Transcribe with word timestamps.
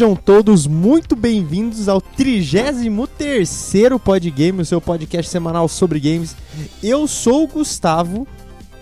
Sejam 0.00 0.16
todos 0.16 0.66
muito 0.66 1.14
bem-vindos 1.14 1.86
ao 1.86 2.00
33º 2.00 4.00
Podgame, 4.00 4.62
o 4.62 4.64
seu 4.64 4.80
podcast 4.80 5.30
semanal 5.30 5.68
sobre 5.68 6.00
games. 6.00 6.34
Eu 6.82 7.06
sou 7.06 7.44
o 7.44 7.46
Gustavo 7.46 8.26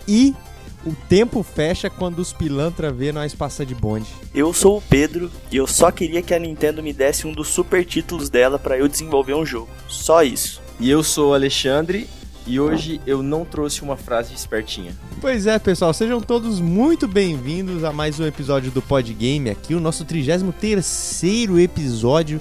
e 0.07 0.33
o 0.87 0.95
tempo 1.09 1.43
fecha 1.43 1.91
quando 1.91 2.21
os 2.21 2.33
pilantra 2.33 2.93
vê 2.93 3.11
nós 3.11 3.35
passar 3.35 3.67
de 3.67 3.75
bonde. 3.75 4.07
Eu 4.33 4.53
sou 4.53 4.79
o 4.79 4.81
Pedro 4.81 5.29
e 5.51 5.57
eu 5.57 5.67
só 5.67 5.91
queria 5.91 6.23
que 6.23 6.33
a 6.33 6.39
Nintendo 6.39 6.85
me 6.85 6.93
desse 6.93 7.27
um 7.27 7.33
dos 7.33 7.49
super 7.49 7.85
títulos 7.85 8.31
dela 8.31 8.57
para 8.57 8.79
eu 8.79 8.87
desenvolver 8.87 9.35
um 9.35 9.45
jogo. 9.45 9.69
Só 9.89 10.23
isso. 10.23 10.63
E 10.79 10.89
eu 10.89 11.03
sou 11.03 11.31
o 11.31 11.35
Alexandre 11.35 12.07
e 12.49 12.59
hoje 12.59 12.99
eu 13.07 13.23
não 13.23 13.45
trouxe 13.45 13.83
uma 13.83 13.97
frase 13.97 14.33
espertinha. 14.33 14.93
Pois 15.21 15.47
é, 15.47 15.59
pessoal, 15.59 15.93
sejam 15.93 16.19
todos 16.19 16.61
muito 16.61 17.07
bem-vindos 17.07 17.85
a 17.85 17.93
mais 17.93 18.19
um 18.19 18.27
episódio 18.27 18.71
do 18.71 18.81
Podgame 18.81 19.51
aqui, 19.51 19.75
o 19.75 19.81
nosso 19.81 20.03
33º 20.07 21.61
episódio 21.61 22.41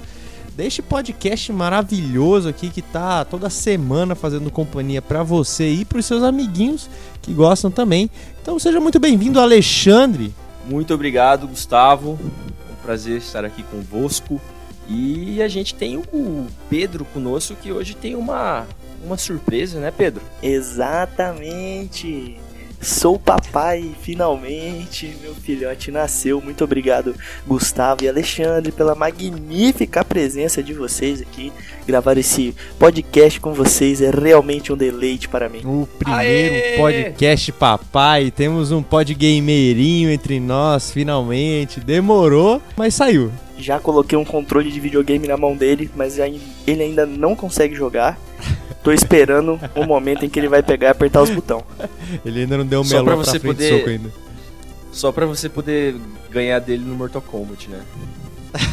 deste 0.56 0.82
podcast 0.82 1.52
maravilhoso 1.52 2.48
aqui 2.48 2.70
que 2.70 2.82
tá 2.82 3.26
toda 3.26 3.50
semana 3.50 4.16
fazendo 4.16 4.50
companhia 4.50 5.02
para 5.02 5.24
você 5.24 5.70
e 5.70 5.84
para 5.84 6.00
os 6.00 6.06
seus 6.06 6.24
amiguinhos 6.24 6.90
que 7.22 7.34
gostam 7.34 7.70
também. 7.70 8.10
Então 8.42 8.58
seja 8.58 8.80
muito 8.80 9.00
bem-vindo, 9.00 9.42
Alexandre. 9.42 10.34
Muito 10.66 10.94
obrigado, 10.94 11.48
Gustavo. 11.48 12.18
É 12.70 12.72
um 12.72 12.76
prazer 12.82 13.18
estar 13.18 13.44
aqui 13.44 13.62
convosco. 13.62 14.40
E 14.88 15.42
a 15.42 15.50
gente 15.50 15.76
tem 15.76 15.98
o 15.98 16.48
Pedro 16.70 17.04
conosco 17.06 17.56
que 17.62 17.74
hoje 17.74 17.94
tem 17.94 18.16
uma 18.16 18.66
uma 19.04 19.18
surpresa, 19.18 19.80
né, 19.80 19.92
Pedro? 19.96 20.22
Exatamente. 20.42 22.38
Sou 22.80 23.18
papai, 23.18 23.92
finalmente, 24.02 25.18
meu 25.20 25.34
filhote 25.34 25.90
nasceu. 25.90 26.40
Muito 26.40 26.64
obrigado, 26.64 27.16
Gustavo 27.46 28.04
e 28.04 28.08
Alexandre, 28.08 28.72
pela 28.72 28.94
magnífica 28.94 30.06
presença 30.06 30.62
de 30.62 30.74
vocês 30.74 31.20
aqui. 31.20 31.52
Gravar 31.88 32.18
esse 32.18 32.56
podcast 32.78 33.40
com 33.40 33.52
vocês 33.52 34.00
é 34.00 34.12
realmente 34.12 34.72
um 34.72 34.78
deleite 34.78 35.28
para 35.28 35.50
mim. 35.50 35.62
O 35.66 35.88
primeiro 35.98 36.56
Aê! 36.56 36.78
podcast 36.78 37.52
papai, 37.54 38.30
temos 38.30 38.72
um 38.72 38.84
podgamerinho 38.84 40.12
entre 40.12 40.40
nós, 40.40 40.92
finalmente. 40.92 41.80
Demorou, 41.80 42.62
mas 42.76 42.94
saiu. 42.94 43.32
Já 43.58 43.80
coloquei 43.80 44.16
um 44.16 44.26
controle 44.26 44.72
de 44.72 44.80
videogame 44.80 45.28
na 45.28 45.36
mão 45.36 45.58
dele, 45.58 45.90
mas 45.96 46.20
ele 46.20 46.84
ainda 46.84 47.08
não 47.08 47.36
consegue 47.36 47.74
jogar. 47.74 48.20
Tô 48.88 48.94
esperando 48.94 49.60
o 49.76 49.86
momento 49.86 50.24
em 50.24 50.30
que 50.30 50.40
ele 50.40 50.48
vai 50.48 50.64
pegar 50.64 50.88
e 50.88 50.92
apertar 50.92 51.22
os 51.22 51.30
botões. 51.30 51.66
Ele 52.24 52.44
ainda 52.44 52.58
não 52.58 52.66
deu 52.66 52.80
o 52.80 52.86
melão 52.86 53.04
pra, 53.04 53.16
você 53.18 53.38
pra 53.38 53.50
poder... 53.50 53.80
soco 53.80 53.90
ainda. 53.90 54.14
Só 54.94 55.12
pra 55.12 55.26
você 55.26 55.50
poder 55.50 55.98
ganhar 56.32 56.58
dele 56.60 56.86
no 56.86 56.96
Mortal 56.96 57.22
Kombat, 57.22 57.70
né? 57.70 57.82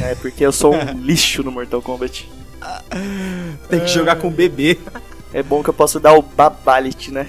É, 0.04 0.14
porque 0.14 0.46
eu 0.46 0.52
sou 0.52 0.72
um 0.72 1.00
lixo 1.02 1.42
no 1.42 1.50
Mortal 1.50 1.82
Kombat. 1.82 2.30
Tem 3.68 3.80
que 3.80 3.88
jogar 3.88 4.14
com 4.14 4.28
o 4.28 4.30
bebê. 4.30 4.78
É 5.32 5.42
bom 5.42 5.64
que 5.64 5.70
eu 5.70 5.74
posso 5.74 5.98
dar 5.98 6.12
o 6.12 6.22
Babalit, 6.22 7.10
né? 7.10 7.26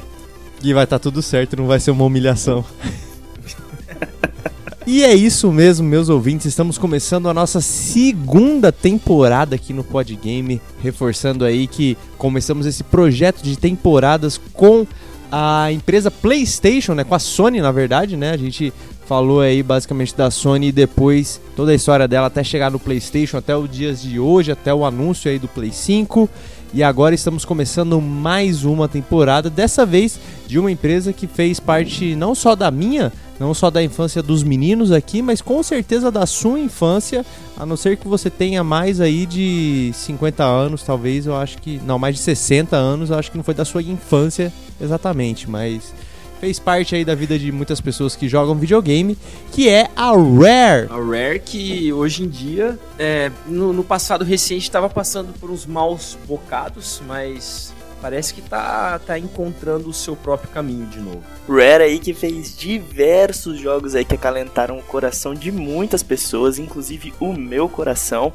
E 0.61 0.71
vai 0.71 0.83
estar 0.83 0.99
tá 0.99 1.01
tudo 1.01 1.23
certo, 1.23 1.57
não 1.57 1.65
vai 1.65 1.79
ser 1.79 1.89
uma 1.89 2.05
humilhação. 2.05 2.63
E 4.87 5.03
é 5.03 5.15
isso 5.15 5.51
mesmo, 5.51 5.87
meus 5.87 6.09
ouvintes. 6.09 6.45
Estamos 6.45 6.77
começando 6.77 7.27
a 7.27 7.33
nossa 7.33 7.59
segunda 7.59 8.71
temporada 8.71 9.55
aqui 9.55 9.73
no 9.73 9.83
Podgame, 9.83 10.61
reforçando 10.79 11.43
aí 11.43 11.65
que 11.65 11.97
começamos 12.19 12.67
esse 12.67 12.83
projeto 12.83 13.41
de 13.41 13.57
temporadas 13.57 14.39
com 14.53 14.85
a 15.31 15.71
empresa 15.71 16.11
PlayStation, 16.11 16.93
né, 16.93 17.03
com 17.03 17.15
a 17.15 17.19
Sony, 17.19 17.61
na 17.61 17.71
verdade, 17.71 18.15
né? 18.15 18.29
A 18.29 18.37
gente 18.37 18.71
falou 19.07 19.41
aí 19.41 19.63
basicamente 19.63 20.15
da 20.15 20.29
Sony 20.29 20.67
e 20.67 20.71
depois 20.71 21.41
toda 21.55 21.71
a 21.71 21.75
história 21.75 22.07
dela 22.07 22.27
até 22.27 22.43
chegar 22.43 22.69
no 22.69 22.79
PlayStation, 22.79 23.37
até 23.37 23.57
os 23.57 23.67
dias 23.67 24.03
de 24.03 24.19
hoje, 24.19 24.51
até 24.51 24.71
o 24.71 24.85
anúncio 24.85 25.31
aí 25.31 25.39
do 25.39 25.47
Play 25.47 25.71
5. 25.71 26.29
E 26.75 26.83
agora 26.83 27.15
estamos 27.15 27.43
começando 27.43 27.99
mais 27.99 28.63
uma 28.63 28.87
temporada, 28.87 29.49
dessa 29.49 29.83
vez 29.83 30.19
de 30.45 30.59
uma 30.59 30.71
empresa 30.71 31.11
que 31.11 31.25
fez 31.25 31.59
parte 31.59 32.15
não 32.15 32.35
só 32.35 32.55
da 32.55 32.69
minha, 32.69 33.11
não 33.39 33.53
só 33.53 33.69
da 33.69 33.83
infância 33.83 34.21
dos 34.21 34.43
meninos 34.43 34.91
aqui, 34.91 35.21
mas 35.21 35.41
com 35.41 35.61
certeza 35.61 36.11
da 36.11 36.25
sua 36.25 36.59
infância, 36.59 37.25
a 37.57 37.65
não 37.65 37.75
ser 37.75 37.97
que 37.97 38.07
você 38.07 38.29
tenha 38.29 38.63
mais 38.63 39.01
aí 39.01 39.25
de 39.25 39.91
50 39.93 40.43
anos, 40.43 40.83
talvez, 40.83 41.25
eu 41.25 41.35
acho 41.35 41.57
que, 41.57 41.79
não, 41.85 41.99
mais 41.99 42.15
de 42.15 42.21
60 42.21 42.75
anos, 42.75 43.09
eu 43.09 43.17
acho 43.17 43.31
que 43.31 43.37
não 43.37 43.43
foi 43.43 43.53
da 43.53 43.65
sua 43.65 43.81
infância 43.81 44.51
exatamente, 44.79 45.49
mas 45.49 45.93
fez 46.39 46.59
parte 46.59 46.95
aí 46.95 47.03
da 47.03 47.15
vida 47.15 47.37
de 47.39 47.51
muitas 47.51 47.81
pessoas 47.81 48.15
que 48.15 48.27
jogam 48.27 48.55
videogame, 48.55 49.17
que 49.51 49.69
é 49.69 49.89
a 49.95 50.11
Rare. 50.11 50.87
A 50.89 50.95
Rare 50.95 51.39
que 51.39 51.91
hoje 51.91 52.23
em 52.23 52.29
dia, 52.29 52.77
é, 52.99 53.31
no, 53.47 53.73
no 53.73 53.83
passado 53.83 54.23
recente, 54.23 54.63
estava 54.63 54.89
passando 54.89 55.33
por 55.39 55.49
uns 55.49 55.65
maus 55.65 56.17
bocados, 56.27 57.01
mas 57.07 57.73
parece 58.05 58.35
que 58.35 58.41
tá, 58.43 58.99
tá 58.99 59.17
encontrando 59.17 59.89
o 59.89 59.93
seu 59.93 60.15
próprio 60.15 60.51
caminho 60.51 60.85
de 60.85 60.99
novo. 60.99 61.23
Rare 61.49 61.85
aí 61.85 61.97
que 61.97 62.13
fez 62.13 62.55
diversos 62.55 63.59
jogos 63.59 63.95
aí 63.95 64.05
que 64.05 64.13
acalentaram 64.13 64.77
o 64.77 64.83
coração 64.83 65.33
de 65.33 65.51
muitas 65.51 66.03
pessoas, 66.03 66.59
inclusive 66.59 67.15
o 67.19 67.33
meu 67.33 67.67
coração. 67.67 68.31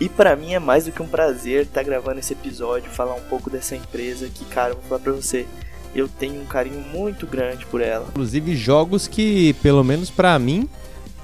E 0.00 0.08
para 0.08 0.34
mim 0.34 0.54
é 0.54 0.58
mais 0.58 0.86
do 0.86 0.92
que 0.92 1.02
um 1.02 1.06
prazer 1.06 1.64
estar 1.64 1.80
tá 1.80 1.82
gravando 1.82 2.18
esse 2.18 2.32
episódio, 2.32 2.90
falar 2.90 3.14
um 3.14 3.20
pouco 3.28 3.50
dessa 3.50 3.76
empresa 3.76 4.26
que, 4.32 4.42
cara, 4.46 4.72
vou 4.72 4.82
falar 4.84 5.02
pra 5.02 5.12
você, 5.12 5.44
eu 5.94 6.08
tenho 6.08 6.40
um 6.40 6.46
carinho 6.46 6.82
muito 6.90 7.26
grande 7.26 7.66
por 7.66 7.82
ela. 7.82 8.06
Inclusive 8.08 8.56
jogos 8.56 9.06
que, 9.06 9.52
pelo 9.62 9.84
menos 9.84 10.08
para 10.08 10.38
mim, 10.38 10.66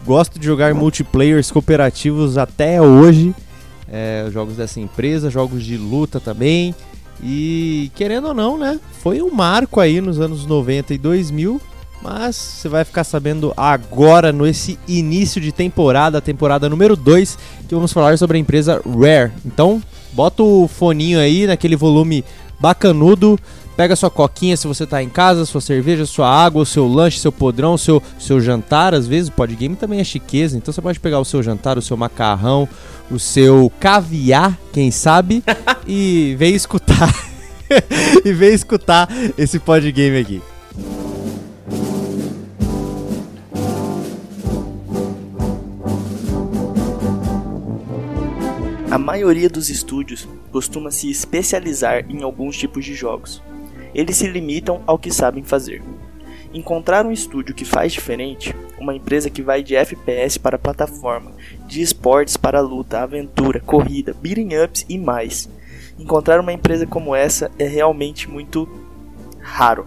gosto 0.05 0.39
de 0.39 0.45
jogar 0.45 0.75
multiplayers 0.75 1.51
cooperativos 1.51 2.37
até 2.37 2.79
hoje. 2.79 3.35
É, 3.89 4.29
jogos 4.31 4.57
dessa 4.57 4.81
empresa, 4.81 5.31
jogos 5.31 5.65
de 5.65 5.79
luta 5.79 6.21
também. 6.21 6.75
E 7.23 7.91
querendo 7.95 8.29
ou 8.29 8.35
não, 8.35 8.59
né? 8.59 8.79
Foi 9.03 9.23
um 9.23 9.31
marco 9.31 9.81
aí 9.81 10.01
nos 10.01 10.21
anos 10.21 10.47
90 10.47 10.95
e 10.95 10.99
2000. 10.99 11.61
Mas 12.03 12.37
você 12.37 12.69
vai 12.69 12.85
ficar 12.85 13.05
sabendo 13.05 13.53
agora, 13.57 14.33
nesse 14.33 14.79
início 14.87 15.41
de 15.41 15.51
temporada, 15.51 16.21
temporada 16.21 16.69
número 16.69 16.95
2, 16.95 17.39
que 17.67 17.75
vamos 17.75 17.93
falar 17.93 18.17
sobre 18.19 18.37
a 18.37 18.41
empresa 18.41 18.81
Rare. 18.85 19.33
Então, 19.45 19.83
bota 20.13 20.43
o 20.43 20.69
foninho 20.69 21.19
aí 21.19 21.47
naquele 21.47 21.75
volume 21.75 22.25
bacanudo 22.61 23.39
Pega 23.77 23.95
sua 23.95 24.11
coquinha 24.11 24.57
se 24.57 24.67
você 24.67 24.87
tá 24.87 25.03
em 25.03 25.09
casa, 25.09 25.45
sua 25.45 25.61
cerveja, 25.61 26.07
sua 26.07 26.27
água, 26.27 26.63
o 26.63 26.67
seu 26.67 26.89
lanche, 26.89 27.21
seu 27.21 27.31
podrão, 27.31 27.77
seu, 27.77 28.03
seu 28.19 28.41
jantar. 28.41 28.95
Às 28.95 29.07
vezes 29.07 29.29
o 29.29 29.33
podgame 29.33 29.77
também 29.77 30.01
é 30.01 30.05
chiqueza, 30.05 30.57
então 30.57 30.73
você 30.73 30.81
pode 30.81 30.99
pegar 30.99 31.21
o 31.21 31.27
seu 31.27 31.43
jantar, 31.43 31.77
o 31.77 31.83
seu 31.83 31.95
macarrão, 31.95 32.67
o 33.11 33.19
seu 33.19 33.71
caviar, 33.79 34.59
quem 34.73 34.91
sabe, 34.91 35.45
e 35.87 36.35
vem 36.39 36.55
escutar. 36.55 37.15
e 38.25 38.33
vem 38.33 38.55
escutar 38.55 39.09
esse 39.37 39.59
podgame 39.59 40.21
aqui. 40.21 40.43
A 48.91 48.97
maioria 48.97 49.51
dos 49.51 49.69
estúdios 49.69 50.27
costuma 50.51 50.91
se 50.91 51.11
especializar 51.11 52.07
em 52.09 52.23
alguns 52.23 52.57
tipos 52.57 52.83
de 52.83 52.95
jogos 52.95 53.43
eles 53.97 54.19
se 54.19 54.29
limitam 54.29 54.83
ao 54.87 54.99
que 54.99 55.11
sabem 55.11 55.43
fazer. 55.43 55.83
Encontrar 56.53 57.07
um 57.07 57.11
estúdio 57.11 57.55
que 57.55 57.65
faz 57.65 57.95
diferente, 57.95 58.55
uma 58.79 58.95
empresa 58.95 59.31
que 59.31 59.41
vai 59.41 59.63
de 59.63 59.75
FPS 59.75 60.39
para 60.39 60.59
plataforma, 60.59 61.33
de 61.67 61.81
esportes 61.81 62.37
para 62.37 62.61
luta, 62.61 63.01
aventura, 63.01 63.59
corrida, 63.59 64.15
beating 64.21 64.51
ups 64.63 64.85
e 64.87 64.99
mais. 64.99 65.49
Encontrar 65.99 66.39
uma 66.41 66.53
empresa 66.53 66.87
como 66.87 67.17
essa 67.17 67.51
é 67.59 67.67
realmente 67.67 68.29
muito 68.29 68.69
raro. 69.41 69.87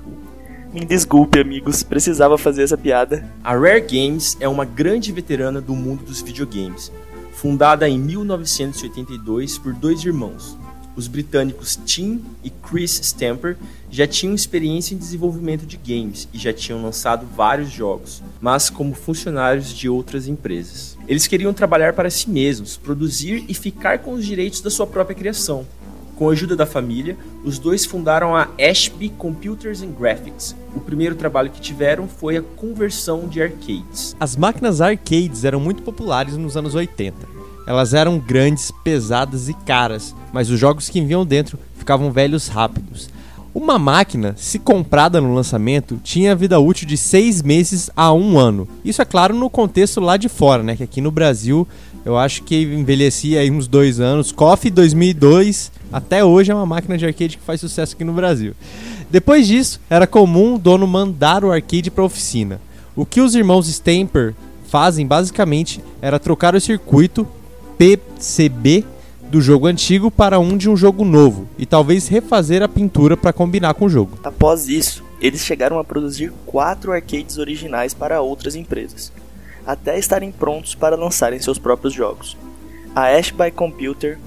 Me 0.73 0.83
desculpe, 0.83 1.39
amigos, 1.39 1.83
precisava 1.83 2.35
fazer 2.35 2.63
essa 2.63 2.77
piada. 2.77 3.31
A 3.43 3.55
Rare 3.55 3.81
Games 3.81 4.35
é 4.39 4.47
uma 4.47 4.65
grande 4.65 5.11
veterana 5.11 5.61
do 5.61 5.75
mundo 5.75 6.03
dos 6.03 6.19
videogames. 6.21 6.91
Fundada 7.31 7.87
em 7.87 7.99
1982 7.99 9.59
por 9.59 9.73
dois 9.73 10.03
irmãos, 10.03 10.57
os 10.99 11.07
britânicos 11.07 11.79
Tim 11.85 12.21
e 12.43 12.49
Chris 12.49 12.99
Stamper 12.99 13.57
já 13.89 14.05
tinham 14.05 14.35
experiência 14.35 14.93
em 14.93 14.97
desenvolvimento 14.97 15.65
de 15.65 15.77
games 15.77 16.27
e 16.33 16.37
já 16.37 16.51
tinham 16.51 16.83
lançado 16.83 17.25
vários 17.25 17.71
jogos, 17.71 18.21
mas 18.39 18.69
como 18.69 18.93
funcionários 18.93 19.73
de 19.73 19.87
outras 19.87 20.27
empresas. 20.27 20.97
Eles 21.07 21.25
queriam 21.25 21.53
trabalhar 21.53 21.93
para 21.93 22.09
si 22.09 22.29
mesmos, 22.29 22.75
produzir 22.77 23.45
e 23.47 23.53
ficar 23.53 23.99
com 23.99 24.13
os 24.13 24.25
direitos 24.25 24.61
da 24.61 24.69
sua 24.69 24.85
própria 24.85 25.15
criação. 25.15 25.65
Com 26.17 26.27
a 26.27 26.33
ajuda 26.33 26.53
da 26.53 26.65
família, 26.65 27.17
os 27.45 27.57
dois 27.57 27.85
fundaram 27.85 28.35
a 28.35 28.49
Ashby 28.59 29.07
Computers 29.07 29.81
and 29.81 29.91
Graphics. 29.91 30.53
O 30.75 30.81
primeiro 30.81 31.15
trabalho 31.15 31.49
que 31.49 31.61
tiveram 31.61 32.09
foi 32.09 32.35
a 32.35 32.41
conversão 32.41 33.25
de 33.25 33.41
arcades. 33.41 34.17
As 34.19 34.35
máquinas 34.35 34.81
arcades 34.81 35.45
eram 35.45 35.61
muito 35.61 35.81
populares 35.81 36.35
nos 36.35 36.57
anos 36.57 36.75
80 36.75 37.38
elas 37.69 37.93
eram 37.93 38.17
grandes, 38.17 38.71
pesadas 38.83 39.47
e 39.47 39.53
caras, 39.53 40.15
mas 40.33 40.49
os 40.49 40.59
jogos 40.59 40.89
que 40.89 40.99
vinham 40.99 41.23
dentro 41.23 41.59
ficavam 41.77 42.11
velhos 42.11 42.47
rápidos. 42.47 43.11
Uma 43.53 43.77
máquina, 43.77 44.33
se 44.35 44.57
comprada 44.57 45.21
no 45.21 45.35
lançamento, 45.35 45.99
tinha 46.03 46.35
vida 46.35 46.59
útil 46.59 46.87
de 46.87 46.97
seis 46.97 47.43
meses 47.43 47.91
a 47.95 48.11
um 48.11 48.39
ano. 48.39 48.67
Isso 48.83 49.03
é 49.03 49.05
claro 49.05 49.35
no 49.35 49.51
contexto 49.51 50.01
lá 50.01 50.17
de 50.17 50.27
fora, 50.27 50.63
né? 50.63 50.75
Que 50.75 50.83
aqui 50.83 50.99
no 50.99 51.11
Brasil 51.11 51.67
Eu 52.03 52.17
acho 52.17 52.41
que 52.41 52.59
envelhecia 52.59 53.41
aí 53.41 53.51
uns 53.51 53.67
dois 53.67 53.99
anos. 53.99 54.31
KOF 54.31 54.71
2002, 54.71 55.71
até 55.93 56.25
hoje 56.25 56.51
é 56.51 56.55
uma 56.55 56.65
máquina 56.65 56.97
de 56.97 57.05
arcade 57.05 57.37
que 57.37 57.43
faz 57.43 57.61
sucesso 57.61 57.93
aqui 57.93 58.03
no 58.03 58.13
Brasil. 58.13 58.55
Depois 59.11 59.45
disso, 59.45 59.79
era 59.87 60.07
comum 60.07 60.55
o 60.55 60.59
dono 60.59 60.87
mandar 60.87 61.45
o 61.45 61.51
arcade 61.51 61.91
para 61.91 62.03
oficina. 62.03 62.59
O 62.95 63.05
que 63.05 63.21
os 63.21 63.35
irmãos 63.35 63.67
Stamper 63.67 64.33
fazem 64.67 65.05
basicamente 65.05 65.83
era 66.01 66.17
trocar 66.17 66.55
o 66.55 66.61
circuito 66.61 67.27
PCB 67.79 68.83
do 69.29 69.39
jogo 69.39 69.65
antigo 69.65 70.11
para 70.11 70.37
um 70.37 70.57
de 70.57 70.69
um 70.69 70.75
jogo 70.75 71.05
novo 71.05 71.47
e 71.57 71.65
talvez 71.65 72.09
refazer 72.09 72.61
a 72.61 72.67
pintura 72.67 73.15
para 73.15 73.31
combinar 73.31 73.73
com 73.73 73.85
o 73.85 73.89
jogo. 73.89 74.19
Após 74.21 74.67
isso, 74.67 75.01
eles 75.21 75.45
chegaram 75.45 75.79
a 75.79 75.83
produzir 75.85 76.33
quatro 76.45 76.91
arcades 76.91 77.37
originais 77.37 77.93
para 77.93 78.19
outras 78.19 78.53
empresas, 78.53 79.13
até 79.65 79.97
estarem 79.97 80.29
prontos 80.29 80.75
para 80.75 80.97
lançarem 80.97 81.39
seus 81.39 81.57
próprios 81.57 81.93
jogos. 81.93 82.35
A 82.93 83.15
Ashby 83.15 83.49
Computer 83.49 84.19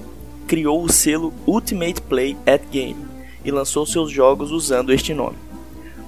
criou 0.47 0.83
o 0.83 0.91
selo 0.91 1.31
Ultimate 1.45 2.01
Play 2.01 2.35
at 2.47 2.63
Game 2.71 3.05
e 3.45 3.51
lançou 3.51 3.85
seus 3.85 4.09
jogos 4.09 4.49
usando 4.49 4.91
este 4.91 5.13
nome. 5.13 5.37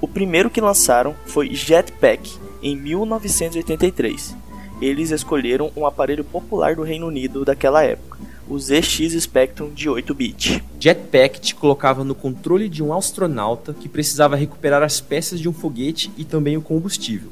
O 0.02 0.08
primeiro 0.08 0.50
que 0.50 0.60
lançaram 0.60 1.14
foi 1.28 1.54
Jetpack 1.54 2.28
em 2.64 2.76
1983. 2.76 4.36
Eles 4.82 5.12
escolheram 5.12 5.72
um 5.76 5.86
aparelho 5.86 6.24
popular 6.24 6.76
do 6.76 6.84
Reino 6.84 7.08
Unido 7.08 7.46
daquela 7.46 7.84
época, 7.84 8.18
o 8.48 8.60
ZX 8.60 9.14
Spectrum 9.22 9.72
de 9.74 9.90
8-bit. 9.90 10.64
Jetpack 10.80 11.40
te 11.40 11.56
colocava 11.56 12.04
no 12.04 12.14
controle 12.14 12.68
de 12.68 12.84
um 12.84 12.94
astronauta 12.94 13.74
que 13.74 13.88
precisava 13.88 14.36
recuperar 14.36 14.84
as 14.84 15.00
peças 15.00 15.40
de 15.40 15.48
um 15.48 15.54
foguete 15.54 16.12
e 16.18 16.26
também 16.26 16.58
o 16.58 16.62
combustível, 16.62 17.30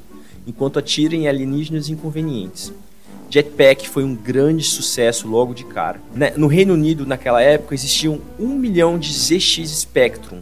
enquanto 0.47 0.79
atira 0.79 1.15
em 1.15 1.27
alienígenas 1.27 1.89
inconvenientes. 1.89 2.73
Jetpack 3.29 3.89
foi 3.89 4.03
um 4.03 4.15
grande 4.15 4.63
sucesso 4.63 5.27
logo 5.27 5.53
de 5.53 5.65
cara. 5.65 5.99
Né, 6.15 6.33
no 6.37 6.47
Reino 6.47 6.75
Unido, 6.75 7.05
naquela 7.05 7.41
época, 7.41 7.75
existiam 7.75 8.21
um 8.39 8.49
milhão 8.49 8.97
de 8.97 9.11
ZX 9.11 9.69
Spectrum 9.69 10.39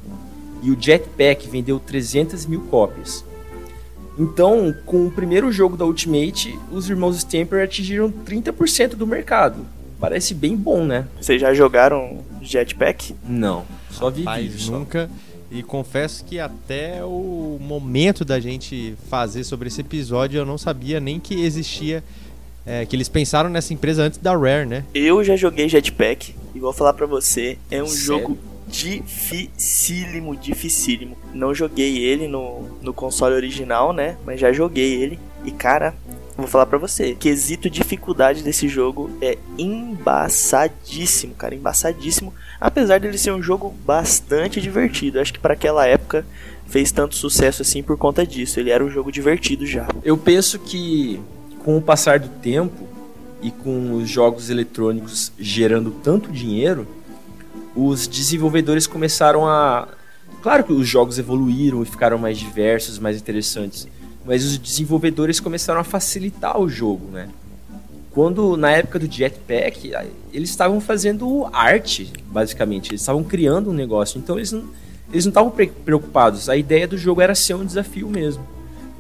e 0.61 0.69
o 0.69 0.77
Jetpack 0.79 1.47
vendeu 1.47 1.79
300 1.79 2.45
mil 2.45 2.61
cópias. 2.61 3.25
Então, 4.17 4.73
com 4.85 5.07
o 5.07 5.11
primeiro 5.11 5.51
jogo 5.51 5.77
da 5.77 5.85
Ultimate, 5.85 6.57
os 6.71 6.89
irmãos 6.89 7.17
Stamper 7.17 7.63
atingiram 7.63 8.11
30% 8.11 8.89
do 8.95 9.07
mercado. 9.07 9.65
Parece 9.99 10.33
bem 10.33 10.55
bom, 10.55 10.83
né? 10.83 11.07
Vocês 11.19 11.39
já 11.39 11.53
jogaram 11.53 12.19
Jetpack? 12.41 13.15
Não, 13.27 13.63
só 13.89 14.09
vi 14.09 14.23
Rapaz, 14.23 14.63
só. 14.63 14.71
nunca. 14.71 15.09
E 15.49 15.61
confesso 15.61 16.23
que 16.25 16.39
até 16.39 17.03
o 17.03 17.57
momento 17.59 18.23
da 18.23 18.39
gente 18.39 18.95
fazer 19.09 19.43
sobre 19.43 19.67
esse 19.67 19.81
episódio 19.81 20.39
eu 20.39 20.45
não 20.45 20.57
sabia 20.57 20.99
nem 20.99 21.19
que 21.19 21.43
existia. 21.43 22.03
é, 22.65 22.85
que 22.85 22.95
eles 22.95 23.09
pensaram 23.09 23.49
nessa 23.49 23.73
empresa 23.73 24.03
antes 24.03 24.19
da 24.19 24.35
Rare, 24.37 24.65
né? 24.67 24.85
Eu 24.93 25.23
já 25.23 25.35
joguei 25.35 25.67
Jetpack 25.67 26.35
e 26.55 26.59
vou 26.59 26.71
falar 26.71 26.93
pra 26.93 27.05
você, 27.07 27.57
é 27.71 27.81
um 27.81 27.87
Sério? 27.87 28.03
jogo 28.03 28.37
dificílimo, 28.71 30.35
dificílimo. 30.35 31.17
Não 31.33 31.53
joguei 31.53 31.97
ele 31.97 32.27
no, 32.27 32.63
no 32.81 32.93
console 32.93 33.35
original, 33.35 33.91
né? 33.91 34.17
Mas 34.25 34.39
já 34.39 34.51
joguei 34.53 34.93
ele. 34.93 35.19
E 35.43 35.51
cara, 35.51 35.93
vou 36.37 36.47
falar 36.47 36.65
pra 36.65 36.77
você, 36.77 37.13
quesito 37.13 37.69
dificuldade 37.69 38.43
desse 38.43 38.67
jogo 38.67 39.09
é 39.21 39.37
embaçadíssimo, 39.57 41.35
cara, 41.35 41.53
embaçadíssimo. 41.53 42.33
Apesar 42.59 42.99
dele 42.99 43.17
ser 43.17 43.31
um 43.31 43.41
jogo 43.41 43.75
bastante 43.85 44.61
divertido. 44.61 45.19
Acho 45.19 45.33
que 45.33 45.39
pra 45.39 45.53
aquela 45.53 45.85
época 45.85 46.25
fez 46.67 46.91
tanto 46.91 47.15
sucesso 47.15 47.61
assim 47.61 47.83
por 47.83 47.97
conta 47.97 48.25
disso. 48.25 48.59
Ele 48.59 48.69
era 48.69 48.83
um 48.83 48.89
jogo 48.89 49.11
divertido 49.11 49.65
já. 49.65 49.87
Eu 50.03 50.17
penso 50.17 50.57
que 50.57 51.19
com 51.59 51.77
o 51.77 51.81
passar 51.81 52.19
do 52.19 52.29
tempo 52.29 52.87
e 53.41 53.51
com 53.51 53.93
os 53.93 54.09
jogos 54.09 54.49
eletrônicos 54.49 55.31
gerando 55.37 55.91
tanto 55.91 56.31
dinheiro, 56.31 56.87
os 57.75 58.07
desenvolvedores 58.07 58.87
começaram 58.87 59.47
a. 59.47 59.87
Claro 60.41 60.63
que 60.63 60.73
os 60.73 60.87
jogos 60.87 61.19
evoluíram 61.19 61.83
e 61.83 61.85
ficaram 61.85 62.17
mais 62.17 62.37
diversos, 62.37 62.97
mais 62.97 63.17
interessantes, 63.17 63.87
mas 64.25 64.43
os 64.43 64.57
desenvolvedores 64.57 65.39
começaram 65.39 65.79
a 65.79 65.83
facilitar 65.83 66.59
o 66.59 66.67
jogo, 66.69 67.07
né? 67.11 67.29
Quando 68.11 68.57
na 68.57 68.71
época 68.71 68.99
do 68.99 69.09
Jetpack, 69.09 69.91
eles 70.33 70.49
estavam 70.49 70.81
fazendo 70.81 71.47
arte, 71.53 72.11
basicamente, 72.27 72.91
eles 72.91 73.01
estavam 73.01 73.23
criando 73.23 73.69
um 73.69 73.73
negócio, 73.73 74.17
então 74.17 74.37
eles 74.37 74.51
não 74.51 74.65
eles 75.13 75.25
não 75.25 75.29
estavam 75.31 75.51
pre- 75.51 75.67
preocupados. 75.67 76.47
A 76.47 76.55
ideia 76.55 76.87
do 76.87 76.97
jogo 76.97 77.19
era 77.21 77.35
ser 77.35 77.53
um 77.53 77.65
desafio 77.65 78.07
mesmo. 78.07 78.45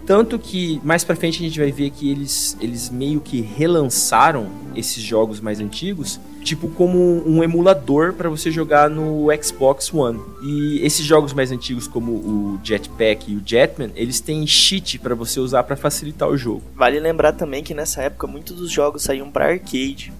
Tanto 0.05 0.37
que 0.37 0.81
mais 0.83 1.03
pra 1.03 1.15
frente 1.15 1.39
a 1.39 1.45
gente 1.47 1.57
vai 1.59 1.71
ver 1.71 1.89
que 1.91 2.09
eles, 2.09 2.57
eles 2.59 2.89
meio 2.89 3.21
que 3.21 3.39
relançaram 3.39 4.47
esses 4.75 5.01
jogos 5.01 5.39
mais 5.39 5.59
antigos, 5.61 6.19
tipo 6.43 6.67
como 6.69 6.97
um 7.27 7.43
emulador 7.43 8.13
para 8.13 8.29
você 8.29 8.51
jogar 8.51 8.89
no 8.89 9.27
Xbox 9.41 9.93
One. 9.93 10.19
E 10.43 10.79
esses 10.83 11.05
jogos 11.05 11.33
mais 11.33 11.51
antigos, 11.51 11.87
como 11.87 12.11
o 12.11 12.59
Jetpack 12.63 13.31
e 13.31 13.35
o 13.35 13.43
Jetman, 13.45 13.91
eles 13.95 14.19
têm 14.19 14.45
cheat 14.45 14.99
para 14.99 15.15
você 15.15 15.39
usar 15.39 15.63
para 15.63 15.75
facilitar 15.75 16.27
o 16.27 16.37
jogo. 16.37 16.63
Vale 16.75 16.99
lembrar 16.99 17.33
também 17.33 17.63
que 17.63 17.73
nessa 17.73 18.01
época 18.03 18.27
muitos 18.27 18.57
dos 18.57 18.71
jogos 18.71 19.03
saíam 19.03 19.31
para 19.31 19.47
arcade. 19.47 20.11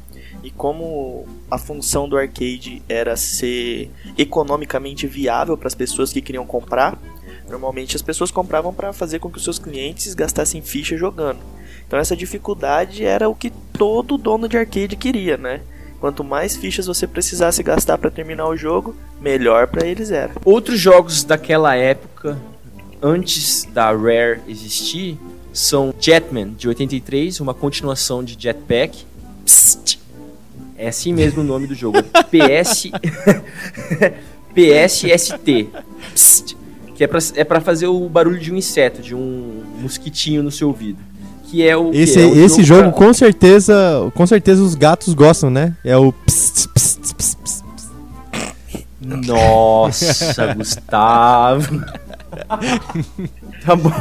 E 0.43 0.49
como 0.49 1.27
a 1.49 1.57
função 1.57 2.09
do 2.09 2.17
arcade 2.17 2.81
era 2.89 3.15
ser 3.15 3.91
economicamente 4.17 5.05
viável 5.05 5.55
para 5.55 5.67
as 5.67 5.75
pessoas 5.75 6.11
que 6.11 6.21
queriam 6.21 6.45
comprar, 6.45 6.99
normalmente 7.47 7.95
as 7.95 8.01
pessoas 8.01 8.31
compravam 8.31 8.73
para 8.73 8.91
fazer 8.91 9.19
com 9.19 9.29
que 9.29 9.37
os 9.37 9.43
seus 9.43 9.59
clientes 9.59 10.15
gastassem 10.15 10.61
ficha 10.61 10.97
jogando. 10.97 11.39
Então 11.85 11.99
essa 11.99 12.15
dificuldade 12.15 13.03
era 13.03 13.29
o 13.29 13.35
que 13.35 13.51
todo 13.77 14.17
dono 14.17 14.47
de 14.47 14.57
arcade 14.57 14.95
queria, 14.95 15.37
né? 15.37 15.61
Quanto 16.01 16.23
mais 16.23 16.55
fichas 16.55 16.87
você 16.87 17.05
precisasse 17.05 17.61
gastar 17.61 17.95
para 17.95 18.09
terminar 18.09 18.47
o 18.47 18.57
jogo, 18.57 18.95
melhor 19.21 19.67
para 19.67 19.85
eles 19.85 20.09
era. 20.09 20.31
Outros 20.43 20.79
jogos 20.79 21.23
daquela 21.23 21.75
época, 21.75 22.39
antes 22.99 23.65
da 23.71 23.91
Rare 23.91 24.41
existir, 24.47 25.19
são 25.53 25.93
Jetman 25.99 26.55
de 26.57 26.67
83, 26.67 27.39
uma 27.39 27.53
continuação 27.53 28.23
de 28.23 28.35
Jetpack. 28.37 29.05
Psst. 29.45 29.99
É 30.75 30.87
assim 30.87 31.13
mesmo 31.13 31.41
o 31.41 31.45
nome 31.45 31.67
do 31.67 31.75
jogo. 31.75 32.01
PS 32.33 32.89
PSST. 34.55 35.69
Psst. 36.15 36.55
Que 36.95 37.03
é 37.03 37.07
pra, 37.07 37.19
é 37.35 37.43
pra 37.43 37.61
fazer 37.61 37.85
o 37.85 38.09
barulho 38.09 38.39
de 38.39 38.51
um 38.51 38.55
inseto, 38.55 39.03
de 39.03 39.13
um 39.13 39.63
mosquitinho 39.79 40.41
no 40.41 40.49
seu 40.49 40.69
ouvido. 40.69 41.10
Que 41.51 41.67
é 41.67 41.75
o. 41.75 41.91
Esse, 41.93 42.19
é 42.21 42.25
o 42.25 42.35
esse 42.45 42.63
jogo, 42.63 42.83
pra- 42.83 42.91
com 42.93 43.13
certeza, 43.13 44.09
com 44.15 44.25
certeza 44.25 44.63
os 44.63 44.73
gatos 44.73 45.13
gostam, 45.13 45.49
né? 45.49 45.75
É 45.83 45.97
o 45.97 46.11
psst, 46.13 46.67
psst, 46.73 47.13
psst, 47.13 47.37
psst. 47.43 47.63
Nossa, 49.01 50.53
Gustavo. 50.55 51.81
tá 53.65 53.75
bom. 53.75 53.91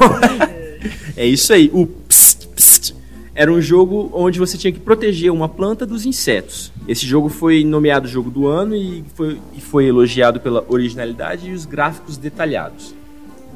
É 1.17 1.27
isso 1.27 1.53
aí. 1.53 1.71
O 1.75 1.87
psst, 1.87 2.47
psst, 2.55 2.95
era 3.35 3.53
um 3.53 3.61
jogo 3.61 4.11
onde 4.15 4.39
você 4.39 4.57
tinha 4.57 4.73
que 4.73 4.79
proteger 4.81 5.33
uma 5.33 5.49
planta 5.49 5.85
dos 5.85 6.07
insetos. 6.07 6.73
Esse 6.87 7.05
jogo 7.07 7.29
foi 7.29 7.65
nomeado 7.65 8.07
jogo 8.07 8.31
do 8.31 8.47
ano 8.47 8.77
e 8.77 9.05
foi, 9.15 9.39
e 9.57 9.61
foi 9.61 9.87
elogiado 9.87 10.39
pela 10.41 10.65
originalidade 10.69 11.49
e 11.51 11.53
os 11.53 11.65
gráficos 11.67 12.17
detalhados. 12.17 12.95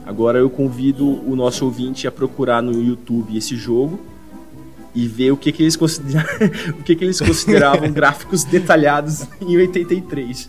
Agora 0.06 0.38
eu 0.38 0.50
convido 0.50 1.06
o 1.06 1.34
nosso 1.34 1.64
ouvinte 1.64 2.06
a 2.06 2.12
procurar 2.12 2.62
no 2.62 2.72
YouTube 2.82 3.36
esse 3.36 3.56
jogo 3.56 3.98
e 4.94 5.08
ver 5.08 5.30
o 5.32 5.36
que, 5.36 5.50
que 5.50 5.62
eles 5.62 5.76
considera- 5.76 6.28
o 6.78 6.82
que, 6.82 6.94
que 6.94 7.04
eles 7.04 7.18
consideravam 7.20 7.90
gráficos 7.92 8.44
detalhados 8.44 9.26
em 9.40 9.56
83. 9.56 10.48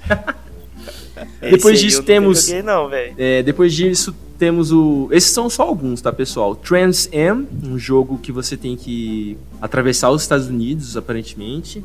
Depois 1.42 1.80
disso 1.80 2.04
temos- 2.04 2.46
Joguei, 2.48 2.62
não, 2.62 2.90
velho. 2.90 3.14
É, 3.18 3.42
depois 3.42 3.74
disso 3.74 4.14
temos 4.38 4.72
o. 4.72 5.08
Esses 5.12 5.32
são 5.32 5.50
só 5.50 5.64
alguns, 5.64 6.02
tá, 6.02 6.12
pessoal? 6.12 6.56
Trans 6.56 7.10
Am, 7.14 7.46
um 7.64 7.80
jogo 7.80 8.18
que 8.18 8.32
você 8.34 8.58
tem 8.58 8.76
que 8.76 9.38
atravessar 9.62 10.10
os 10.12 10.22
Estados 10.24 10.48
Unidos, 10.48 10.98
aparentemente. 10.98 11.84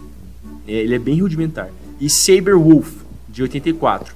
É, 0.67 0.73
ele 0.73 0.95
é 0.97 0.99
bem 0.99 1.21
rudimentar. 1.21 1.71
E 2.01 2.11
Saber 2.11 2.57
Wolf, 2.57 2.91
de 3.29 3.43
84, 3.43 4.15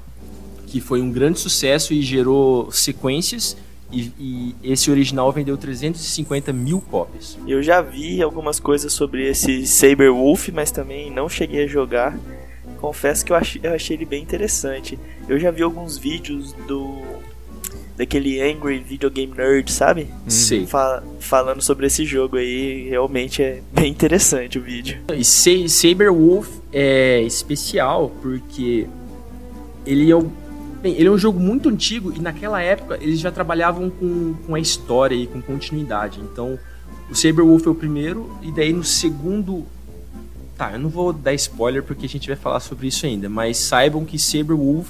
que 0.74 0.80
foi 0.80 1.00
um 1.00 1.08
grande 1.08 1.38
sucesso 1.38 1.94
e 1.94 2.02
gerou 2.02 2.68
sequências. 2.72 3.56
E, 3.92 4.10
e 4.18 4.54
esse 4.64 4.90
original 4.90 5.30
vendeu 5.30 5.56
350 5.56 6.52
mil 6.52 6.80
cópias. 6.80 7.38
Eu 7.46 7.62
já 7.62 7.80
vi 7.80 8.20
algumas 8.20 8.58
coisas 8.58 8.92
sobre 8.92 9.28
esse 9.28 9.68
Saber 9.68 10.10
Wolf, 10.10 10.48
mas 10.48 10.72
também 10.72 11.12
não 11.12 11.28
cheguei 11.28 11.62
a 11.62 11.66
jogar. 11.68 12.18
Confesso 12.80 13.24
que 13.24 13.30
eu 13.30 13.36
achei, 13.36 13.60
eu 13.62 13.72
achei 13.72 13.96
ele 13.96 14.04
bem 14.04 14.20
interessante. 14.20 14.98
Eu 15.28 15.38
já 15.38 15.52
vi 15.52 15.62
alguns 15.62 15.96
vídeos 15.96 16.52
do 16.66 17.02
daquele 17.96 18.40
Angry 18.42 18.80
Video 18.80 19.08
Game 19.08 19.32
Nerd, 19.32 19.70
sabe? 19.70 20.08
Sei. 20.26 20.66
Fa- 20.66 21.00
falando 21.20 21.62
sobre 21.62 21.86
esse 21.86 22.04
jogo 22.04 22.36
aí, 22.36 22.88
realmente 22.88 23.40
é 23.44 23.62
bem 23.72 23.92
interessante 23.92 24.58
o 24.58 24.62
vídeo. 24.62 24.98
E 25.16 25.24
Sa- 25.24 25.68
Saber 25.68 26.10
Wolf 26.10 26.48
é 26.72 27.22
especial 27.22 28.10
porque 28.20 28.88
ele 29.86 30.10
é, 30.10 30.16
o- 30.16 30.32
bem, 30.84 30.94
ele 30.98 31.08
é 31.08 31.10
um 31.10 31.16
jogo 31.16 31.40
muito 31.40 31.70
antigo 31.70 32.12
e 32.14 32.20
naquela 32.20 32.60
época 32.60 32.98
eles 33.00 33.18
já 33.18 33.32
trabalhavam 33.32 33.88
com, 33.88 34.34
com 34.46 34.54
a 34.54 34.60
história 34.60 35.14
e 35.14 35.26
com 35.26 35.40
continuidade. 35.40 36.20
Então 36.20 36.58
o 37.10 37.14
Saber 37.14 37.42
Wolf 37.42 37.66
é 37.66 37.70
o 37.70 37.74
primeiro 37.74 38.30
e 38.42 38.52
daí 38.52 38.72
no 38.72 38.84
segundo 38.84 39.64
Tá, 40.56 40.70
eu 40.70 40.78
não 40.78 40.88
vou 40.88 41.12
dar 41.12 41.34
spoiler 41.34 41.82
porque 41.82 42.06
a 42.06 42.08
gente 42.08 42.28
vai 42.28 42.36
falar 42.36 42.60
sobre 42.60 42.86
isso 42.86 43.04
ainda, 43.04 43.28
mas 43.28 43.56
saibam 43.56 44.04
que 44.04 44.16
Saber 44.16 44.54
Wolf 44.54 44.88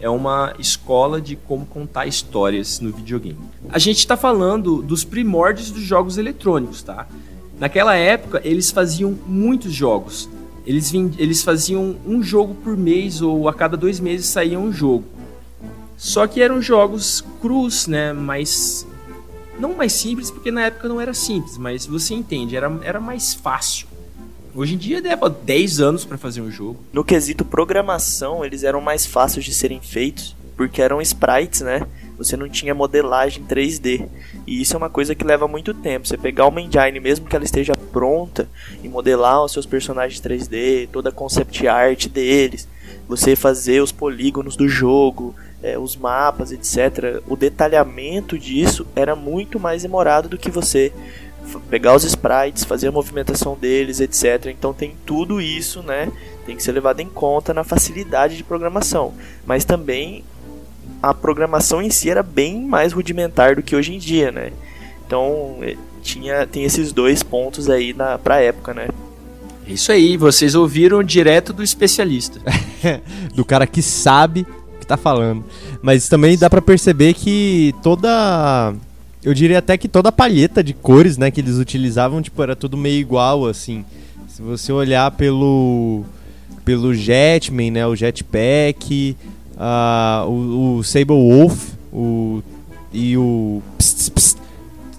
é 0.00 0.08
uma 0.08 0.54
escola 0.58 1.20
de 1.20 1.36
como 1.36 1.66
contar 1.66 2.06
histórias 2.06 2.80
no 2.80 2.90
videogame. 2.90 3.38
A 3.68 3.78
gente 3.78 3.98
está 3.98 4.16
falando 4.16 4.80
dos 4.80 5.04
primórdios 5.04 5.70
dos 5.70 5.82
jogos 5.82 6.16
eletrônicos, 6.16 6.82
tá? 6.82 7.06
Naquela 7.60 7.94
época, 7.94 8.40
eles 8.44 8.70
faziam 8.70 9.14
muitos 9.26 9.74
jogos. 9.74 10.26
Eles, 10.66 10.94
eles 10.94 11.42
faziam 11.42 11.96
um 12.06 12.22
jogo 12.22 12.54
por 12.54 12.74
mês 12.74 13.20
ou 13.20 13.46
a 13.46 13.52
cada 13.52 13.76
dois 13.76 14.00
meses 14.00 14.24
saía 14.24 14.58
um 14.58 14.72
jogo. 14.72 15.04
Só 15.96 16.26
que 16.26 16.42
eram 16.42 16.60
jogos 16.60 17.24
crus, 17.40 17.86
né? 17.86 18.12
Mais. 18.12 18.86
Não 19.58 19.74
mais 19.74 19.92
simples, 19.92 20.30
porque 20.30 20.50
na 20.50 20.62
época 20.62 20.88
não 20.88 21.00
era 21.00 21.14
simples, 21.14 21.56
mas 21.56 21.86
você 21.86 22.12
entende, 22.12 22.56
era, 22.56 22.72
era 22.82 23.00
mais 23.00 23.34
fácil. 23.34 23.86
Hoje 24.52 24.74
em 24.74 24.78
dia 24.78 25.00
leva 25.00 25.28
10 25.28 25.80
anos 25.80 26.04
para 26.04 26.18
fazer 26.18 26.40
um 26.40 26.50
jogo. 26.50 26.78
No 26.92 27.04
quesito 27.04 27.44
programação, 27.44 28.44
eles 28.44 28.62
eram 28.62 28.80
mais 28.80 29.06
fáceis 29.06 29.44
de 29.44 29.52
serem 29.52 29.80
feitos, 29.80 30.36
porque 30.56 30.80
eram 30.80 31.00
sprites, 31.00 31.60
né? 31.60 31.86
Você 32.16 32.36
não 32.36 32.48
tinha 32.48 32.74
modelagem 32.74 33.44
3D. 33.44 34.08
E 34.46 34.60
isso 34.60 34.74
é 34.74 34.76
uma 34.76 34.90
coisa 34.90 35.14
que 35.14 35.24
leva 35.24 35.48
muito 35.48 35.74
tempo. 35.74 36.06
Você 36.06 36.16
pegar 36.16 36.46
uma 36.46 36.60
engine, 36.60 37.00
mesmo 37.00 37.26
que 37.26 37.34
ela 37.34 37.44
esteja 37.44 37.74
pronta, 37.92 38.48
e 38.82 38.88
modelar 38.88 39.44
os 39.44 39.52
seus 39.52 39.66
personagens 39.66 40.20
3D, 40.20 40.88
toda 40.92 41.08
a 41.08 41.12
concept 41.12 41.66
art 41.66 42.06
deles, 42.06 42.68
você 43.08 43.34
fazer 43.34 43.82
os 43.82 43.90
polígonos 43.90 44.56
do 44.56 44.68
jogo, 44.68 45.34
é, 45.64 45.78
os 45.78 45.96
mapas, 45.96 46.52
etc. 46.52 47.22
O 47.26 47.34
detalhamento 47.34 48.38
disso 48.38 48.86
era 48.94 49.16
muito 49.16 49.58
mais 49.58 49.82
demorado 49.82 50.28
do 50.28 50.36
que 50.36 50.50
você 50.50 50.92
pegar 51.70 51.94
os 51.94 52.04
sprites, 52.04 52.64
fazer 52.64 52.88
a 52.88 52.92
movimentação 52.92 53.56
deles, 53.56 53.98
etc. 53.98 54.46
Então 54.46 54.74
tem 54.74 54.94
tudo 55.06 55.40
isso, 55.40 55.82
né? 55.82 56.12
Tem 56.44 56.54
que 56.54 56.62
ser 56.62 56.72
levado 56.72 57.00
em 57.00 57.08
conta 57.08 57.54
na 57.54 57.64
facilidade 57.64 58.36
de 58.36 58.44
programação. 58.44 59.14
Mas 59.46 59.64
também 59.64 60.22
a 61.02 61.14
programação 61.14 61.80
em 61.80 61.88
si 61.88 62.10
era 62.10 62.22
bem 62.22 62.60
mais 62.60 62.92
rudimentar 62.92 63.56
do 63.56 63.62
que 63.62 63.74
hoje 63.74 63.94
em 63.94 63.98
dia, 63.98 64.30
né? 64.30 64.52
Então 65.06 65.58
é, 65.62 65.76
tinha 66.02 66.46
tem 66.46 66.64
esses 66.64 66.92
dois 66.92 67.22
pontos 67.22 67.70
aí 67.70 67.94
na 67.94 68.18
pra 68.18 68.42
época, 68.42 68.74
né? 68.74 68.88
Isso 69.66 69.90
aí, 69.90 70.18
vocês 70.18 70.54
ouviram 70.54 71.02
direto 71.02 71.50
do 71.54 71.62
especialista. 71.62 72.38
do 73.34 73.46
cara 73.46 73.66
que 73.66 73.80
sabe 73.80 74.46
que 74.84 74.88
tá 74.88 74.96
falando. 74.96 75.44
Mas 75.82 76.08
também 76.08 76.36
dá 76.38 76.48
para 76.48 76.62
perceber 76.62 77.14
que 77.14 77.74
toda 77.82 78.74
eu 79.24 79.32
diria 79.32 79.58
até 79.58 79.78
que 79.78 79.88
toda 79.88 80.10
a 80.10 80.12
palheta 80.12 80.62
de 80.62 80.74
cores, 80.74 81.16
né, 81.16 81.30
que 81.30 81.40
eles 81.40 81.56
utilizavam, 81.56 82.20
tipo, 82.20 82.42
era 82.42 82.54
tudo 82.54 82.76
meio 82.76 83.00
igual, 83.00 83.46
assim. 83.46 83.84
Se 84.28 84.42
você 84.42 84.70
olhar 84.70 85.10
pelo 85.12 86.04
pelo 86.64 86.94
Jetman, 86.94 87.70
né, 87.70 87.86
o 87.86 87.96
Jetpack, 87.96 89.16
uh, 89.56 90.28
o, 90.28 90.78
o 90.78 90.84
Sable 90.84 91.14
Wolf, 91.14 91.70
o 91.92 92.42
e 92.92 93.16
o 93.16 93.60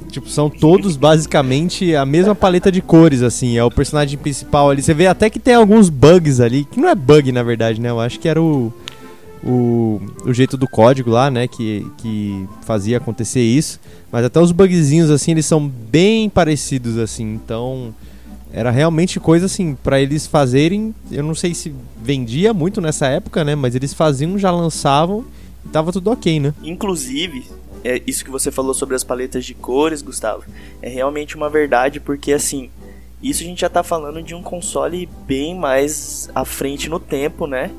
tipo, 0.09 0.29
são 0.29 0.49
todos 0.49 0.97
basicamente 0.97 1.95
a 1.95 2.05
mesma 2.05 2.35
paleta 2.35 2.71
de 2.71 2.81
cores, 2.81 3.21
assim. 3.21 3.57
É 3.57 3.63
o 3.63 3.71
personagem 3.71 4.17
principal 4.17 4.69
ali. 4.69 4.81
Você 4.81 4.93
vê 4.93 5.07
até 5.07 5.29
que 5.29 5.39
tem 5.39 5.55
alguns 5.55 5.89
bugs 5.89 6.39
ali, 6.39 6.65
que 6.65 6.79
não 6.79 6.89
é 6.89 6.95
bug 6.95 7.31
na 7.31 7.43
verdade, 7.43 7.79
né? 7.79 7.89
Eu 7.89 7.99
acho 7.99 8.19
que 8.19 8.27
era 8.27 8.41
o 8.41 8.73
o, 9.45 10.01
o 10.25 10.33
jeito 10.33 10.57
do 10.57 10.67
código 10.67 11.11
lá, 11.11 11.29
né, 11.29 11.47
que, 11.47 11.85
que 11.97 12.47
fazia 12.63 12.97
acontecer 12.97 13.41
isso. 13.41 13.79
Mas 14.11 14.25
até 14.25 14.39
os 14.39 14.51
bugzinhos, 14.51 15.09
assim, 15.11 15.31
eles 15.31 15.45
são 15.45 15.67
bem 15.67 16.29
parecidos, 16.29 16.97
assim. 16.97 17.33
Então, 17.33 17.93
era 18.51 18.71
realmente 18.71 19.19
coisa, 19.19 19.45
assim, 19.45 19.75
para 19.75 20.01
eles 20.01 20.25
fazerem... 20.25 20.95
Eu 21.11 21.23
não 21.23 21.35
sei 21.35 21.53
se 21.53 21.73
vendia 22.01 22.53
muito 22.53 22.81
nessa 22.81 23.07
época, 23.07 23.43
né, 23.43 23.55
mas 23.55 23.75
eles 23.75 23.93
faziam, 23.93 24.37
já 24.37 24.49
lançavam 24.49 25.25
e 25.65 25.69
tava 25.69 25.91
tudo 25.91 26.11
ok, 26.11 26.39
né? 26.39 26.53
Inclusive, 26.63 27.45
é 27.83 28.01
isso 28.07 28.25
que 28.25 28.31
você 28.31 28.51
falou 28.51 28.73
sobre 28.73 28.95
as 28.95 29.03
paletas 29.03 29.45
de 29.45 29.53
cores, 29.53 30.01
Gustavo, 30.01 30.43
é 30.81 30.89
realmente 30.89 31.35
uma 31.35 31.49
verdade, 31.49 31.99
porque, 31.99 32.33
assim... 32.33 32.69
Isso 33.23 33.41
a 33.41 33.45
gente 33.45 33.61
já 33.61 33.69
tá 33.69 33.81
falando 33.81 34.21
de 34.21 34.35
um 34.35 34.43
console 34.43 35.09
bem 35.25 35.57
mais 35.57 36.29
à 36.35 36.45
frente 36.45 36.87
no 36.89 36.99
tempo, 36.99 37.47
né? 37.47 37.71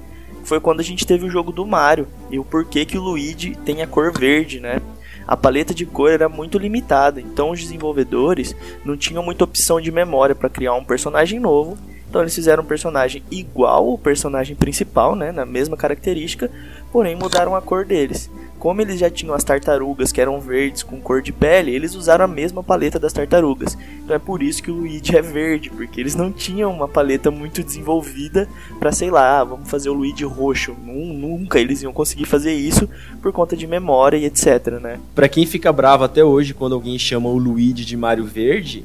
Foi 0.47 0.61
quando 0.61 0.81
a 0.81 0.85
gente 0.85 1.07
teve 1.07 1.27
o 1.27 1.31
jogo 1.31 1.51
do 1.51 1.67
Mario 1.67 2.07
e 2.31 2.39
o 2.39 2.45
porquê 2.45 2.85
que 2.85 2.97
o 2.97 3.03
Luigi 3.03 3.57
tem 3.65 3.83
a 3.83 3.87
cor 3.87 4.13
verde, 4.13 4.61
né? 4.61 4.81
A 5.27 5.37
paleta 5.37 5.75
de 5.75 5.85
cor 5.85 6.11
era 6.11 6.29
muito 6.29 6.57
limitada, 6.57 7.21
então 7.21 7.51
os 7.51 7.61
desenvolvedores 7.61 8.55
não 8.85 8.97
tinham 8.97 9.25
muita 9.25 9.43
opção 9.43 9.81
de 9.81 9.91
memória 9.91 10.37
para 10.37 10.49
criar 10.49 10.75
um 10.75 10.85
personagem 10.85 11.41
novo. 11.41 11.77
Então 12.09 12.21
eles 12.21 12.35
fizeram 12.35 12.63
um 12.63 12.67
personagem 12.67 13.25
igual 13.29 13.91
ao 13.91 13.99
personagem 13.99 14.55
principal, 14.55 15.17
né, 15.17 15.33
na 15.33 15.45
mesma 15.45 15.77
característica, 15.77 16.49
porém 16.93 17.17
mudaram 17.17 17.57
a 17.57 17.61
cor 17.61 17.85
deles. 17.85 18.31
Como 18.59 18.81
eles 18.81 18.99
já 18.99 19.11
tinham 19.11 19.35
as 19.35 19.45
tartarugas 19.45 20.13
que 20.13 20.21
eram 20.21 20.41
verdes 20.41 20.83
com 20.83 21.01
cor 21.01 21.23
de 21.23 21.33
pele, 21.33 21.75
eles 21.75 21.95
usaram 21.95 22.25
a 22.25 22.29
mesma 22.29 22.63
paleta 22.63 22.99
das 22.99 23.13
tartarugas. 23.13 23.77
Então 24.03 24.17
é 24.17 24.19
por 24.19 24.43
isso 24.43 24.63
que 24.63 24.71
o 24.71 24.75
Luigi 24.75 25.17
é 25.17 25.23
verde, 25.23 25.71
porque 25.71 26.01
eles 26.01 26.15
não 26.15 26.33
tinham 26.33 26.73
uma 26.73 26.89
paleta 26.89 27.31
muito 27.31 27.63
desenvolvida 27.63 28.49
para 28.79 28.93
sei 28.93 29.11
lá, 29.11 29.41
ah, 29.41 29.45
vamos 29.45 29.69
fazer 29.69 29.89
o 29.89 29.95
Luigi 29.95 30.25
roxo. 30.25 30.75
Nunca 30.85 31.59
eles 31.59 31.83
iam 31.83 31.93
conseguir 31.93 32.25
fazer 32.25 32.55
isso 32.55 32.89
por 33.21 33.33
conta 33.33 33.57
de 33.57 33.67
memória 33.67 34.17
e 34.17 34.25
etc, 34.25 34.81
né? 34.81 34.99
Para 35.15 35.29
quem 35.29 35.47
fica 35.47 35.73
bravo 35.73 36.05
até 36.05 36.25
hoje 36.25 36.55
quando 36.55 36.75
alguém 36.75 36.99
chama 36.99 37.29
o 37.29 37.37
Luigi 37.37 37.85
de 37.85 37.97
Mario 37.97 38.25
Verde, 38.25 38.85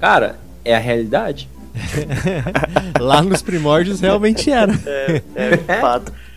cara, 0.00 0.38
é 0.64 0.74
a 0.74 0.78
realidade. 0.78 1.48
Lá 2.98 3.22
nos 3.22 3.42
primórdios 3.42 4.00
realmente 4.00 4.50
era. 4.50 4.72
É, 4.86 5.22
é 5.36 5.80
fato. 5.80 6.12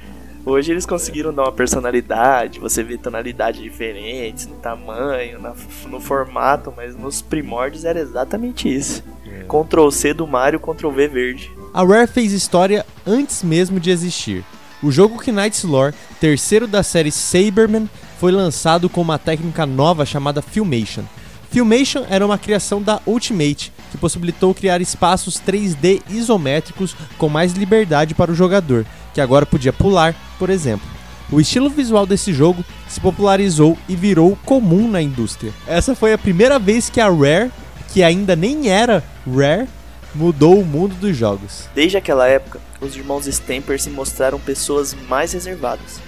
Hoje 0.45 0.71
eles 0.71 0.85
conseguiram 0.85 1.33
dar 1.33 1.43
uma 1.43 1.51
personalidade, 1.51 2.59
você 2.59 2.83
vê 2.83 2.97
tonalidades 2.97 3.61
diferentes 3.61 4.45
no 4.45 4.55
tamanho, 4.55 5.39
na, 5.39 5.53
no 5.87 5.99
formato, 5.99 6.73
mas 6.75 6.95
nos 6.95 7.21
primórdios 7.21 7.85
era 7.85 7.99
exatamente 7.99 8.73
isso. 8.73 9.03
É. 9.25 9.45
Ctrl 9.45 9.89
C 9.89 10.13
do 10.13 10.27
Mario, 10.27 10.59
Ctrl 10.59 10.91
V 10.91 11.07
verde. 11.07 11.51
A 11.73 11.83
Rare 11.83 12.07
fez 12.07 12.31
história 12.31 12.85
antes 13.07 13.41
mesmo 13.41 13.79
de 13.79 13.89
existir. 13.89 14.43
O 14.83 14.91
jogo 14.91 15.17
Knight's 15.17 15.63
Lore, 15.63 15.95
terceiro 16.19 16.67
da 16.67 16.83
série 16.83 17.11
Saberman, 17.11 17.89
foi 18.19 18.31
lançado 18.31 18.89
com 18.89 19.01
uma 19.01 19.17
técnica 19.17 19.65
nova 19.65 20.05
chamada 20.05 20.41
Filmation. 20.41 21.03
Filmation 21.49 22.03
era 22.09 22.25
uma 22.25 22.37
criação 22.37 22.81
da 22.81 23.01
Ultimate, 23.05 23.72
que 23.93 23.97
possibilitou 23.97 24.55
criar 24.55 24.81
espaços 24.81 25.39
3D 25.39 26.01
isométricos 26.09 26.95
com 27.15 27.29
mais 27.29 27.53
liberdade 27.53 28.15
para 28.15 28.31
o 28.31 28.35
jogador, 28.35 28.87
que 29.13 29.21
agora 29.21 29.45
podia 29.45 29.71
pular, 29.71 30.15
por 30.39 30.49
exemplo. 30.49 30.87
O 31.31 31.39
estilo 31.39 31.69
visual 31.69 32.07
desse 32.07 32.33
jogo 32.33 32.65
se 32.89 32.99
popularizou 32.99 33.77
e 33.87 33.95
virou 33.95 34.35
comum 34.43 34.89
na 34.89 34.99
indústria. 34.99 35.53
Essa 35.67 35.93
foi 35.93 36.11
a 36.11 36.17
primeira 36.17 36.57
vez 36.57 36.89
que 36.89 36.99
a 36.99 37.07
Rare, 37.07 37.51
que 37.93 38.01
ainda 38.01 38.35
nem 38.35 38.67
era 38.67 39.03
Rare, 39.27 39.67
mudou 40.15 40.59
o 40.59 40.65
mundo 40.65 40.95
dos 40.95 41.15
jogos. 41.15 41.69
Desde 41.75 41.97
aquela 41.97 42.27
época, 42.27 42.59
os 42.81 42.95
irmãos 42.95 43.27
Stamper 43.27 43.79
se 43.79 43.91
mostraram 43.91 44.39
pessoas 44.39 44.95
mais 45.07 45.33
reservadas. 45.33 46.01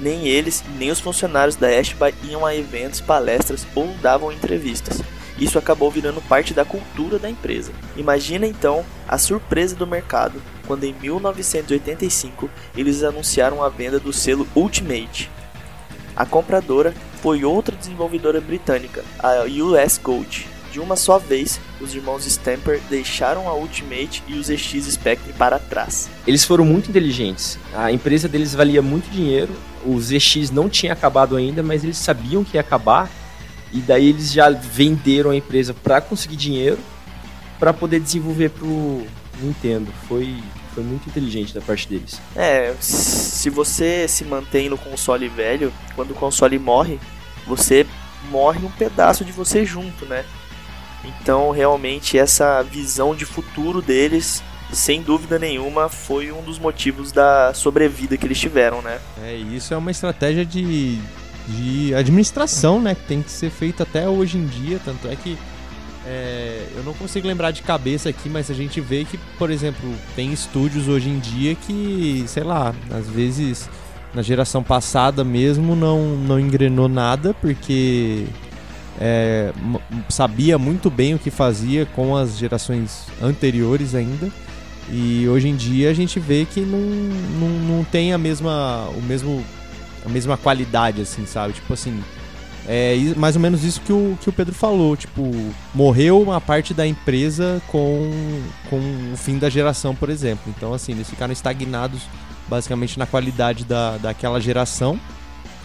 Nem 0.00 0.26
eles, 0.26 0.64
nem 0.76 0.90
os 0.90 0.98
funcionários 0.98 1.54
da 1.54 1.68
Ashby 1.68 2.14
iam 2.28 2.44
a 2.44 2.54
eventos, 2.54 3.00
palestras 3.00 3.64
ou 3.76 3.88
davam 4.02 4.32
entrevistas. 4.32 5.00
Isso 5.38 5.58
acabou 5.58 5.90
virando 5.90 6.20
parte 6.22 6.52
da 6.52 6.64
cultura 6.64 7.18
da 7.18 7.30
empresa. 7.30 7.72
Imagina 7.96 8.46
então 8.46 8.84
a 9.06 9.16
surpresa 9.18 9.76
do 9.76 9.86
mercado 9.86 10.42
quando 10.66 10.84
em 10.84 10.92
1985 10.92 12.50
eles 12.76 13.02
anunciaram 13.02 13.62
a 13.62 13.68
venda 13.68 13.98
do 13.98 14.12
selo 14.12 14.46
Ultimate. 14.54 15.30
A 16.14 16.26
compradora 16.26 16.92
foi 17.22 17.44
outra 17.44 17.74
desenvolvedora 17.74 18.40
britânica, 18.40 19.04
a 19.18 19.44
US 19.44 19.98
Gold. 19.98 20.46
De 20.70 20.80
uma 20.80 20.96
só 20.96 21.18
vez, 21.18 21.58
os 21.80 21.94
irmãos 21.94 22.26
Stamper 22.26 22.80
deixaram 22.90 23.48
a 23.48 23.54
Ultimate 23.54 24.22
e 24.28 24.34
os 24.34 24.50
EX 24.50 24.84
Spectre 24.84 25.32
para 25.32 25.58
trás. 25.58 26.10
Eles 26.26 26.44
foram 26.44 26.64
muito 26.64 26.90
inteligentes. 26.90 27.58
A 27.74 27.90
empresa 27.90 28.28
deles 28.28 28.54
valia 28.54 28.82
muito 28.82 29.10
dinheiro. 29.10 29.50
Os 29.86 30.12
EX 30.12 30.50
não 30.50 30.68
tinha 30.68 30.92
acabado 30.92 31.36
ainda, 31.36 31.62
mas 31.62 31.84
eles 31.84 31.96
sabiam 31.96 32.44
que 32.44 32.56
ia 32.56 32.60
acabar. 32.60 33.08
E 33.72 33.80
daí 33.80 34.08
eles 34.08 34.32
já 34.32 34.48
venderam 34.50 35.30
a 35.30 35.36
empresa 35.36 35.74
para 35.74 36.00
conseguir 36.00 36.36
dinheiro 36.36 36.78
para 37.58 37.72
poder 37.72 38.00
desenvolver 38.00 38.50
pro 38.50 39.04
Nintendo. 39.40 39.92
Foi 40.08 40.36
foi 40.78 40.84
muito 40.84 41.08
inteligente 41.08 41.52
da 41.52 41.60
parte 41.60 41.88
deles. 41.88 42.20
É, 42.36 42.72
se 42.78 43.50
você 43.50 44.06
se 44.06 44.24
mantém 44.24 44.68
no 44.68 44.78
console 44.78 45.28
velho, 45.28 45.72
quando 45.96 46.12
o 46.12 46.14
console 46.14 46.56
morre, 46.56 47.00
você 47.44 47.84
morre 48.30 48.64
um 48.64 48.70
pedaço 48.70 49.24
de 49.24 49.32
você 49.32 49.64
junto, 49.64 50.06
né? 50.06 50.24
Então, 51.04 51.50
realmente, 51.50 52.16
essa 52.16 52.62
visão 52.62 53.12
de 53.12 53.24
futuro 53.24 53.82
deles, 53.82 54.40
sem 54.72 55.02
dúvida 55.02 55.36
nenhuma, 55.36 55.88
foi 55.88 56.30
um 56.30 56.42
dos 56.42 56.60
motivos 56.60 57.10
da 57.10 57.52
sobrevida 57.54 58.16
que 58.16 58.24
eles 58.24 58.38
tiveram, 58.38 58.80
né? 58.80 59.00
É, 59.24 59.34
isso 59.34 59.74
é 59.74 59.76
uma 59.76 59.90
estratégia 59.90 60.44
de, 60.44 61.00
de 61.48 61.94
administração, 61.94 62.80
né? 62.80 62.94
Que 62.94 63.02
tem 63.02 63.22
que 63.22 63.30
ser 63.30 63.50
feita 63.50 63.82
até 63.82 64.08
hoje 64.08 64.38
em 64.38 64.46
dia. 64.46 64.80
Tanto 64.84 65.08
é 65.08 65.16
que 65.16 65.38
é, 66.06 66.66
eu 66.76 66.82
não 66.82 66.94
consigo 66.94 67.26
lembrar 67.26 67.50
de 67.50 67.62
cabeça 67.62 68.08
aqui, 68.08 68.28
mas 68.28 68.50
a 68.50 68.54
gente 68.54 68.80
vê 68.80 69.04
que, 69.04 69.18
por 69.38 69.50
exemplo, 69.50 69.92
tem 70.16 70.32
estúdios 70.32 70.88
hoje 70.88 71.08
em 71.08 71.18
dia 71.18 71.54
que, 71.54 72.24
sei 72.26 72.42
lá, 72.42 72.74
às 72.90 73.08
vezes 73.08 73.68
na 74.14 74.22
geração 74.22 74.62
passada 74.62 75.22
mesmo 75.22 75.76
não, 75.76 76.16
não 76.16 76.40
engrenou 76.40 76.88
nada, 76.88 77.34
porque 77.34 78.24
é, 78.98 79.52
sabia 80.08 80.58
muito 80.58 80.90
bem 80.90 81.14
o 81.14 81.18
que 81.18 81.30
fazia 81.30 81.86
com 81.86 82.16
as 82.16 82.38
gerações 82.38 83.06
anteriores 83.22 83.94
ainda. 83.94 84.30
E 84.90 85.28
hoje 85.28 85.48
em 85.48 85.56
dia 85.56 85.90
a 85.90 85.94
gente 85.94 86.18
vê 86.18 86.46
que 86.46 86.60
não, 86.60 86.80
não, 86.80 87.48
não 87.76 87.84
tem 87.84 88.12
a 88.12 88.18
mesma, 88.18 88.88
o 88.96 89.02
mesmo, 89.02 89.44
a 90.04 90.08
mesma 90.08 90.36
qualidade, 90.36 91.00
assim, 91.00 91.26
sabe? 91.26 91.54
Tipo 91.54 91.72
assim, 91.74 92.02
é 92.66 92.96
mais 93.16 93.36
ou 93.36 93.42
menos 93.42 93.64
isso 93.64 93.80
que 93.80 93.92
o, 93.92 94.18
que 94.20 94.28
o 94.28 94.32
Pedro 94.32 94.54
falou. 94.54 94.96
Tipo, 94.96 95.30
morreu 95.74 96.20
uma 96.20 96.40
parte 96.40 96.74
da 96.74 96.86
empresa 96.86 97.62
com, 97.68 98.10
com 98.68 98.78
o 99.12 99.16
fim 99.16 99.38
da 99.38 99.48
geração, 99.48 99.94
por 99.94 100.10
exemplo. 100.10 100.52
Então, 100.56 100.72
assim, 100.74 100.92
eles 100.92 101.08
ficaram 101.08 101.32
estagnados 101.32 102.02
basicamente 102.48 102.98
na 102.98 103.06
qualidade 103.06 103.64
da, 103.64 103.96
daquela 103.98 104.40
geração. 104.40 104.98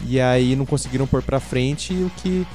E 0.06 0.20
aí 0.20 0.56
não 0.56 0.66
conseguiram 0.66 1.08
pôr 1.08 1.22
pra 1.22 1.40
frente 1.40 1.94
o 1.94 2.12
que 2.18 2.46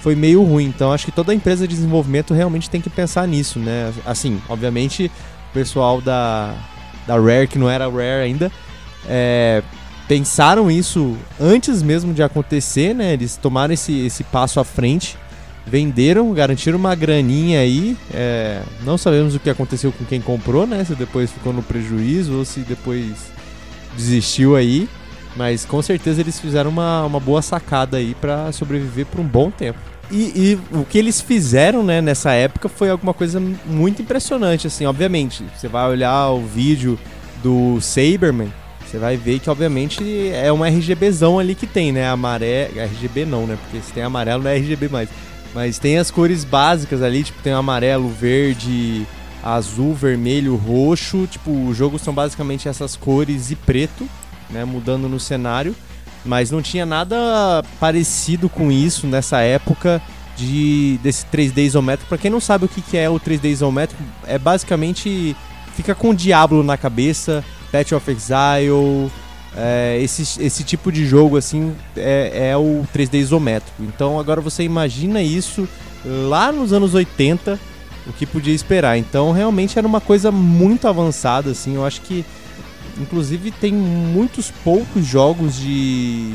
foi 0.00 0.14
meio 0.14 0.42
ruim. 0.42 0.66
Então 0.66 0.92
acho 0.92 1.06
que 1.06 1.12
toda 1.12 1.34
empresa 1.34 1.66
de 1.66 1.74
desenvolvimento 1.74 2.34
realmente 2.34 2.68
tem 2.68 2.80
que 2.80 2.90
pensar 2.90 3.26
nisso, 3.26 3.58
né? 3.58 3.92
Assim, 4.04 4.40
obviamente 4.48 5.10
pessoal 5.54 6.00
da, 6.00 6.54
da 7.06 7.14
Rare, 7.14 7.46
que 7.46 7.58
não 7.58 7.70
era 7.70 7.88
Rare 7.88 8.22
ainda, 8.24 8.50
é, 9.06 9.62
pensaram 10.08 10.70
isso 10.70 11.16
antes 11.40 11.82
mesmo 11.82 12.12
de 12.12 12.22
acontecer, 12.22 12.94
né? 12.94 13.12
Eles 13.12 13.36
tomaram 13.36 13.72
esse, 13.74 14.06
esse 14.06 14.24
passo 14.24 14.60
à 14.60 14.64
frente, 14.64 15.16
venderam, 15.66 16.32
garantiram 16.32 16.78
uma 16.78 16.94
graninha 16.94 17.60
aí. 17.60 17.96
É, 18.12 18.62
não 18.82 18.98
sabemos 18.98 19.34
o 19.34 19.40
que 19.40 19.50
aconteceu 19.50 19.92
com 19.92 20.04
quem 20.04 20.20
comprou, 20.20 20.66
né? 20.66 20.84
Se 20.84 20.94
depois 20.94 21.30
ficou 21.30 21.52
no 21.52 21.62
prejuízo 21.62 22.38
ou 22.38 22.44
se 22.44 22.60
depois 22.60 23.32
desistiu 23.96 24.56
aí. 24.56 24.88
Mas 25.36 25.64
com 25.64 25.82
certeza 25.82 26.20
eles 26.20 26.38
fizeram 26.38 26.70
uma, 26.70 27.04
uma 27.04 27.18
boa 27.18 27.42
sacada 27.42 27.96
aí 27.96 28.14
para 28.14 28.52
sobreviver 28.52 29.06
por 29.06 29.20
um 29.20 29.26
bom 29.26 29.50
tempo. 29.50 29.78
E, 30.10 30.16
e, 30.16 30.76
o 30.76 30.84
que 30.84 30.98
eles 30.98 31.20
fizeram, 31.20 31.82
né, 31.82 32.00
nessa 32.00 32.32
época 32.32 32.68
foi 32.68 32.90
alguma 32.90 33.14
coisa 33.14 33.40
muito 33.66 34.02
impressionante, 34.02 34.66
assim, 34.66 34.84
obviamente. 34.84 35.42
Você 35.56 35.66
vai 35.66 35.88
olhar 35.88 36.28
o 36.30 36.40
vídeo 36.40 36.98
do 37.42 37.80
Saberman, 37.80 38.52
você 38.86 38.98
vai 38.98 39.16
ver 39.16 39.38
que, 39.38 39.50
obviamente, 39.50 40.30
é 40.32 40.52
um 40.52 40.64
RGBzão 40.64 41.38
ali 41.38 41.54
que 41.54 41.66
tem, 41.66 41.92
né? 41.92 42.08
Amarelo. 42.08 42.78
RGB 42.78 43.24
não, 43.24 43.46
né? 43.46 43.58
Porque 43.62 43.84
se 43.84 43.92
tem 43.92 44.02
amarelo 44.02 44.42
não 44.42 44.50
é 44.50 44.56
RGB 44.56 44.88
mais. 44.88 45.08
Mas 45.54 45.78
tem 45.78 45.98
as 45.98 46.10
cores 46.10 46.44
básicas 46.44 47.02
ali, 47.02 47.22
tipo, 47.22 47.40
tem 47.42 47.52
amarelo, 47.52 48.08
verde, 48.08 49.06
azul, 49.42 49.94
vermelho, 49.94 50.56
roxo. 50.56 51.26
Tipo, 51.26 51.50
o 51.50 51.74
jogo 51.74 51.98
são 51.98 52.12
basicamente 52.12 52.68
essas 52.68 52.96
cores 52.96 53.50
e 53.50 53.56
preto, 53.56 54.08
né? 54.50 54.64
Mudando 54.64 55.08
no 55.08 55.20
cenário 55.20 55.74
mas 56.24 56.50
não 56.50 56.62
tinha 56.62 56.86
nada 56.86 57.62
parecido 57.78 58.48
com 58.48 58.72
isso 58.72 59.06
nessa 59.06 59.40
época 59.40 60.00
de 60.36 60.98
desse 61.02 61.26
3D 61.26 61.58
isométrico. 61.58 62.08
Para 62.08 62.18
quem 62.18 62.30
não 62.30 62.40
sabe 62.40 62.64
o 62.64 62.68
que, 62.68 62.80
que 62.80 62.96
é 62.96 63.08
o 63.08 63.20
3D 63.20 63.44
isométrico, 63.50 64.02
é 64.26 64.38
basicamente 64.38 65.36
fica 65.76 65.94
com 65.94 66.10
o 66.10 66.14
Diablo 66.14 66.62
na 66.62 66.76
cabeça, 66.76 67.44
Path 67.74 67.90
of 67.90 68.08
Exile, 68.08 69.10
é, 69.56 69.98
esse, 70.00 70.40
esse 70.40 70.62
tipo 70.62 70.92
de 70.92 71.04
jogo 71.04 71.36
assim 71.36 71.74
é, 71.96 72.50
é 72.50 72.56
o 72.56 72.86
3D 72.94 73.14
isométrico. 73.14 73.82
Então 73.82 74.20
agora 74.20 74.40
você 74.40 74.62
imagina 74.62 75.20
isso 75.20 75.68
lá 76.04 76.52
nos 76.52 76.72
anos 76.72 76.94
80, 76.94 77.58
o 78.06 78.12
que 78.12 78.26
podia 78.26 78.54
esperar. 78.54 78.96
Então 78.96 79.32
realmente 79.32 79.76
era 79.76 79.88
uma 79.88 80.00
coisa 80.00 80.30
muito 80.30 80.86
avançada 80.86 81.50
assim. 81.50 81.74
Eu 81.74 81.84
acho 81.84 82.00
que 82.02 82.24
Inclusive 82.96 83.50
tem 83.50 83.72
muitos 83.72 84.52
poucos 84.52 85.04
jogos 85.04 85.56
de 85.56 86.34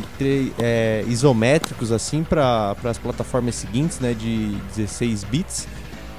é, 0.59 1.05
isométricos 1.07 1.89
assim 1.89 2.21
para 2.21 2.75
as 2.83 2.97
plataformas 2.97 3.55
seguintes, 3.55 4.01
né, 4.01 4.13
de 4.13 4.57
16 4.75 5.23
bits. 5.23 5.67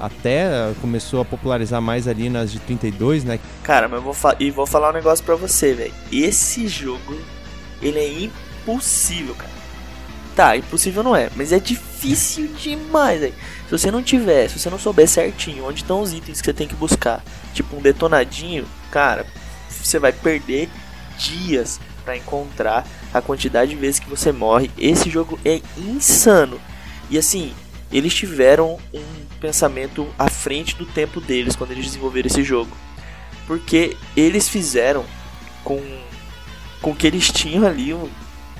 Até 0.01 0.73
começou 0.81 1.21
a 1.21 1.25
popularizar 1.25 1.81
mais 1.81 2.07
ali 2.07 2.29
nas 2.29 2.51
de 2.51 2.59
32, 2.59 3.23
né? 3.23 3.39
Cara, 3.63 3.87
mas 3.87 4.03
eu 4.03 4.11
vou 4.11 4.15
e 4.39 4.49
vou 4.49 4.65
falar 4.65 4.89
um 4.89 4.93
negócio 4.93 5.23
para 5.23 5.35
você, 5.35 5.73
velho. 5.73 5.93
Esse 6.11 6.67
jogo, 6.67 7.15
ele 7.81 7.99
é 7.99 8.23
impossível, 8.23 9.35
cara. 9.35 9.51
Tá, 10.35 10.57
impossível 10.57 11.03
não 11.03 11.15
é, 11.15 11.29
mas 11.35 11.51
é 11.51 11.59
difícil 11.59 12.47
demais, 12.47 13.19
velho. 13.19 13.33
Se 13.65 13.71
você 13.71 13.91
não 13.91 14.01
tiver, 14.01 14.49
se 14.49 14.57
você 14.57 14.69
não 14.69 14.79
souber 14.79 15.07
certinho 15.07 15.65
onde 15.65 15.81
estão 15.81 16.01
os 16.01 16.13
itens 16.13 16.39
que 16.39 16.45
você 16.45 16.53
tem 16.53 16.67
que 16.67 16.75
buscar, 16.75 17.23
tipo 17.53 17.75
um 17.75 17.81
detonadinho, 17.81 18.65
cara, 18.89 19.25
você 19.69 19.99
vai 19.99 20.11
perder 20.11 20.69
dias 21.17 21.79
para 22.03 22.17
encontrar 22.17 22.87
a 23.13 23.21
quantidade 23.21 23.71
de 23.71 23.77
vezes 23.77 23.99
que 23.99 24.09
você 24.09 24.31
morre. 24.31 24.71
Esse 24.77 25.09
jogo 25.09 25.39
é 25.45 25.61
insano. 25.77 26.59
E 27.09 27.17
assim, 27.17 27.53
eles 27.91 28.13
tiveram 28.13 28.77
um 28.93 29.03
pensamento 29.41 30.07
à 30.17 30.29
frente 30.29 30.75
do 30.75 30.85
tempo 30.85 31.19
deles 31.19 31.55
quando 31.55 31.71
eles 31.71 31.85
desenvolveram 31.85 32.27
esse 32.27 32.43
jogo. 32.43 32.77
Porque 33.45 33.97
eles 34.15 34.47
fizeram 34.47 35.03
com 35.63 35.81
com 36.81 36.95
que 36.95 37.05
eles 37.05 37.31
tinham 37.31 37.67
ali 37.67 37.93
um, 37.93 38.09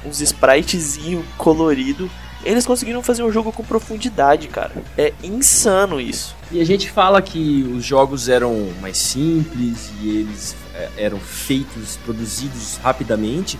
uns 0.06 0.22
spritezinho 0.22 1.26
colorido 1.38 2.10
eles 2.44 2.65
conseguiram 2.65 3.04
fazer 3.04 3.24
um 3.24 3.32
jogo 3.32 3.52
com 3.52 3.63
profundidade, 3.63 4.48
cara. 4.48 4.72
É 4.98 5.13
insano 5.24 6.02
isso. 6.02 6.36
E 6.52 6.60
a 6.60 6.65
gente 6.65 6.89
fala 6.89 7.22
que 7.22 7.63
os 7.63 7.86
jogos 7.86 8.28
eram 8.28 8.72
mais 8.82 8.98
simples 8.98 9.91
e 10.02 10.10
eles 10.10 10.56
é, 10.74 10.89
eram 10.98 11.20
feitos, 11.20 11.98
produzidos 11.98 12.78
rapidamente, 12.78 13.60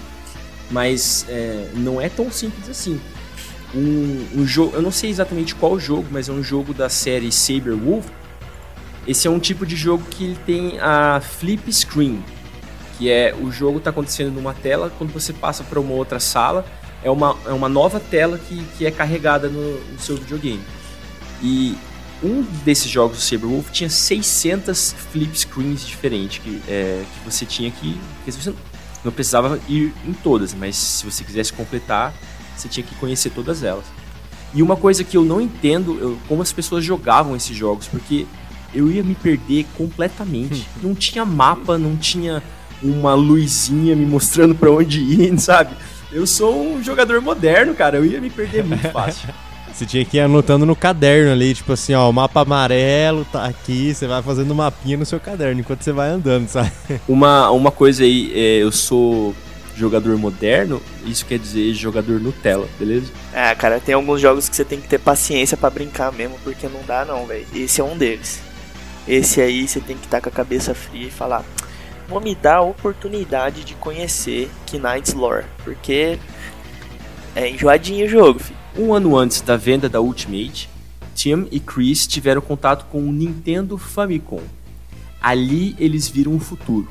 mas 0.70 1.26
é, 1.30 1.70
não 1.76 2.02
é 2.02 2.10
tão 2.10 2.32
simples 2.32 2.70
assim. 2.70 3.00
Um, 3.74 4.42
um 4.42 4.46
jogo, 4.46 4.76
eu 4.76 4.82
não 4.82 4.92
sei 4.92 5.10
exatamente 5.10 5.56
qual 5.56 5.80
jogo, 5.80 6.08
mas 6.12 6.28
é 6.28 6.32
um 6.32 6.44
jogo 6.44 6.74
da 6.74 6.90
série 6.90 7.32
Saber 7.32 7.74
Wolf. 7.74 8.06
Esse 9.08 9.28
é 9.28 9.32
um 9.32 9.40
tipo 9.40 9.66
de 9.66 9.76
jogo 9.76 10.04
que 10.10 10.26
ele 10.26 10.38
tem 10.46 10.80
a 10.80 11.22
flip 11.22 11.72
screen, 11.74 12.24
que 12.98 13.10
é 13.10 13.34
o 13.34 13.52
jogo 13.52 13.80
está 13.80 13.90
acontecendo 13.90 14.32
numa 14.32 14.54
tela, 14.54 14.92
quando 14.98 15.12
você 15.12 15.34
passa 15.34 15.64
para 15.64 15.80
uma 15.80 15.94
outra 15.94 16.20
sala, 16.20 16.66
é 17.04 17.10
uma, 17.10 17.36
é 17.46 17.52
uma 17.52 17.68
nova 17.68 18.00
tela 18.00 18.38
que, 18.38 18.64
que 18.78 18.86
é 18.86 18.92
carregada 18.92 19.48
no, 19.48 19.80
no 19.92 20.00
seu 20.00 20.18
videogame. 20.18 20.62
E 21.42 21.76
um 22.24 22.44
desses 22.64 22.90
jogos 22.90 23.18
do 23.18 23.24
Saberwolf 23.24 23.72
tinha 23.72 23.90
600 23.90 24.94
flip 25.12 25.38
screens 25.38 25.86
diferentes 25.86 26.38
que, 26.38 26.62
é, 26.68 27.04
que 27.14 27.30
você 27.30 27.46
tinha 27.46 27.72
que. 27.72 28.00
Que 28.24 28.32
você 28.32 28.54
não 29.04 29.12
precisava 29.12 29.60
ir 29.68 29.92
em 30.06 30.14
todas, 30.14 30.54
mas 30.54 30.76
se 30.76 31.06
você 31.06 31.24
quisesse 31.24 31.52
completar, 31.52 32.14
você 32.56 32.68
tinha 32.68 32.86
que 32.86 32.96
conhecer 32.96 33.32
todas 33.32 33.64
elas. 33.64 33.86
E 34.54 34.62
uma 34.62 34.76
coisa 34.76 35.04
que 35.04 35.16
eu 35.16 35.24
não 35.24 35.40
entendo, 35.40 35.98
eu, 36.00 36.18
como 36.28 36.42
as 36.42 36.52
pessoas 36.52 36.84
jogavam 36.84 37.36
esses 37.36 37.56
jogos, 37.56 37.88
porque 37.88 38.26
eu 38.74 38.90
ia 38.92 39.04
me 39.04 39.16
perder 39.16 39.66
completamente. 39.78 40.68
não 40.82 40.94
tinha 40.96 41.26
mapa, 41.26 41.78
não 41.78 41.96
tinha 41.96 42.42
uma 42.82 43.14
luzinha 43.14 43.96
me 43.96 44.06
mostrando 44.06 44.56
para 44.56 44.72
onde 44.72 45.00
ir, 45.00 45.38
sabe? 45.40 45.76
Eu 46.12 46.28
sou 46.28 46.74
um 46.74 46.84
jogador 46.84 47.22
moderno, 47.22 47.74
cara. 47.74 47.98
Eu 47.98 48.06
ia 48.06 48.20
me 48.20 48.30
perder 48.30 48.64
muito 48.64 48.88
fácil. 48.92 49.30
Você 49.74 49.86
tinha 49.86 50.04
que 50.04 50.18
ir 50.18 50.20
anotando 50.20 50.66
no 50.66 50.76
caderno 50.76 51.32
ali, 51.32 51.54
tipo 51.54 51.72
assim, 51.72 51.94
ó, 51.94 52.10
o 52.10 52.14
mapa 52.14 52.42
amarelo 52.42 53.26
tá 53.32 53.46
aqui, 53.46 53.94
você 53.94 54.06
vai 54.06 54.22
fazendo 54.22 54.54
mapinha 54.54 54.98
no 54.98 55.06
seu 55.06 55.18
caderno 55.18 55.62
enquanto 55.62 55.82
você 55.82 55.94
vai 55.94 56.10
andando, 56.10 56.50
sabe? 56.50 56.72
Uma, 57.08 57.50
uma 57.52 57.72
coisa 57.72 58.04
aí, 58.04 58.34
é, 58.36 58.58
eu 58.58 58.72
sou 58.72 59.34
jogador 59.76 60.18
moderno, 60.18 60.82
isso 61.06 61.26
quer 61.26 61.40
dizer 61.40 61.74
jogador 61.74 62.20
Nutella, 62.20 62.68
beleza? 62.78 63.12
É, 63.34 63.54
cara, 63.56 63.80
tem 63.80 63.96
alguns 63.96 64.22
jogos 64.22 64.50
que 64.50 64.56
você 64.56 64.66
tem 64.66 64.80
que 64.80 64.88
ter 64.88 65.00
paciência 65.00 65.58
para 65.58 65.70
brincar 65.70 66.12
mesmo, 66.12 66.38
porque 66.44 66.68
não 66.68 66.82
dá 66.86 67.06
não, 67.06 67.26
velho. 67.26 67.46
Esse 67.54 67.82
é 67.82 67.84
um 67.84 67.98
deles. 67.98 68.42
Esse 69.08 69.42
aí 69.42 69.68
você 69.68 69.80
tem 69.80 69.98
que 69.98 70.06
estar 70.06 70.18
tá 70.18 70.24
com 70.24 70.30
a 70.30 70.32
cabeça 70.32 70.74
fria 70.76 71.08
e 71.08 71.12
falar, 71.12 71.44
vou 72.08 72.22
me 72.22 72.36
dar 72.36 72.58
a 72.58 72.62
oportunidade 72.62 73.64
de 73.64 73.74
conhecer 73.76 74.50
Knight's 74.72 75.14
Lore, 75.14 75.46
porque 75.64 76.20
é 77.36 77.50
enjoadinho 77.50 78.06
o 78.06 78.10
jogo, 78.10 78.40
filho. 78.40 78.60
Um 78.78 78.94
ano 78.94 79.18
antes 79.18 79.42
da 79.42 79.58
venda 79.58 79.90
da 79.90 80.00
Ultimate, 80.00 80.70
Tim 81.16 81.48
e 81.52 81.60
Chris 81.60 82.08
tiveram 82.08 82.42
contato 82.42 82.86
com 82.86 83.00
o 83.00 83.12
Nintendo 83.12 83.78
Famicom. 83.78 84.42
Ali 85.22 85.76
eles 85.78 86.08
viram 86.08 86.36
o 86.36 86.40
futuro. 86.40 86.88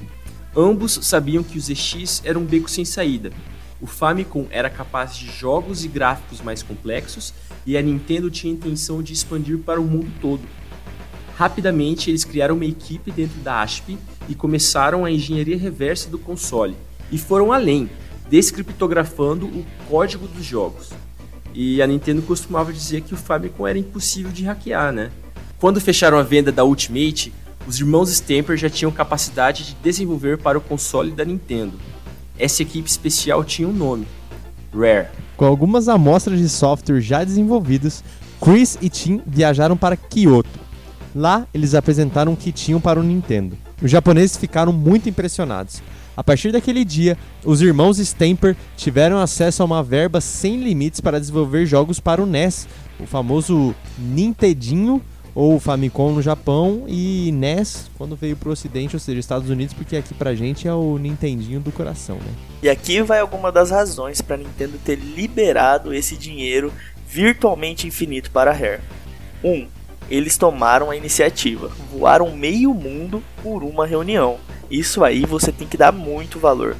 Ambos 0.56 0.98
sabiam 1.02 1.44
que 1.44 1.56
os 1.56 1.70
EX 1.70 2.22
eram 2.24 2.40
um 2.40 2.44
beco 2.44 2.68
sem 2.68 2.84
saída. 2.84 3.30
O 3.80 3.86
Famicom 3.86 4.46
era 4.50 4.68
capaz 4.68 5.16
de 5.16 5.26
jogos 5.30 5.84
e 5.84 5.88
gráficos 5.88 6.40
mais 6.40 6.62
complexos 6.62 7.32
e 7.64 7.76
a 7.76 7.82
Nintendo 7.82 8.30
tinha 8.30 8.52
a 8.52 8.56
intenção 8.56 9.02
de 9.02 9.12
expandir 9.12 9.58
para 9.58 9.80
o 9.80 9.84
mundo 9.84 10.10
todo. 10.20 10.42
Rapidamente, 11.36 12.10
eles 12.10 12.24
criaram 12.24 12.56
uma 12.56 12.66
equipe 12.66 13.10
dentro 13.10 13.40
da 13.40 13.62
ASP 13.62 13.96
e 14.28 14.34
começaram 14.34 15.04
a 15.04 15.10
engenharia 15.10 15.56
reversa 15.56 16.10
do 16.10 16.18
console. 16.18 16.76
E 17.10 17.16
foram 17.16 17.52
além, 17.52 17.88
descriptografando 18.28 19.46
o 19.46 19.64
código 19.88 20.26
dos 20.26 20.44
jogos. 20.44 20.90
E 21.54 21.80
a 21.80 21.86
Nintendo 21.86 22.22
costumava 22.22 22.72
dizer 22.72 23.00
que 23.00 23.14
o 23.14 23.16
Famicom 23.16 23.66
era 23.66 23.78
impossível 23.78 24.30
de 24.30 24.44
hackear, 24.44 24.92
né? 24.92 25.10
Quando 25.58 25.80
fecharam 25.80 26.18
a 26.18 26.22
venda 26.22 26.52
da 26.52 26.64
Ultimate, 26.64 27.32
os 27.66 27.78
irmãos 27.78 28.10
Stamper 28.10 28.56
já 28.56 28.68
tinham 28.70 28.90
capacidade 28.90 29.64
de 29.64 29.74
desenvolver 29.82 30.38
para 30.38 30.58
o 30.58 30.60
console 30.60 31.12
da 31.12 31.24
Nintendo. 31.24 31.78
Essa 32.38 32.62
equipe 32.62 32.88
especial 32.88 33.44
tinha 33.44 33.68
um 33.68 33.72
nome: 33.72 34.06
Rare. 34.72 35.08
Com 35.36 35.44
algumas 35.44 35.88
amostras 35.88 36.38
de 36.38 36.48
software 36.48 37.00
já 37.00 37.24
desenvolvidas, 37.24 38.02
Chris 38.40 38.78
e 38.80 38.88
Tim 38.88 39.20
viajaram 39.26 39.76
para 39.76 39.96
Kyoto. 39.96 40.60
Lá, 41.14 41.46
eles 41.52 41.74
apresentaram 41.74 42.32
o 42.32 42.36
que 42.36 42.52
tinham 42.52 42.80
para 42.80 43.00
o 43.00 43.02
Nintendo. 43.02 43.56
Os 43.82 43.90
japoneses 43.90 44.36
ficaram 44.36 44.72
muito 44.72 45.08
impressionados. 45.08 45.82
A 46.16 46.22
partir 46.22 46.52
daquele 46.52 46.84
dia, 46.84 47.16
os 47.44 47.62
irmãos 47.62 47.98
Stamper 47.98 48.56
tiveram 48.76 49.18
acesso 49.18 49.62
a 49.62 49.66
uma 49.66 49.82
verba 49.82 50.20
sem 50.20 50.62
limites 50.62 51.00
para 51.00 51.18
desenvolver 51.18 51.64
jogos 51.66 51.98
para 51.98 52.22
o 52.22 52.26
NES, 52.26 52.68
o 52.98 53.06
famoso 53.06 53.74
Nintendinho 53.98 55.00
ou 55.34 55.60
Famicom 55.60 56.12
no 56.12 56.22
Japão 56.22 56.84
e 56.86 57.30
NES 57.32 57.90
quando 57.96 58.16
veio 58.16 58.36
para 58.36 58.48
o 58.48 58.52
Ocidente, 58.52 58.96
ou 58.96 59.00
seja, 59.00 59.20
Estados 59.20 59.48
Unidos, 59.48 59.74
porque 59.74 59.96
aqui 59.96 60.14
pra 60.14 60.34
gente 60.34 60.66
é 60.66 60.74
o 60.74 60.98
Nintendinho 60.98 61.60
do 61.60 61.72
coração, 61.72 62.16
né? 62.16 62.32
E 62.62 62.68
aqui 62.68 63.02
vai 63.02 63.20
alguma 63.20 63.52
das 63.52 63.70
razões 63.70 64.20
para 64.20 64.36
Nintendo 64.36 64.78
ter 64.84 64.96
liberado 64.96 65.94
esse 65.94 66.16
dinheiro 66.16 66.72
virtualmente 67.06 67.86
infinito 67.86 68.30
para 68.30 68.50
a 68.50 68.54
Rare. 68.54 68.80
1. 69.42 69.50
Um, 69.50 69.68
eles 70.10 70.36
tomaram 70.36 70.90
a 70.90 70.96
iniciativa, 70.96 71.70
voaram 71.92 72.34
meio 72.36 72.74
mundo 72.74 73.22
por 73.42 73.62
uma 73.62 73.86
reunião. 73.86 74.38
Isso 74.70 75.04
aí 75.04 75.24
você 75.24 75.52
tem 75.52 75.66
que 75.66 75.76
dar 75.76 75.92
muito 75.92 76.38
valor. 76.38 76.76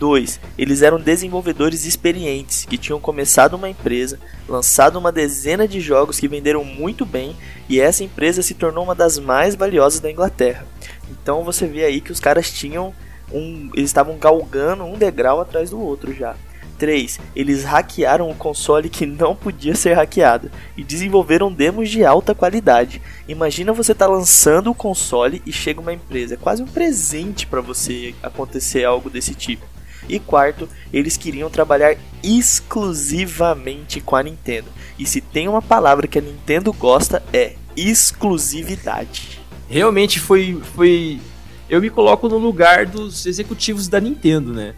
2. 0.00 0.40
Eles 0.56 0.80
eram 0.80 0.98
desenvolvedores 0.98 1.84
experientes 1.84 2.64
que 2.64 2.78
tinham 2.78 2.98
começado 2.98 3.54
uma 3.54 3.68
empresa, 3.68 4.18
lançado 4.48 4.98
uma 4.98 5.12
dezena 5.12 5.68
de 5.68 5.78
jogos 5.78 6.18
que 6.18 6.26
venderam 6.26 6.64
muito 6.64 7.04
bem 7.04 7.36
e 7.68 7.78
essa 7.78 8.02
empresa 8.02 8.42
se 8.42 8.54
tornou 8.54 8.82
uma 8.82 8.94
das 8.94 9.18
mais 9.18 9.54
valiosas 9.54 10.00
da 10.00 10.10
Inglaterra. 10.10 10.66
Então 11.10 11.44
você 11.44 11.66
vê 11.66 11.84
aí 11.84 12.00
que 12.00 12.10
os 12.10 12.18
caras 12.18 12.50
tinham 12.50 12.94
um, 13.30 13.70
eles 13.74 13.90
estavam 13.90 14.16
galgando 14.18 14.84
um 14.84 14.96
degrau 14.96 15.38
atrás 15.38 15.70
do 15.70 15.78
outro 15.78 16.14
já. 16.14 16.34
3. 16.78 17.20
Eles 17.36 17.62
hackearam 17.62 18.30
o 18.30 18.34
console 18.34 18.88
que 18.88 19.04
não 19.04 19.36
podia 19.36 19.74
ser 19.74 19.92
hackeado 19.92 20.50
e 20.78 20.82
desenvolveram 20.82 21.52
demos 21.52 21.90
de 21.90 22.06
alta 22.06 22.34
qualidade. 22.34 23.02
Imagina 23.28 23.74
você 23.74 23.92
estar 23.92 24.06
tá 24.06 24.10
lançando 24.10 24.70
o 24.70 24.74
console 24.74 25.42
e 25.44 25.52
chega 25.52 25.78
uma 25.78 25.92
empresa, 25.92 26.34
é 26.34 26.38
quase 26.38 26.62
um 26.62 26.66
presente 26.66 27.46
para 27.46 27.60
você 27.60 28.14
acontecer 28.22 28.82
algo 28.82 29.10
desse 29.10 29.34
tipo. 29.34 29.69
E 30.08 30.18
quarto, 30.18 30.68
eles 30.92 31.16
queriam 31.16 31.50
trabalhar 31.50 31.96
exclusivamente 32.22 34.00
com 34.00 34.16
a 34.16 34.22
Nintendo. 34.22 34.68
E 34.98 35.06
se 35.06 35.20
tem 35.20 35.48
uma 35.48 35.62
palavra 35.62 36.06
que 36.06 36.18
a 36.18 36.22
Nintendo 36.22 36.72
gosta 36.72 37.22
é 37.32 37.54
exclusividade. 37.76 39.40
Realmente 39.68 40.18
foi 40.18 40.60
foi 40.74 41.20
eu 41.68 41.80
me 41.80 41.88
coloco 41.88 42.28
no 42.28 42.38
lugar 42.38 42.84
dos 42.86 43.26
executivos 43.26 43.86
da 43.86 44.00
Nintendo, 44.00 44.52
né? 44.52 44.74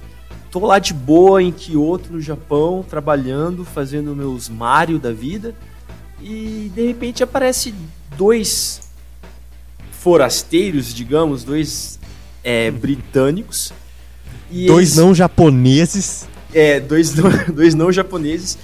Tô 0.51 0.67
lá 0.67 0.79
de 0.79 0.93
boa 0.93 1.43
em 1.43 1.51
Kyoto, 1.51 2.13
no 2.13 2.21
Japão, 2.21 2.85
trabalhando, 2.87 3.65
fazendo 3.65 4.15
meus 4.15 4.51
Mario 4.51 4.99
da 4.99 5.11
vida. 5.11 5.55
E 6.21 6.71
de 6.75 6.87
repente 6.87 7.23
aparece 7.23 7.75
dois 8.19 8.83
forasteiros, 9.91 10.93
digamos, 10.93 11.43
dois 11.43 11.99
é, 12.45 12.71
britânicos 12.71 13.73
e 14.53 14.67
dois 14.67 14.91
eles, 14.91 14.97
não 14.97 15.15
japoneses. 15.15 16.29
É, 16.53 16.79
dois 16.79 17.15
não, 17.15 17.31
dois 17.53 17.75
não 17.75 17.91
japoneses, 17.91 18.59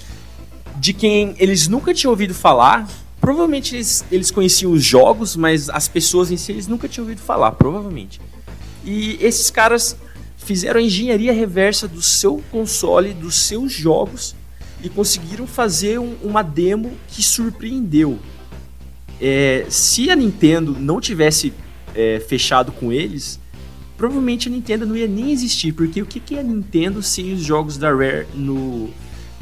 de 0.75 0.93
quem 0.93 1.33
eles 1.39 1.67
nunca 1.67 1.93
tinham 1.93 2.11
ouvido 2.11 2.33
falar. 2.33 2.87
Provavelmente 3.19 3.75
eles, 3.75 4.05
eles 4.09 4.31
conheciam 4.31 4.71
os 4.71 4.83
jogos, 4.83 5.35
mas 5.35 5.69
as 5.69 5.87
pessoas 5.87 6.31
em 6.31 6.37
si 6.37 6.51
eles 6.51 6.67
nunca 6.67 6.87
tinham 6.87 7.03
ouvido 7.03 7.21
falar, 7.21 7.51
provavelmente. 7.53 8.21
E 8.85 9.17
esses 9.19 9.49
caras 9.49 9.97
fizeram 10.37 10.79
a 10.79 10.83
engenharia 10.83 11.33
reversa 11.33 11.87
do 11.87 12.01
seu 12.01 12.41
console, 12.49 13.13
dos 13.13 13.35
seus 13.35 13.73
jogos, 13.73 14.35
e 14.81 14.87
conseguiram 14.87 15.45
fazer 15.45 15.99
um, 15.99 16.15
uma 16.23 16.41
demo 16.41 16.93
que 17.09 17.21
surpreendeu. 17.21 18.19
É, 19.19 19.65
se 19.69 20.09
a 20.09 20.15
Nintendo 20.15 20.77
não 20.79 21.01
tivesse 21.01 21.53
é, 21.93 22.23
fechado 22.25 22.71
com 22.71 22.91
eles, 22.91 23.37
provavelmente 23.99 24.47
a 24.47 24.51
Nintendo 24.51 24.85
não 24.85 24.95
ia 24.95 25.09
nem 25.09 25.29
existir, 25.29 25.73
porque 25.73 26.01
o 26.01 26.05
que, 26.05 26.21
que 26.21 26.37
é 26.37 26.39
a 26.39 26.43
Nintendo 26.43 27.03
sem 27.03 27.33
os 27.33 27.41
jogos 27.41 27.77
da 27.77 27.89
Rare 27.89 28.25
no, 28.33 28.89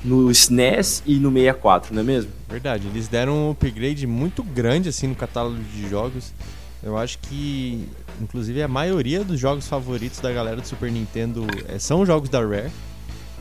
no 0.03 0.31
SNES 0.31 1.03
e 1.05 1.19
no 1.19 1.31
64, 1.31 1.93
não 1.93 2.01
é 2.01 2.03
mesmo? 2.03 2.31
Verdade, 2.49 2.87
eles 2.87 3.07
deram 3.07 3.49
um 3.49 3.51
upgrade 3.51 4.07
muito 4.07 4.41
grande 4.41 4.89
assim 4.89 5.05
no 5.05 5.15
catálogo 5.15 5.59
de 5.75 5.87
jogos. 5.87 6.33
Eu 6.81 6.97
acho 6.97 7.19
que, 7.19 7.87
inclusive, 8.19 8.63
a 8.63 8.67
maioria 8.67 9.23
dos 9.23 9.39
jogos 9.39 9.67
favoritos 9.67 10.19
da 10.19 10.31
galera 10.31 10.59
do 10.59 10.67
Super 10.67 10.91
Nintendo 10.91 11.45
é, 11.67 11.77
são 11.77 12.03
jogos 12.03 12.27
da 12.27 12.39
Rare, 12.39 12.71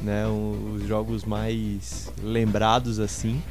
né? 0.02 0.26
Os 0.26 0.86
jogos 0.86 1.24
mais 1.24 2.12
lembrados 2.22 3.00
assim. 3.00 3.42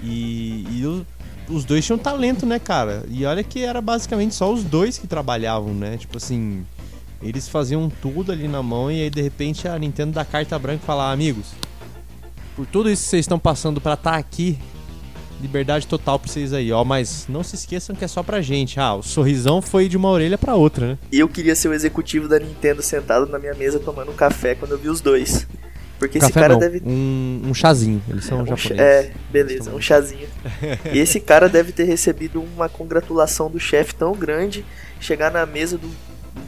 E, 0.00 0.64
e 0.70 0.86
o, 0.86 1.04
os 1.48 1.64
dois 1.64 1.84
tinham 1.84 1.98
talento, 1.98 2.46
né, 2.46 2.60
cara? 2.60 3.04
E 3.08 3.26
olha 3.26 3.42
que 3.42 3.64
era 3.64 3.80
basicamente 3.80 4.32
só 4.32 4.52
os 4.52 4.62
dois 4.62 4.96
que 4.96 5.08
trabalhavam, 5.08 5.74
né? 5.74 5.96
Tipo 5.96 6.16
assim, 6.16 6.64
eles 7.22 7.48
faziam 7.48 7.90
tudo 8.00 8.32
ali 8.32 8.48
na 8.48 8.62
mão 8.62 8.90
e 8.90 9.02
aí 9.02 9.10
de 9.10 9.20
repente 9.20 9.68
a 9.68 9.78
Nintendo 9.78 10.12
dá 10.12 10.24
carta 10.24 10.58
branca 10.58 10.80
e 10.82 10.86
fala: 10.86 11.12
Amigos, 11.12 11.52
por 12.56 12.66
tudo 12.66 12.90
isso 12.90 13.02
que 13.04 13.08
vocês 13.10 13.24
estão 13.24 13.38
passando 13.38 13.80
para 13.80 13.94
estar 13.94 14.12
tá 14.12 14.16
aqui, 14.16 14.58
liberdade 15.40 15.86
total 15.86 16.18
pra 16.18 16.30
vocês 16.30 16.52
aí, 16.52 16.72
ó. 16.72 16.84
Mas 16.84 17.26
não 17.28 17.42
se 17.42 17.54
esqueçam 17.54 17.94
que 17.94 18.04
é 18.04 18.08
só 18.08 18.22
pra 18.22 18.40
gente. 18.40 18.80
Ah, 18.80 18.94
o 18.94 19.02
sorrisão 19.02 19.60
foi 19.60 19.88
de 19.88 19.96
uma 19.96 20.08
orelha 20.08 20.38
para 20.38 20.54
outra, 20.54 20.88
né? 20.88 20.98
Eu 21.12 21.28
queria 21.28 21.54
ser 21.54 21.68
o 21.68 21.74
executivo 21.74 22.28
da 22.28 22.38
Nintendo 22.38 22.82
sentado 22.82 23.26
na 23.26 23.38
minha 23.38 23.54
mesa 23.54 23.78
tomando 23.78 24.10
um 24.10 24.14
café 24.14 24.54
quando 24.54 24.72
eu 24.72 24.78
vi 24.78 24.88
os 24.88 25.00
dois. 25.00 25.46
Porque 25.98 26.18
café 26.18 26.30
esse 26.30 26.32
cara 26.32 26.54
não, 26.54 26.60
deve. 26.60 26.82
Um, 26.82 27.42
um 27.44 27.54
chazinho, 27.54 28.02
eles 28.08 28.24
são 28.24 28.40
um 28.40 28.46
japoneses. 28.46 28.78
É, 28.78 29.12
beleza, 29.30 29.70
um 29.74 29.80
chazinho. 29.80 30.26
e 30.90 30.98
esse 30.98 31.20
cara 31.20 31.46
deve 31.46 31.72
ter 31.72 31.84
recebido 31.84 32.42
uma 32.42 32.70
congratulação 32.70 33.50
do 33.50 33.60
chefe 33.60 33.94
tão 33.94 34.14
grande, 34.14 34.64
chegar 34.98 35.30
na 35.30 35.44
mesa 35.44 35.76
do 35.76 35.90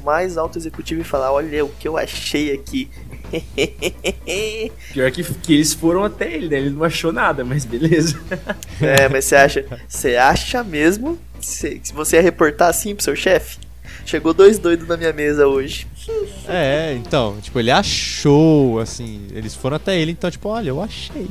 mais 0.05 0.37
alto 0.37 0.59
executivo 0.59 1.00
e 1.00 1.05
falar: 1.05 1.33
Olha 1.33 1.64
o 1.64 1.68
que 1.68 1.87
eu 1.87 1.96
achei 1.96 2.52
aqui. 2.52 2.90
Pior 4.92 5.11
que, 5.11 5.24
que 5.24 5.55
eles 5.55 5.72
foram 5.72 6.05
até 6.05 6.33
ele, 6.33 6.48
né? 6.48 6.59
Ele 6.59 6.70
não 6.70 6.85
achou 6.85 7.12
nada, 7.12 7.44
mas 7.44 7.64
beleza. 7.64 8.20
é, 8.81 9.09
mas 9.09 9.24
você 9.24 9.37
acha, 9.37 9.64
você 9.88 10.16
acha 10.16 10.62
mesmo 10.62 11.18
se, 11.40 11.81
se 11.83 11.92
você 11.92 12.16
ia 12.16 12.22
reportar 12.22 12.68
assim 12.68 12.94
pro 12.94 13.05
seu 13.05 13.16
chefe? 13.16 13.59
Chegou 14.05 14.35
dois 14.35 14.59
doidos 14.59 14.87
na 14.87 14.96
minha 14.96 15.12
mesa 15.12 15.46
hoje. 15.46 15.87
É, 16.48 16.94
então, 16.94 17.37
tipo, 17.40 17.59
ele 17.61 17.70
achou, 17.70 18.81
assim, 18.81 19.28
eles 19.33 19.55
foram 19.55 19.76
até 19.76 19.96
ele, 19.96 20.11
então, 20.11 20.28
tipo, 20.28 20.48
olha, 20.48 20.70
eu 20.70 20.83
achei. 20.83 21.31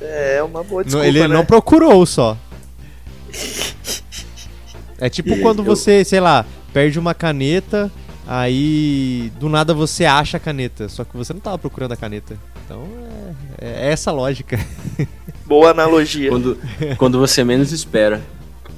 É, 0.00 0.42
uma 0.42 0.64
boa 0.64 0.82
desculpa, 0.82 1.06
Ele 1.06 1.20
né? 1.20 1.28
não 1.28 1.44
procurou 1.44 2.06
só. 2.06 2.36
É 4.98 5.08
tipo 5.08 5.38
quando 5.40 5.62
você, 5.62 6.04
sei 6.04 6.18
lá, 6.18 6.44
perde 6.72 6.98
uma 6.98 7.14
caneta, 7.14 7.90
aí 8.26 9.32
do 9.38 9.48
nada 9.48 9.72
você 9.72 10.04
acha 10.04 10.36
a 10.36 10.40
caneta, 10.40 10.88
só 10.88 11.04
que 11.04 11.16
você 11.16 11.32
não 11.32 11.38
estava 11.38 11.58
procurando 11.58 11.92
a 11.92 11.96
caneta. 11.96 12.38
Então 12.64 12.86
é, 13.60 13.88
é 13.88 13.90
essa 13.90 14.12
lógica. 14.12 14.58
Boa 15.46 15.70
analogia. 15.70 16.28
Quando, 16.28 16.58
quando 16.96 17.18
você 17.18 17.42
menos 17.42 17.72
espera. 17.72 18.22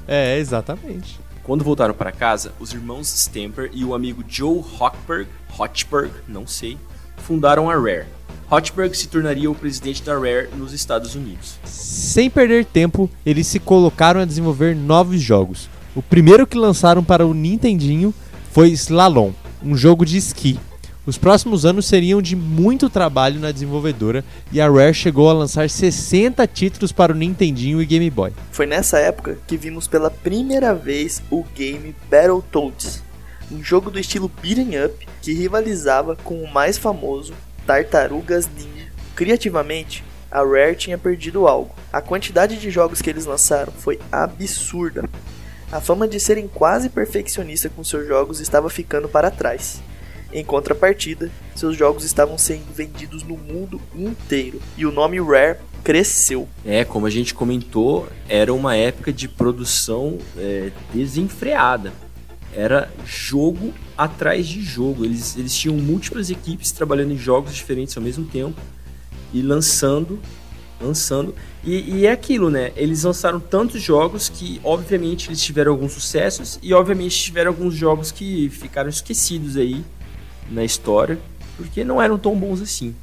É, 0.06 0.38
exatamente. 0.38 1.18
Quando 1.42 1.64
voltaram 1.64 1.94
para 1.94 2.12
casa, 2.12 2.52
os 2.60 2.72
irmãos 2.72 3.12
Stamper 3.12 3.70
e 3.72 3.84
o 3.84 3.94
amigo 3.94 4.22
Joe 4.28 4.62
Hochberg, 4.78 5.28
Hochberg, 5.58 6.12
não 6.28 6.46
sei, 6.46 6.78
fundaram 7.16 7.68
a 7.68 7.74
Rare. 7.74 8.06
Hochberg 8.50 8.96
se 8.96 9.08
tornaria 9.08 9.50
o 9.50 9.54
presidente 9.54 10.02
da 10.02 10.14
Rare 10.14 10.48
nos 10.56 10.72
Estados 10.72 11.14
Unidos. 11.14 11.54
Sem 11.64 12.28
perder 12.28 12.64
tempo, 12.64 13.08
eles 13.24 13.46
se 13.46 13.58
colocaram 13.58 14.20
a 14.20 14.24
desenvolver 14.24 14.74
novos 14.74 15.20
jogos. 15.20 15.68
O 15.94 16.00
primeiro 16.00 16.46
que 16.46 16.56
lançaram 16.56 17.02
para 17.02 17.26
o 17.26 17.34
Nintendinho 17.34 18.14
foi 18.52 18.68
Slalom, 18.68 19.32
um 19.60 19.76
jogo 19.76 20.06
de 20.06 20.16
esqui. 20.16 20.56
Os 21.04 21.18
próximos 21.18 21.64
anos 21.64 21.86
seriam 21.86 22.22
de 22.22 22.36
muito 22.36 22.88
trabalho 22.88 23.40
na 23.40 23.50
desenvolvedora 23.50 24.24
e 24.52 24.60
a 24.60 24.70
Rare 24.70 24.94
chegou 24.94 25.28
a 25.28 25.32
lançar 25.32 25.68
60 25.68 26.46
títulos 26.46 26.92
para 26.92 27.12
o 27.12 27.16
Nintendinho 27.16 27.82
e 27.82 27.86
Game 27.86 28.08
Boy. 28.08 28.32
Foi 28.52 28.66
nessa 28.66 29.00
época 29.00 29.36
que 29.48 29.56
vimos 29.56 29.88
pela 29.88 30.12
primeira 30.12 30.72
vez 30.72 31.20
o 31.28 31.42
game 31.56 31.96
Battletoads, 32.08 33.02
um 33.50 33.60
jogo 33.60 33.90
do 33.90 33.98
estilo 33.98 34.30
beat'em 34.40 34.84
up 34.84 35.08
que 35.20 35.32
rivalizava 35.32 36.14
com 36.14 36.40
o 36.40 36.52
mais 36.52 36.78
famoso 36.78 37.34
Tartarugas 37.66 38.48
Ninja. 38.48 38.92
Criativamente, 39.16 40.04
a 40.30 40.44
Rare 40.44 40.76
tinha 40.76 40.96
perdido 40.96 41.48
algo. 41.48 41.74
A 41.92 42.00
quantidade 42.00 42.58
de 42.58 42.70
jogos 42.70 43.02
que 43.02 43.10
eles 43.10 43.26
lançaram 43.26 43.72
foi 43.72 43.98
absurda, 44.12 45.02
a 45.72 45.80
fama 45.80 46.08
de 46.08 46.18
serem 46.18 46.48
quase 46.48 46.88
perfeccionistas 46.88 47.70
com 47.74 47.84
seus 47.84 48.06
jogos 48.06 48.40
estava 48.40 48.68
ficando 48.68 49.08
para 49.08 49.30
trás. 49.30 49.80
Em 50.32 50.44
contrapartida, 50.44 51.30
seus 51.54 51.76
jogos 51.76 52.04
estavam 52.04 52.38
sendo 52.38 52.72
vendidos 52.72 53.22
no 53.22 53.36
mundo 53.36 53.80
inteiro 53.94 54.60
e 54.76 54.86
o 54.86 54.92
nome 54.92 55.20
Rare 55.20 55.58
cresceu. 55.82 56.48
É, 56.64 56.84
como 56.84 57.06
a 57.06 57.10
gente 57.10 57.34
comentou, 57.34 58.08
era 58.28 58.52
uma 58.52 58.76
época 58.76 59.12
de 59.12 59.28
produção 59.28 60.18
é, 60.36 60.70
desenfreada. 60.92 61.92
Era 62.54 62.90
jogo 63.04 63.72
atrás 63.96 64.46
de 64.46 64.62
jogo. 64.62 65.04
Eles, 65.04 65.36
eles 65.36 65.54
tinham 65.54 65.76
múltiplas 65.76 66.30
equipes 66.30 66.70
trabalhando 66.72 67.12
em 67.12 67.18
jogos 67.18 67.54
diferentes 67.54 67.96
ao 67.96 68.02
mesmo 68.02 68.24
tempo 68.24 68.60
e 69.32 69.40
lançando, 69.40 70.20
lançando. 70.80 71.34
E, 71.64 71.98
e 71.98 72.06
é 72.06 72.12
aquilo, 72.12 72.50
né? 72.50 72.72
Eles 72.74 73.02
lançaram 73.02 73.38
tantos 73.38 73.82
jogos 73.82 74.28
que, 74.28 74.60
obviamente, 74.64 75.28
eles 75.28 75.42
tiveram 75.42 75.72
alguns 75.72 75.92
sucessos 75.92 76.58
e, 76.62 76.72
obviamente, 76.72 77.16
tiveram 77.16 77.50
alguns 77.50 77.74
jogos 77.74 78.10
que 78.10 78.48
ficaram 78.48 78.88
esquecidos 78.88 79.56
aí 79.56 79.84
na 80.50 80.64
história 80.64 81.18
porque 81.60 81.84
não 81.84 82.00
eram 82.00 82.18
tão 82.18 82.34
bons 82.34 82.62
assim. 82.62 82.94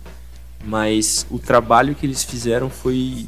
Mas 0.66 1.28
o 1.30 1.38
trabalho 1.38 1.94
que 1.94 2.06
eles 2.06 2.24
fizeram 2.24 2.70
foi, 2.70 3.28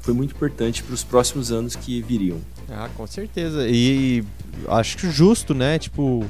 foi 0.00 0.14
muito 0.14 0.34
importante 0.34 0.82
para 0.82 0.94
os 0.94 1.02
próximos 1.02 1.50
anos 1.50 1.74
que 1.74 2.00
viriam. 2.02 2.38
Ah, 2.68 2.88
com 2.96 3.06
certeza. 3.06 3.66
E 3.68 4.24
acho 4.68 4.96
que 4.96 5.10
justo, 5.10 5.52
né? 5.54 5.78
Tipo, 5.78 6.24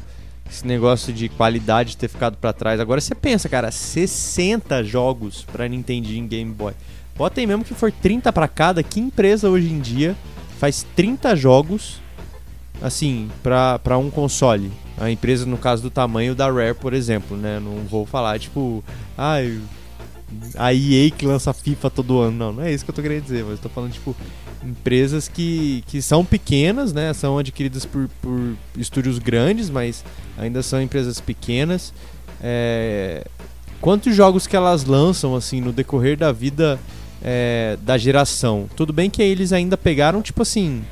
esse 0.50 0.66
negócio 0.66 1.12
de 1.12 1.29
qualidade 1.29 1.98
ter 1.98 2.09
ficado 2.09 2.38
para 2.38 2.53
trás. 2.55 2.81
Agora 2.81 3.00
você 3.00 3.14
pensa, 3.14 3.48
cara, 3.48 3.70
60 3.70 4.83
jogos 4.85 5.44
para 5.53 5.68
Nintendo 5.68 6.09
em 6.09 6.26
Game 6.26 6.53
Boy. 6.53 6.72
Bota 7.20 7.38
aí 7.38 7.46
mesmo 7.46 7.62
que 7.62 7.74
for 7.74 7.92
30 7.92 8.33
para 8.33 8.48
cada, 8.48 8.83
que 8.83 8.98
empresa 8.98 9.50
hoje 9.50 9.70
em 9.70 9.78
dia 9.78 10.16
faz 10.59 10.87
30 10.96 11.37
jogos 11.37 12.00
assim, 12.80 13.28
para 13.42 13.98
um 13.98 14.09
console? 14.09 14.72
A 14.96 15.11
empresa, 15.11 15.44
no 15.44 15.59
caso 15.59 15.83
do 15.83 15.90
tamanho 15.90 16.35
da 16.35 16.50
Rare, 16.50 16.72
por 16.72 16.94
exemplo, 16.94 17.37
né? 17.37 17.61
Não 17.61 17.85
vou 17.85 18.06
falar, 18.06 18.38
tipo, 18.38 18.83
ah, 19.18 19.35
a 20.56 20.72
EA 20.72 21.11
que 21.11 21.26
lança 21.26 21.52
FIFA 21.52 21.90
todo 21.90 22.20
ano. 22.20 22.38
Não, 22.38 22.52
não 22.52 22.62
é 22.62 22.72
isso 22.72 22.87
que 22.87 22.90
eu 22.90 22.94
tô 22.94 23.02
querendo 23.02 23.24
dizer, 23.24 23.44
mas 23.44 23.52
eu 23.52 23.59
tô 23.59 23.68
falando, 23.68 23.92
tipo, 23.92 24.16
empresas 24.64 25.28
que, 25.28 25.85
que 25.88 26.00
são 26.00 26.24
pequenas, 26.24 26.90
né? 26.94 27.12
São 27.12 27.37
adquiridas 27.37 27.85
por, 27.85 28.09
por 28.22 28.56
estúdios 28.78 29.18
grandes, 29.18 29.68
mas 29.68 30.02
ainda 30.38 30.62
são 30.62 30.80
empresas 30.80 31.20
pequenas. 31.20 31.92
É... 32.42 33.26
Quantos 33.78 34.16
jogos 34.16 34.46
que 34.46 34.56
elas 34.56 34.85
lançam, 34.85 35.37
assim, 35.37 35.61
no 35.61 35.70
decorrer 35.70 36.16
da 36.16 36.33
vida 36.33 36.80
é, 37.22 37.76
da 37.83 37.96
geração? 37.98 38.68
Tudo 38.76 38.92
bem 38.92 39.11
que 39.11 39.22
eles 39.22 39.52
ainda 39.52 39.76
pegaram, 39.76 40.22
tipo 40.22 40.42
assim... 40.42 40.83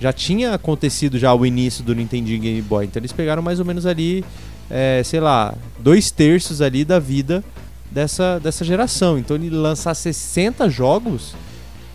Já 0.00 0.12
tinha 0.12 0.52
acontecido 0.52 1.18
já 1.18 1.32
o 1.32 1.46
início 1.46 1.82
do 1.82 1.94
Nintendo 1.94 2.26
Game 2.26 2.60
Boy, 2.60 2.84
então 2.84 3.00
eles 3.00 3.12
pegaram 3.12 3.40
mais 3.40 3.58
ou 3.58 3.64
menos 3.64 3.86
ali, 3.86 4.22
é, 4.68 5.00
sei 5.02 5.18
lá, 5.18 5.54
dois 5.78 6.10
terços 6.10 6.60
ali 6.60 6.84
da 6.84 6.98
vida 6.98 7.42
dessa, 7.90 8.38
dessa 8.40 8.64
geração. 8.64 9.16
Então 9.16 9.36
ele 9.36 9.48
lançar 9.50 9.94
60 9.94 10.68
jogos 10.68 11.34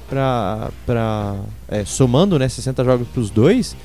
para 0.10 0.72
para 0.86 1.36
é, 1.68 1.86
somando, 1.86 2.40
né, 2.40 2.50
60 2.50 2.84
jogos 2.84 3.08
para 3.08 3.22
os 3.22 3.30
dois, 3.30 3.76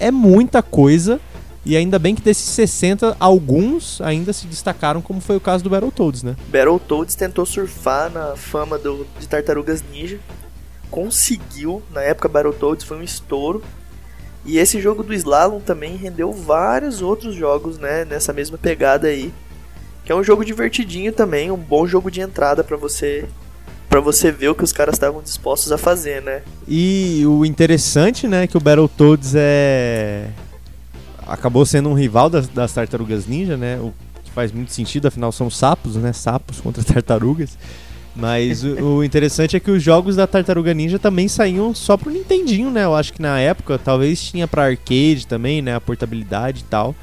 é 0.00 0.10
muita 0.10 0.62
coisa. 0.62 1.20
E 1.68 1.76
ainda 1.76 1.98
bem 1.98 2.14
que 2.14 2.22
desses 2.22 2.48
60, 2.48 3.14
alguns 3.20 4.00
ainda 4.00 4.32
se 4.32 4.46
destacaram, 4.46 5.02
como 5.02 5.20
foi 5.20 5.36
o 5.36 5.40
caso 5.40 5.62
do 5.62 5.68
Battletoads, 5.68 6.22
né? 6.22 6.34
Battletoads 6.50 7.14
tentou 7.14 7.44
surfar 7.44 8.10
na 8.10 8.34
fama 8.36 8.78
do, 8.78 9.06
de 9.20 9.28
Tartarugas 9.28 9.84
Ninja, 9.92 10.18
conseguiu, 10.90 11.82
na 11.92 12.00
época 12.00 12.26
Battletoads 12.26 12.86
foi 12.86 12.96
um 12.96 13.02
estouro. 13.02 13.62
E 14.46 14.56
esse 14.56 14.80
jogo 14.80 15.02
do 15.02 15.12
Slalom 15.12 15.60
também 15.60 15.94
rendeu 15.94 16.32
vários 16.32 17.02
outros 17.02 17.34
jogos, 17.34 17.76
né, 17.76 18.02
nessa 18.06 18.32
mesma 18.32 18.56
pegada 18.56 19.08
aí. 19.08 19.30
Que 20.06 20.12
é 20.12 20.14
um 20.14 20.24
jogo 20.24 20.46
divertidinho 20.46 21.12
também, 21.12 21.50
um 21.50 21.56
bom 21.58 21.86
jogo 21.86 22.10
de 22.10 22.22
entrada 22.22 22.64
para 22.64 22.78
você 22.78 23.26
para 23.90 24.00
você 24.00 24.32
ver 24.32 24.48
o 24.48 24.54
que 24.54 24.64
os 24.64 24.72
caras 24.72 24.94
estavam 24.94 25.20
dispostos 25.20 25.70
a 25.70 25.76
fazer, 25.76 26.22
né? 26.22 26.42
E 26.66 27.24
o 27.26 27.44
interessante, 27.44 28.26
né, 28.26 28.46
que 28.46 28.56
o 28.56 28.60
Battletoads 28.60 29.34
é 29.34 30.28
acabou 31.28 31.64
sendo 31.64 31.88
um 31.88 31.94
rival 31.94 32.30
das, 32.30 32.48
das 32.48 32.72
Tartarugas 32.72 33.26
Ninja, 33.26 33.56
né? 33.56 33.78
O 33.78 33.92
que 34.24 34.30
faz 34.30 34.50
muito 34.50 34.72
sentido, 34.72 35.06
afinal 35.06 35.30
são 35.30 35.50
sapos, 35.50 35.96
né? 35.96 36.12
Sapos 36.12 36.58
contra 36.62 36.82
tartarugas. 36.82 37.56
Mas 38.16 38.64
o, 38.64 38.96
o, 38.96 39.04
interessante 39.04 39.56
é 39.56 39.60
que 39.60 39.70
os 39.70 39.80
jogos 39.80 40.16
da 40.16 40.26
Tartaruga 40.26 40.74
Ninja 40.74 40.98
também 40.98 41.28
saíam 41.28 41.72
só 41.72 41.96
pro 41.96 42.10
Nintendinho, 42.10 42.68
né? 42.68 42.84
Eu 42.84 42.96
acho 42.96 43.12
que 43.12 43.22
na 43.22 43.38
época 43.38 43.78
talvez 43.78 44.20
tinha 44.20 44.48
para 44.48 44.64
arcade 44.64 45.24
também, 45.24 45.62
né? 45.62 45.76
A 45.76 45.80
portabilidade 45.80 46.62
e 46.62 46.64
tal. 46.64 46.96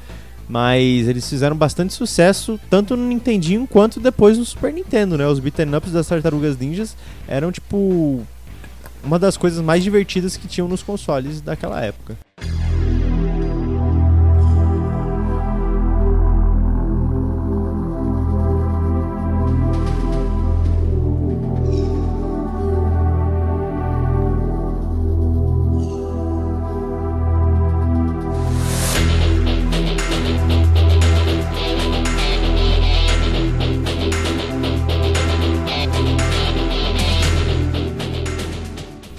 Mas 0.46 1.08
eles 1.08 1.28
fizeram 1.28 1.56
bastante 1.56 1.94
sucesso 1.94 2.60
tanto 2.68 2.96
no 2.96 3.04
Nintendinho 3.06 3.66
quanto 3.66 3.98
depois 3.98 4.36
no 4.36 4.44
Super 4.44 4.72
Nintendo, 4.72 5.16
né? 5.16 5.26
Os 5.26 5.40
beat'em 5.40 5.74
ups 5.74 5.90
das 5.90 6.06
Tartarugas 6.06 6.58
Ninjas 6.58 6.94
eram 7.26 7.50
tipo 7.50 8.22
uma 9.02 9.18
das 9.18 9.38
coisas 9.38 9.64
mais 9.64 9.82
divertidas 9.82 10.36
que 10.36 10.46
tinham 10.46 10.68
nos 10.68 10.82
consoles 10.82 11.40
daquela 11.40 11.82
época. 11.82 12.16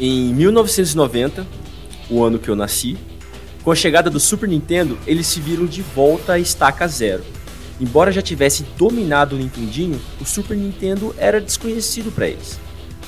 Em 0.10 0.34
1990, 0.34 1.46
o 2.10 2.24
ano 2.24 2.39
que 2.39 2.48
eu 2.48 2.56
nasci, 2.56 2.96
com 3.62 3.74
a 3.74 3.76
chegada 3.76 4.10
do 4.10 4.22
Super 4.22 4.48
Nintendo, 4.48 4.98
eles 5.06 5.28
se 5.28 5.41
viram 5.41 5.65
de 5.65 5.82
volta 5.82 6.32
à 6.32 6.39
estaca 6.39 6.88
zero. 6.88 7.26
Embora 7.78 8.10
já 8.10 8.22
tivessem 8.22 8.65
dominado 8.78 9.36
o 9.36 9.38
Nintendinho, 9.38 10.00
o 10.22 10.24
Super 10.24 10.56
Nintendo 10.56 11.13
era 11.17 11.41
desconhecido 11.41 12.10
para 12.10 12.30
eles. 12.30 12.58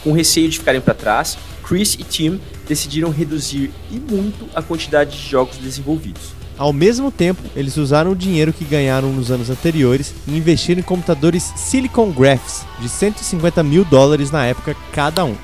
Com 0.04 0.12
receio 0.12 0.50
de 0.50 0.60
ficarem 0.60 0.82
para 0.82 0.94
trás, 0.94 1.38
Chris 1.64 1.94
e 1.94 2.04
Tim 2.04 2.42
decidiram 2.68 3.12
reduzir 3.12 3.72
e 3.90 3.98
muito 3.98 4.50
a 4.54 4.62
quantidade 4.62 5.18
de 5.18 5.30
jogos 5.30 5.56
desenvolvidos. 5.56 6.34
Ao 6.58 6.74
mesmo 6.74 7.10
tempo, 7.10 7.42
eles 7.56 7.78
usaram 7.78 8.12
o 8.12 8.16
dinheiro 8.16 8.52
que 8.52 8.66
ganharam 8.66 9.14
nos 9.14 9.32
anos 9.32 9.50
anteriores 9.50 10.14
e 10.28 10.36
investiram 10.36 10.82
em 10.82 10.84
computadores 10.84 11.44
Silicon 11.56 12.12
Graphics 12.12 12.66
de 12.82 12.90
150 12.90 13.64
mil 13.64 13.86
dólares 13.86 14.32
na 14.32 14.46
época 14.46 14.76
cada 14.92 15.24
um. 15.24 15.38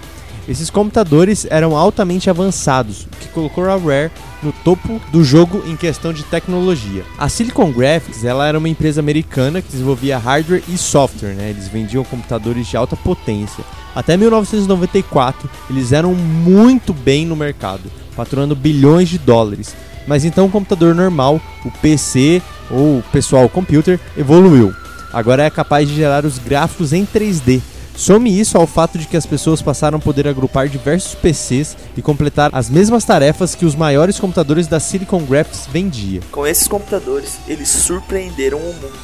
Esses 0.48 0.70
computadores 0.70 1.48
eram 1.50 1.76
altamente 1.76 2.30
avançados, 2.30 3.06
o 3.06 3.18
que 3.20 3.28
colocou 3.30 3.68
a 3.68 3.76
Rare 3.76 4.12
no 4.44 4.52
topo 4.52 5.02
do 5.12 5.24
jogo 5.24 5.64
em 5.66 5.76
questão 5.76 6.14
de 6.14 6.24
tecnologia. 6.24 7.04
A 7.18 7.28
Silicon 7.28 7.72
Graphics 7.72 8.24
ela 8.24 8.48
era 8.48 8.60
uma 8.60 8.70
empresa 8.70 9.02
americana 9.02 9.60
que 9.60 9.72
desenvolvia 9.72 10.20
hardware 10.20 10.64
e 10.70 10.78
software, 10.78 11.34
né? 11.34 11.50
eles 11.50 11.68
vendiam 11.68 12.04
computadores 12.04 12.68
de 12.68 12.78
alta 12.78 12.96
potência. 12.96 13.64
Até 13.96 14.16
1994, 14.16 15.50
eles 15.70 15.92
eram 15.92 16.14
muito 16.14 16.94
bem 16.94 17.26
no 17.26 17.36
mercado, 17.36 17.90
faturando 18.16 18.56
bilhões 18.56 19.10
de 19.10 19.18
dólares. 19.18 19.76
Mas 20.06 20.26
então 20.26 20.46
o 20.46 20.52
computador 20.52 20.94
normal, 20.94 21.42
o 21.64 21.72
PC 21.72 22.40
ou 22.70 23.00
o 23.00 23.04
pessoal 23.12 23.50
computer, 23.50 24.00
evoluiu. 24.16 24.72
Agora 25.12 25.44
é 25.44 25.50
capaz 25.50 25.88
de 25.88 25.96
gerar 25.96 26.26
os 26.26 26.38
gráficos 26.38 26.94
em 26.94 27.06
3D, 27.06 27.62
Some 27.96 28.30
isso 28.30 28.58
ao 28.58 28.68
fato 28.68 28.98
de 28.98 29.08
que 29.08 29.16
as 29.16 29.26
pessoas 29.26 29.62
passaram 29.62 29.98
a 29.98 30.02
poder 30.02 30.28
agrupar 30.28 30.68
diversos 30.68 31.16
PCs 31.16 31.78
e 31.96 32.02
completar 32.02 32.50
as 32.54 32.70
mesmas 32.70 33.06
tarefas 33.06 33.56
que 33.56 33.66
os 33.66 33.74
maiores 33.74 34.20
computadores 34.20 34.68
da 34.68 34.82
Silicon 34.82 35.24
Graphics 35.24 35.66
vendia. 35.66 36.20
Com 36.30 36.46
esses 36.46 36.68
computadores, 36.68 37.38
eles 37.48 37.70
surpreenderam 37.70 38.58
o 38.58 38.74
mundo. 38.74 39.00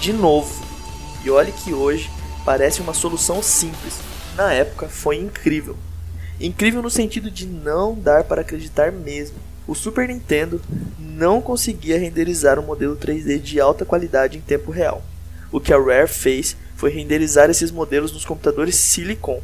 De 0.00 0.12
novo. 0.12 0.64
E 1.24 1.30
olhe 1.30 1.50
que 1.50 1.74
hoje 1.74 2.08
parece 2.44 2.80
uma 2.80 2.94
solução 2.94 3.42
simples. 3.42 3.98
Na 4.36 4.52
época 4.52 4.88
foi 4.88 5.16
incrível. 5.16 5.76
Incrível 6.40 6.80
no 6.80 6.90
sentido 6.90 7.28
de 7.28 7.44
não 7.46 7.94
dar 7.94 8.22
para 8.24 8.42
acreditar 8.42 8.92
mesmo. 8.92 9.36
O 9.66 9.74
Super 9.74 10.08
Nintendo 10.08 10.60
não 10.98 11.40
conseguia 11.40 11.98
renderizar 11.98 12.58
um 12.58 12.66
modelo 12.66 12.96
3D 12.96 13.40
de 13.40 13.60
alta 13.60 13.84
qualidade 13.84 14.38
em 14.38 14.40
tempo 14.40 14.70
real. 14.70 15.02
O 15.50 15.60
que 15.60 15.72
a 15.72 15.78
Rare 15.78 16.08
fez 16.08 16.56
foi 16.82 16.90
renderizar 16.90 17.48
esses 17.48 17.70
modelos 17.70 18.10
nos 18.10 18.24
computadores 18.24 18.74
Silicon 18.74 19.40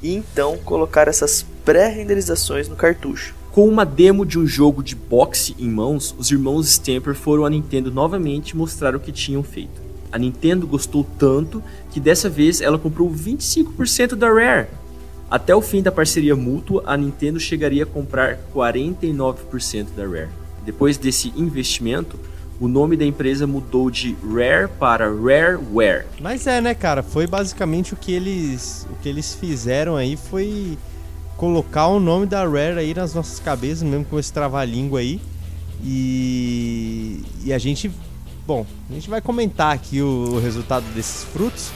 e 0.00 0.14
então 0.14 0.56
colocar 0.58 1.08
essas 1.08 1.44
pré-renderizações 1.64 2.68
no 2.68 2.76
cartucho. 2.76 3.34
Com 3.50 3.68
uma 3.68 3.84
demo 3.84 4.24
de 4.24 4.38
um 4.38 4.46
jogo 4.46 4.80
de 4.80 4.94
boxe 4.94 5.56
em 5.58 5.68
mãos, 5.68 6.14
os 6.16 6.30
irmãos 6.30 6.68
Stamper 6.68 7.16
foram 7.16 7.44
à 7.44 7.50
Nintendo 7.50 7.90
novamente 7.90 8.56
mostrar 8.56 8.94
o 8.94 9.00
que 9.00 9.10
tinham 9.10 9.42
feito. 9.42 9.82
A 10.12 10.16
Nintendo 10.16 10.64
gostou 10.64 11.04
tanto 11.18 11.60
que 11.90 11.98
dessa 11.98 12.30
vez 12.30 12.60
ela 12.60 12.78
comprou 12.78 13.10
25% 13.10 14.14
da 14.14 14.28
Rare. 14.28 14.68
Até 15.28 15.56
o 15.56 15.60
fim 15.60 15.82
da 15.82 15.90
parceria 15.90 16.36
mútua, 16.36 16.84
a 16.86 16.96
Nintendo 16.96 17.40
chegaria 17.40 17.82
a 17.82 17.86
comprar 17.86 18.38
49% 18.54 19.88
da 19.96 20.06
Rare. 20.06 20.28
Depois 20.64 20.96
desse 20.96 21.32
investimento, 21.34 22.16
o 22.60 22.68
nome 22.68 22.96
da 22.96 23.04
empresa 23.04 23.46
mudou 23.46 23.90
de 23.90 24.16
Rare 24.22 24.68
para 24.78 25.06
Rareware. 25.06 26.06
Mas 26.20 26.46
é, 26.46 26.60
né, 26.60 26.74
cara? 26.74 27.02
Foi 27.02 27.26
basicamente 27.26 27.94
o 27.94 27.96
que 27.96 28.12
eles, 28.12 28.86
o 28.90 29.02
que 29.02 29.08
eles 29.08 29.34
fizeram 29.34 29.96
aí 29.96 30.16
foi 30.16 30.78
colocar 31.36 31.88
o 31.88 31.98
nome 31.98 32.26
da 32.26 32.44
Rare 32.44 32.78
aí 32.78 32.94
nas 32.94 33.14
nossas 33.14 33.40
cabeças, 33.40 33.82
mesmo 33.82 34.04
com 34.04 34.18
esse 34.18 34.32
trava-língua 34.32 35.00
aí. 35.00 35.20
E, 35.82 37.22
e 37.44 37.52
a 37.52 37.58
gente, 37.58 37.90
bom, 38.46 38.64
a 38.88 38.94
gente 38.94 39.10
vai 39.10 39.20
comentar 39.20 39.74
aqui 39.74 40.00
o, 40.00 40.34
o 40.34 40.40
resultado 40.40 40.84
desses 40.94 41.24
frutos. 41.24 41.70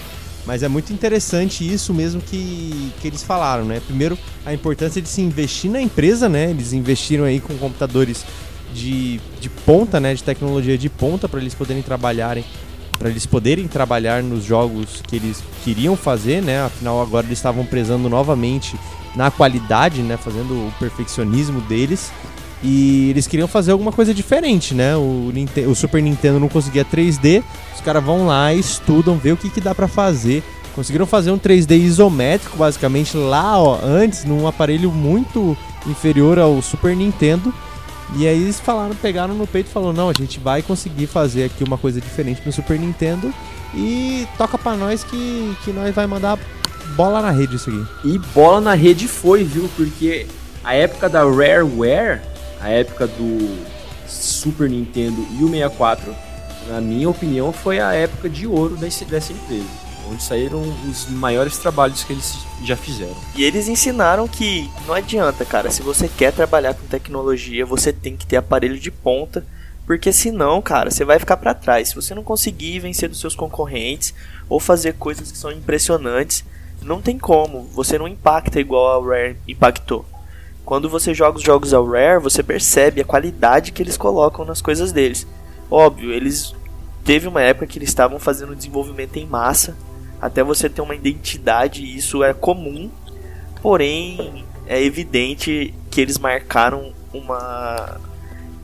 Mas 0.46 0.62
é 0.62 0.68
muito 0.68 0.94
interessante 0.94 1.70
isso 1.70 1.92
mesmo 1.92 2.22
que, 2.22 2.90
que 3.02 3.06
eles 3.06 3.22
falaram, 3.22 3.66
né? 3.66 3.82
Primeiro, 3.84 4.16
a 4.46 4.54
importância 4.54 5.02
de 5.02 5.08
se 5.08 5.20
investir 5.20 5.70
na 5.70 5.78
empresa, 5.78 6.26
né? 6.26 6.48
Eles 6.48 6.72
investiram 6.72 7.24
aí 7.24 7.38
com 7.38 7.54
computadores 7.58 8.24
de, 8.72 9.20
de 9.40 9.48
ponta, 9.48 9.98
né? 10.00 10.14
De 10.14 10.22
tecnologia 10.22 10.76
de 10.76 10.88
ponta 10.88 11.28
para 11.28 11.40
eles 11.40 11.54
poderem 11.54 11.82
trabalharem 11.82 12.44
para 12.98 13.08
eles 13.08 13.24
poderem 13.24 13.68
trabalhar 13.68 14.22
nos 14.22 14.44
jogos 14.44 15.00
que 15.06 15.14
eles 15.14 15.42
queriam 15.64 15.94
fazer, 15.94 16.42
né? 16.42 16.62
Afinal, 16.62 17.00
agora 17.00 17.24
eles 17.24 17.38
estavam 17.38 17.64
prezando 17.64 18.08
novamente 18.08 18.76
na 19.14 19.30
qualidade, 19.30 20.02
né? 20.02 20.16
Fazendo 20.16 20.52
o 20.52 20.72
perfeccionismo 20.80 21.60
deles. 21.62 22.10
E 22.62 23.10
eles 23.10 23.28
queriam 23.28 23.46
fazer 23.46 23.70
alguma 23.70 23.92
coisa 23.92 24.12
diferente, 24.12 24.74
né? 24.74 24.96
O, 24.96 25.32
o 25.68 25.74
Super 25.76 26.02
Nintendo 26.02 26.40
não 26.40 26.48
conseguia 26.48 26.84
3D, 26.84 27.42
os 27.72 27.80
caras 27.80 28.02
vão 28.02 28.26
lá, 28.26 28.52
estudam, 28.52 29.16
vê 29.16 29.30
o 29.30 29.36
que, 29.36 29.48
que 29.48 29.60
dá 29.60 29.74
para 29.74 29.86
fazer. 29.86 30.42
Conseguiram 30.74 31.06
fazer 31.06 31.30
um 31.30 31.38
3D 31.38 31.76
isométrico, 31.76 32.56
basicamente, 32.56 33.16
lá 33.16 33.60
ó, 33.60 33.78
antes, 33.82 34.24
num 34.24 34.46
aparelho 34.46 34.90
muito 34.90 35.56
inferior 35.86 36.38
ao 36.38 36.60
Super 36.60 36.96
Nintendo. 36.96 37.54
E 38.16 38.26
aí 38.26 38.40
eles 38.40 38.58
falaram, 38.58 38.94
pegaram 38.94 39.34
no 39.34 39.46
peito 39.46 39.68
e 39.68 39.72
falaram, 39.72 39.92
não, 39.92 40.08
a 40.08 40.14
gente 40.14 40.40
vai 40.40 40.62
conseguir 40.62 41.06
fazer 41.06 41.44
aqui 41.44 41.62
uma 41.62 41.76
coisa 41.76 42.00
diferente 42.00 42.40
no 42.44 42.52
Super 42.52 42.78
Nintendo 42.78 43.32
e 43.74 44.26
toca 44.38 44.56
pra 44.56 44.74
nós 44.74 45.04
que, 45.04 45.56
que 45.64 45.72
nós 45.72 45.94
vai 45.94 46.06
mandar 46.06 46.38
bola 46.96 47.20
na 47.20 47.30
rede 47.30 47.56
isso 47.56 47.68
aqui. 47.68 48.08
E 48.08 48.18
bola 48.32 48.60
na 48.60 48.74
rede 48.74 49.06
foi, 49.06 49.44
viu? 49.44 49.68
Porque 49.76 50.26
a 50.64 50.74
época 50.74 51.08
da 51.08 51.22
Rareware 51.22 52.20
a 52.60 52.68
época 52.70 53.06
do 53.06 53.58
Super 54.06 54.68
Nintendo 54.68 55.26
e 55.38 55.44
o 55.44 55.48
64, 55.48 56.14
na 56.68 56.80
minha 56.80 57.08
opinião, 57.08 57.52
foi 57.52 57.80
a 57.80 57.92
época 57.92 58.28
de 58.28 58.46
ouro 58.46 58.76
dessa 58.76 59.04
empresa, 59.04 59.66
onde 60.10 60.22
saíram 60.22 60.62
os 60.88 61.06
maiores 61.08 61.58
trabalhos 61.58 62.04
que 62.04 62.12
eles 62.12 62.38
já 62.62 62.76
fizeram. 62.76 63.16
E 63.34 63.44
eles 63.44 63.68
ensinaram 63.68 64.26
que 64.26 64.70
não 64.86 64.94
adianta, 64.94 65.44
cara, 65.44 65.70
se 65.70 65.82
você 65.82 66.08
quer 66.08 66.32
trabalhar 66.32 66.74
com 66.74 66.86
tecnologia, 66.86 67.66
você 67.66 67.92
tem 67.92 68.16
que 68.16 68.26
ter 68.26 68.36
aparelho 68.36 68.78
de 68.78 68.90
ponta, 68.90 69.44
porque 69.86 70.12
senão, 70.12 70.60
cara, 70.60 70.90
você 70.90 71.04
vai 71.04 71.18
ficar 71.18 71.36
para 71.36 71.54
trás. 71.54 71.88
Se 71.88 71.94
você 71.94 72.14
não 72.14 72.22
conseguir 72.22 72.80
vencer 72.80 73.08
dos 73.08 73.20
seus 73.20 73.34
concorrentes 73.34 74.14
ou 74.48 74.60
fazer 74.60 74.94
coisas 74.94 75.32
que 75.32 75.38
são 75.38 75.50
impressionantes, 75.50 76.44
não 76.82 77.00
tem 77.00 77.18
como, 77.18 77.64
você 77.74 77.98
não 77.98 78.06
impacta 78.06 78.60
igual 78.60 79.02
a 79.02 79.06
Rare 79.06 79.36
impactou. 79.46 80.04
Quando 80.64 80.88
você 80.88 81.14
joga 81.14 81.38
os 81.38 81.42
jogos 81.42 81.72
ao 81.72 81.86
Rare, 81.86 82.22
você 82.22 82.42
percebe 82.42 83.00
a 83.00 83.04
qualidade 83.04 83.72
que 83.72 83.82
eles 83.82 83.96
colocam 83.96 84.44
nas 84.44 84.60
coisas 84.60 84.92
deles. 84.92 85.26
Óbvio, 85.70 86.12
eles 86.12 86.54
teve 87.04 87.26
uma 87.26 87.40
época 87.40 87.66
que 87.66 87.78
eles 87.78 87.88
estavam 87.88 88.18
fazendo 88.18 88.54
desenvolvimento 88.54 89.16
em 89.16 89.24
massa, 89.24 89.74
até 90.20 90.42
você 90.42 90.68
ter 90.68 90.80
uma 90.80 90.94
identidade, 90.94 91.84
isso 91.84 92.22
é 92.22 92.34
comum. 92.34 92.90
Porém, 93.62 94.44
é 94.66 94.82
evidente 94.82 95.74
que 95.90 96.00
eles 96.00 96.18
marcaram 96.18 96.92
uma 97.12 97.98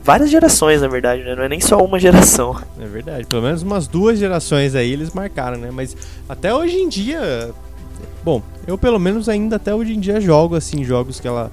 várias 0.05 0.29
gerações, 0.29 0.81
na 0.81 0.87
verdade, 0.87 1.23
né? 1.23 1.33
Não 1.33 1.43
é 1.43 1.49
nem 1.49 1.59
só 1.59 1.77
uma 1.77 1.99
geração. 1.99 2.55
É 2.79 2.85
verdade, 2.85 3.25
pelo 3.25 3.41
menos 3.41 3.63
umas 3.63 3.87
duas 3.87 4.19
gerações 4.19 4.75
aí 4.75 4.91
eles 4.91 5.11
marcaram, 5.11 5.57
né? 5.57 5.71
Mas 5.71 5.97
até 6.29 6.53
hoje 6.53 6.77
em 6.77 6.87
dia, 6.87 7.51
bom, 8.23 8.41
eu 8.67 8.77
pelo 8.77 8.99
menos 8.99 9.27
ainda 9.27 9.55
até 9.55 9.73
hoje 9.73 9.93
em 9.93 9.99
dia 9.99 10.21
jogo 10.21 10.55
assim 10.55 10.83
jogos 10.83 11.19
que 11.19 11.27
ela 11.27 11.51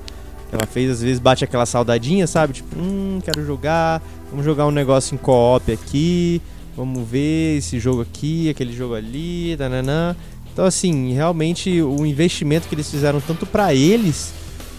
ela 0.53 0.67
fez, 0.67 0.91
às 0.91 1.03
vezes 1.03 1.19
bate 1.19 1.43
aquela 1.43 1.65
saudadinha, 1.65 2.27
sabe? 2.27 2.53
Tipo, 2.53 2.79
hum, 2.79 3.21
quero 3.25 3.45
jogar, 3.47 4.03
vamos 4.29 4.45
jogar 4.45 4.67
um 4.67 4.71
negócio 4.71 5.15
em 5.15 5.19
co-op 5.19 5.73
aqui, 5.73 6.43
vamos 6.77 7.09
ver 7.09 7.59
esse 7.59 7.79
jogo 7.79 8.03
aqui, 8.03 8.49
aquele 8.49 8.73
jogo 8.73 8.95
ali, 8.95 9.57
nananã. 9.59 10.17
Então, 10.53 10.65
assim, 10.65 11.13
realmente 11.13 11.81
o 11.81 12.05
investimento 12.05 12.69
que 12.69 12.75
eles 12.75 12.91
fizeram 12.91 13.21
tanto 13.21 13.47
para 13.47 13.75
eles 13.75 14.33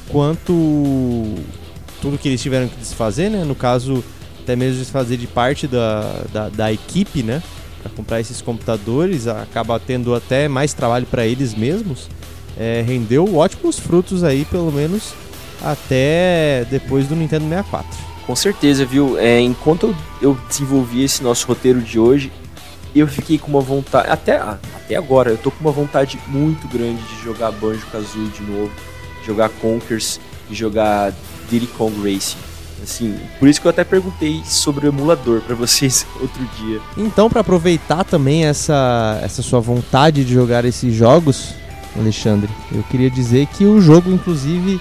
quanto 0.09 0.53
tudo 2.01 2.17
que 2.17 2.27
eles 2.27 2.41
tiveram 2.41 2.67
que 2.67 2.75
desfazer, 2.75 3.29
né? 3.29 3.43
No 3.43 3.55
caso, 3.55 4.03
até 4.41 4.55
mesmo 4.55 4.79
desfazer 4.79 5.17
de 5.17 5.25
parte 5.25 5.67
da, 5.67 6.23
da, 6.31 6.49
da 6.49 6.73
equipe, 6.73 7.23
né? 7.23 7.41
Para 7.81 7.91
comprar 7.91 8.19
esses 8.19 8.41
computadores, 8.41 9.27
acaba 9.27 9.79
tendo 9.79 10.13
até 10.13 10.47
mais 10.47 10.73
trabalho 10.73 11.05
para 11.05 11.25
eles 11.25 11.55
mesmos. 11.55 12.09
É, 12.57 12.83
rendeu 12.85 13.35
ótimos 13.35 13.79
frutos 13.79 14.23
aí, 14.23 14.45
pelo 14.45 14.71
menos 14.71 15.13
até 15.63 16.65
depois 16.69 17.07
do 17.07 17.15
Nintendo 17.15 17.45
64. 17.47 18.12
Com 18.25 18.35
certeza, 18.35 18.85
viu? 18.85 19.17
É, 19.17 19.39
enquanto 19.39 19.95
eu 20.21 20.37
desenvolvi 20.47 21.03
esse 21.03 21.21
nosso 21.21 21.45
roteiro 21.47 21.81
de 21.81 21.99
hoje, 21.99 22.31
eu 22.95 23.07
fiquei 23.07 23.37
com 23.37 23.49
uma 23.49 23.61
vontade, 23.61 24.09
até, 24.09 24.37
até 24.37 24.95
agora, 24.95 25.31
eu 25.31 25.37
tô 25.37 25.51
com 25.51 25.61
uma 25.61 25.71
vontade 25.71 26.19
muito 26.27 26.67
grande 26.67 27.01
de 27.01 27.23
jogar 27.23 27.51
Banjo-Kazooie 27.51 28.29
de 28.29 28.43
novo, 28.43 28.71
jogar 29.25 29.49
Conkers 29.49 30.19
e 30.49 30.55
jogar 30.55 31.13
Diddy 31.49 31.67
Kong 31.67 31.95
Racing. 31.97 32.37
Assim, 32.81 33.17
por 33.39 33.47
isso 33.47 33.61
que 33.61 33.67
eu 33.67 33.69
até 33.69 33.83
perguntei 33.83 34.41
sobre 34.43 34.85
o 34.85 34.89
emulador 34.89 35.41
para 35.41 35.55
vocês 35.55 36.05
outro 36.19 36.43
dia. 36.59 36.79
Então, 36.97 37.29
para 37.29 37.41
aproveitar 37.41 38.03
também 38.03 38.45
essa, 38.45 39.19
essa 39.23 39.41
sua 39.41 39.59
vontade 39.59 40.23
de 40.23 40.33
jogar 40.33 40.65
esses 40.65 40.93
jogos, 40.93 41.53
Alexandre, 41.97 42.49
eu 42.71 42.83
queria 42.83 43.09
dizer 43.09 43.47
que 43.47 43.65
o 43.65 43.79
jogo, 43.79 44.11
inclusive, 44.11 44.79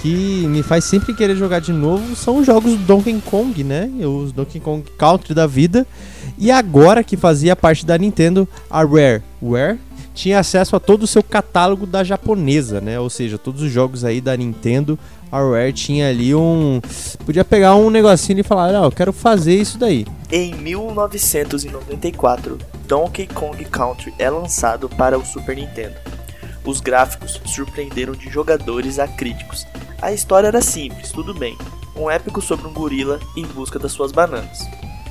que 0.00 0.46
me 0.46 0.62
faz 0.62 0.84
sempre 0.84 1.14
querer 1.14 1.36
jogar 1.36 1.60
de 1.60 1.72
novo 1.72 2.16
são 2.16 2.38
os 2.38 2.46
jogos 2.46 2.72
do 2.72 2.84
Donkey 2.84 3.20
Kong, 3.20 3.62
né? 3.62 3.90
Os 4.00 4.32
Donkey 4.32 4.58
Kong 4.58 4.82
Country 4.96 5.34
da 5.34 5.46
vida. 5.46 5.86
E 6.38 6.50
agora 6.50 7.04
que 7.04 7.16
fazia 7.16 7.54
parte 7.54 7.84
da 7.84 7.98
Nintendo, 7.98 8.48
a 8.70 8.82
Rare, 8.82 9.22
Rare 9.42 9.78
tinha 10.14 10.38
acesso 10.38 10.74
a 10.74 10.80
todo 10.80 11.02
o 11.04 11.06
seu 11.06 11.22
catálogo 11.22 11.86
da 11.86 12.02
japonesa, 12.02 12.80
né? 12.80 12.98
Ou 12.98 13.10
seja, 13.10 13.38
todos 13.38 13.62
os 13.62 13.70
jogos 13.70 14.04
aí 14.04 14.20
da 14.20 14.36
Nintendo, 14.36 14.98
a 15.30 15.38
Rare 15.38 15.72
tinha 15.72 16.08
ali 16.08 16.34
um. 16.34 16.80
Podia 17.24 17.44
pegar 17.44 17.76
um 17.76 17.90
negocinho 17.90 18.40
e 18.40 18.42
falar, 18.42 18.72
não, 18.72 18.84
eu 18.84 18.92
quero 18.92 19.12
fazer 19.12 19.54
isso 19.54 19.78
daí. 19.78 20.06
Em 20.32 20.54
1994, 20.54 22.58
Donkey 22.86 23.26
Kong 23.26 23.62
Country 23.66 24.14
é 24.18 24.30
lançado 24.30 24.88
para 24.88 25.18
o 25.18 25.24
Super 25.24 25.56
Nintendo. 25.56 25.94
Os 26.64 26.80
gráficos 26.80 27.40
surpreenderam 27.46 28.12
de 28.12 28.28
jogadores 28.28 28.98
a 28.98 29.08
críticos, 29.08 29.66
a 30.02 30.12
história 30.12 30.48
era 30.48 30.62
simples, 30.62 31.12
tudo 31.12 31.34
bem. 31.34 31.56
Um 31.94 32.10
épico 32.10 32.40
sobre 32.40 32.66
um 32.66 32.72
gorila 32.72 33.20
em 33.36 33.44
busca 33.44 33.78
das 33.78 33.92
suas 33.92 34.12
bananas. 34.12 34.60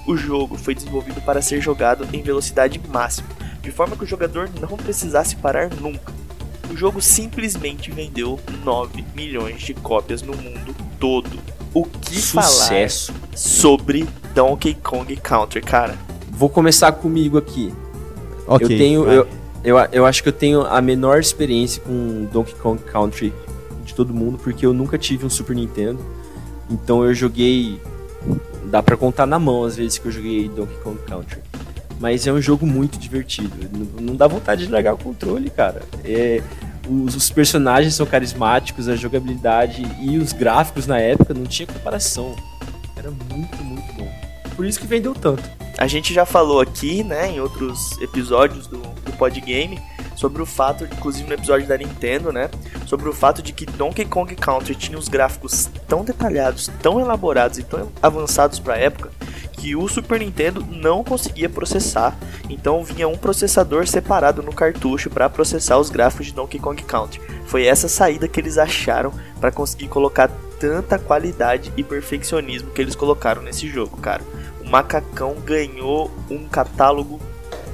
O 0.08 0.18
jogo 0.18 0.58
foi 0.58 0.74
desenvolvido 0.74 1.22
para 1.22 1.42
ser 1.42 1.62
jogado 1.62 2.08
em 2.12 2.22
velocidade 2.22 2.82
máxima, 2.92 3.28
de 3.62 3.72
forma 3.72 3.96
que 3.96 4.04
o 4.04 4.08
jogador 4.08 4.50
não 4.60 4.78
precisasse 4.78 5.36
parar 5.36 5.70
nunca. 5.70 6.12
O 6.72 6.78
jogo 6.78 7.02
simplesmente 7.02 7.92
vendeu 7.92 8.40
9 8.64 9.04
milhões 9.16 9.62
de 9.62 9.74
cópias 9.74 10.22
no 10.22 10.36
mundo 10.36 10.76
todo. 11.00 11.40
O 11.74 11.86
que 11.86 12.20
Sucesso. 12.20 13.12
falar 13.14 13.20
sobre 13.36 14.08
Donkey 14.34 14.74
Kong 14.76 15.16
Country, 15.18 15.62
cara? 15.62 15.98
Vou 16.32 16.50
começar 16.50 16.92
comigo 16.92 17.38
aqui. 17.38 17.74
Okay, 18.48 18.66
eu 18.66 18.68
tenho, 18.68 19.12
eu, 19.12 19.28
eu, 19.64 19.78
eu 19.92 20.06
acho 20.06 20.24
que 20.24 20.30
eu 20.30 20.34
tenho 20.34 20.62
a 20.62 20.82
menor 20.82 21.20
experiência 21.20 21.82
com 21.82 22.26
Donkey 22.32 22.56
Kong 22.56 22.82
Country 22.84 23.34
de 23.90 23.96
todo 23.96 24.14
mundo, 24.14 24.38
porque 24.38 24.66
eu 24.66 24.74
nunca 24.74 24.98
tive 24.98 25.26
um 25.26 25.30
Super 25.30 25.56
Nintendo. 25.56 26.00
Então 26.70 27.04
eu 27.04 27.14
joguei. 27.14 27.82
Dá 28.66 28.84
pra 28.84 28.96
contar 28.96 29.26
na 29.26 29.40
mão 29.40 29.64
as 29.64 29.76
vezes 29.76 29.98
que 29.98 30.08
eu 30.08 30.12
joguei 30.12 30.48
Donkey 30.48 30.78
Kong 30.84 31.00
Country. 31.08 31.40
Mas 32.00 32.26
é 32.26 32.32
um 32.32 32.42
jogo 32.42 32.66
muito 32.66 32.98
divertido. 32.98 33.52
Não 34.00 34.16
dá 34.16 34.28
vontade 34.28 34.66
de 34.66 34.72
largar 34.72 34.94
o 34.94 34.98
controle, 34.98 35.50
cara. 35.50 35.82
É, 36.04 36.42
os, 36.88 37.16
os, 37.16 37.30
personagens 37.30 37.96
são 37.96 38.06
carismáticos, 38.06 38.88
a 38.88 38.96
jogabilidade 38.96 39.86
e 40.02 40.18
os 40.18 40.32
gráficos 40.32 40.88
na 40.88 40.98
época 41.00 41.34
não 41.34 41.46
tinha 41.46 41.68
comparação. 41.68 42.36
Era 42.96 43.12
muito, 43.12 43.58
muito 43.64 43.94
bom. 43.94 44.08
Por 44.56 44.66
isso 44.66 44.80
que 44.80 44.88
vendeu 44.88 45.14
tanto. 45.14 45.44
A 45.78 45.88
gente 45.88 46.14
já 46.14 46.26
falou 46.26 46.62
aqui, 46.62 47.04
né, 47.04 47.32
em 47.32 47.40
outros 47.40 48.00
episódios 48.02 48.68
do, 48.68 48.78
do 48.78 49.12
Podgame, 49.18 49.80
sobre 50.20 50.42
o 50.42 50.46
fato, 50.46 50.84
inclusive 50.84 51.26
no 51.30 51.34
episódio 51.34 51.66
da 51.66 51.78
Nintendo, 51.78 52.34
né, 52.34 52.50
sobre 52.86 53.08
o 53.08 53.14
fato 53.14 53.42
de 53.42 53.54
que 53.54 53.66
Donkey 53.66 54.04
Kong 54.04 54.36
Country 54.36 54.76
tinha 54.76 55.00
os 55.00 55.08
gráficos 55.08 55.70
tão 55.88 56.04
detalhados, 56.04 56.70
tão 56.82 57.00
elaborados 57.00 57.58
e 57.58 57.64
tão 57.64 57.90
avançados 58.02 58.60
para 58.60 58.74
a 58.74 58.78
época 58.78 59.12
que 59.54 59.78
o 59.78 59.88
Super 59.88 60.20
Nintendo 60.20 60.66
não 60.70 61.06
conseguia 61.06 61.50
processar, 61.50 62.18
então 62.50 62.84
vinha 62.84 63.08
um 63.08 63.18
processador 63.18 63.88
separado 63.88 64.44
no 64.44 64.54
cartucho 64.54 65.10
para 65.10 65.30
processar 65.30 65.78
os 65.78 65.90
gráficos 65.90 66.26
de 66.28 66.34
Donkey 66.34 66.60
Kong 66.60 66.84
Country. 66.84 67.22
Foi 67.46 67.66
essa 67.66 67.88
saída 67.88 68.28
que 68.28 68.42
eles 68.42 68.58
acharam 68.58 69.14
para 69.40 69.54
conseguir 69.54 69.88
colocar 69.88 70.30
tanta 70.60 71.00
qualidade 71.00 71.72
e 71.78 71.84
perfeccionismo 71.84 72.72
que 72.72 72.82
eles 72.82 72.96
colocaram 72.96 73.42
nesse 73.42 73.70
jogo, 73.70 73.96
cara 73.98 74.24
Macacão 74.70 75.36
ganhou 75.44 76.12
um 76.30 76.48
catálogo 76.48 77.20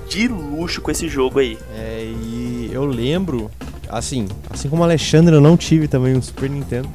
de 0.09 0.27
luxo 0.27 0.81
com 0.81 0.91
esse 0.91 1.07
jogo 1.07 1.39
aí. 1.39 1.57
É, 1.73 2.03
e 2.03 2.69
eu 2.71 2.85
lembro, 2.85 3.49
assim, 3.89 4.27
assim 4.49 4.69
como 4.69 4.81
o 4.81 4.85
Alexandre, 4.85 5.35
eu 5.35 5.41
não 5.41 5.57
tive 5.57 5.87
também 5.87 6.15
um 6.15 6.21
Super 6.21 6.49
Nintendo. 6.49 6.89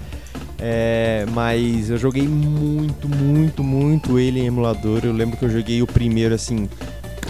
É, 0.59 1.25
mas 1.33 1.89
eu 1.89 1.97
joguei 1.97 2.29
muito, 2.29 3.09
muito, 3.09 3.65
muito 3.65 4.19
ele 4.19 4.41
em 4.41 4.47
emulador. 4.47 5.01
Eu 5.05 5.13
lembro 5.13 5.37
que 5.37 5.45
eu 5.45 5.51
joguei 5.51 5.83
o 5.83 5.87
primeiro, 5.87 6.35
assim, 6.35 6.69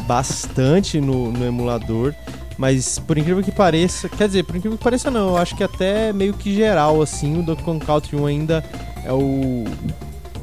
bastante 0.06 1.00
no, 1.00 1.30
no 1.30 1.44
emulador. 1.44 2.14
Mas 2.58 2.98
por 2.98 3.16
incrível 3.16 3.42
que 3.42 3.52
pareça, 3.52 4.06
quer 4.08 4.26
dizer, 4.26 4.44
por 4.44 4.54
incrível 4.54 4.76
que 4.76 4.84
pareça 4.84 5.10
não, 5.10 5.30
eu 5.30 5.36
acho 5.38 5.56
que 5.56 5.64
até 5.64 6.12
meio 6.12 6.34
que 6.34 6.54
geral, 6.54 7.00
assim, 7.00 7.38
o 7.38 7.42
Donkey 7.42 7.64
Kong 7.64 7.82
Country 7.82 8.16
1 8.16 8.26
ainda 8.26 8.64
é 9.02 9.10
o, 9.10 9.64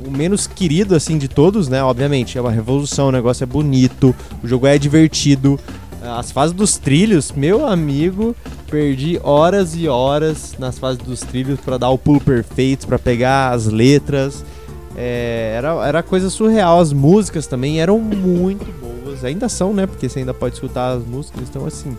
o 0.08 0.12
menos 0.12 0.48
querido, 0.48 0.96
assim, 0.96 1.18
de 1.18 1.28
todos, 1.28 1.68
né? 1.68 1.84
Obviamente, 1.84 2.38
é 2.38 2.42
uma 2.42 2.52
revolução, 2.52 3.10
o 3.10 3.12
negócio 3.12 3.44
é 3.44 3.48
bonito, 3.48 4.16
o 4.42 4.48
jogo 4.48 4.66
é 4.66 4.78
divertido. 4.78 5.60
As 6.02 6.32
fases 6.32 6.56
dos 6.56 6.78
trilhos, 6.78 7.32
meu 7.32 7.68
amigo, 7.68 8.36
perdi 8.70 9.20
horas 9.24 9.76
e 9.76 9.88
horas 9.88 10.56
nas 10.58 10.80
fases 10.80 11.00
dos 11.00 11.20
trilhos 11.20 11.60
para 11.60 11.78
dar 11.78 11.90
o 11.90 11.98
pulo 11.98 12.22
perfeito, 12.22 12.88
para 12.88 12.98
pegar 12.98 13.52
as 13.52 13.66
letras. 13.66 14.46
É, 14.96 15.54
era, 15.58 15.88
era 15.88 16.04
coisa 16.04 16.30
surreal. 16.30 16.80
As 16.80 16.94
músicas 16.94 17.46
também 17.46 17.82
eram 17.82 18.00
muito 18.00 18.66
boas. 18.80 19.26
Ainda 19.26 19.50
são, 19.50 19.74
né? 19.74 19.86
Porque 19.86 20.08
você 20.08 20.20
ainda 20.20 20.34
pode 20.34 20.56
escutar 20.56 20.94
as 20.94 21.06
músicas. 21.06 21.44
Então, 21.50 21.66
assim, 21.66 21.98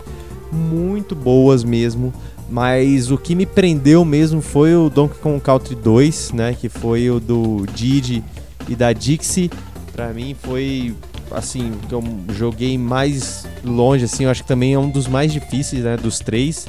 muito 0.51 1.15
boas 1.15 1.63
mesmo. 1.63 2.13
Mas 2.49 3.11
o 3.11 3.19
que 3.19 3.35
me 3.35 3.45
prendeu 3.45 4.05
mesmo 4.05 4.41
foi 4.41 4.75
o 4.75 4.89
Donkey 4.89 5.19
Kong 5.19 5.41
Country 5.41 5.75
2, 5.75 6.33
né? 6.33 6.57
Que 6.59 6.69
foi 6.69 7.11
o 7.11 7.21
do 7.21 7.67
Didi 7.75 8.25
e 8.69 8.75
da 8.75 8.93
Dixie. 8.93 9.51
Pra 9.93 10.13
mim 10.13 10.35
foi, 10.41 10.95
assim, 11.31 11.73
que 11.89 11.95
eu 11.95 12.03
joguei 12.33 12.79
mais 12.79 13.47
longe, 13.63 14.05
assim. 14.05 14.25
Eu 14.25 14.31
acho 14.31 14.43
que 14.43 14.49
também 14.49 14.73
é 14.73 14.79
um 14.79 14.89
dos 14.89 15.07
mais 15.07 15.33
difíceis, 15.33 15.85
né? 15.85 15.97
Dos 15.97 16.21
três. 16.21 16.67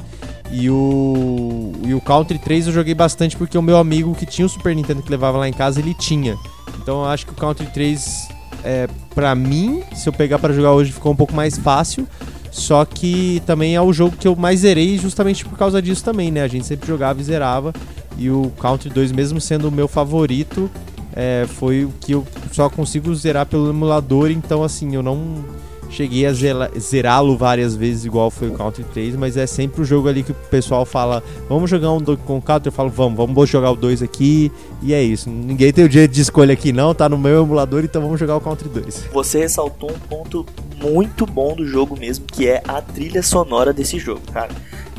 E 0.52 0.68
o, 0.68 1.72
e 1.86 1.94
o 1.94 2.00
Country 2.00 2.38
3 2.38 2.66
eu 2.66 2.72
joguei 2.72 2.94
bastante 2.94 3.36
porque 3.36 3.56
o 3.56 3.62
meu 3.62 3.76
amigo 3.76 4.14
que 4.16 4.26
tinha 4.26 4.44
o 4.44 4.48
Super 4.48 4.74
Nintendo 4.74 5.00
que 5.00 5.10
levava 5.10 5.38
lá 5.38 5.48
em 5.48 5.52
casa, 5.52 5.78
ele 5.78 5.94
tinha. 5.94 6.36
Então 6.82 7.02
eu 7.02 7.06
acho 7.06 7.24
que 7.24 7.32
o 7.32 7.36
Country 7.36 7.66
3, 7.66 8.28
é, 8.64 8.88
pra 9.14 9.34
mim, 9.34 9.82
se 9.94 10.08
eu 10.08 10.12
pegar 10.12 10.40
para 10.40 10.52
jogar 10.52 10.72
hoje, 10.72 10.90
ficou 10.90 11.12
um 11.12 11.16
pouco 11.16 11.32
mais 11.32 11.56
fácil. 11.56 12.06
Só 12.50 12.84
que 12.84 13.42
também 13.46 13.76
é 13.76 13.80
o 13.80 13.92
jogo 13.92 14.16
que 14.16 14.26
eu 14.26 14.34
mais 14.34 14.60
zerei 14.60 14.98
justamente 14.98 15.44
por 15.44 15.56
causa 15.56 15.80
disso 15.80 16.04
também, 16.04 16.30
né? 16.30 16.42
A 16.42 16.48
gente 16.48 16.66
sempre 16.66 16.86
jogava 16.86 17.20
e 17.20 17.24
zerava. 17.24 17.72
E 18.18 18.28
o 18.28 18.50
Country 18.58 18.90
2, 18.90 19.12
mesmo 19.12 19.40
sendo 19.40 19.68
o 19.68 19.72
meu 19.72 19.86
favorito, 19.86 20.70
é, 21.14 21.46
foi 21.48 21.84
o 21.84 21.92
que 22.00 22.12
eu 22.12 22.26
só 22.52 22.68
consigo 22.68 23.14
zerar 23.14 23.46
pelo 23.46 23.70
emulador. 23.70 24.30
Então, 24.30 24.62
assim, 24.64 24.94
eu 24.94 25.02
não 25.02 25.44
cheguei 25.90 26.24
a 26.24 26.32
zerá-lo 26.78 27.36
várias 27.36 27.74
vezes, 27.74 28.04
igual 28.04 28.30
foi 28.30 28.48
o 28.48 28.52
Country 28.52 28.84
3, 28.84 29.16
mas 29.16 29.36
é 29.36 29.46
sempre 29.46 29.82
o 29.82 29.84
jogo 29.84 30.08
ali 30.08 30.22
que 30.22 30.32
o 30.32 30.34
pessoal 30.34 30.86
fala: 30.86 31.22
vamos 31.48 31.68
jogar 31.68 31.92
um 31.92 32.00
Donkey 32.00 32.24
Kong 32.24 32.44
Country? 32.44 32.68
Eu 32.68 32.72
falo: 32.72 32.88
vamos, 32.88 33.16
vamos 33.16 33.48
jogar 33.48 33.70
o 33.72 33.76
2 33.76 34.02
aqui, 34.02 34.50
e 34.82 34.94
é 34.94 35.02
isso. 35.02 35.28
Ninguém 35.28 35.72
tem 35.72 35.84
o 35.84 35.88
direito 35.88 36.12
de 36.12 36.20
escolha 36.20 36.52
aqui, 36.52 36.72
não, 36.72 36.94
tá 36.94 37.08
no 37.08 37.18
meu 37.18 37.42
emulador, 37.42 37.84
então 37.84 38.00
vamos 38.00 38.18
jogar 38.18 38.36
o 38.36 38.40
Country 38.40 38.68
2. 38.68 39.08
Você 39.12 39.40
ressaltou 39.40 39.90
um 39.90 39.98
ponto 39.98 40.46
muito 40.82 41.26
bom 41.26 41.54
do 41.54 41.66
jogo 41.66 41.98
mesmo, 41.98 42.24
que 42.24 42.48
é 42.48 42.62
a 42.66 42.80
trilha 42.80 43.22
sonora 43.22 43.72
desse 43.72 43.98
jogo, 43.98 44.22
cara. 44.32 44.50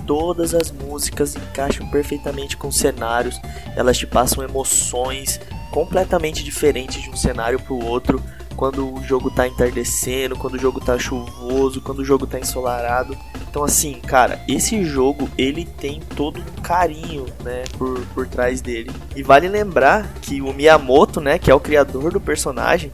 Todas 0.06 0.54
as 0.54 0.72
músicas 0.72 1.36
encaixam 1.36 1.88
perfeitamente 1.90 2.58
com 2.58 2.72
cenários, 2.72 3.40
elas 3.76 3.98
te 3.98 4.06
passam 4.06 4.44
emoções 4.44 5.40
completamente 5.72 6.44
diferentes 6.44 7.02
de 7.02 7.10
um 7.10 7.16
cenário 7.16 7.60
para 7.60 7.74
o 7.74 7.86
outro 7.86 8.22
quando 8.56 8.94
o 8.94 9.04
jogo 9.04 9.32
tá 9.32 9.48
entardecendo, 9.48 10.36
quando 10.36 10.56
o 10.56 10.60
jogo 10.60 10.80
tá 10.80 10.98
chuvoso, 10.98 11.82
quando 11.82 12.00
o 12.00 12.06
jogo 12.06 12.28
tá 12.28 12.40
ensolarado. 12.40 13.18
Então 13.50 13.64
assim, 13.64 13.94
cara, 13.94 14.42
esse 14.48 14.84
jogo 14.84 15.30
ele 15.38 15.66
tem 15.66 16.00
todo 16.16 16.40
um 16.40 16.62
carinho, 16.62 17.26
né, 17.44 17.64
por, 17.78 18.00
por 18.14 18.28
trás 18.28 18.62
dele. 18.62 18.92
E 19.16 19.24
vale 19.24 19.48
lembrar 19.48 20.08
que 20.22 20.42
o 20.42 20.54
Miyamoto, 20.54 21.20
né, 21.20 21.38
que 21.38 21.52
é 21.52 21.56
o 21.56 21.60
criador 21.60 22.12
do 22.14 22.22
personagem, 22.22 22.92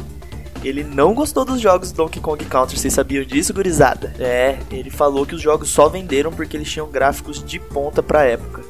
ele 0.63 0.83
não 0.83 1.13
gostou 1.13 1.45
dos 1.45 1.61
jogos 1.61 1.91
Donkey 1.91 2.19
Kong 2.19 2.43
Country, 2.45 2.79
vocês 2.79 2.93
sabiam 2.93 3.23
disso, 3.23 3.53
gurizada? 3.53 4.13
É, 4.19 4.57
ele 4.71 4.89
falou 4.89 5.25
que 5.25 5.35
os 5.35 5.41
jogos 5.41 5.69
só 5.69 5.87
venderam 5.87 6.31
porque 6.31 6.57
eles 6.57 6.69
tinham 6.69 6.89
gráficos 6.89 7.43
de 7.43 7.59
ponta 7.59 8.01
pra 8.01 8.25
época, 8.25 8.63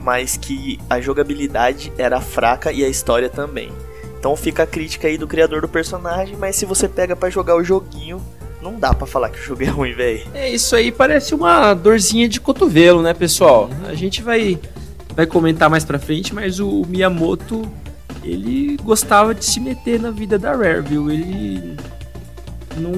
mas 0.00 0.36
que 0.36 0.80
a 0.88 1.00
jogabilidade 1.00 1.92
era 1.98 2.20
fraca 2.20 2.72
e 2.72 2.84
a 2.84 2.88
história 2.88 3.28
também. 3.28 3.70
Então 4.18 4.34
fica 4.36 4.62
a 4.64 4.66
crítica 4.66 5.08
aí 5.08 5.16
do 5.18 5.26
criador 5.26 5.60
do 5.60 5.68
personagem, 5.68 6.36
mas 6.36 6.56
se 6.56 6.64
você 6.64 6.88
pega 6.88 7.14
para 7.14 7.30
jogar 7.30 7.56
o 7.56 7.62
joguinho, 7.62 8.20
não 8.62 8.78
dá 8.78 8.92
para 8.92 9.06
falar 9.06 9.30
que 9.30 9.38
o 9.38 9.42
jogo 9.42 9.62
é 9.62 9.66
ruim, 9.66 9.92
velho. 9.92 10.26
É, 10.34 10.50
isso 10.50 10.74
aí 10.74 10.90
parece 10.90 11.34
uma 11.34 11.74
dorzinha 11.74 12.28
de 12.28 12.40
cotovelo, 12.40 13.02
né, 13.02 13.14
pessoal? 13.14 13.70
A 13.86 13.94
gente 13.94 14.22
vai 14.22 14.58
vai 15.14 15.26
comentar 15.26 15.70
mais 15.70 15.84
pra 15.84 15.98
frente, 15.98 16.34
mas 16.34 16.60
o 16.60 16.84
Miyamoto, 16.86 17.66
ele 18.22 18.76
gostava 18.82 19.34
de 19.34 19.44
se 19.44 19.58
meter 19.58 19.98
na 19.98 20.10
vida 20.10 20.38
da 20.38 20.54
Rare, 20.54 20.82
viu? 20.82 21.10
Ele 21.10 21.74
não, 22.76 22.92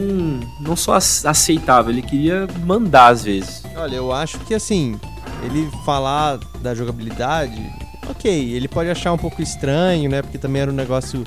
não 0.60 0.74
só 0.74 0.94
aceitava, 0.94 1.90
ele 1.90 2.02
queria 2.02 2.48
mandar 2.64 3.08
às 3.08 3.22
vezes. 3.22 3.62
Olha, 3.76 3.94
eu 3.94 4.12
acho 4.12 4.38
que 4.40 4.52
assim, 4.52 4.98
ele 5.44 5.70
falar 5.84 6.40
da 6.60 6.74
jogabilidade 6.74 7.62
ok, 8.08 8.54
ele 8.54 8.68
pode 8.68 8.90
achar 8.90 9.12
um 9.12 9.18
pouco 9.18 9.42
estranho, 9.42 10.10
né? 10.10 10.22
Porque 10.22 10.38
também 10.38 10.62
era 10.62 10.70
um 10.70 10.74
negócio 10.74 11.24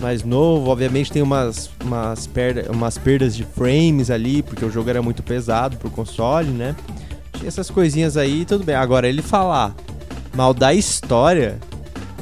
mais 0.00 0.22
novo. 0.22 0.70
Obviamente 0.70 1.12
tem 1.12 1.22
umas, 1.22 1.70
umas, 1.82 2.26
perda, 2.26 2.70
umas 2.70 2.98
perdas 2.98 3.34
de 3.34 3.44
frames 3.44 4.10
ali, 4.10 4.42
porque 4.42 4.64
o 4.64 4.70
jogo 4.70 4.90
era 4.90 5.00
muito 5.00 5.22
pesado 5.22 5.76
pro 5.76 5.90
console, 5.90 6.50
né? 6.50 6.74
Tinha 7.34 7.48
essas 7.48 7.70
coisinhas 7.70 8.16
aí, 8.16 8.44
tudo 8.44 8.64
bem. 8.64 8.74
Agora, 8.74 9.08
ele 9.08 9.22
falar 9.22 9.74
mal 10.34 10.52
da 10.52 10.74
história. 10.74 11.58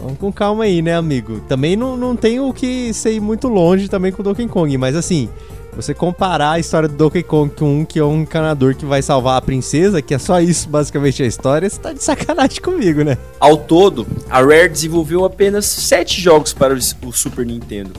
Vamos 0.01 0.19
com 0.19 0.33
calma 0.33 0.65
aí, 0.65 0.81
né, 0.81 0.95
amigo? 0.95 1.41
Também 1.41 1.77
não, 1.77 1.97
não 1.97 2.17
tem 2.17 2.41
o 2.41 2.53
que 2.53 2.93
ser 2.95 3.21
muito 3.21 3.49
longe 3.49 3.89
também 3.89 4.11
com 4.11 4.23
o 4.23 4.25
Donkey 4.25 4.49
Kong, 4.49 4.77
mas 4.79 4.97
assim, 4.97 5.29
você 5.81 5.95
comparar 5.95 6.53
a 6.53 6.59
história 6.59 6.89
do 6.89 6.95
Donkey 6.95 7.23
Kong 7.23 7.55
com 7.55 7.81
um 7.81 7.85
que 7.85 7.99
é 7.99 8.05
um 8.05 8.23
encanador 8.23 8.75
que 8.75 8.85
vai 8.85 9.03
salvar 9.03 9.37
a 9.37 9.41
princesa, 9.41 10.03
que 10.03 10.15
é 10.15 10.19
só 10.19 10.41
isso 10.41 10.69
basicamente 10.69 11.23
a 11.23 11.27
história, 11.27 11.69
você 11.69 11.81
tá 11.81 11.93
de 11.93 12.03
sacanagem 12.03 12.61
comigo, 12.61 13.03
né? 13.03 13.17
Ao 13.39 13.57
todo, 13.57 14.07
a 14.29 14.41
Rare 14.41 14.69
desenvolveu 14.69 15.25
apenas 15.25 15.67
7 15.67 16.21
jogos 16.21 16.53
para 16.53 16.75
o 16.75 17.13
Super 17.13 17.47
Nintendo, 17.47 17.93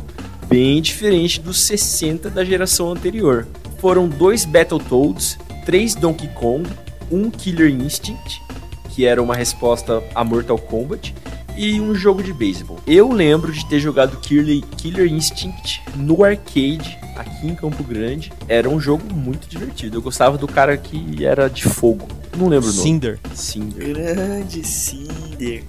bem 0.48 0.82
diferente 0.82 1.40
dos 1.40 1.60
60 1.62 2.30
da 2.30 2.44
geração 2.44 2.92
anterior. 2.92 3.48
Foram 3.80 4.08
dois 4.08 4.46
Battletoads, 4.46 5.38
três 5.66 5.96
Donkey 5.96 6.28
Kong, 6.30 6.70
um 7.12 7.30
Killer 7.30 7.70
Instinct, 7.70 8.42
que 8.90 9.06
era 9.06 9.22
uma 9.22 9.36
resposta 9.36 10.04
a 10.14 10.24
Mortal 10.24 10.58
Kombat, 10.58 11.16
e 11.58 11.80
um 11.80 11.94
jogo 11.94 12.24
de 12.24 12.34
beisebol. 12.34 12.80
Eu 12.86 13.12
lembro 13.12 13.52
de 13.52 13.66
ter 13.68 13.80
jogado 13.80 14.18
Killer, 14.18 14.62
Killer 14.78 15.12
Instinct 15.12 15.82
no 15.96 16.24
arcade 16.24 16.98
aqui 17.16 17.48
em 17.48 17.56
Campo 17.56 17.84
Grande. 17.84 18.32
Era 18.48 18.70
um 18.70 18.80
jogo 18.80 19.04
muito 19.14 19.48
divertido. 19.48 19.98
Eu 19.98 20.02
gostava 20.02 20.38
do 20.38 20.48
cara 20.48 20.78
que 20.78 21.26
era 21.26 21.50
de 21.50 21.64
fogo. 21.64 22.08
Não 22.38 22.48
lembro 22.48 22.70
o 22.70 22.72
nome. 22.72 22.84
Cinder. 22.84 23.20
Cinder. 23.34 23.94
Grande 23.94 24.66
Cinder. 24.66 25.64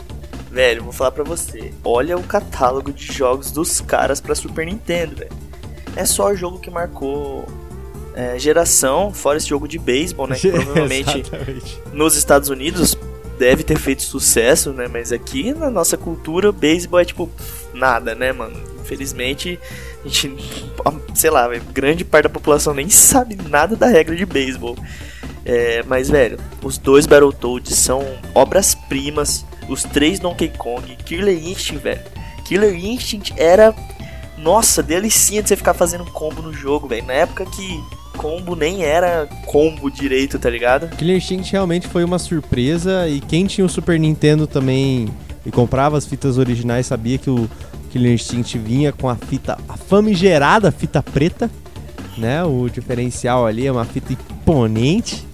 Velho, 0.50 0.84
vou 0.84 0.92
falar 0.92 1.12
pra 1.12 1.24
você. 1.24 1.72
Olha 1.82 2.16
o 2.16 2.22
catálogo 2.22 2.92
de 2.92 3.06
jogos 3.12 3.50
dos 3.50 3.80
caras 3.80 4.20
pra 4.20 4.34
Super 4.34 4.66
Nintendo, 4.66 5.16
velho. 5.16 5.32
É 5.96 6.04
só 6.04 6.34
jogo 6.34 6.58
que 6.58 6.70
marcou 6.70 7.46
é, 8.14 8.38
geração, 8.38 9.12
fora 9.12 9.38
esse 9.38 9.48
jogo 9.48 9.66
de 9.66 9.78
beisebol, 9.78 10.26
né? 10.26 10.36
Que 10.36 10.50
provavelmente 10.52 11.22
nos 11.92 12.16
Estados 12.16 12.48
Unidos 12.48 12.96
deve 13.38 13.62
ter 13.62 13.78
feito 13.78 14.02
sucesso, 14.02 14.72
né? 14.72 14.86
Mas 14.88 15.12
aqui 15.12 15.52
na 15.52 15.70
nossa 15.70 15.96
cultura, 15.96 16.52
beisebol 16.52 17.00
é 17.00 17.04
tipo 17.04 17.30
nada, 17.72 18.14
né, 18.14 18.32
mano? 18.32 18.56
Infelizmente, 18.80 19.58
a 20.04 20.08
gente, 20.08 20.36
sei 21.14 21.30
lá, 21.30 21.48
grande 21.72 22.04
parte 22.04 22.24
da 22.24 22.30
população 22.30 22.74
nem 22.74 22.88
sabe 22.90 23.36
nada 23.48 23.76
da 23.76 23.86
regra 23.86 24.14
de 24.14 24.26
beisebol. 24.26 24.76
É, 25.44 25.82
mas, 25.86 26.08
velho, 26.08 26.38
os 26.62 26.78
dois 26.78 27.06
Battletoads 27.06 27.76
são 27.76 28.04
obras-primas. 28.34 29.44
Os 29.68 29.82
três 29.84 30.18
Donkey 30.18 30.48
Kong, 30.48 30.96
Killer 31.04 31.36
Instinct, 31.36 31.78
velho. 31.78 32.00
Killer 32.44 32.74
Instinct 32.74 33.32
era, 33.36 33.74
nossa, 34.36 34.82
delicinha 34.82 35.42
de 35.42 35.48
você 35.48 35.56
ficar 35.56 35.74
fazendo 35.74 36.04
combo 36.06 36.42
no 36.42 36.52
jogo, 36.52 36.88
velho. 36.88 37.06
Na 37.06 37.14
época 37.14 37.46
que 37.46 37.82
combo 38.12 38.54
nem 38.54 38.84
era 38.84 39.28
combo 39.46 39.90
direito, 39.90 40.38
tá 40.38 40.48
ligado? 40.48 40.88
Killer 40.96 41.16
Instinct 41.16 41.52
realmente 41.52 41.88
foi 41.88 42.04
uma 42.04 42.18
surpresa 42.18 43.08
e 43.08 43.20
quem 43.20 43.46
tinha 43.46 43.64
o 43.64 43.68
Super 43.68 43.98
Nintendo 43.98 44.46
também 44.46 45.08
e 45.44 45.50
comprava 45.50 45.98
as 45.98 46.06
fitas 46.06 46.38
originais 46.38 46.86
sabia 46.86 47.18
que 47.18 47.30
o 47.30 47.48
Killer 47.90 48.12
Instinct 48.12 48.58
vinha 48.58 48.92
com 48.92 49.08
a 49.08 49.16
fita, 49.16 49.58
a 49.68 49.76
famigerada 49.76 50.70
fita 50.70 51.02
preta, 51.02 51.50
né? 52.16 52.42
O 52.44 52.68
diferencial 52.68 53.46
ali 53.46 53.66
é 53.66 53.72
uma 53.72 53.84
fita 53.84 54.12
imponente, 54.12 55.26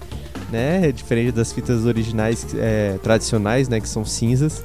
né? 0.51 0.91
Diferente 0.91 1.31
das 1.31 1.53
fitas 1.53 1.85
originais 1.85 2.45
é, 2.55 2.97
tradicionais, 3.01 3.69
né? 3.69 3.79
Que 3.79 3.87
são 3.87 4.03
cinzas. 4.03 4.63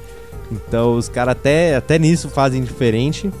Então 0.51 0.95
os 0.95 1.07
caras 1.07 1.33
até, 1.33 1.75
até 1.75 1.97
nisso 1.97 2.29
fazem 2.29 2.63
diferente. 2.63 3.31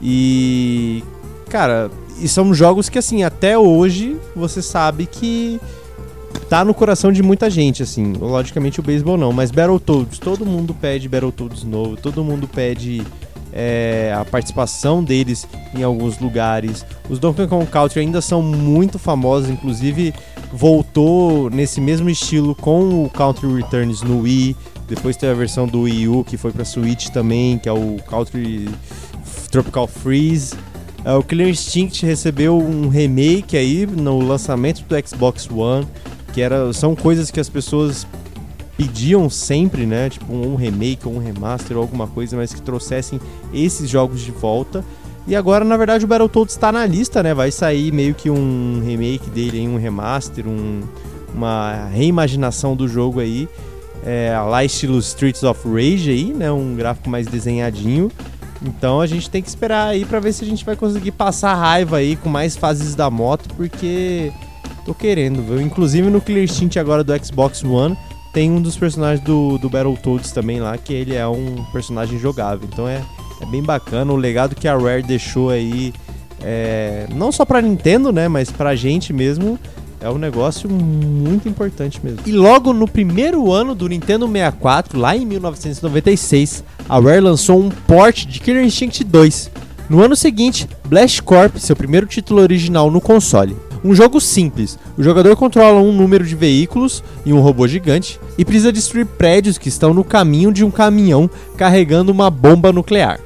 E 0.00 1.04
cara, 1.48 1.90
e 2.22 2.28
são 2.28 2.54
jogos 2.54 2.88
que, 2.88 2.98
assim, 2.98 3.24
até 3.24 3.58
hoje 3.58 4.16
você 4.34 4.62
sabe 4.62 5.06
que 5.06 5.60
tá 6.48 6.64
no 6.64 6.72
coração 6.72 7.10
de 7.10 7.22
muita 7.22 7.50
gente, 7.50 7.82
assim. 7.82 8.12
Logicamente 8.12 8.78
o 8.78 8.82
beisebol 8.82 9.18
não, 9.18 9.32
mas 9.32 9.50
Battletoads, 9.50 10.18
todo 10.18 10.46
mundo 10.46 10.72
pede 10.72 11.08
Battletoads 11.08 11.64
novo, 11.64 11.96
todo 11.96 12.22
mundo 12.22 12.46
pede 12.46 13.02
é, 13.52 14.14
a 14.16 14.24
participação 14.24 15.02
deles 15.02 15.46
em 15.74 15.82
alguns 15.82 16.18
lugares. 16.18 16.86
Os 17.10 17.18
Donkey 17.18 17.46
Kong 17.46 17.66
Country 17.66 18.00
ainda 18.00 18.20
são 18.20 18.40
muito 18.40 18.98
famosos, 18.98 19.50
inclusive 19.50 20.14
voltou 20.52 21.50
nesse 21.50 21.80
mesmo 21.80 22.08
estilo 22.08 22.54
com 22.54 23.04
o 23.04 23.10
Country 23.10 23.52
Returns 23.52 24.02
no 24.02 24.20
Wii. 24.20 24.56
Depois 24.88 25.16
teve 25.16 25.32
a 25.32 25.36
versão 25.36 25.66
do 25.66 25.82
Wii 25.82 26.08
U 26.08 26.24
que 26.24 26.36
foi 26.36 26.52
para 26.52 26.64
Switch 26.64 27.08
também, 27.08 27.58
que 27.58 27.68
é 27.68 27.72
o 27.72 27.96
Country 28.08 28.68
Tropical 29.50 29.86
Freeze. 29.86 30.54
É, 31.04 31.12
o 31.14 31.22
Killer 31.22 31.48
Instinct 31.48 32.06
recebeu 32.06 32.56
um 32.56 32.88
remake 32.88 33.56
aí 33.56 33.86
no 33.86 34.20
lançamento 34.20 34.84
do 34.84 35.08
Xbox 35.08 35.48
One, 35.50 35.86
que 36.32 36.40
era, 36.40 36.72
são 36.72 36.94
coisas 36.94 37.30
que 37.30 37.40
as 37.40 37.48
pessoas 37.48 38.06
pediam 38.76 39.28
sempre, 39.28 39.84
né? 39.84 40.08
Tipo 40.08 40.32
um 40.32 40.54
remake 40.54 41.06
ou 41.06 41.14
um 41.14 41.18
remaster 41.18 41.76
ou 41.76 41.82
alguma 41.82 42.06
coisa, 42.06 42.36
mas 42.36 42.54
que 42.54 42.62
trouxessem 42.62 43.20
esses 43.52 43.88
jogos 43.88 44.20
de 44.20 44.30
volta. 44.30 44.84
E 45.26 45.36
agora, 45.36 45.64
na 45.64 45.76
verdade, 45.76 46.04
o 46.04 46.08
Battletoads 46.08 46.54
está 46.54 46.72
na 46.72 46.84
lista, 46.84 47.22
né? 47.22 47.32
Vai 47.32 47.50
sair 47.50 47.92
meio 47.92 48.14
que 48.14 48.28
um 48.28 48.82
remake 48.84 49.30
dele, 49.30 49.66
um 49.68 49.78
remaster, 49.78 50.48
um, 50.48 50.80
uma 51.34 51.86
reimaginação 51.92 52.74
do 52.74 52.88
jogo 52.88 53.20
aí. 53.20 53.48
É, 54.04 54.36
lá 54.36 54.64
estilo 54.64 54.98
Streets 54.98 55.44
of 55.44 55.60
Rage 55.68 56.10
aí, 56.10 56.32
né? 56.32 56.50
Um 56.50 56.74
gráfico 56.74 57.08
mais 57.08 57.26
desenhadinho. 57.26 58.10
Então 58.64 59.00
a 59.00 59.06
gente 59.06 59.28
tem 59.28 59.42
que 59.42 59.48
esperar 59.48 59.88
aí 59.88 60.04
para 60.04 60.20
ver 60.20 60.32
se 60.32 60.44
a 60.44 60.46
gente 60.46 60.64
vai 60.64 60.76
conseguir 60.76 61.12
passar 61.12 61.54
raiva 61.54 61.96
aí 61.96 62.16
com 62.16 62.28
mais 62.28 62.56
fases 62.56 62.94
da 62.94 63.10
moto, 63.10 63.48
porque 63.56 64.32
tô 64.84 64.94
querendo, 64.94 65.42
viu? 65.42 65.60
Inclusive 65.60 66.08
no 66.08 66.20
Clear 66.20 66.44
Instinct 66.44 66.78
agora 66.78 67.02
do 67.02 67.24
Xbox 67.24 67.64
One 67.64 67.96
tem 68.32 68.50
um 68.50 68.62
dos 68.62 68.76
personagens 68.76 69.20
do, 69.24 69.58
do 69.58 69.68
Battletoads 69.68 70.32
também 70.32 70.58
lá, 70.58 70.76
que 70.78 70.92
ele 70.92 71.14
é 71.14 71.26
um 71.26 71.62
personagem 71.70 72.18
jogável. 72.18 72.66
Então 72.72 72.88
é, 72.88 73.02
é 73.40 73.46
bem 73.46 73.62
bacana 73.62 74.12
o 74.12 74.16
legado 74.16 74.54
que 74.54 74.66
a 74.66 74.76
Rare 74.76 75.02
deixou 75.02 75.50
aí, 75.50 75.92
é, 76.40 77.06
não 77.14 77.30
só 77.30 77.44
pra 77.44 77.60
Nintendo, 77.60 78.10
né, 78.10 78.28
mas 78.28 78.50
pra 78.50 78.74
gente 78.74 79.12
mesmo. 79.12 79.58
É 80.02 80.10
um 80.10 80.18
negócio 80.18 80.68
muito 80.68 81.48
importante 81.48 82.00
mesmo. 82.02 82.18
E 82.26 82.32
logo 82.32 82.72
no 82.72 82.88
primeiro 82.88 83.52
ano 83.52 83.72
do 83.72 83.88
Nintendo 83.88 84.26
64, 84.26 84.98
lá 84.98 85.16
em 85.16 85.24
1996, 85.24 86.64
a 86.88 86.98
Rare 86.98 87.20
lançou 87.20 87.60
um 87.60 87.68
port 87.70 88.26
de 88.26 88.40
Killer 88.40 88.64
Instinct 88.64 89.04
2. 89.04 89.50
No 89.88 90.02
ano 90.02 90.16
seguinte, 90.16 90.68
Blast 90.86 91.22
Corp, 91.22 91.56
seu 91.56 91.76
primeiro 91.76 92.06
título 92.06 92.40
original 92.40 92.90
no 92.90 93.00
console. 93.00 93.56
Um 93.84 93.94
jogo 93.94 94.20
simples. 94.20 94.76
O 94.98 95.04
jogador 95.04 95.36
controla 95.36 95.80
um 95.80 95.92
número 95.92 96.24
de 96.24 96.34
veículos 96.34 97.04
e 97.24 97.32
um 97.32 97.40
robô 97.40 97.68
gigante 97.68 98.18
e 98.36 98.44
precisa 98.44 98.72
destruir 98.72 99.06
prédios 99.06 99.56
que 99.56 99.68
estão 99.68 99.94
no 99.94 100.02
caminho 100.02 100.52
de 100.52 100.64
um 100.64 100.70
caminhão 100.70 101.30
carregando 101.56 102.10
uma 102.10 102.28
bomba 102.28 102.72
nuclear. 102.72 103.20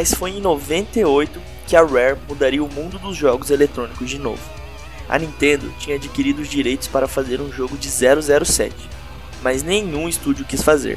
Mas 0.00 0.14
foi 0.14 0.30
em 0.30 0.40
98 0.40 1.38
que 1.66 1.76
a 1.76 1.82
Rare 1.82 2.16
mudaria 2.26 2.64
o 2.64 2.72
mundo 2.72 2.98
dos 2.98 3.14
jogos 3.14 3.50
eletrônicos 3.50 4.08
de 4.08 4.18
novo. 4.18 4.40
A 5.06 5.18
Nintendo 5.18 5.70
tinha 5.78 5.96
adquirido 5.96 6.38
os 6.38 6.48
direitos 6.48 6.88
para 6.88 7.06
fazer 7.06 7.38
um 7.38 7.52
jogo 7.52 7.76
de 7.76 7.90
007, 7.90 8.74
mas 9.42 9.62
nenhum 9.62 10.08
estúdio 10.08 10.46
quis 10.46 10.62
fazer. 10.62 10.96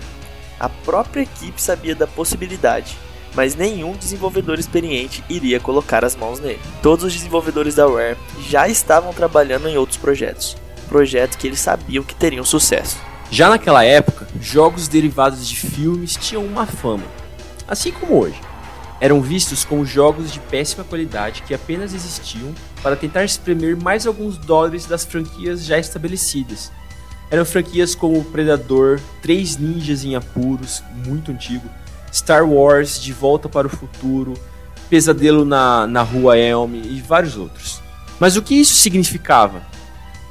A 0.57 0.69
própria 0.69 1.23
equipe 1.23 1.61
sabia 1.61 1.93
da 1.93 2.07
possibilidade, 2.07 2.97
mas 3.35 3.55
nenhum 3.55 3.91
desenvolvedor 3.91 4.57
experiente 4.57 5.21
iria 5.29 5.59
colocar 5.59 6.05
as 6.05 6.15
mãos 6.15 6.39
nele. 6.39 6.61
Todos 6.81 7.03
os 7.03 7.13
desenvolvedores 7.13 7.75
da 7.75 7.85
Rare 7.85 8.15
já 8.47 8.69
estavam 8.69 9.11
trabalhando 9.11 9.67
em 9.67 9.75
outros 9.75 9.97
projetos, 9.97 10.55
projetos 10.87 11.35
que 11.35 11.45
eles 11.45 11.59
sabiam 11.59 12.05
que 12.05 12.15
teriam 12.15 12.45
sucesso. 12.45 12.95
Já 13.29 13.49
naquela 13.49 13.83
época, 13.83 14.29
jogos 14.39 14.87
derivados 14.87 15.45
de 15.45 15.57
filmes 15.57 16.15
tinham 16.15 16.45
uma 16.45 16.65
fama, 16.65 17.03
assim 17.67 17.91
como 17.91 18.17
hoje 18.17 18.39
eram 18.99 19.21
vistos 19.21 19.65
como 19.65 19.85
jogos 19.85 20.31
de 20.31 20.39
péssima 20.39 20.83
qualidade 20.83 21.43
que 21.43 21.53
apenas 21.53 21.93
existiam 21.93 22.53
para 22.81 22.95
tentar 22.95 23.23
espremer 23.23 23.75
mais 23.75 24.07
alguns 24.07 24.37
dólares 24.37 24.85
das 24.85 25.03
franquias 25.03 25.65
já 25.65 25.77
estabelecidas. 25.77 26.71
Eram 27.29 27.45
franquias 27.45 27.95
como 27.95 28.23
Predador, 28.25 28.99
Três 29.21 29.57
Ninjas 29.57 30.05
em 30.05 30.15
Apuros, 30.15 30.83
muito 31.05 31.31
antigo, 31.31 31.67
Star 32.11 32.47
Wars, 32.47 33.01
De 33.01 33.11
Volta 33.11 33.49
para 33.49 33.67
o 33.67 33.69
Futuro, 33.69 34.33
Pesadelo 34.89 35.43
na, 35.43 35.87
na 35.87 36.01
Rua 36.03 36.37
Elm 36.37 36.75
e 36.75 37.01
vários 37.01 37.35
outros. 37.35 37.81
Mas 38.19 38.37
o 38.37 38.41
que 38.41 38.55
isso 38.55 38.75
significava? 38.75 39.63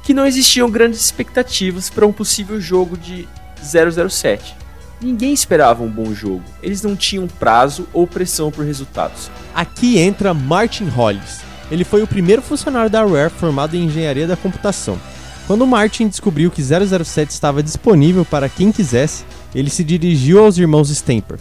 Que 0.03 0.13
não 0.13 0.25
existiam 0.25 0.69
grandes 0.69 1.01
expectativas 1.01 1.89
para 1.89 2.07
um 2.07 2.13
possível 2.13 2.59
jogo 2.59 2.97
de 2.97 3.27
007 3.61 4.62
Ninguém 5.01 5.33
esperava 5.33 5.83
um 5.83 5.89
bom 5.89 6.13
jogo, 6.13 6.43
eles 6.61 6.81
não 6.81 6.95
tinham 6.95 7.27
prazo 7.27 7.87
ou 7.91 8.07
pressão 8.07 8.49
por 8.51 8.65
resultados. 8.65 9.29
Aqui 9.53 9.97
entra 9.99 10.33
Martin 10.33 10.85
Hollis. 10.85 11.41
Ele 11.69 11.83
foi 11.83 12.03
o 12.03 12.07
primeiro 12.07 12.41
funcionário 12.41 12.89
da 12.89 13.03
Rare 13.05 13.29
formado 13.29 13.75
em 13.75 13.85
engenharia 13.85 14.27
da 14.27 14.37
computação. 14.37 14.97
Quando 15.47 15.67
Martin 15.67 16.07
descobriu 16.07 16.49
que 16.49 16.61
007 16.63 17.31
estava 17.31 17.61
disponível 17.61 18.23
para 18.23 18.47
quem 18.47 18.71
quisesse, 18.71 19.25
ele 19.53 19.69
se 19.69 19.83
dirigiu 19.83 20.43
aos 20.43 20.57
irmãos 20.57 20.89
Stamper. 20.89 21.37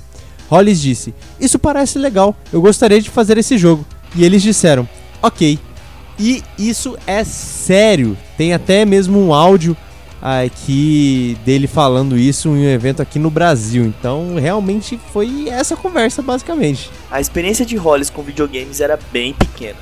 Hollis 0.49 0.81
disse: 0.81 1.15
Isso 1.41 1.59
parece 1.59 1.99
legal, 1.99 2.37
eu 2.53 2.61
gostaria 2.61 3.01
de 3.01 3.11
fazer 3.11 3.39
esse 3.39 3.57
jogo. 3.57 3.87
E 4.15 4.25
eles 4.25 4.43
disseram: 4.43 4.89
Ok. 5.23 5.59
E 6.19 6.43
isso 6.59 6.97
é 7.07 7.25
sério. 7.25 8.17
Tem 8.37 8.53
até 8.53 8.85
mesmo 8.85 9.19
um 9.19 9.33
áudio 9.33 9.77
aqui 10.23 11.37
dele 11.45 11.66
falando 11.66 12.16
isso 12.16 12.49
em 12.51 12.66
um 12.66 12.70
evento 12.70 13.03
aqui 13.03 13.18
no 13.18 13.29
Brasil. 13.29 13.85
Então, 13.85 14.37
realmente 14.37 14.99
foi 15.12 15.49
essa 15.49 15.77
conversa 15.77 16.23
basicamente. 16.23 16.91
A 17.11 17.20
experiência 17.20 17.66
de 17.66 17.77
Hollis 17.77 18.09
com 18.09 18.23
videogames 18.23 18.81
era 18.81 18.99
bem 19.11 19.35
pequena. 19.35 19.79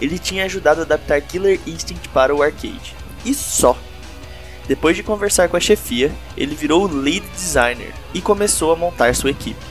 Ele 0.00 0.18
tinha 0.18 0.44
ajudado 0.44 0.80
a 0.80 0.84
adaptar 0.84 1.20
Killer 1.22 1.60
Instinct 1.66 2.08
para 2.08 2.34
o 2.34 2.42
arcade. 2.42 2.94
E 3.24 3.32
só. 3.32 3.78
Depois 4.66 4.96
de 4.96 5.04
conversar 5.04 5.48
com 5.48 5.56
a 5.56 5.60
chefia, 5.60 6.12
ele 6.36 6.56
virou 6.56 6.82
o 6.82 6.92
lead 6.92 7.24
designer 7.34 7.94
e 8.12 8.20
começou 8.20 8.72
a 8.72 8.76
montar 8.76 9.14
sua 9.14 9.30
equipe. 9.30 9.64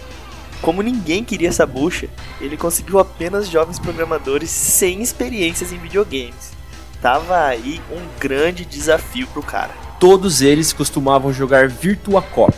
Como 0.61 0.81
ninguém 0.81 1.23
queria 1.23 1.49
essa 1.49 1.65
bucha, 1.65 2.07
ele 2.39 2.55
conseguiu 2.55 2.97
apenas 2.97 3.49
jovens 3.49 3.77
programadores 3.77 4.49
sem 4.49 5.01
experiências 5.01 5.73
em 5.73 5.77
videogames. 5.77 6.53
Tava 7.01 7.45
aí 7.45 7.81
um 7.91 8.19
grande 8.19 8.65
desafio 8.65 9.27
pro 9.27 9.43
cara. 9.43 9.84
Todos 9.99 10.41
eles 10.41 10.73
costumavam 10.73 11.31
jogar 11.31 11.69
Virtua 11.69 12.21
Cop, 12.21 12.53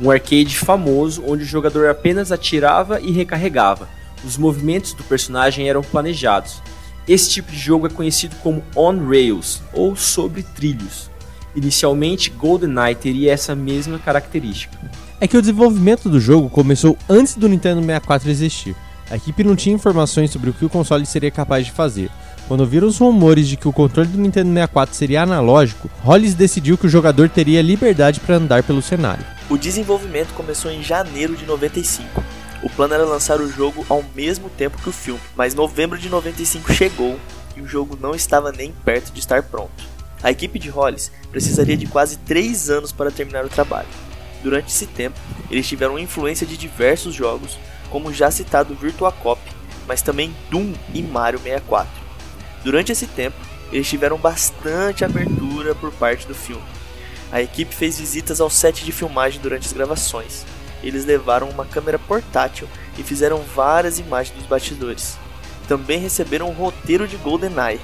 um 0.00 0.10
arcade 0.10 0.56
famoso 0.56 1.22
onde 1.26 1.42
o 1.42 1.46
jogador 1.46 1.90
apenas 1.90 2.32
atirava 2.32 3.00
e 3.00 3.12
recarregava. 3.12 3.86
Os 4.24 4.38
movimentos 4.38 4.94
do 4.94 5.04
personagem 5.04 5.68
eram 5.68 5.82
planejados. 5.82 6.62
Esse 7.06 7.30
tipo 7.30 7.52
de 7.52 7.58
jogo 7.58 7.86
é 7.86 7.90
conhecido 7.90 8.34
como 8.42 8.64
on 8.74 9.06
rails 9.06 9.62
ou 9.74 9.94
sobre 9.94 10.42
trilhos. 10.42 11.10
Inicialmente, 11.54 12.30
GoldenEye 12.30 12.94
teria 12.94 13.32
essa 13.32 13.54
mesma 13.54 13.98
característica. 13.98 14.78
É 15.20 15.28
que 15.28 15.36
o 15.36 15.42
desenvolvimento 15.42 16.08
do 16.08 16.18
jogo 16.18 16.48
começou 16.48 16.96
antes 17.08 17.34
do 17.34 17.48
Nintendo 17.48 17.80
64 17.80 18.30
existir. 18.30 18.74
A 19.10 19.16
equipe 19.16 19.44
não 19.44 19.54
tinha 19.54 19.74
informações 19.74 20.30
sobre 20.30 20.48
o 20.48 20.54
que 20.54 20.64
o 20.64 20.70
console 20.70 21.04
seria 21.04 21.30
capaz 21.30 21.66
de 21.66 21.72
fazer. 21.72 22.10
Quando 22.46 22.66
viram 22.66 22.86
os 22.86 22.98
rumores 22.98 23.48
de 23.48 23.56
que 23.56 23.66
o 23.66 23.72
controle 23.72 24.08
do 24.08 24.18
Nintendo 24.18 24.50
64 24.50 24.94
seria 24.94 25.22
analógico, 25.22 25.90
Hollis 26.02 26.34
decidiu 26.34 26.76
que 26.76 26.86
o 26.86 26.90
jogador 26.90 27.30
teria 27.30 27.62
liberdade 27.62 28.20
para 28.20 28.36
andar 28.36 28.62
pelo 28.62 28.82
cenário. 28.82 29.24
O 29.48 29.56
desenvolvimento 29.56 30.34
começou 30.34 30.70
em 30.70 30.82
janeiro 30.82 31.36
de 31.36 31.46
95. 31.46 32.22
O 32.62 32.68
plano 32.68 32.94
era 32.94 33.04
lançar 33.04 33.40
o 33.40 33.50
jogo 33.50 33.84
ao 33.88 34.04
mesmo 34.14 34.50
tempo 34.50 34.76
que 34.76 34.90
o 34.90 34.92
filme, 34.92 35.20
mas 35.34 35.54
novembro 35.54 35.98
de 35.98 36.10
95 36.10 36.70
chegou 36.72 37.18
e 37.56 37.62
o 37.62 37.66
jogo 37.66 37.98
não 37.98 38.14
estava 38.14 38.52
nem 38.52 38.72
perto 38.84 39.10
de 39.10 39.20
estar 39.20 39.42
pronto. 39.42 39.84
A 40.22 40.30
equipe 40.30 40.58
de 40.58 40.68
Hollis 40.68 41.10
precisaria 41.30 41.76
de 41.76 41.86
quase 41.86 42.18
3 42.18 42.68
anos 42.68 42.92
para 42.92 43.10
terminar 43.10 43.44
o 43.44 43.50
trabalho. 43.50 43.88
Durante 44.42 44.68
esse 44.68 44.86
tempo, 44.86 45.18
eles 45.50 45.66
tiveram 45.66 45.98
influência 45.98 46.46
de 46.46 46.58
diversos 46.58 47.14
jogos, 47.14 47.58
como 47.90 48.12
já 48.12 48.30
citado 48.30 48.74
Virtua 48.74 49.12
Cop, 49.12 49.40
mas 49.86 50.02
também 50.02 50.34
Doom 50.50 50.74
e 50.92 51.02
Mario 51.02 51.38
64. 51.38 52.03
Durante 52.64 52.90
esse 52.90 53.06
tempo, 53.06 53.36
eles 53.70 53.86
tiveram 53.86 54.16
bastante 54.16 55.04
abertura 55.04 55.74
por 55.74 55.92
parte 55.92 56.26
do 56.26 56.34
filme. 56.34 56.64
A 57.30 57.42
equipe 57.42 57.74
fez 57.74 57.98
visitas 57.98 58.40
ao 58.40 58.48
set 58.48 58.84
de 58.84 58.90
filmagem 58.92 59.40
durante 59.40 59.66
as 59.66 59.72
gravações. 59.72 60.46
Eles 60.82 61.04
levaram 61.04 61.48
uma 61.50 61.66
câmera 61.66 61.98
portátil 61.98 62.66
e 62.98 63.02
fizeram 63.02 63.42
várias 63.54 63.98
imagens 63.98 64.36
dos 64.36 64.46
bastidores. 64.46 65.18
também 65.66 65.98
receberam 65.98 66.50
o 66.50 66.52
roteiro 66.52 67.08
de 67.08 67.16
GoldenEye, 67.16 67.80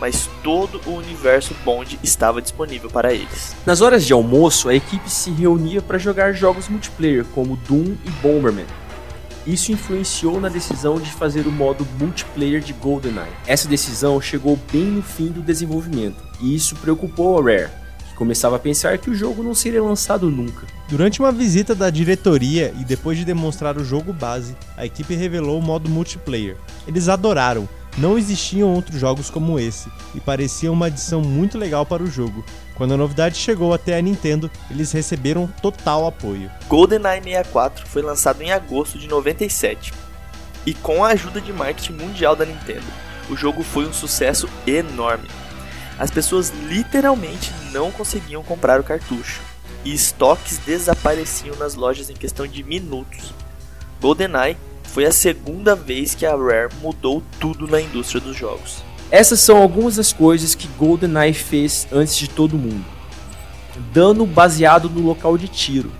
mas 0.00 0.30
todo 0.44 0.80
o 0.86 0.94
universo 0.94 1.54
Bond 1.64 1.98
estava 2.04 2.40
disponível 2.40 2.88
para 2.88 3.12
eles. 3.12 3.54
Nas 3.66 3.80
horas 3.80 4.06
de 4.06 4.12
almoço, 4.12 4.68
a 4.68 4.74
equipe 4.74 5.10
se 5.10 5.30
reunia 5.30 5.82
para 5.82 5.98
jogar 5.98 6.32
jogos 6.32 6.68
multiplayer 6.68 7.24
como 7.34 7.56
Doom 7.56 7.96
e 8.04 8.10
Bomberman. 8.22 8.66
Isso 9.46 9.72
influenciou 9.72 10.40
na 10.40 10.48
decisão 10.48 11.00
de 11.00 11.10
fazer 11.10 11.46
o 11.46 11.52
modo 11.52 11.86
multiplayer 11.98 12.60
de 12.60 12.72
GoldenEye. 12.74 13.32
Essa 13.46 13.68
decisão 13.68 14.20
chegou 14.20 14.58
bem 14.70 14.84
no 14.84 15.02
fim 15.02 15.28
do 15.28 15.40
desenvolvimento, 15.40 16.22
e 16.40 16.54
isso 16.54 16.76
preocupou 16.76 17.38
a 17.38 17.42
Rare, 17.42 17.70
que 18.08 18.14
começava 18.14 18.56
a 18.56 18.58
pensar 18.58 18.98
que 18.98 19.08
o 19.08 19.14
jogo 19.14 19.42
não 19.42 19.54
seria 19.54 19.82
lançado 19.82 20.30
nunca. 20.30 20.66
Durante 20.88 21.20
uma 21.20 21.32
visita 21.32 21.74
da 21.74 21.88
diretoria 21.88 22.74
e 22.78 22.84
depois 22.84 23.16
de 23.16 23.24
demonstrar 23.24 23.78
o 23.78 23.84
jogo 23.84 24.12
base, 24.12 24.54
a 24.76 24.84
equipe 24.84 25.14
revelou 25.14 25.58
o 25.58 25.62
modo 25.62 25.88
multiplayer. 25.88 26.56
Eles 26.86 27.08
adoraram, 27.08 27.68
não 27.96 28.18
existiam 28.18 28.72
outros 28.74 29.00
jogos 29.00 29.30
como 29.30 29.58
esse 29.58 29.88
e 30.14 30.20
parecia 30.20 30.70
uma 30.70 30.86
adição 30.86 31.22
muito 31.22 31.56
legal 31.56 31.86
para 31.86 32.02
o 32.02 32.10
jogo. 32.10 32.44
Quando 32.80 32.94
a 32.94 32.96
novidade 32.96 33.36
chegou 33.36 33.74
até 33.74 33.98
a 33.98 34.00
Nintendo, 34.00 34.50
eles 34.70 34.90
receberam 34.90 35.46
total 35.60 36.06
apoio. 36.06 36.50
GoldenEye 36.66 37.22
64 37.22 37.86
foi 37.86 38.00
lançado 38.00 38.40
em 38.40 38.52
agosto 38.52 38.98
de 38.98 39.06
97 39.06 39.92
e 40.64 40.72
com 40.72 41.04
a 41.04 41.08
ajuda 41.08 41.42
de 41.42 41.52
marketing 41.52 41.92
mundial 41.92 42.34
da 42.34 42.46
Nintendo, 42.46 42.86
o 43.28 43.36
jogo 43.36 43.62
foi 43.62 43.86
um 43.86 43.92
sucesso 43.92 44.48
enorme. 44.66 45.28
As 45.98 46.10
pessoas 46.10 46.54
literalmente 46.70 47.52
não 47.70 47.90
conseguiam 47.90 48.42
comprar 48.42 48.80
o 48.80 48.84
cartucho 48.84 49.42
e 49.84 49.92
estoques 49.92 50.56
desapareciam 50.56 51.56
nas 51.56 51.74
lojas 51.74 52.08
em 52.08 52.14
questão 52.14 52.46
de 52.46 52.62
minutos. 52.62 53.34
GoldenEye 54.00 54.56
foi 54.84 55.04
a 55.04 55.12
segunda 55.12 55.76
vez 55.76 56.14
que 56.14 56.24
a 56.24 56.34
Rare 56.34 56.72
mudou 56.80 57.22
tudo 57.38 57.66
na 57.66 57.78
indústria 57.78 58.22
dos 58.22 58.34
jogos. 58.34 58.82
Essas 59.10 59.40
são 59.40 59.56
algumas 59.56 59.96
das 59.96 60.12
coisas 60.12 60.54
que 60.54 60.68
GoldenEye 60.78 61.34
fez 61.34 61.86
antes 61.92 62.16
de 62.16 62.28
todo 62.28 62.58
mundo. 62.58 62.84
Dano 63.92 64.26
baseado 64.26 64.88
no 64.88 65.00
local 65.00 65.36
de 65.36 65.48
tiro, 65.48 65.90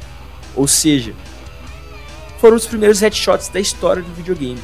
ou 0.54 0.68
seja, 0.68 1.14
foram 2.38 2.56
os 2.56 2.66
primeiros 2.66 3.00
headshots 3.00 3.48
da 3.48 3.58
história 3.58 4.02
do 4.02 4.14
videogame. 4.14 4.60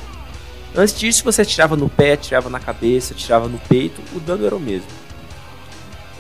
Antes 0.75 0.99
disso, 0.99 1.25
você 1.25 1.43
atirava 1.43 1.77
no 1.77 1.89
pé, 1.89 2.13
atirava 2.13 2.51
na 2.51 2.61
cabeça, 2.61 3.15
atirava 3.15 3.49
no 3.49 3.59
peito, 3.59 4.01
o 4.15 4.21
dano 4.21 4.47
era 4.47 4.55
o 4.55 4.61
mesmo. 4.61 4.89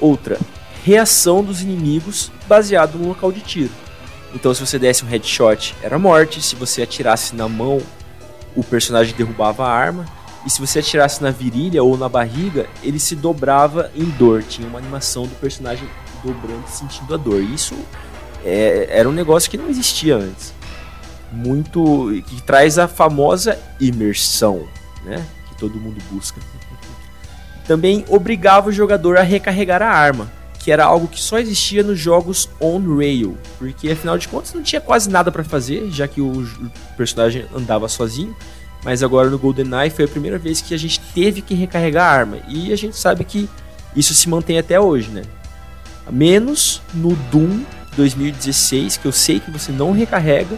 Outra, 0.00 0.38
reação 0.84 1.42
dos 1.42 1.62
inimigos 1.62 2.30
baseado 2.46 2.98
no 2.98 3.08
local 3.08 3.30
de 3.30 3.40
tiro. 3.40 3.72
Então, 4.34 4.52
se 4.52 4.60
você 4.60 4.78
desse 4.78 5.04
um 5.04 5.08
headshot, 5.08 5.74
era 5.82 5.98
morte. 5.98 6.42
Se 6.42 6.54
você 6.54 6.82
atirasse 6.82 7.34
na 7.34 7.48
mão, 7.48 7.80
o 8.54 8.62
personagem 8.62 9.14
derrubava 9.14 9.64
a 9.64 9.70
arma. 9.70 10.04
E 10.46 10.50
se 10.50 10.60
você 10.60 10.78
atirasse 10.78 11.20
na 11.20 11.32
virilha 11.32 11.82
ou 11.82 11.98
na 11.98 12.08
barriga, 12.08 12.68
ele 12.80 13.00
se 13.00 13.16
dobrava 13.16 13.90
em 13.96 14.04
dor. 14.04 14.44
Tinha 14.44 14.68
uma 14.68 14.78
animação 14.78 15.24
do 15.24 15.34
personagem 15.40 15.88
dobrando, 16.24 16.62
sentindo 16.68 17.12
a 17.12 17.16
dor. 17.16 17.42
Isso 17.42 17.74
é, 18.44 18.86
era 18.88 19.08
um 19.08 19.12
negócio 19.12 19.50
que 19.50 19.58
não 19.58 19.68
existia 19.68 20.16
antes. 20.16 20.54
Muito. 21.32 22.22
que 22.28 22.40
traz 22.42 22.78
a 22.78 22.86
famosa 22.86 23.58
imersão, 23.80 24.68
né? 25.04 25.26
Que 25.48 25.56
todo 25.56 25.80
mundo 25.80 26.00
busca. 26.12 26.40
Também 27.66 28.04
obrigava 28.08 28.68
o 28.68 28.72
jogador 28.72 29.18
a 29.18 29.22
recarregar 29.22 29.82
a 29.82 29.90
arma 29.90 30.30
que 30.66 30.72
era 30.72 30.84
algo 30.84 31.06
que 31.06 31.20
só 31.20 31.38
existia 31.38 31.84
nos 31.84 31.96
jogos 31.96 32.50
on-rail, 32.60 33.38
porque 33.56 33.88
afinal 33.88 34.18
de 34.18 34.26
contas 34.26 34.52
não 34.52 34.64
tinha 34.64 34.80
quase 34.80 35.08
nada 35.08 35.30
para 35.30 35.44
fazer, 35.44 35.88
já 35.92 36.08
que 36.08 36.20
o 36.20 36.44
personagem 36.96 37.46
andava 37.54 37.86
sozinho. 37.86 38.34
Mas 38.84 39.02
agora 39.02 39.28
no 39.28 39.38
GoldenEye 39.38 39.90
foi 39.90 40.04
a 40.04 40.08
primeira 40.08 40.38
vez 40.38 40.60
que 40.60 40.74
a 40.74 40.78
gente 40.78 41.00
teve 41.14 41.42
que 41.42 41.54
recarregar 41.54 42.06
a 42.06 42.10
arma, 42.10 42.38
e 42.48 42.72
a 42.72 42.76
gente 42.76 42.96
sabe 42.96 43.24
que 43.24 43.48
isso 43.94 44.14
se 44.14 44.28
mantém 44.28 44.58
até 44.58 44.78
hoje, 44.78 45.10
né? 45.10 45.22
Menos 46.10 46.80
no 46.94 47.16
Doom 47.32 47.64
2016, 47.96 48.96
que 48.96 49.06
eu 49.06 49.12
sei 49.12 49.40
que 49.40 49.50
você 49.50 49.72
não 49.72 49.92
recarrega, 49.92 50.56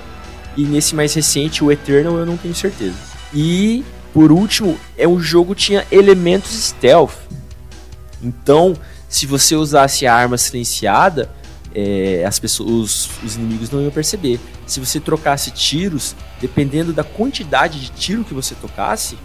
e 0.56 0.64
nesse 0.64 0.94
mais 0.94 1.14
recente, 1.14 1.62
o 1.62 1.70
Eternal, 1.70 2.16
eu 2.16 2.26
não 2.26 2.36
tenho 2.36 2.54
certeza. 2.54 2.96
E, 3.32 3.84
por 4.12 4.32
último, 4.32 4.78
é 4.96 5.06
um 5.06 5.20
jogo 5.20 5.54
que 5.54 5.62
tinha 5.62 5.86
elementos 5.90 6.50
stealth. 6.50 7.14
Então, 8.20 8.74
se 9.08 9.24
você 9.24 9.54
usasse 9.54 10.06
a 10.06 10.14
arma 10.14 10.36
silenciada, 10.36 11.30
é, 11.74 12.24
as 12.26 12.38
pessoas, 12.38 12.70
os, 12.70 13.10
os, 13.22 13.36
inimigos 13.36 13.70
não 13.70 13.82
iam 13.82 13.90
perceber. 13.90 14.40
Se 14.66 14.80
você 14.80 14.98
trocasse 15.00 15.50
tiros, 15.50 16.14
dependendo 16.40 16.92
da 16.92 17.04
quantidade 17.04 17.80
de 17.80 17.90
tiro 17.90 18.24
que 18.24 18.34
você 18.34 18.54
tocasse, 18.54 19.16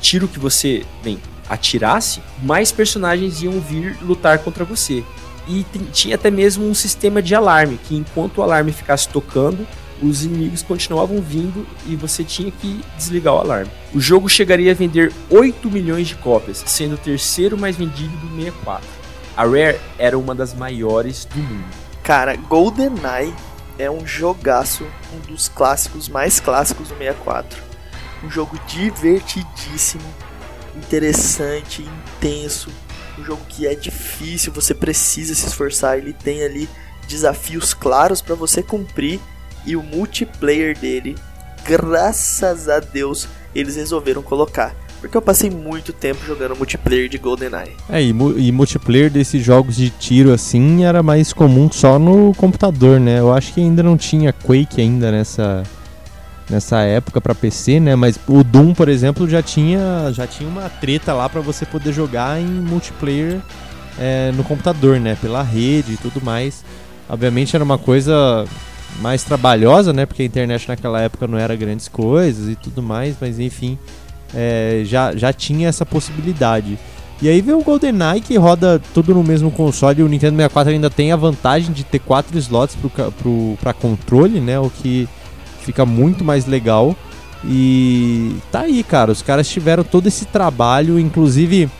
tiro 0.00 0.28
que 0.28 0.38
você, 0.38 0.84
bem, 1.02 1.18
atirasse, 1.48 2.20
mais 2.42 2.72
personagens 2.72 3.42
iam 3.42 3.60
vir 3.60 3.96
lutar 4.02 4.38
contra 4.38 4.64
você. 4.64 5.04
E 5.48 5.64
tinha 5.92 6.16
até 6.16 6.30
mesmo 6.30 6.68
um 6.68 6.74
sistema 6.74 7.22
de 7.22 7.34
alarme, 7.34 7.78
que 7.86 7.94
enquanto 7.94 8.38
o 8.38 8.42
alarme 8.42 8.72
ficasse 8.72 9.08
tocando, 9.08 9.66
os 10.02 10.24
inimigos 10.24 10.62
continuavam 10.62 11.20
vindo 11.22 11.66
e 11.86 11.96
você 11.96 12.22
tinha 12.24 12.50
que 12.50 12.80
desligar 12.96 13.34
o 13.34 13.38
alarme. 13.38 13.70
O 13.94 14.00
jogo 14.00 14.28
chegaria 14.28 14.72
a 14.72 14.74
vender 14.74 15.12
8 15.30 15.70
milhões 15.70 16.08
de 16.08 16.16
cópias, 16.16 16.62
sendo 16.66 16.96
o 16.96 16.98
terceiro 16.98 17.56
mais 17.56 17.76
vendido 17.76 18.14
do 18.16 18.28
64. 18.36 18.95
A 19.36 19.44
Rare 19.44 19.78
era 19.98 20.18
uma 20.18 20.34
das 20.34 20.54
maiores 20.54 21.26
do 21.26 21.38
mundo. 21.38 21.76
Cara, 22.02 22.36
GoldenEye 22.36 23.34
é 23.78 23.90
um 23.90 24.06
jogaço, 24.06 24.86
um 25.12 25.18
dos 25.30 25.46
clássicos 25.46 26.08
mais 26.08 26.40
clássicos 26.40 26.88
do 26.88 26.96
64. 26.96 27.62
Um 28.24 28.30
jogo 28.30 28.58
divertidíssimo, 28.66 30.02
interessante, 30.74 31.82
intenso. 31.82 32.70
Um 33.18 33.24
jogo 33.24 33.42
que 33.46 33.66
é 33.66 33.74
difícil, 33.74 34.52
você 34.52 34.74
precisa 34.74 35.34
se 35.34 35.46
esforçar. 35.46 35.98
Ele 35.98 36.14
tem 36.14 36.42
ali 36.42 36.66
desafios 37.06 37.74
claros 37.74 38.22
para 38.22 38.34
você 38.34 38.62
cumprir 38.62 39.20
e 39.66 39.76
o 39.76 39.82
multiplayer 39.82 40.78
dele, 40.78 41.14
graças 41.64 42.68
a 42.70 42.80
Deus, 42.80 43.28
eles 43.54 43.76
resolveram 43.76 44.22
colocar. 44.22 44.74
Porque 45.06 45.16
eu 45.16 45.22
passei 45.22 45.48
muito 45.48 45.92
tempo 45.92 46.24
jogando 46.26 46.56
multiplayer 46.56 47.08
de 47.08 47.16
GoldenEye. 47.16 47.76
É, 47.88 48.02
e, 48.02 48.08
e, 48.08 48.50
multiplayer 48.50 49.08
desses 49.08 49.44
jogos 49.44 49.76
de 49.76 49.88
tiro 49.88 50.32
assim 50.32 50.84
era 50.84 51.00
mais 51.00 51.32
comum 51.32 51.70
só 51.70 51.96
no 51.96 52.34
computador, 52.34 52.98
né? 52.98 53.20
Eu 53.20 53.32
acho 53.32 53.54
que 53.54 53.60
ainda 53.60 53.84
não 53.84 53.96
tinha 53.96 54.32
Quake 54.32 54.80
ainda 54.80 55.12
nessa 55.12 55.62
nessa 56.50 56.80
época 56.80 57.20
para 57.20 57.36
PC, 57.36 57.78
né? 57.78 57.94
Mas 57.94 58.18
o 58.26 58.42
Doom, 58.42 58.74
por 58.74 58.88
exemplo, 58.88 59.28
já 59.28 59.40
tinha 59.40 60.10
já 60.12 60.26
tinha 60.26 60.48
uma 60.48 60.68
treta 60.68 61.12
lá 61.12 61.28
para 61.28 61.40
você 61.40 61.64
poder 61.64 61.92
jogar 61.92 62.40
em 62.40 62.46
multiplayer 62.46 63.40
é, 63.96 64.32
no 64.32 64.42
computador, 64.42 64.98
né? 64.98 65.16
Pela 65.22 65.40
rede 65.40 65.92
e 65.92 65.96
tudo 65.96 66.20
mais. 66.20 66.64
Obviamente 67.08 67.54
era 67.54 67.64
uma 67.64 67.78
coisa 67.78 68.44
mais 69.00 69.22
trabalhosa, 69.22 69.92
né? 69.92 70.04
Porque 70.04 70.22
a 70.22 70.26
internet 70.26 70.66
naquela 70.66 71.00
época 71.00 71.28
não 71.28 71.38
era 71.38 71.54
grandes 71.54 71.86
coisas 71.86 72.48
e 72.48 72.56
tudo 72.56 72.82
mais, 72.82 73.14
mas 73.20 73.38
enfim 73.38 73.78
é, 74.34 74.82
já, 74.84 75.14
já 75.16 75.32
tinha 75.32 75.68
essa 75.68 75.84
possibilidade. 75.84 76.78
E 77.20 77.28
aí 77.28 77.40
vem 77.40 77.54
o 77.54 77.62
GoldenEye 77.62 78.20
que 78.20 78.36
roda 78.36 78.80
tudo 78.92 79.14
no 79.14 79.24
mesmo 79.24 79.50
console. 79.50 80.02
O 80.02 80.08
Nintendo 80.08 80.36
64 80.36 80.72
ainda 80.72 80.90
tem 80.90 81.12
a 81.12 81.16
vantagem 81.16 81.72
de 81.72 81.82
ter 81.82 81.98
quatro 81.98 82.36
slots 82.38 82.76
para 83.60 83.72
controle, 83.72 84.38
né? 84.40 84.58
O 84.60 84.68
que 84.68 85.08
fica 85.62 85.86
muito 85.86 86.22
mais 86.22 86.46
legal. 86.46 86.94
E 87.44 88.36
tá 88.52 88.60
aí, 88.60 88.82
cara. 88.82 89.10
Os 89.10 89.22
caras 89.22 89.48
tiveram 89.48 89.82
todo 89.82 90.06
esse 90.06 90.26
trabalho, 90.26 90.98
inclusive 90.98 91.70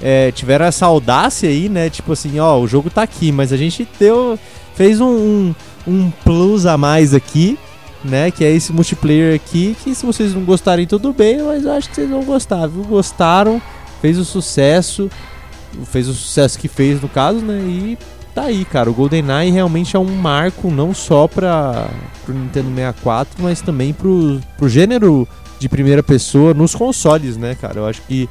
é, 0.00 0.32
tiveram 0.32 0.64
essa 0.64 0.86
audácia 0.86 1.50
aí, 1.50 1.68
né? 1.68 1.90
Tipo 1.90 2.12
assim, 2.12 2.38
ó, 2.38 2.58
o 2.58 2.66
jogo 2.66 2.88
tá 2.88 3.02
aqui, 3.02 3.30
mas 3.30 3.52
a 3.52 3.58
gente 3.58 3.86
deu, 3.98 4.38
fez 4.74 5.02
um, 5.02 5.06
um, 5.06 5.54
um 5.86 6.10
plus 6.24 6.64
a 6.64 6.78
mais 6.78 7.12
aqui 7.12 7.58
né? 8.04 8.30
Que 8.30 8.44
é 8.44 8.50
esse 8.50 8.72
multiplayer 8.72 9.34
aqui, 9.34 9.76
que 9.82 9.94
se 9.94 10.04
vocês 10.04 10.34
não 10.34 10.44
gostarem, 10.44 10.86
tudo 10.86 11.12
bem, 11.12 11.42
mas 11.42 11.64
eu 11.64 11.72
acho 11.72 11.88
que 11.88 11.94
vocês 11.96 12.10
vão 12.10 12.22
gostar, 12.22 12.66
viu? 12.66 12.84
Gostaram, 12.84 13.60
fez 14.00 14.18
o 14.18 14.24
sucesso, 14.24 15.10
fez 15.84 16.08
o 16.08 16.14
sucesso 16.14 16.58
que 16.58 16.68
fez 16.68 17.00
no 17.00 17.08
caso, 17.08 17.40
né? 17.40 17.58
E 17.58 17.98
tá 18.34 18.44
aí, 18.44 18.64
cara. 18.64 18.90
O 18.90 18.94
GoldenEye 18.94 19.50
realmente 19.50 19.96
é 19.96 19.98
um 19.98 20.14
marco 20.16 20.70
não 20.70 20.94
só 20.94 21.26
para 21.26 21.88
o 22.28 22.32
Nintendo 22.32 22.68
64, 22.68 23.42
mas 23.42 23.60
também 23.60 23.92
pro, 23.92 24.40
pro 24.56 24.68
gênero 24.68 25.26
de 25.58 25.68
primeira 25.68 26.02
pessoa 26.02 26.54
nos 26.54 26.74
consoles, 26.74 27.36
né, 27.36 27.56
cara? 27.60 27.80
Eu 27.80 27.86
acho 27.86 28.02
que 28.02 28.28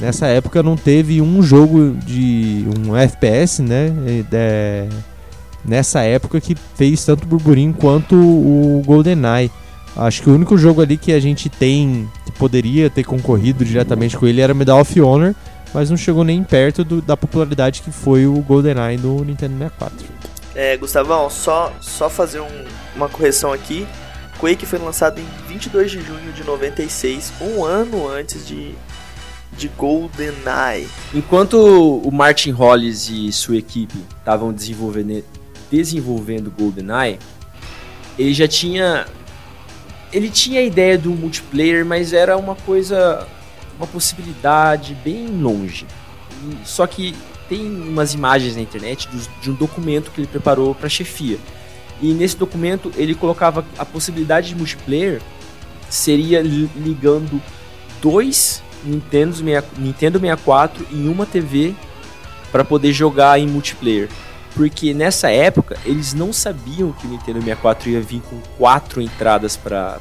nessa 0.00 0.26
época 0.26 0.62
não 0.62 0.76
teve 0.76 1.22
um 1.22 1.42
jogo 1.42 1.96
de 2.04 2.66
um 2.86 2.94
FPS, 2.96 3.62
né? 3.62 3.92
É, 4.32 4.88
nessa 5.66 6.00
época 6.00 6.40
que 6.40 6.54
fez 6.74 7.04
tanto 7.04 7.26
burburinho 7.26 7.74
quanto 7.74 8.14
o 8.14 8.82
GoldenEye. 8.86 9.50
Acho 9.96 10.22
que 10.22 10.30
o 10.30 10.34
único 10.34 10.58
jogo 10.58 10.82
ali 10.82 10.96
que 10.96 11.12
a 11.12 11.20
gente 11.20 11.48
tem 11.48 12.08
que 12.24 12.32
poderia 12.32 12.90
ter 12.90 13.04
concorrido 13.04 13.64
diretamente 13.64 14.16
com 14.16 14.26
ele 14.26 14.40
era 14.42 14.52
Medal 14.52 14.80
of 14.80 15.00
Honor, 15.00 15.34
mas 15.72 15.88
não 15.88 15.96
chegou 15.96 16.22
nem 16.22 16.42
perto 16.44 16.84
do, 16.84 17.00
da 17.00 17.16
popularidade 17.16 17.80
que 17.82 17.90
foi 17.90 18.26
o 18.26 18.34
GoldenEye 18.42 18.98
no 18.98 19.24
Nintendo 19.24 19.54
64. 19.58 20.06
É, 20.54 20.76
Gustavão, 20.76 21.28
só, 21.28 21.72
só 21.80 22.08
fazer 22.08 22.40
um, 22.40 22.64
uma 22.94 23.08
correção 23.08 23.52
aqui. 23.52 23.86
Quake 24.38 24.66
foi 24.66 24.78
lançado 24.78 25.18
em 25.18 25.26
22 25.48 25.90
de 25.90 26.00
junho 26.02 26.32
de 26.32 26.44
96, 26.44 27.32
um 27.40 27.64
ano 27.64 28.06
antes 28.06 28.46
de, 28.46 28.74
de 29.56 29.68
GoldenEye. 29.68 30.88
Enquanto 31.14 31.54
o 31.54 32.10
Martin 32.12 32.50
Hollis 32.50 33.08
e 33.08 33.32
sua 33.32 33.56
equipe 33.56 33.98
estavam 34.18 34.52
desenvolvendo, 34.52 35.24
desenvolvendo 35.70 36.50
GoldenEye, 36.50 37.18
ele 38.18 38.32
já 38.32 38.48
tinha 38.48 39.06
ele 40.12 40.30
tinha 40.30 40.60
a 40.60 40.62
ideia 40.62 40.96
do 40.96 41.10
multiplayer, 41.10 41.84
mas 41.84 42.12
era 42.12 42.36
uma 42.36 42.54
coisa, 42.54 43.26
uma 43.76 43.86
possibilidade 43.86 44.96
bem 45.04 45.26
longe. 45.26 45.86
Só 46.64 46.86
que 46.86 47.14
tem 47.48 47.66
umas 47.66 48.14
imagens 48.14 48.56
na 48.56 48.62
internet 48.62 49.08
de 49.42 49.50
um 49.50 49.54
documento 49.54 50.10
que 50.10 50.20
ele 50.20 50.28
preparou 50.28 50.74
para 50.74 50.86
a 50.86 50.90
chefia. 50.90 51.38
E 52.00 52.12
nesse 52.12 52.36
documento 52.36 52.92
ele 52.96 53.14
colocava 53.14 53.64
a 53.78 53.84
possibilidade 53.84 54.48
de 54.48 54.54
multiplayer 54.54 55.20
seria 55.88 56.42
ligando 56.42 57.40
dois 58.02 58.62
Nintendo 58.84 59.34
64 59.34 60.86
em 60.92 61.08
uma 61.08 61.26
TV 61.26 61.74
para 62.52 62.64
poder 62.64 62.92
jogar 62.92 63.38
em 63.38 63.46
multiplayer. 63.46 64.08
Porque 64.56 64.94
nessa 64.94 65.30
época 65.30 65.76
eles 65.84 66.14
não 66.14 66.32
sabiam 66.32 66.90
que 66.90 67.06
o 67.06 67.10
Nintendo 67.10 67.40
64 67.40 67.90
ia 67.90 68.00
vir 68.00 68.22
com 68.22 68.40
quatro 68.56 69.02
entradas 69.02 69.54
para 69.54 70.00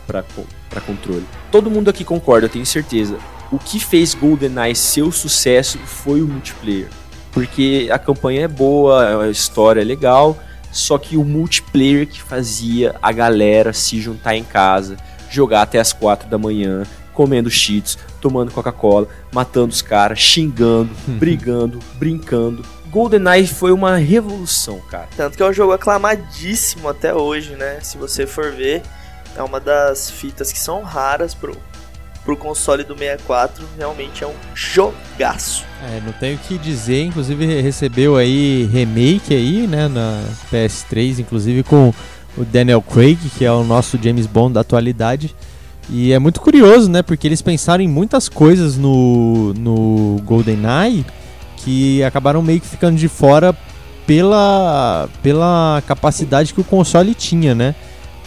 controle. 0.87 1.25
Todo 1.51 1.69
mundo 1.69 1.89
aqui 1.89 2.05
concorda, 2.05 2.45
eu 2.45 2.49
tenho 2.49 2.65
certeza. 2.65 3.17
O 3.51 3.59
que 3.59 3.81
fez 3.81 4.13
GoldenEye 4.13 4.73
seu 4.73 5.11
sucesso 5.11 5.77
foi 5.79 6.21
o 6.21 6.27
multiplayer. 6.27 6.87
Porque 7.33 7.89
a 7.91 7.99
campanha 7.99 8.45
é 8.45 8.47
boa, 8.47 9.25
a 9.25 9.29
história 9.29 9.81
é 9.81 9.83
legal, 9.83 10.37
só 10.71 10.97
que 10.97 11.17
o 11.17 11.23
multiplayer 11.25 12.07
que 12.07 12.21
fazia 12.21 12.95
a 13.01 13.11
galera 13.11 13.73
se 13.73 13.99
juntar 13.99 14.37
em 14.37 14.43
casa, 14.43 14.95
jogar 15.29 15.63
até 15.63 15.79
as 15.81 15.91
quatro 15.91 16.29
da 16.29 16.37
manhã, 16.37 16.83
comendo 17.13 17.49
cheats, 17.49 17.97
tomando 18.21 18.51
Coca-Cola, 18.51 19.09
matando 19.33 19.73
os 19.73 19.81
caras, 19.81 20.19
xingando, 20.19 20.91
brigando, 21.19 21.79
brincando. 21.95 22.63
GoldenEye 22.95 23.45
foi 23.45 23.73
uma 23.73 23.97
revolução, 23.97 24.79
cara. 24.89 25.09
Tanto 25.17 25.35
que 25.35 25.43
é 25.43 25.45
um 25.45 25.51
jogo 25.51 25.73
aclamadíssimo 25.73 26.87
até 26.87 27.13
hoje, 27.13 27.53
né? 27.57 27.79
Se 27.81 27.97
você 27.97 28.25
for 28.25 28.53
ver, 28.53 28.83
é 29.35 29.43
uma 29.43 29.59
das 29.59 30.09
fitas 30.09 30.49
que 30.49 30.57
são 30.57 30.81
raras 30.81 31.33
pro, 31.33 31.57
pro 32.23 32.37
console 32.37 32.85
do 32.85 32.97
64, 32.97 33.65
realmente 33.77 34.23
é 34.23 34.27
um 34.27 34.33
jogaço. 34.53 35.65
É, 35.83 35.99
não 36.05 36.13
tenho 36.13 36.37
o 36.37 36.39
que 36.39 36.57
dizer, 36.57 37.03
inclusive 37.03 37.61
recebeu 37.61 38.15
aí 38.15 38.63
remake 38.71 39.35
aí, 39.35 39.67
né, 39.67 39.89
na 39.89 40.23
PS3, 40.49 41.19
inclusive 41.19 41.63
com 41.63 41.93
o 42.37 42.45
Daniel 42.45 42.81
Craig, 42.81 43.17
que 43.37 43.43
é 43.43 43.51
o 43.51 43.65
nosso 43.65 43.99
James 44.01 44.25
Bond 44.25 44.53
da 44.53 44.61
atualidade. 44.61 45.35
E 45.89 46.13
é 46.13 46.17
muito 46.17 46.39
curioso, 46.39 46.89
né, 46.89 47.01
porque 47.01 47.27
eles 47.27 47.41
pensaram 47.41 47.83
em 47.83 47.89
muitas 47.89 48.29
coisas 48.29 48.77
no, 48.77 49.53
no 49.53 50.21
GoldenEye 50.23 51.05
que 51.57 52.03
acabaram 52.03 52.41
meio 52.41 52.59
que 52.59 52.67
ficando 52.67 52.97
de 52.97 53.07
fora 53.07 53.55
pela, 54.05 55.09
pela 55.23 55.81
capacidade 55.87 56.53
que 56.53 56.61
o 56.61 56.63
console 56.63 57.13
tinha, 57.13 57.55
né? 57.55 57.75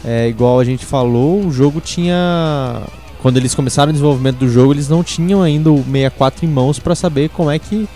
É, 0.05 0.29
igual 0.29 0.61
a 0.61 0.65
gente 0.65 0.85
falou, 0.85 1.45
o 1.45 1.51
jogo 1.51 1.81
tinha 1.81 2.83
quando 3.21 3.37
eles 3.37 3.55
começaram 3.55 3.91
o 3.91 3.93
desenvolvimento 3.93 4.39
do 4.39 4.49
jogo, 4.49 4.73
eles 4.73 4.89
não 4.89 5.03
tinham 5.03 5.43
ainda 5.43 5.71
o 5.71 5.79
64 5.79 6.45
em 6.45 6.49
mãos 6.49 6.79
para 6.79 6.95
saber 6.95 7.29
como 7.31 7.51
é 7.51 7.59
que 7.59 7.89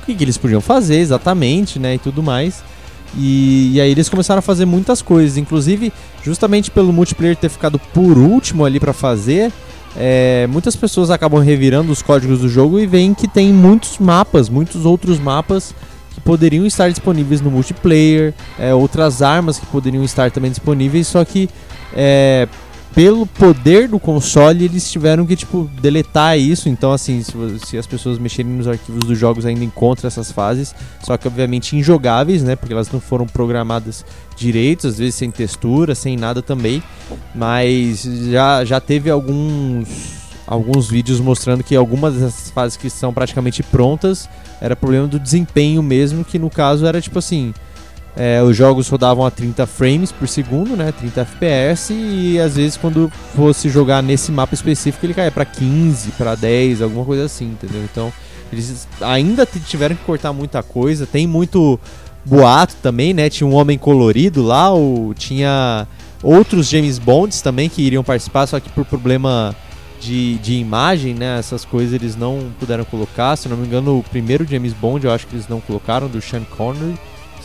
o 0.00 0.06
que, 0.06 0.14
que, 0.14 0.24
eles 0.24 0.38
podiam 0.38 0.60
fazer 0.60 0.96
exatamente, 0.96 1.78
né, 1.78 1.96
e 1.96 1.98
tudo 1.98 2.22
mais. 2.22 2.62
E, 3.16 3.72
e, 3.74 3.80
aí 3.80 3.90
eles 3.90 4.08
começaram 4.08 4.38
a 4.38 4.42
fazer 4.42 4.64
muitas 4.64 5.02
coisas, 5.02 5.36
inclusive 5.36 5.92
justamente 6.22 6.70
pelo 6.70 6.92
multiplayer 6.92 7.36
ter 7.36 7.48
ficado 7.48 7.78
por 7.92 8.16
último 8.16 8.64
ali 8.64 8.78
para 8.78 8.92
fazer, 8.92 9.52
é, 9.96 10.46
muitas 10.48 10.76
pessoas 10.76 11.10
acabam 11.10 11.40
revirando 11.42 11.90
os 11.90 12.02
códigos 12.02 12.40
do 12.40 12.48
jogo 12.48 12.78
e 12.78 12.86
veem 12.86 13.12
que 13.14 13.26
tem 13.26 13.52
muitos 13.52 13.98
mapas, 13.98 14.48
muitos 14.48 14.84
outros 14.84 15.18
mapas 15.18 15.74
que 16.14 16.20
poderiam 16.20 16.66
estar 16.66 16.90
disponíveis 16.90 17.40
no 17.40 17.50
multiplayer, 17.50 18.34
é, 18.58 18.74
outras 18.74 19.22
armas 19.22 19.58
que 19.58 19.66
poderiam 19.66 20.04
estar 20.04 20.30
também 20.30 20.50
disponíveis, 20.50 21.06
só 21.06 21.24
que 21.24 21.48
é, 21.94 22.48
pelo 22.94 23.24
poder 23.24 23.88
do 23.88 23.98
console, 23.98 24.64
eles 24.64 24.90
tiveram 24.90 25.24
que, 25.24 25.36
tipo, 25.36 25.70
deletar 25.80 26.38
isso. 26.38 26.68
Então, 26.68 26.92
assim, 26.92 27.22
se, 27.22 27.32
se, 27.64 27.78
as 27.78 27.86
pessoas 27.86 28.18
mexerem 28.18 28.50
nos 28.50 28.66
arquivos 28.66 29.04
dos 29.04 29.18
jogos, 29.18 29.46
ainda 29.46 29.64
encontram 29.64 30.08
essas 30.08 30.32
fases. 30.32 30.74
Só 31.02 31.16
que, 31.16 31.28
obviamente, 31.28 31.76
injogáveis, 31.76 32.42
né? 32.42 32.56
Porque 32.56 32.72
elas 32.72 32.90
não 32.90 33.00
foram 33.00 33.26
programadas 33.26 34.04
direito, 34.36 34.86
às 34.86 34.98
vezes 34.98 35.14
sem 35.14 35.30
textura, 35.30 35.94
sem 35.94 36.16
nada 36.16 36.42
também. 36.42 36.82
Mas 37.34 38.02
já, 38.30 38.64
já 38.64 38.80
teve 38.80 39.08
alguns, 39.08 39.88
alguns 40.46 40.88
vídeos 40.88 41.20
mostrando 41.20 41.62
que 41.62 41.76
algumas 41.76 42.14
dessas 42.14 42.50
fases 42.50 42.76
que 42.76 42.90
são 42.90 43.12
praticamente 43.12 43.62
prontas 43.62 44.28
era 44.60 44.74
problema 44.74 45.06
do 45.06 45.18
desempenho 45.18 45.82
mesmo, 45.82 46.24
que 46.24 46.38
no 46.38 46.50
caso 46.50 46.86
era, 46.86 47.00
tipo 47.00 47.18
assim 47.18 47.54
é, 48.16 48.42
os 48.42 48.56
jogos 48.56 48.88
rodavam 48.88 49.24
a 49.24 49.30
30 49.30 49.66
frames 49.66 50.10
por 50.10 50.26
segundo, 50.26 50.76
né, 50.76 50.92
30 50.92 51.20
FPS, 51.22 51.92
e 51.92 52.38
às 52.40 52.56
vezes 52.56 52.76
quando 52.76 53.10
fosse 53.34 53.68
jogar 53.68 54.02
nesse 54.02 54.32
mapa 54.32 54.54
específico 54.54 55.06
ele 55.06 55.14
caía 55.14 55.30
para 55.30 55.44
15, 55.44 56.10
para 56.12 56.34
10, 56.34 56.82
alguma 56.82 57.04
coisa 57.04 57.24
assim, 57.24 57.46
entendeu? 57.46 57.82
Então 57.84 58.12
eles 58.52 58.88
ainda 59.00 59.46
tiveram 59.46 59.94
que 59.94 60.02
cortar 60.02 60.32
muita 60.32 60.62
coisa, 60.62 61.06
tem 61.06 61.26
muito 61.26 61.78
boato 62.24 62.74
também, 62.82 63.14
né? 63.14 63.30
Tinha 63.30 63.46
um 63.46 63.54
homem 63.54 63.78
colorido 63.78 64.42
lá, 64.42 64.70
ou 64.70 65.14
tinha 65.14 65.86
outros 66.22 66.68
James 66.68 66.98
Bonds 66.98 67.40
também 67.40 67.68
que 67.68 67.80
iriam 67.80 68.02
participar, 68.02 68.46
só 68.46 68.58
que 68.58 68.68
por 68.70 68.84
problema 68.84 69.54
de, 70.00 70.34
de 70.38 70.54
imagem, 70.54 71.14
né? 71.14 71.38
Essas 71.38 71.64
coisas 71.64 71.94
eles 71.94 72.16
não 72.16 72.50
puderam 72.58 72.84
colocar. 72.84 73.36
Se 73.36 73.48
não 73.48 73.56
me 73.56 73.66
engano, 73.66 73.98
o 73.98 74.02
primeiro 74.02 74.44
James 74.44 74.72
Bond 74.72 75.06
eu 75.06 75.12
acho 75.12 75.28
que 75.28 75.36
eles 75.36 75.48
não 75.48 75.60
colocaram, 75.60 76.08
do 76.08 76.20
Sean 76.20 76.42
Connery 76.42 76.98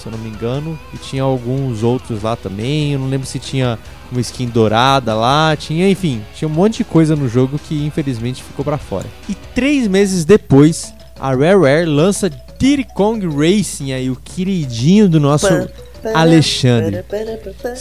se 0.05 0.09
eu 0.09 0.11
não 0.11 0.19
me 0.19 0.29
engano. 0.29 0.77
E 0.93 0.97
tinha 0.97 1.23
alguns 1.23 1.83
outros 1.83 2.21
lá 2.21 2.35
também. 2.35 2.93
Eu 2.93 2.99
não 2.99 3.09
lembro 3.09 3.25
se 3.27 3.39
tinha 3.39 3.79
uma 4.11 4.21
skin 4.21 4.47
dourada 4.47 5.15
lá. 5.15 5.55
Tinha, 5.55 5.89
enfim, 5.89 6.21
tinha 6.35 6.47
um 6.47 6.51
monte 6.51 6.77
de 6.77 6.83
coisa 6.83 7.15
no 7.15 7.27
jogo 7.27 7.59
que 7.59 7.85
infelizmente 7.85 8.43
ficou 8.43 8.63
para 8.63 8.77
fora. 8.77 9.05
E 9.27 9.33
três 9.33 9.87
meses 9.87 10.23
depois, 10.23 10.93
a 11.19 11.29
Rareware 11.29 11.87
lança 11.87 12.29
Diddy 12.57 12.85
Kong 12.93 13.27
Racing, 13.27 13.91
aí 13.91 14.09
o 14.09 14.15
queridinho 14.15 15.09
do 15.09 15.19
nosso 15.19 15.47
Alexandre. 16.13 17.03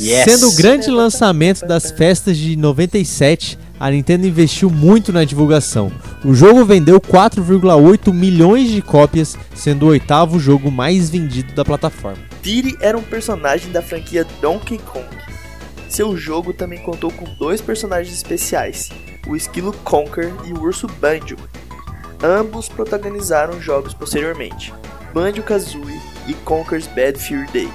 Yes. 0.01 0.25
Sendo 0.25 0.49
o 0.49 0.55
grande 0.55 0.91
lançamento 0.91 1.67
das 1.67 1.91
festas 1.91 2.37
de 2.37 2.57
97, 2.57 3.59
a 3.79 3.91
Nintendo 3.91 4.27
investiu 4.27 4.71
muito 4.71 5.13
na 5.13 5.25
divulgação. 5.25 5.91
O 6.25 6.35
jogo 6.35 6.65
vendeu 6.65 7.01
4,8 7.01 8.13
milhões 8.13 8.71
de 8.71 8.81
cópias, 8.81 9.37
sendo 9.55 9.87
o 9.87 9.89
oitavo 9.89 10.39
jogo 10.39 10.71
mais 10.71 11.11
vendido 11.11 11.53
da 11.55 11.65
plataforma. 11.65 12.23
Diddy 12.43 12.77
era 12.81 12.97
um 12.97 13.03
personagem 13.03 13.71
da 13.73 13.83
franquia 13.83 14.27
Donkey 14.41 14.79
Kong. 14.79 15.07
Seu 15.89 16.17
jogo 16.17 16.53
também 16.53 16.81
contou 16.81 17.11
com 17.13 17.25
dois 17.39 17.61
personagens 17.61 18.17
especiais, 18.17 18.91
o 19.27 19.37
esquilo 19.37 19.73
Conker 19.85 20.33
e 20.45 20.53
o 20.53 20.61
urso 20.63 20.87
Banjo. 21.01 21.37
Ambos 22.23 22.69
protagonizaram 22.69 23.61
jogos 23.61 23.93
posteriormente, 23.93 24.73
Banjo-Kazooie 25.13 26.01
e 26.27 26.35
Conker's 26.35 26.87
Bad 26.87 27.19
Fur 27.19 27.47
Day. 27.53 27.69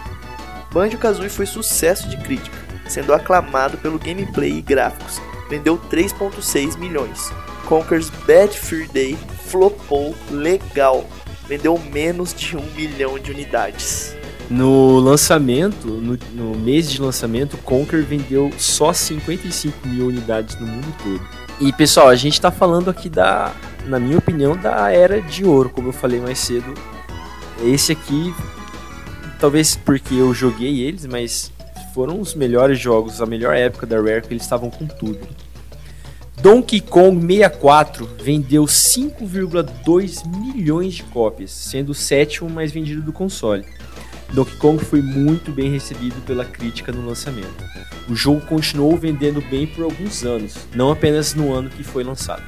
Banjo-Kazooie 0.72 1.30
foi 1.30 1.46
sucesso 1.46 2.08
de 2.08 2.18
crítica, 2.18 2.58
sendo 2.88 3.14
aclamado 3.14 3.78
pelo 3.78 4.00
gameplay 4.00 4.58
e 4.58 4.62
gráficos, 4.62 5.22
vendeu 5.50 5.78
3.6 5.92 6.78
milhões. 6.78 7.32
Conker's 7.66 8.10
Bad 8.28 8.58
Fur 8.58 8.88
Day 8.92 9.18
flopou 9.48 10.16
legal, 10.32 11.06
vendeu 11.48 11.78
menos 11.92 12.34
de 12.34 12.56
1 12.56 12.62
milhão 12.76 13.20
de 13.20 13.32
unidades. 13.32 14.16
No 14.50 14.98
lançamento, 14.98 15.88
no, 15.88 16.18
no, 16.34 16.58
mês 16.58 16.90
de 16.90 17.00
lançamento, 17.00 17.56
Conker 17.58 18.04
vendeu 18.04 18.50
só 18.58 18.92
55 18.92 19.88
mil 19.88 20.08
unidades 20.08 20.60
no 20.60 20.66
mundo 20.66 20.92
todo. 21.04 21.22
E 21.62 21.72
pessoal, 21.72 22.08
a 22.08 22.16
gente 22.16 22.34
está 22.34 22.50
falando 22.50 22.90
aqui 22.90 23.10
da, 23.10 23.54
na 23.86 24.00
minha 24.00 24.18
opinião, 24.18 24.58
da 24.58 24.92
era 24.92 25.22
de 25.22 25.46
ouro, 25.46 25.70
como 25.70 25.90
eu 25.90 25.94
falei 25.94 26.20
mais 26.20 26.40
cedo. 26.40 26.74
Esse 27.64 27.92
aqui, 27.92 28.34
talvez 29.40 29.76
porque 29.76 30.16
eu 30.16 30.34
joguei 30.34 30.82
eles, 30.82 31.06
mas 31.06 31.52
foram 31.94 32.20
os 32.20 32.36
melhores 32.36 32.78
jogos, 32.80 33.22
a 33.22 33.26
melhor 33.26 33.56
época 33.56 33.88
da 33.88 33.98
Rare, 33.98 34.22
que 34.22 34.34
eles 34.34 34.44
estavam 34.44 34.70
com 34.70 34.86
tudo. 34.86 35.28
Donkey 36.42 36.80
Kong 36.80 37.20
64 37.26 38.10
vendeu 38.22 38.64
5,2 38.66 40.26
milhões 40.26 40.96
de 40.96 41.04
cópias, 41.04 41.52
sendo 41.52 41.90
o 41.90 41.96
sétimo 41.96 42.50
mais 42.50 42.72
vendido 42.72 43.02
do 43.02 43.12
console. 43.12 43.66
Donkey 44.34 44.56
Kong 44.58 44.84
foi 44.84 45.02
muito 45.02 45.52
bem 45.52 45.72
recebido 45.72 46.22
pela 46.22 46.46
crítica 46.46 46.92
no 46.92 47.06
lançamento. 47.06 47.64
O 48.08 48.16
jogo 48.16 48.42
continuou 48.42 48.96
vendendo 48.96 49.42
bem 49.50 49.68
por 49.68 49.84
alguns 49.84 50.24
anos, 50.24 50.56
não 50.74 50.92
apenas 50.92 51.34
no 51.34 51.54
ano 51.54 51.70
que 51.70 51.84
foi 51.84 52.04
lançado. 52.04 52.44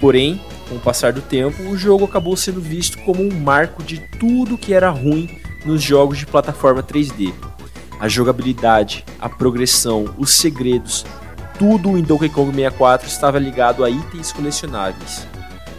Porém, 0.00 0.40
com 0.68 0.76
o 0.76 0.80
passar 0.80 1.12
do 1.12 1.20
tempo, 1.20 1.62
o 1.64 1.76
jogo 1.76 2.04
acabou 2.04 2.36
sendo 2.36 2.60
visto 2.60 2.98
como 2.98 3.22
um 3.22 3.30
marco 3.40 3.82
de 3.82 3.98
tudo 4.18 4.56
que 4.58 4.72
era 4.72 4.88
ruim 4.90 5.43
nos 5.64 5.82
jogos 5.82 6.18
de 6.18 6.26
plataforma 6.26 6.82
3D. 6.82 7.32
a 8.00 8.08
jogabilidade, 8.08 9.04
a 9.20 9.28
progressão, 9.28 10.14
os 10.18 10.30
segredos, 10.30 11.06
tudo 11.58 11.96
em 11.96 12.02
Donkey 12.02 12.28
Kong 12.28 12.50
64 12.54 13.06
estava 13.06 13.38
ligado 13.38 13.84
a 13.84 13.90
itens 13.90 14.32
colecionáveis. 14.32 15.26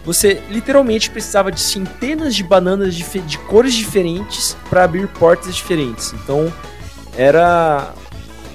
Você 0.06 0.42
literalmente 0.50 1.10
precisava 1.10 1.52
de 1.52 1.60
centenas 1.60 2.36
de 2.36 2.44
bananas 2.44 2.96
de, 2.96 3.04
de 3.22 3.38
cores 3.40 3.74
diferentes 3.74 4.56
para 4.70 4.84
abrir 4.84 5.08
portas 5.08 5.56
diferentes. 5.56 6.14
Então 6.14 6.52
era 7.18 7.94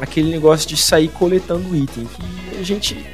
aquele 0.01 0.31
negócio 0.31 0.69
de 0.69 0.77
sair 0.77 1.09
coletando 1.09 1.77
item 1.77 2.07
que 2.07 2.59
a 2.59 2.63
gente 2.63 3.05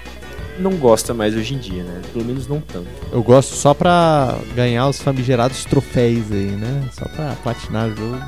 não 0.59 0.73
gosta 0.77 1.13
mais 1.15 1.35
hoje 1.35 1.55
em 1.55 1.59
dia, 1.59 1.83
né? 1.83 2.03
Pelo 2.13 2.25
menos 2.25 2.47
não 2.47 2.61
tanto. 2.61 2.89
Eu 3.13 3.23
gosto 3.23 3.55
só 3.55 3.75
pra 3.75 4.37
ganhar 4.55 4.89
os 4.89 5.01
famigerados 5.01 5.65
troféus 5.65 6.31
aí, 6.31 6.51
né? 6.53 6.89
Só 6.93 7.07
pra 7.09 7.35
platinar 7.43 7.89
o 7.89 7.97
jogo. 7.97 8.19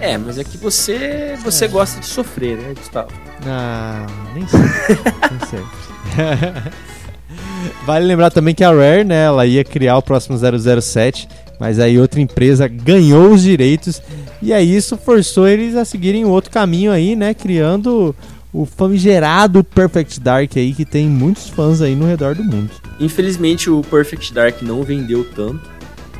É, 0.00 0.16
mas 0.16 0.38
é 0.38 0.44
que 0.44 0.56
você 0.56 1.36
você 1.42 1.66
é. 1.66 1.68
gosta 1.68 2.00
de 2.00 2.06
sofrer, 2.06 2.56
né, 2.56 2.74
Gustavo? 2.74 3.10
Não, 3.44 4.34
nem 4.34 4.46
sempre. 4.46 4.98
nem 5.30 5.48
sempre. 5.48 6.72
vale 7.84 8.06
lembrar 8.06 8.30
também 8.30 8.54
que 8.54 8.64
a 8.64 8.70
Rare, 8.70 9.04
né, 9.04 9.24
ela 9.24 9.46
ia 9.46 9.62
criar 9.62 9.98
o 9.98 10.02
próximo 10.02 10.38
007, 10.38 11.28
mas 11.58 11.78
aí 11.78 11.98
outra 11.98 12.20
empresa 12.20 12.66
ganhou 12.66 13.30
os 13.30 13.42
direitos 13.42 14.02
e 14.40 14.52
aí 14.52 14.74
isso 14.74 14.96
forçou 14.96 15.46
eles 15.46 15.76
a 15.76 15.84
seguirem 15.84 16.24
outro 16.24 16.50
caminho 16.50 16.90
aí, 16.90 17.14
né, 17.14 17.34
criando 17.34 18.14
o 18.52 18.66
famigerado 18.66 19.62
Perfect 19.62 20.20
Dark 20.20 20.56
aí 20.56 20.74
que 20.74 20.84
tem 20.84 21.08
muitos 21.08 21.48
fãs 21.48 21.80
aí 21.80 21.94
no 21.94 22.06
redor 22.06 22.34
do 22.34 22.44
mundo. 22.44 22.70
Infelizmente 22.98 23.70
o 23.70 23.82
Perfect 23.82 24.32
Dark 24.34 24.62
não 24.62 24.82
vendeu 24.82 25.24
tanto, 25.24 25.68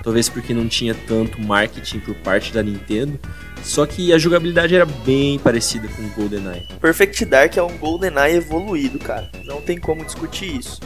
talvez 0.02 0.28
porque 0.28 0.54
não 0.54 0.68
tinha 0.68 0.94
tanto 0.94 1.40
marketing 1.40 2.00
por 2.00 2.14
parte 2.16 2.52
da 2.52 2.62
Nintendo. 2.62 3.18
Só 3.62 3.84
que 3.84 4.12
a 4.12 4.18
jogabilidade 4.18 4.74
era 4.74 4.86
bem 4.86 5.38
parecida 5.38 5.86
com 5.88 6.02
o 6.02 6.08
GoldenEye. 6.10 6.66
Perfect 6.80 7.24
Dark 7.26 7.56
é 7.58 7.62
um 7.62 7.76
GoldenEye 7.76 8.36
evoluído, 8.36 8.98
cara. 8.98 9.30
Não 9.44 9.60
tem 9.60 9.78
como 9.78 10.02
discutir 10.02 10.56
isso. 10.56 10.80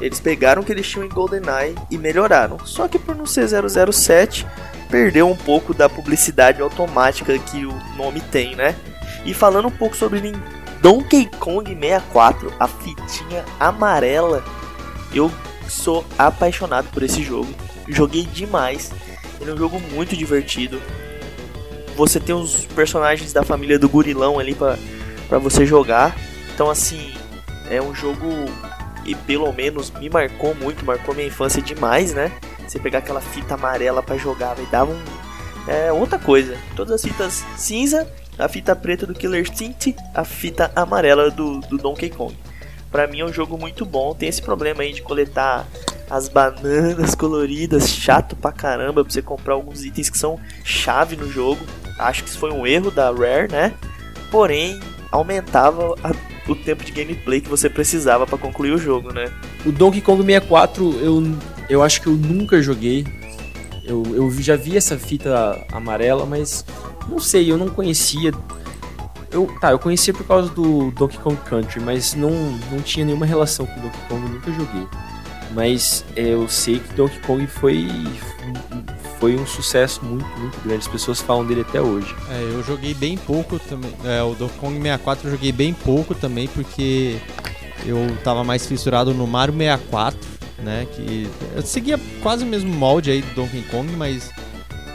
Eles 0.00 0.20
pegaram 0.20 0.62
o 0.62 0.64
que 0.64 0.72
eles 0.72 0.88
tinham 0.88 1.04
em 1.04 1.08
GoldenEye 1.08 1.74
e 1.90 1.98
melhoraram. 1.98 2.58
Só 2.64 2.88
que 2.88 2.98
por 2.98 3.14
não 3.14 3.26
ser 3.26 3.46
007, 3.46 4.46
perdeu 4.90 5.28
um 5.28 5.36
pouco 5.36 5.74
da 5.74 5.88
publicidade 5.88 6.62
automática 6.62 7.38
que 7.38 7.66
o 7.66 7.74
nome 7.96 8.20
tem, 8.20 8.56
né? 8.56 8.74
E 9.24 9.34
falando 9.34 9.68
um 9.68 9.70
pouco 9.70 9.94
sobre 9.94 10.20
Donkey 10.84 11.30
Kong 11.38 11.74
64, 11.74 12.52
a 12.60 12.68
fitinha 12.68 13.42
amarela. 13.58 14.44
Eu 15.14 15.32
sou 15.66 16.04
apaixonado 16.18 16.90
por 16.90 17.02
esse 17.02 17.22
jogo. 17.22 17.48
Joguei 17.88 18.24
demais. 18.26 18.92
Ele 19.40 19.50
é 19.50 19.54
um 19.54 19.56
jogo 19.56 19.80
muito 19.80 20.14
divertido. 20.14 20.78
Você 21.96 22.20
tem 22.20 22.34
os 22.34 22.66
personagens 22.66 23.32
da 23.32 23.42
família 23.42 23.78
do 23.78 23.88
Gurilão 23.88 24.38
ali 24.38 24.54
para 24.54 25.38
você 25.38 25.64
jogar. 25.64 26.14
Então 26.52 26.68
assim, 26.68 27.14
é 27.70 27.80
um 27.80 27.94
jogo 27.94 28.28
e 29.06 29.14
pelo 29.14 29.50
menos 29.54 29.90
me 29.90 30.10
marcou 30.10 30.54
muito, 30.54 30.84
marcou 30.84 31.14
minha 31.14 31.28
infância 31.28 31.62
demais, 31.62 32.12
né? 32.12 32.30
Você 32.68 32.78
pegar 32.78 32.98
aquela 32.98 33.22
fita 33.22 33.54
amarela 33.54 34.02
para 34.02 34.18
jogar, 34.18 34.58
e 34.58 34.66
dava 34.66 34.92
um 34.92 35.02
é 35.66 35.90
outra 35.90 36.18
coisa. 36.18 36.58
Todas 36.76 36.92
as 36.92 37.00
fitas 37.00 37.42
cinza 37.56 38.06
a 38.38 38.48
fita 38.48 38.74
preta 38.74 39.06
do 39.06 39.14
Killer 39.14 39.42
Instinct, 39.42 39.94
a 40.14 40.24
fita 40.24 40.70
amarela 40.74 41.30
do, 41.30 41.60
do 41.60 41.76
Donkey 41.76 42.10
Kong. 42.10 42.36
Pra 42.90 43.06
mim 43.06 43.20
é 43.20 43.24
um 43.24 43.32
jogo 43.32 43.58
muito 43.58 43.84
bom, 43.84 44.14
tem 44.14 44.28
esse 44.28 44.40
problema 44.40 44.82
aí 44.82 44.92
de 44.92 45.02
coletar 45.02 45.66
as 46.08 46.28
bananas 46.28 47.14
coloridas, 47.16 47.88
chato 47.88 48.36
pra 48.36 48.52
caramba, 48.52 49.04
pra 49.04 49.12
você 49.12 49.22
comprar 49.22 49.54
alguns 49.54 49.84
itens 49.84 50.08
que 50.08 50.18
são 50.18 50.38
chave 50.62 51.16
no 51.16 51.30
jogo. 51.30 51.60
Acho 51.98 52.22
que 52.22 52.30
isso 52.30 52.38
foi 52.38 52.52
um 52.52 52.66
erro 52.66 52.90
da 52.90 53.10
Rare, 53.10 53.50
né? 53.50 53.72
Porém, 54.30 54.80
aumentava 55.10 55.94
a, 56.02 56.12
o 56.50 56.54
tempo 56.54 56.84
de 56.84 56.92
gameplay 56.92 57.40
que 57.40 57.48
você 57.48 57.70
precisava 57.70 58.26
para 58.26 58.38
concluir 58.38 58.72
o 58.72 58.78
jogo, 58.78 59.12
né? 59.12 59.32
O 59.64 59.72
Donkey 59.72 60.00
Kong 60.00 60.22
64 60.24 60.98
eu, 61.00 61.36
eu 61.68 61.82
acho 61.82 62.00
que 62.00 62.08
eu 62.08 62.14
nunca 62.14 62.60
joguei. 62.60 63.06
Eu, 63.84 64.02
eu 64.14 64.30
já 64.40 64.56
vi 64.56 64.76
essa 64.76 64.98
fita 64.98 65.64
amarela, 65.70 66.24
mas 66.24 66.64
não 67.08 67.18
sei, 67.18 67.50
eu 67.50 67.58
não 67.58 67.68
conhecia. 67.68 68.32
Eu, 69.30 69.52
tá, 69.60 69.72
eu 69.72 69.78
conhecia 69.78 70.14
por 70.14 70.24
causa 70.24 70.48
do 70.50 70.90
Donkey 70.92 71.18
Kong 71.18 71.36
Country, 71.44 71.80
mas 71.80 72.14
não, 72.14 72.30
não 72.70 72.80
tinha 72.80 73.04
nenhuma 73.04 73.26
relação 73.26 73.66
com 73.66 73.80
Donkey 73.80 74.00
Kong, 74.08 74.28
nunca 74.28 74.52
joguei. 74.52 74.86
Mas 75.52 76.04
é, 76.16 76.28
eu 76.28 76.48
sei 76.48 76.78
que 76.78 76.94
Donkey 76.94 77.18
Kong 77.20 77.46
foi, 77.46 77.88
foi 79.18 79.36
um 79.36 79.46
sucesso 79.46 80.04
muito, 80.04 80.26
muito 80.38 80.60
grande. 80.60 80.80
As 80.80 80.88
pessoas 80.88 81.20
falam 81.20 81.46
dele 81.46 81.62
até 81.62 81.80
hoje. 81.80 82.14
É, 82.30 82.42
eu 82.52 82.62
joguei 82.62 82.94
bem 82.94 83.16
pouco 83.16 83.58
também. 83.58 83.92
É, 84.04 84.22
o 84.22 84.34
Donkey 84.34 84.58
Kong 84.58 84.74
64 84.76 85.28
eu 85.28 85.32
joguei 85.32 85.52
bem 85.52 85.72
pouco 85.72 86.14
também, 86.14 86.48
porque 86.48 87.18
eu 87.86 87.98
tava 88.22 88.42
mais 88.42 88.66
fissurado 88.66 89.12
no 89.12 89.26
Mario 89.26 89.54
64, 89.54 90.18
né? 90.58 90.86
Que 90.94 91.28
eu 91.54 91.62
seguia 91.62 91.98
quase 92.22 92.44
o 92.44 92.46
mesmo 92.46 92.72
molde 92.72 93.10
aí 93.10 93.22
do 93.22 93.34
Donkey 93.34 93.62
Kong, 93.70 93.92
mas 93.96 94.30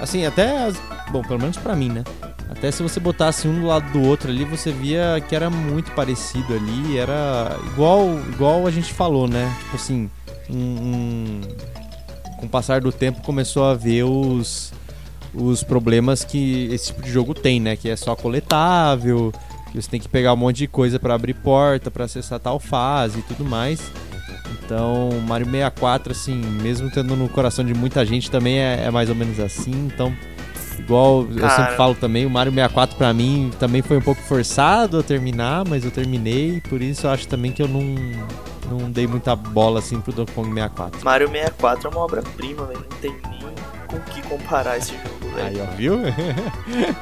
assim, 0.02 0.26
até 0.26 0.66
as, 0.66 0.78
Bom, 1.12 1.24
pelo 1.24 1.40
menos 1.40 1.58
para 1.58 1.76
mim, 1.76 1.90
né? 1.90 2.04
Até 2.50 2.72
se 2.72 2.84
você 2.84 3.00
botasse 3.00 3.48
um 3.48 3.60
do 3.60 3.66
lado 3.66 3.92
do 3.92 4.02
outro 4.02 4.30
ali, 4.30 4.44
você 4.46 4.72
via 4.72 5.24
que 5.28 5.36
era 5.36 5.50
muito 5.50 5.92
parecido 5.92 6.54
ali, 6.54 6.98
era 6.98 7.58
igual, 7.72 8.20
igual 8.32 8.68
a 8.68 8.72
gente 8.72 8.94
falou, 8.94 9.28
né? 9.28 9.52
Tipo 9.64 9.76
assim, 9.76 10.10
um, 10.50 10.56
um... 10.56 11.42
com 12.38 12.46
o 12.46 12.50
passar 12.50 12.82
do 12.82 12.92
tempo 12.92 13.22
começou 13.22 13.66
a 13.66 13.74
ver 13.74 14.04
os, 14.04 14.72
os 15.34 15.64
problemas 15.64 16.24
que 16.24 16.70
esse 16.72 16.88
tipo 16.88 17.02
de 17.02 17.12
jogo 17.12 17.34
tem, 17.34 17.60
né? 17.60 17.76
Que 17.76 17.90
é 17.90 17.96
só 17.96 18.16
coletável, 18.16 19.34
que 19.72 19.82
você 19.82 19.90
tem 19.90 20.00
que 20.00 20.10
pegar 20.10 20.34
um 20.34 20.38
monte 20.38 20.58
de 20.58 20.68
coisa 20.68 21.00
para 21.00 21.16
abrir 21.16 21.34
porta, 21.36 21.90
para 21.90 22.06
acessar 22.06 22.40
tal 22.40 22.60
fase 22.60 23.20
e 23.20 23.24
tudo 23.24 23.44
mais. 23.44 23.80
Então, 24.52 25.10
Mario 25.28 25.46
64, 25.46 26.12
assim, 26.12 26.36
mesmo 26.36 26.90
tendo 26.90 27.16
no 27.16 27.30
coração 27.30 27.64
de 27.66 27.74
muita 27.74 28.06
gente, 28.06 28.30
também 28.30 28.60
é, 28.60 28.86
é 28.86 28.92
mais 28.92 29.10
ou 29.10 29.16
menos 29.16 29.40
assim. 29.40 29.72
Então, 29.72 30.14
Igual 30.80 31.26
Cara. 31.26 31.40
eu 31.40 31.50
sempre 31.50 31.76
falo 31.76 31.96
também, 31.96 32.26
o 32.26 32.30
Mario 32.30 32.54
64 32.54 32.96
pra 32.96 33.14
mim 33.14 33.52
também 33.60 33.82
foi 33.82 33.98
um 33.98 34.02
pouco 34.02 34.22
forçado 34.22 35.00
a 35.00 35.04
terminar, 35.04 35.68
mas 35.68 35.84
eu 35.84 35.92
terminei, 35.92 36.62
por 36.70 36.82
isso 36.82 37.06
eu 37.06 37.12
acho 37.12 37.28
também 37.28 37.52
que 37.52 37.62
eu 37.62 37.68
não, 37.68 37.84
não 38.72 38.90
dei 38.90 39.06
muita 39.06 39.36
bola 39.36 39.80
assim 39.80 40.00
pro 40.00 40.14
Donkey 40.14 40.34
Kong 40.34 40.48
64. 40.54 41.04
Mario 41.04 41.28
64 41.28 41.90
é 41.90 41.92
uma 41.92 42.02
obra-prima, 42.02 42.66
velho, 42.66 42.86
não 42.90 42.98
tem 43.00 43.12
nem 43.30 43.40
com 43.88 43.98
o 43.98 44.02
que 44.02 44.22
comparar 44.22 44.78
esse 44.78 44.92
jogo, 44.94 45.36
velho. 45.36 45.48
Aí, 45.48 45.62
ó, 45.62 45.76
viu? 45.76 46.00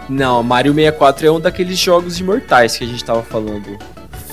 não, 0.10 0.42
Mario 0.42 0.74
64 0.74 1.28
é 1.28 1.32
um 1.32 1.40
daqueles 1.40 1.78
jogos 1.78 2.20
imortais 2.20 2.78
que 2.78 2.84
a 2.84 2.88
gente 2.88 3.04
tava 3.06 3.22
falando 3.22 3.78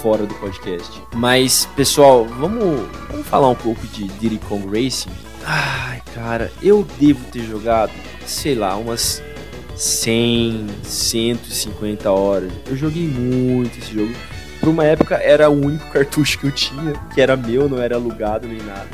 fora 0.05 0.27
do 0.27 0.35
podcast. 0.35 1.03
Mas, 1.15 1.65
pessoal, 1.75 2.27
vamos, 2.27 2.87
vamos 3.11 3.27
falar 3.27 3.49
um 3.49 3.55
pouco 3.55 3.87
de 3.87 4.05
Diddy 4.05 4.37
Kong 4.37 4.67
Racing? 4.67 5.09
Ai, 5.47 6.03
cara, 6.15 6.53
eu 6.63 6.87
devo 7.01 7.25
ter 7.31 7.41
jogado, 7.41 7.91
sei 8.27 8.55
lá, 8.55 8.77
umas 8.77 9.23
100, 9.75 10.67
150 10.83 12.11
horas. 12.11 12.53
Eu 12.67 12.77
joguei 12.77 13.09
muito 13.09 13.79
esse 13.79 13.95
jogo. 13.95 14.13
Por 14.61 14.69
uma 14.69 14.85
época 14.85 15.15
era 15.15 15.49
o 15.49 15.59
único 15.59 15.89
cartucho 15.91 16.39
que 16.39 16.49
eu 16.49 16.53
tinha, 16.53 16.93
que 17.15 17.23
era 17.23 17.35
meu, 17.35 17.67
não 17.67 17.81
era 17.81 17.97
alugado 17.97 18.47
nem 18.47 18.59
nada. 18.59 18.87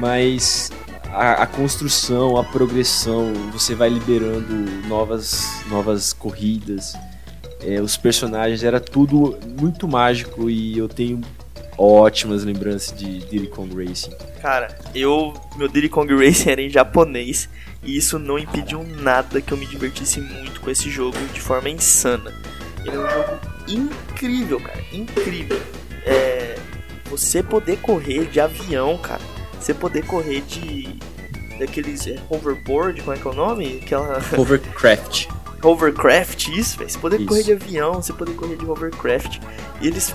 Mas 0.00 0.72
a, 1.12 1.44
a 1.44 1.46
construção, 1.46 2.36
a 2.36 2.42
progressão, 2.42 3.32
você 3.52 3.72
vai 3.72 3.88
liberando 3.88 4.52
novas, 4.88 5.62
novas 5.70 6.12
corridas. 6.12 6.96
É, 7.60 7.80
os 7.80 7.96
personagens, 7.96 8.62
era 8.62 8.80
tudo 8.80 9.38
muito 9.58 9.88
mágico 9.88 10.48
e 10.48 10.78
eu 10.78 10.88
tenho 10.88 11.20
ótimas 11.76 12.42
lembranças 12.44 12.96
de 12.96 13.20
Diddy 13.20 13.46
Kong 13.46 13.72
Racing. 13.74 14.12
Cara, 14.42 14.76
eu 14.94 15.32
meu 15.56 15.68
Diddy 15.68 15.88
Kong 15.88 16.12
Racing 16.14 16.50
era 16.50 16.62
em 16.62 16.68
japonês 16.68 17.48
e 17.82 17.96
isso 17.96 18.18
não 18.18 18.38
impediu 18.38 18.82
nada 18.82 19.40
que 19.40 19.52
eu 19.52 19.56
me 19.56 19.66
divertisse 19.66 20.20
muito 20.20 20.60
com 20.60 20.70
esse 20.70 20.90
jogo 20.90 21.16
de 21.32 21.40
forma 21.40 21.70
insana. 21.70 22.34
Ele 22.84 22.96
é 22.96 22.98
um 22.98 23.10
jogo 23.10 23.38
incrível, 23.68 24.60
cara, 24.60 24.82
incrível. 24.92 25.60
É, 26.04 26.56
você 27.06 27.42
poder 27.42 27.78
correr 27.78 28.26
de 28.26 28.40
avião, 28.40 28.98
cara, 28.98 29.20
você 29.60 29.72
poder 29.72 30.04
correr 30.04 30.40
de 30.42 30.98
daqueles 31.58 32.06
é, 32.06 32.16
hoverboard, 32.30 33.00
como 33.02 33.16
é 33.16 33.18
que 33.18 33.26
é 33.26 33.30
o 33.30 33.34
nome? 33.34 33.80
Aquela 33.82 34.22
hovercraft. 34.36 35.26
Hovercraft, 35.62 36.48
isso, 36.48 36.78
velho. 36.78 36.90
Você 36.90 36.98
poder 36.98 37.16
isso. 37.18 37.26
correr 37.26 37.42
de 37.42 37.52
avião, 37.52 37.94
você 37.94 38.12
poder 38.12 38.34
correr 38.34 38.56
de 38.56 38.64
hovercraft. 38.64 39.40
E 39.80 39.86
eles, 39.86 40.14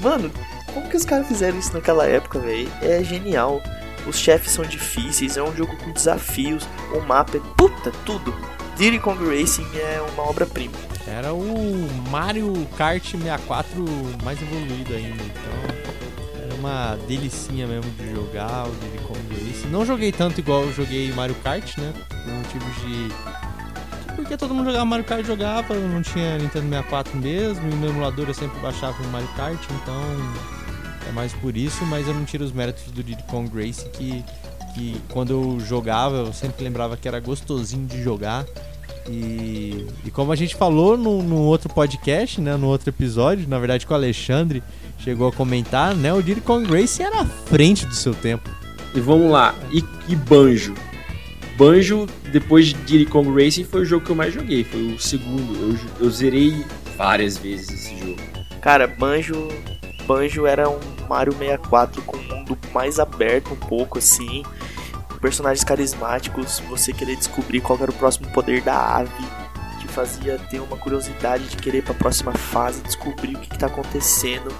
mano, 0.00 0.30
como 0.72 0.88
que 0.88 0.96
os 0.96 1.04
caras 1.04 1.26
fizeram 1.26 1.58
isso 1.58 1.72
naquela 1.72 2.06
época, 2.06 2.38
velho? 2.38 2.70
É 2.80 3.02
genial. 3.02 3.62
Os 4.06 4.16
chefes 4.16 4.52
são 4.52 4.64
difíceis, 4.64 5.36
é 5.36 5.42
um 5.42 5.54
jogo 5.54 5.76
com 5.76 5.90
desafios, 5.92 6.66
o 6.94 7.00
mapa 7.00 7.36
é 7.36 7.40
puta, 7.56 7.92
tudo. 8.06 8.34
Diddy 8.76 8.98
Kong 8.98 9.22
Racing 9.24 9.66
é 9.74 10.00
uma 10.14 10.22
obra-prima. 10.28 10.74
Era 11.06 11.34
o 11.34 11.88
Mario 12.08 12.66
Kart 12.78 13.04
64 13.04 13.84
mais 14.22 14.40
evoluído 14.40 14.94
ainda, 14.94 15.22
então 15.22 16.42
era 16.42 16.54
uma 16.54 16.96
delicinha 17.06 17.66
mesmo 17.66 17.90
de 17.92 18.10
jogar 18.10 18.66
o 18.66 18.70
Diddy 18.70 18.98
Kong 19.04 19.20
Racing. 19.30 19.68
Não 19.68 19.84
joguei 19.84 20.12
tanto 20.12 20.40
igual 20.40 20.62
eu 20.62 20.72
joguei 20.72 21.12
Mario 21.12 21.34
Kart, 21.42 21.76
né? 21.76 21.92
Por 22.08 22.32
motivos 22.32 22.74
de 22.76 23.08
Porque 24.16 24.36
todo 24.36 24.54
mundo 24.54 24.66
jogava 24.66 24.84
Mario 24.84 25.04
Kart, 25.04 25.24
jogava, 25.24 25.74
não 25.74 26.02
tinha 26.02 26.38
Nintendo 26.38 26.68
64 26.68 27.16
mesmo, 27.16 27.68
e 27.70 27.74
no 27.74 27.88
emulador 27.88 28.28
eu 28.28 28.34
sempre 28.34 28.58
baixava 28.60 29.02
o 29.02 29.06
Mario 29.08 29.28
Kart, 29.36 29.60
então 29.70 30.02
é 31.08 31.12
mais 31.12 31.32
por 31.32 31.56
isso, 31.56 31.84
mas 31.86 32.06
eu 32.06 32.14
não 32.14 32.24
tiro 32.24 32.44
os 32.44 32.52
méritos 32.52 32.84
do 32.84 33.02
Diddy 33.02 33.22
Kong 33.24 33.50
Race, 33.54 33.88
que, 33.90 34.24
que 34.74 35.00
quando 35.10 35.30
eu 35.30 35.60
jogava 35.60 36.16
eu 36.16 36.32
sempre 36.32 36.64
lembrava 36.64 36.96
que 36.96 37.08
era 37.08 37.20
gostosinho 37.20 37.86
de 37.86 38.02
jogar. 38.02 38.44
E, 39.08 39.86
e 40.04 40.10
como 40.10 40.30
a 40.30 40.36
gente 40.36 40.54
falou 40.54 40.96
no, 40.96 41.22
no 41.22 41.38
outro 41.38 41.68
podcast, 41.68 42.40
né, 42.40 42.56
no 42.56 42.68
outro 42.68 42.90
episódio, 42.90 43.48
na 43.48 43.58
verdade 43.58 43.86
com 43.86 43.92
o 43.92 43.96
Alexandre 43.96 44.62
chegou 44.98 45.28
a 45.28 45.32
comentar, 45.32 45.94
né, 45.96 46.12
o 46.12 46.22
Diddy 46.22 46.42
Kong 46.42 46.70
Race 46.70 47.02
era 47.02 47.22
à 47.22 47.26
frente 47.26 47.86
do 47.86 47.94
seu 47.94 48.14
tempo. 48.14 48.48
E 48.94 49.00
vamos 49.00 49.30
lá, 49.30 49.54
e, 49.72 49.82
e 50.08 50.14
Banjo? 50.14 50.74
Banjo, 51.60 52.06
depois 52.32 52.68
de 52.68 52.72
Diddy 52.72 53.04
Kong 53.04 53.28
Racing, 53.30 53.64
foi 53.64 53.82
o 53.82 53.84
jogo 53.84 54.02
que 54.02 54.10
eu 54.10 54.16
mais 54.16 54.32
joguei. 54.32 54.64
Foi 54.64 54.94
o 54.94 54.98
segundo. 54.98 55.54
Eu, 56.00 56.06
eu 56.06 56.10
zerei 56.10 56.64
várias 56.96 57.36
vezes 57.36 57.68
esse 57.68 57.98
jogo. 57.98 58.18
Cara, 58.62 58.86
Banjo. 58.86 59.46
Banjo 60.06 60.46
era 60.46 60.70
um 60.70 60.80
Mario 61.06 61.34
64 61.34 62.00
com 62.00 62.16
um 62.16 62.22
mundo 62.22 62.58
mais 62.72 62.98
aberto, 62.98 63.52
um 63.52 63.56
pouco 63.56 63.98
assim. 63.98 64.42
Personagens 65.20 65.62
carismáticos, 65.62 66.60
você 66.60 66.94
querer 66.94 67.16
descobrir 67.16 67.60
qual 67.60 67.78
era 67.78 67.90
o 67.90 67.94
próximo 67.94 68.26
poder 68.32 68.62
da 68.62 68.96
ave, 68.96 69.12
te 69.78 69.86
fazia 69.86 70.38
ter 70.50 70.60
uma 70.60 70.78
curiosidade 70.78 71.46
de 71.46 71.58
querer 71.58 71.78
ir 71.78 71.82
pra 71.82 71.92
próxima 71.92 72.32
fase, 72.32 72.80
descobrir 72.80 73.36
o 73.36 73.38
que, 73.38 73.52
está 73.52 73.66
acontecendo, 73.66 74.50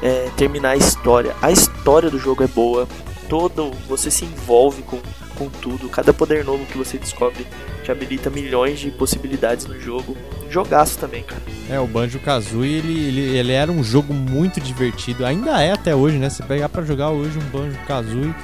é, 0.00 0.30
terminar 0.36 0.70
a 0.70 0.76
história. 0.76 1.34
A 1.42 1.50
história 1.50 2.08
do 2.08 2.18
jogo 2.18 2.44
é 2.44 2.46
boa, 2.46 2.86
todo 3.28 3.72
você 3.88 4.08
se 4.08 4.24
envolve 4.24 4.82
com 4.82 5.00
com 5.34 5.48
tudo. 5.48 5.88
Cada 5.88 6.12
poder 6.12 6.44
novo 6.44 6.64
que 6.66 6.78
você 6.78 6.98
descobre 6.98 7.46
te 7.82 7.92
habilita 7.92 8.30
milhões 8.30 8.80
de 8.80 8.90
possibilidades 8.90 9.66
no 9.66 9.78
jogo. 9.80 10.16
Jogaço 10.50 10.98
também, 10.98 11.22
cara. 11.22 11.42
É, 11.68 11.78
o 11.78 11.86
Banjo 11.86 12.18
Kazooie 12.18 12.74
ele, 12.74 12.98
ele, 12.98 13.20
ele 13.38 13.52
era 13.52 13.70
um 13.70 13.82
jogo 13.82 14.14
muito 14.14 14.60
divertido. 14.60 15.24
Ainda 15.24 15.62
é 15.62 15.72
até 15.72 15.94
hoje, 15.94 16.16
né? 16.16 16.30
Você 16.30 16.42
pegar 16.42 16.68
para 16.68 16.84
jogar 16.84 17.10
hoje 17.10 17.38
um 17.38 17.50
Banjo 17.50 17.78
Kazooie, 17.86 18.34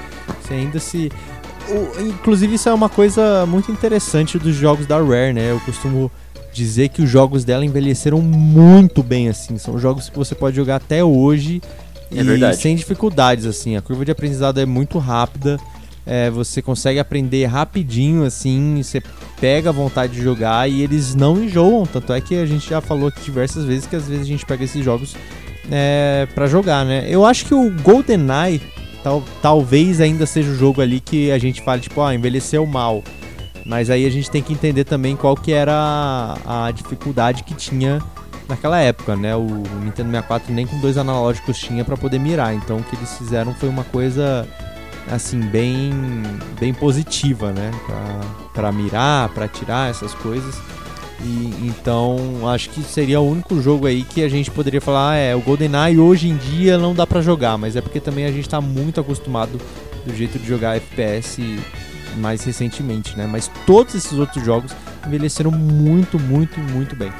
você 0.40 0.54
ainda 0.54 0.78
se. 0.78 1.10
O, 1.68 2.00
inclusive, 2.00 2.54
isso 2.54 2.68
é 2.68 2.74
uma 2.74 2.88
coisa 2.88 3.46
muito 3.46 3.70
interessante 3.70 4.38
dos 4.38 4.56
jogos 4.56 4.86
da 4.86 4.98
Rare, 4.98 5.32
né? 5.32 5.50
Eu 5.50 5.60
costumo 5.60 6.10
dizer 6.52 6.88
que 6.88 7.02
os 7.02 7.08
jogos 7.08 7.44
dela 7.44 7.64
envelheceram 7.64 8.20
muito 8.20 9.02
bem, 9.02 9.28
assim. 9.28 9.56
São 9.56 9.78
jogos 9.78 10.08
que 10.08 10.18
você 10.18 10.34
pode 10.34 10.56
jogar 10.56 10.76
até 10.76 11.02
hoje 11.04 11.62
é 12.10 12.20
e 12.20 12.22
verdade. 12.24 12.56
sem 12.56 12.74
dificuldades, 12.74 13.46
assim. 13.46 13.76
A 13.76 13.82
curva 13.82 14.04
de 14.04 14.10
aprendizado 14.10 14.58
é 14.58 14.66
muito 14.66 14.98
rápida 14.98 15.58
é, 16.10 16.28
você 16.28 16.60
consegue 16.60 16.98
aprender 16.98 17.46
rapidinho, 17.46 18.24
assim, 18.24 18.82
você 18.82 19.00
pega 19.40 19.68
a 19.68 19.72
vontade 19.72 20.14
de 20.14 20.20
jogar 20.20 20.68
e 20.68 20.82
eles 20.82 21.14
não 21.14 21.40
enjoam. 21.40 21.86
Tanto 21.86 22.12
é 22.12 22.20
que 22.20 22.34
a 22.34 22.44
gente 22.44 22.68
já 22.68 22.80
falou 22.80 23.12
diversas 23.22 23.64
vezes 23.64 23.86
que 23.86 23.94
às 23.94 24.08
vezes 24.08 24.24
a 24.24 24.28
gente 24.28 24.44
pega 24.44 24.64
esses 24.64 24.84
jogos 24.84 25.14
é, 25.70 26.26
para 26.34 26.48
jogar, 26.48 26.84
né? 26.84 27.06
Eu 27.08 27.24
acho 27.24 27.44
que 27.46 27.54
o 27.54 27.70
GoldenEye 27.82 28.60
tal, 29.04 29.22
talvez 29.40 30.00
ainda 30.00 30.26
seja 30.26 30.50
o 30.50 30.56
jogo 30.56 30.82
ali 30.82 30.98
que 30.98 31.30
a 31.30 31.38
gente 31.38 31.62
fala, 31.62 31.78
tipo, 31.78 32.02
ah, 32.02 32.12
envelheceu 32.12 32.66
mal. 32.66 33.04
Mas 33.64 33.88
aí 33.88 34.04
a 34.04 34.10
gente 34.10 34.28
tem 34.28 34.42
que 34.42 34.52
entender 34.52 34.82
também 34.82 35.14
qual 35.14 35.36
que 35.36 35.52
era 35.52 35.72
a, 36.44 36.66
a 36.66 36.70
dificuldade 36.72 37.44
que 37.44 37.54
tinha 37.54 38.02
naquela 38.48 38.80
época, 38.80 39.14
né? 39.14 39.36
O 39.36 39.46
Nintendo 39.84 40.10
64 40.10 40.52
nem 40.52 40.66
com 40.66 40.80
dois 40.80 40.98
analógicos 40.98 41.56
tinha 41.56 41.84
para 41.84 41.96
poder 41.96 42.18
mirar. 42.18 42.52
Então 42.52 42.78
o 42.78 42.82
que 42.82 42.96
eles 42.96 43.16
fizeram 43.16 43.54
foi 43.54 43.68
uma 43.68 43.84
coisa 43.84 44.44
assim 45.10 45.40
bem 45.40 45.92
bem 46.58 46.72
positiva, 46.72 47.52
né, 47.52 47.70
para 48.54 48.70
mirar, 48.72 49.28
para 49.30 49.48
tirar 49.48 49.90
essas 49.90 50.14
coisas. 50.14 50.56
E, 51.22 51.66
então, 51.66 52.48
acho 52.48 52.70
que 52.70 52.82
seria 52.82 53.20
o 53.20 53.30
único 53.30 53.60
jogo 53.60 53.86
aí 53.86 54.04
que 54.04 54.22
a 54.22 54.28
gente 54.28 54.50
poderia 54.50 54.80
falar, 54.80 55.12
ah, 55.12 55.16
é, 55.16 55.34
o 55.34 55.40
GoldenEye 55.40 55.98
hoje 55.98 56.28
em 56.28 56.36
dia 56.36 56.78
não 56.78 56.94
dá 56.94 57.06
para 57.06 57.20
jogar, 57.20 57.58
mas 57.58 57.76
é 57.76 57.82
porque 57.82 58.00
também 58.00 58.24
a 58.24 58.32
gente 58.32 58.46
está 58.46 58.60
muito 58.60 59.00
acostumado 59.00 59.60
do 60.06 60.16
jeito 60.16 60.38
de 60.38 60.46
jogar 60.46 60.76
FPS 60.76 61.38
mais 62.16 62.42
recentemente, 62.42 63.16
né? 63.16 63.26
Mas 63.26 63.50
todos 63.66 63.94
esses 63.94 64.12
outros 64.12 64.44
jogos 64.44 64.72
envelheceram 65.06 65.50
muito, 65.50 66.18
muito, 66.18 66.58
muito 66.58 66.96
bem. 66.96 67.12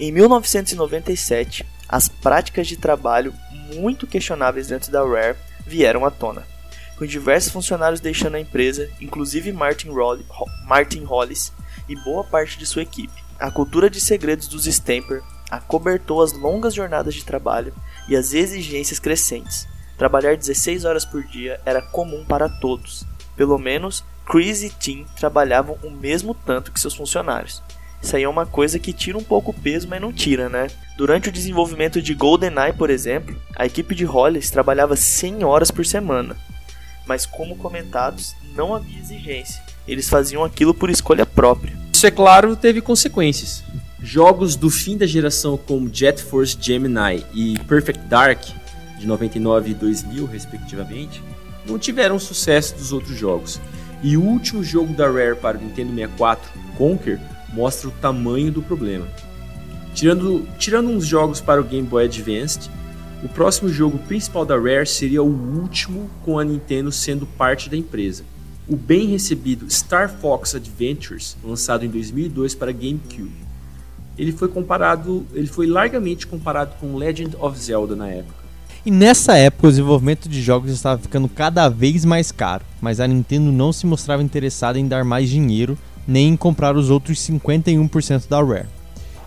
Em 0.00 0.10
1997, 0.10 1.66
as 1.86 2.08
práticas 2.08 2.66
de 2.66 2.78
trabalho 2.78 3.34
muito 3.74 4.06
questionáveis 4.06 4.68
dentro 4.68 4.90
da 4.90 5.04
Rare 5.04 5.36
vieram 5.66 6.06
à 6.06 6.10
tona, 6.10 6.46
com 6.96 7.04
diversos 7.04 7.52
funcionários 7.52 8.00
deixando 8.00 8.36
a 8.36 8.40
empresa, 8.40 8.88
inclusive 8.98 9.52
Martin, 9.52 9.90
Roll 9.90 10.18
Martin 10.64 11.04
Hollis 11.04 11.52
e 11.86 11.94
boa 11.96 12.24
parte 12.24 12.58
de 12.58 12.64
sua 12.64 12.80
equipe. 12.80 13.12
A 13.38 13.50
cultura 13.50 13.90
de 13.90 14.00
segredos 14.00 14.48
dos 14.48 14.64
Stamper 14.66 15.22
acobertou 15.50 16.22
as 16.22 16.32
longas 16.32 16.72
jornadas 16.72 17.14
de 17.14 17.22
trabalho 17.22 17.74
e 18.08 18.16
as 18.16 18.32
exigências 18.32 18.98
crescentes. 18.98 19.68
Trabalhar 19.98 20.34
16 20.34 20.86
horas 20.86 21.04
por 21.04 21.22
dia 21.24 21.60
era 21.66 21.82
comum 21.82 22.24
para 22.24 22.48
todos. 22.48 23.04
Pelo 23.36 23.58
menos, 23.58 24.02
Chris 24.24 24.62
e 24.62 24.70
Tim 24.70 25.04
trabalhavam 25.18 25.78
o 25.82 25.90
mesmo 25.90 26.34
tanto 26.34 26.72
que 26.72 26.80
seus 26.80 26.94
funcionários. 26.94 27.62
Isso 28.02 28.16
aí 28.16 28.22
é 28.22 28.28
uma 28.28 28.46
coisa 28.46 28.78
que 28.78 28.92
tira 28.92 29.18
um 29.18 29.22
pouco 29.22 29.50
o 29.50 29.54
peso, 29.54 29.86
mas 29.88 30.00
não 30.00 30.12
tira, 30.12 30.48
né? 30.48 30.68
Durante 30.96 31.28
o 31.28 31.32
desenvolvimento 31.32 32.00
de 32.00 32.14
GoldenEye, 32.14 32.72
por 32.72 32.88
exemplo, 32.88 33.36
a 33.54 33.66
equipe 33.66 33.94
de 33.94 34.04
Hollis 34.04 34.50
trabalhava 34.50 34.96
100 34.96 35.44
horas 35.44 35.70
por 35.70 35.84
semana. 35.84 36.36
Mas 37.06 37.26
como 37.26 37.56
comentados, 37.56 38.34
não 38.54 38.74
havia 38.74 38.98
exigência. 38.98 39.62
Eles 39.86 40.08
faziam 40.08 40.44
aquilo 40.44 40.72
por 40.72 40.88
escolha 40.88 41.26
própria. 41.26 41.76
Isso 41.92 42.06
é 42.06 42.10
claro, 42.10 42.56
teve 42.56 42.80
consequências. 42.80 43.62
Jogos 44.02 44.56
do 44.56 44.70
fim 44.70 44.96
da 44.96 45.06
geração 45.06 45.58
como 45.58 45.92
Jet 45.92 46.22
Force 46.22 46.56
Gemini 46.58 47.24
e 47.34 47.58
Perfect 47.68 48.02
Dark, 48.06 48.42
de 48.98 49.06
99 49.06 49.70
e 49.70 49.74
2000 49.74 50.26
respectivamente, 50.26 51.22
não 51.66 51.78
tiveram 51.78 52.16
o 52.16 52.20
sucesso 52.20 52.74
dos 52.76 52.92
outros 52.92 53.16
jogos. 53.18 53.60
E 54.02 54.16
o 54.16 54.22
último 54.22 54.64
jogo 54.64 54.94
da 54.94 55.06
Rare 55.06 55.36
para 55.36 55.58
o 55.58 55.60
Nintendo 55.60 55.94
64, 55.94 56.50
Conquer, 56.78 57.20
mostra 57.52 57.88
o 57.88 57.92
tamanho 57.92 58.50
do 58.50 58.62
problema. 58.62 59.06
Tirando, 59.94 60.46
tirando 60.58 60.88
uns 60.88 61.06
jogos 61.06 61.40
para 61.40 61.60
o 61.60 61.64
Game 61.64 61.86
Boy 61.86 62.04
Advance, 62.04 62.70
o 63.22 63.28
próximo 63.28 63.68
jogo 63.68 63.98
principal 63.98 64.46
da 64.46 64.56
Rare 64.56 64.86
seria 64.86 65.22
o 65.22 65.60
último 65.60 66.10
com 66.24 66.38
a 66.38 66.44
Nintendo 66.44 66.90
sendo 66.90 67.26
parte 67.26 67.68
da 67.68 67.76
empresa. 67.76 68.24
O 68.66 68.76
bem 68.76 69.08
recebido 69.08 69.70
Star 69.70 70.08
Fox 70.08 70.54
Adventures, 70.54 71.36
lançado 71.44 71.84
em 71.84 71.88
2002 71.88 72.54
para 72.54 72.72
GameCube. 72.72 73.30
Ele 74.16 74.32
foi 74.32 74.48
comparado, 74.48 75.26
ele 75.34 75.48
foi 75.48 75.66
largamente 75.66 76.26
comparado 76.26 76.76
com 76.80 76.96
Legend 76.96 77.36
of 77.38 77.58
Zelda 77.58 77.96
na 77.96 78.08
época. 78.08 78.40
E 78.86 78.90
nessa 78.90 79.36
época 79.36 79.66
o 79.66 79.70
desenvolvimento 79.70 80.28
de 80.28 80.40
jogos 80.40 80.70
estava 80.70 81.00
ficando 81.00 81.28
cada 81.28 81.68
vez 81.68 82.04
mais 82.04 82.32
caro, 82.32 82.64
mas 82.80 83.00
a 83.00 83.06
Nintendo 83.06 83.52
não 83.52 83.72
se 83.72 83.86
mostrava 83.86 84.22
interessada 84.22 84.78
em 84.78 84.88
dar 84.88 85.04
mais 85.04 85.28
dinheiro 85.28 85.76
nem 86.10 86.30
em 86.30 86.36
comprar 86.36 86.76
os 86.76 86.90
outros 86.90 87.18
51% 87.18 88.28
da 88.28 88.42
Rare. 88.42 88.66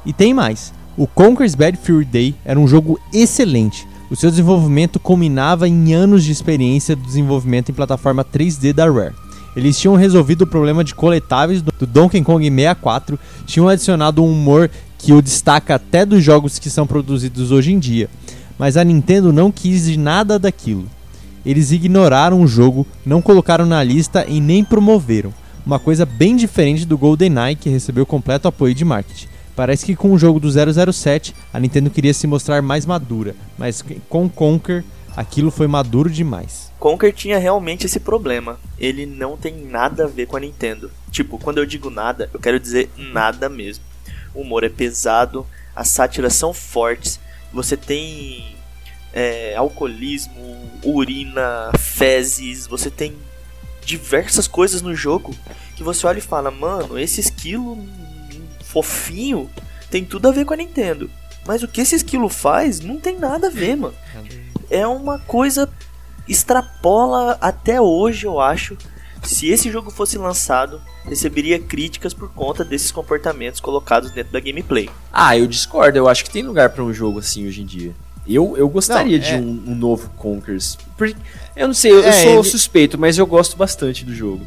E 0.05 0.11
tem 0.11 0.33
mais: 0.33 0.73
o 0.97 1.07
Conker's 1.07 1.55
Bad 1.55 1.77
Fury 1.77 2.05
Day 2.05 2.35
era 2.43 2.59
um 2.59 2.67
jogo 2.67 2.99
excelente. 3.13 3.87
O 4.11 4.15
seu 4.15 4.29
desenvolvimento 4.29 4.99
culminava 4.99 5.67
em 5.67 5.93
anos 5.93 6.23
de 6.23 6.31
experiência 6.31 6.95
do 6.95 7.01
desenvolvimento 7.01 7.71
em 7.71 7.73
plataforma 7.73 8.23
3D 8.23 8.73
da 8.73 8.85
Rare. 8.91 9.15
Eles 9.55 9.79
tinham 9.79 9.95
resolvido 9.95 10.41
o 10.41 10.47
problema 10.47 10.83
de 10.83 10.93
coletáveis 10.93 11.61
do 11.61 11.87
Donkey 11.87 12.21
Kong 12.21 12.43
64, 12.43 13.19
tinham 13.45 13.69
adicionado 13.69 14.23
um 14.23 14.31
humor 14.31 14.69
que 14.97 15.13
o 15.13 15.21
destaca 15.21 15.75
até 15.75 16.05
dos 16.05 16.23
jogos 16.23 16.59
que 16.59 16.69
são 16.69 16.85
produzidos 16.85 17.51
hoje 17.51 17.71
em 17.71 17.79
dia. 17.79 18.09
Mas 18.57 18.77
a 18.77 18.83
Nintendo 18.83 19.31
não 19.31 19.51
quis 19.51 19.95
nada 19.95 20.37
daquilo. 20.37 20.85
Eles 21.45 21.71
ignoraram 21.71 22.41
o 22.41 22.47
jogo, 22.47 22.85
não 23.05 23.21
colocaram 23.21 23.65
na 23.65 23.83
lista 23.83 24.25
e 24.27 24.39
nem 24.39 24.63
promoveram 24.63 25.33
uma 25.65 25.79
coisa 25.79 26.05
bem 26.05 26.35
diferente 26.35 26.85
do 26.85 26.97
GoldenEye, 26.97 27.55
que 27.55 27.69
recebeu 27.69 28.05
completo 28.05 28.47
apoio 28.47 28.73
de 28.73 28.83
marketing. 28.83 29.27
Parece 29.55 29.85
que 29.85 29.95
com 29.95 30.11
o 30.11 30.17
jogo 30.17 30.39
do 30.39 30.49
007, 30.49 31.35
a 31.53 31.59
Nintendo 31.59 31.89
queria 31.89 32.13
se 32.13 32.25
mostrar 32.25 32.61
mais 32.61 32.85
madura, 32.85 33.35
mas 33.57 33.83
com 34.09 34.27
Conker, 34.27 34.83
aquilo 35.15 35.51
foi 35.51 35.67
maduro 35.67 36.09
demais. 36.09 36.71
Conker 36.79 37.13
tinha 37.13 37.37
realmente 37.37 37.85
esse 37.85 37.99
problema. 37.99 38.59
Ele 38.79 39.05
não 39.05 39.37
tem 39.37 39.55
nada 39.65 40.05
a 40.05 40.07
ver 40.07 40.25
com 40.25 40.35
a 40.35 40.39
Nintendo. 40.39 40.91
Tipo, 41.11 41.37
quando 41.37 41.59
eu 41.59 41.65
digo 41.65 41.89
nada, 41.89 42.29
eu 42.33 42.39
quero 42.39 42.59
dizer 42.59 42.89
nada 42.97 43.47
mesmo. 43.47 43.83
O 44.33 44.41
humor 44.41 44.63
é 44.63 44.69
pesado, 44.69 45.45
as 45.75 45.89
sátiras 45.89 46.33
são 46.33 46.51
fortes, 46.51 47.19
você 47.53 47.77
tem 47.77 48.55
é, 49.13 49.55
alcoolismo, 49.55 50.33
urina, 50.83 51.71
fezes, 51.77 52.65
você 52.65 52.89
tem 52.89 53.15
diversas 53.85 54.47
coisas 54.47 54.81
no 54.81 54.95
jogo 54.95 55.35
que 55.75 55.83
você 55.83 56.05
olha 56.07 56.17
e 56.19 56.21
fala, 56.21 56.49
mano, 56.51 56.97
esse 56.99 57.19
esquilo 57.19 57.77
fofinho 58.63 59.49
tem 59.89 60.03
tudo 60.03 60.27
a 60.27 60.31
ver 60.31 60.45
com 60.45 60.53
a 60.53 60.57
Nintendo. 60.57 61.09
Mas 61.45 61.61
o 61.61 61.67
que 61.67 61.81
esse 61.81 61.95
esquilo 61.95 62.29
faz 62.29 62.79
não 62.79 62.99
tem 62.99 63.19
nada 63.19 63.47
a 63.47 63.49
ver, 63.49 63.75
mano. 63.75 63.93
É 64.69 64.87
uma 64.87 65.19
coisa 65.19 65.69
extrapola 66.27 67.37
até 67.41 67.79
hoje, 67.79 68.25
eu 68.25 68.39
acho. 68.39 68.77
Se 69.21 69.47
esse 69.47 69.71
jogo 69.71 69.89
fosse 69.89 70.17
lançado, 70.17 70.81
receberia 71.05 71.57
críticas 71.59 72.13
por 72.13 72.29
conta 72.33 72.63
desses 72.63 72.91
comportamentos 72.91 73.59
colocados 73.61 74.11
dentro 74.11 74.33
da 74.33 74.39
gameplay. 74.39 74.89
Ah, 75.11 75.37
eu 75.37 75.47
discordo. 75.47 75.97
Eu 75.97 76.09
acho 76.09 76.23
que 76.25 76.29
tem 76.31 76.43
lugar 76.43 76.69
para 76.71 76.83
um 76.83 76.93
jogo 76.93 77.19
assim 77.19 77.47
hoje 77.47 77.61
em 77.61 77.65
dia. 77.65 77.93
Eu, 78.27 78.55
eu 78.57 78.67
gostaria 78.69 79.17
Não, 79.17 79.23
de 79.25 79.31
é- 79.33 79.37
um, 79.37 79.63
um 79.71 79.75
novo 79.75 80.09
Conkers. 80.17 80.77
Porque, 80.97 81.15
eu 81.55 81.67
não 81.67 81.73
sei, 81.73 81.91
eu, 81.91 81.99
eu 81.99 82.09
É, 82.09 82.11
sou 82.11 82.31
ele- 82.39 82.43
suspeito, 82.43 82.97
mas 82.97 83.17
eu 83.17 83.25
gosto 83.27 83.55
bastante 83.57 84.05
do 84.05 84.13
jogo. 84.13 84.45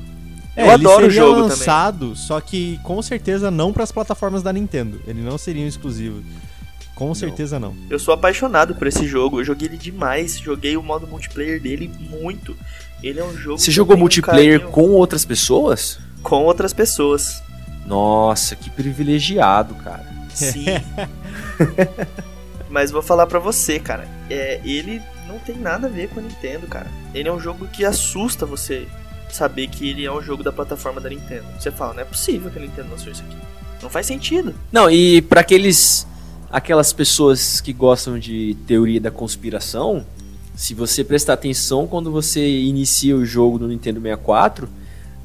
Eu 0.57 0.65
É, 0.65 0.75
ele 0.75 0.87
adoro 0.87 1.07
o 1.07 1.11
jogo 1.11 1.35
também. 1.35 1.51
lançado, 1.51 2.17
só 2.17 2.41
que 2.41 2.81
com 2.83 3.01
certeza 3.03 3.51
não 3.51 3.73
para 3.73 3.85
as 3.85 3.93
plataformas 3.93 4.43
da 4.43 4.53
Nintendo. 4.53 5.01
Ele 5.07 5.21
não 5.21 5.37
seria 5.37 5.65
um 5.65 5.69
exclusivo. 5.69 6.23
Com 6.95 7.15
certeza 7.15 7.61
não. 7.61 7.75
Eu 7.91 7.99
sou 7.99 8.15
apaixonado 8.15 8.75
por 8.75 8.87
esse 8.87 9.07
jogo, 9.07 9.39
eu 9.41 9.45
joguei 9.45 9.69
ele 9.69 9.77
demais, 9.77 10.39
joguei 10.39 10.77
o 10.79 10.83
modo 10.83 11.07
multiplayer 11.07 11.61
dele 11.61 11.91
muito. 12.09 12.57
Ele 13.03 13.21
é 13.21 13.25
um 13.25 13.37
jogo. 13.37 13.59
Você 13.59 13.67
que 13.67 13.73
jogou 13.73 13.93
eu 13.93 13.97
um 13.99 14.01
multiplayer 14.01 14.61
carinho 14.61 14.73
com 14.73 14.91
outras 14.93 15.25
pessoas? 15.25 15.99
com 16.23 16.43
outras 16.43 16.73
pessoas. 16.73 17.41
Nossa, 17.87 18.57
que 18.57 18.69
privilegiado, 18.71 19.75
cara. 19.77 20.05
Sim. 20.35 20.65
Mas 22.69 22.91
vou 22.91 23.03
falar 23.03 23.27
pra 23.27 23.39
você, 23.39 23.79
cara. 23.79 24.09
É, 24.29 24.61
ele 24.65 25.01
não 25.27 25.39
tem 25.39 25.57
nada 25.57 25.87
a 25.87 25.91
ver 25.91 26.09
com 26.09 26.21
a 26.21 26.23
Nintendo, 26.23 26.67
cara. 26.67 26.91
Ele 27.15 27.29
é 27.29 27.33
um 27.33 27.41
jogo 27.41 27.67
que 27.69 27.85
assusta 27.85 28.47
você 28.47 28.87
saber 29.31 29.67
que 29.69 29.89
ele 29.89 30.05
é 30.05 30.13
um 30.13 30.23
jogo 30.23 30.43
da 30.43 30.53
plataforma 30.53 31.01
da 31.01 31.09
Nintendo. 31.09 31.45
Você 31.59 31.71
fala, 31.71 31.95
não 31.95 32.03
é 32.03 32.05
possível 32.05 32.51
que 32.51 32.59
a 32.59 32.63
Nintendo 32.63 32.91
lançou 32.91 33.13
isso 33.13 33.23
aqui. 33.23 33.37
Não 33.83 33.91
faz 33.91 34.07
sentido. 34.07 34.55
Não, 34.73 34.91
e 34.91 35.21
pra 35.23 35.41
aqueles 35.41 36.07
aquelas 36.51 36.93
pessoas 36.93 37.61
que 37.61 37.73
gostam 37.73 38.19
de 38.19 38.57
teoria 38.67 39.01
da 39.01 39.11
conspiração, 39.11 40.07
se 40.55 40.73
você 40.75 41.05
prestar 41.05 41.35
atenção 41.35 41.87
quando 41.87 42.11
você 42.11 42.61
inicia 42.63 43.17
o 43.17 43.27
jogo 43.27 43.59
no 43.59 43.69
Nintendo 43.69 44.01
64, 44.01 44.69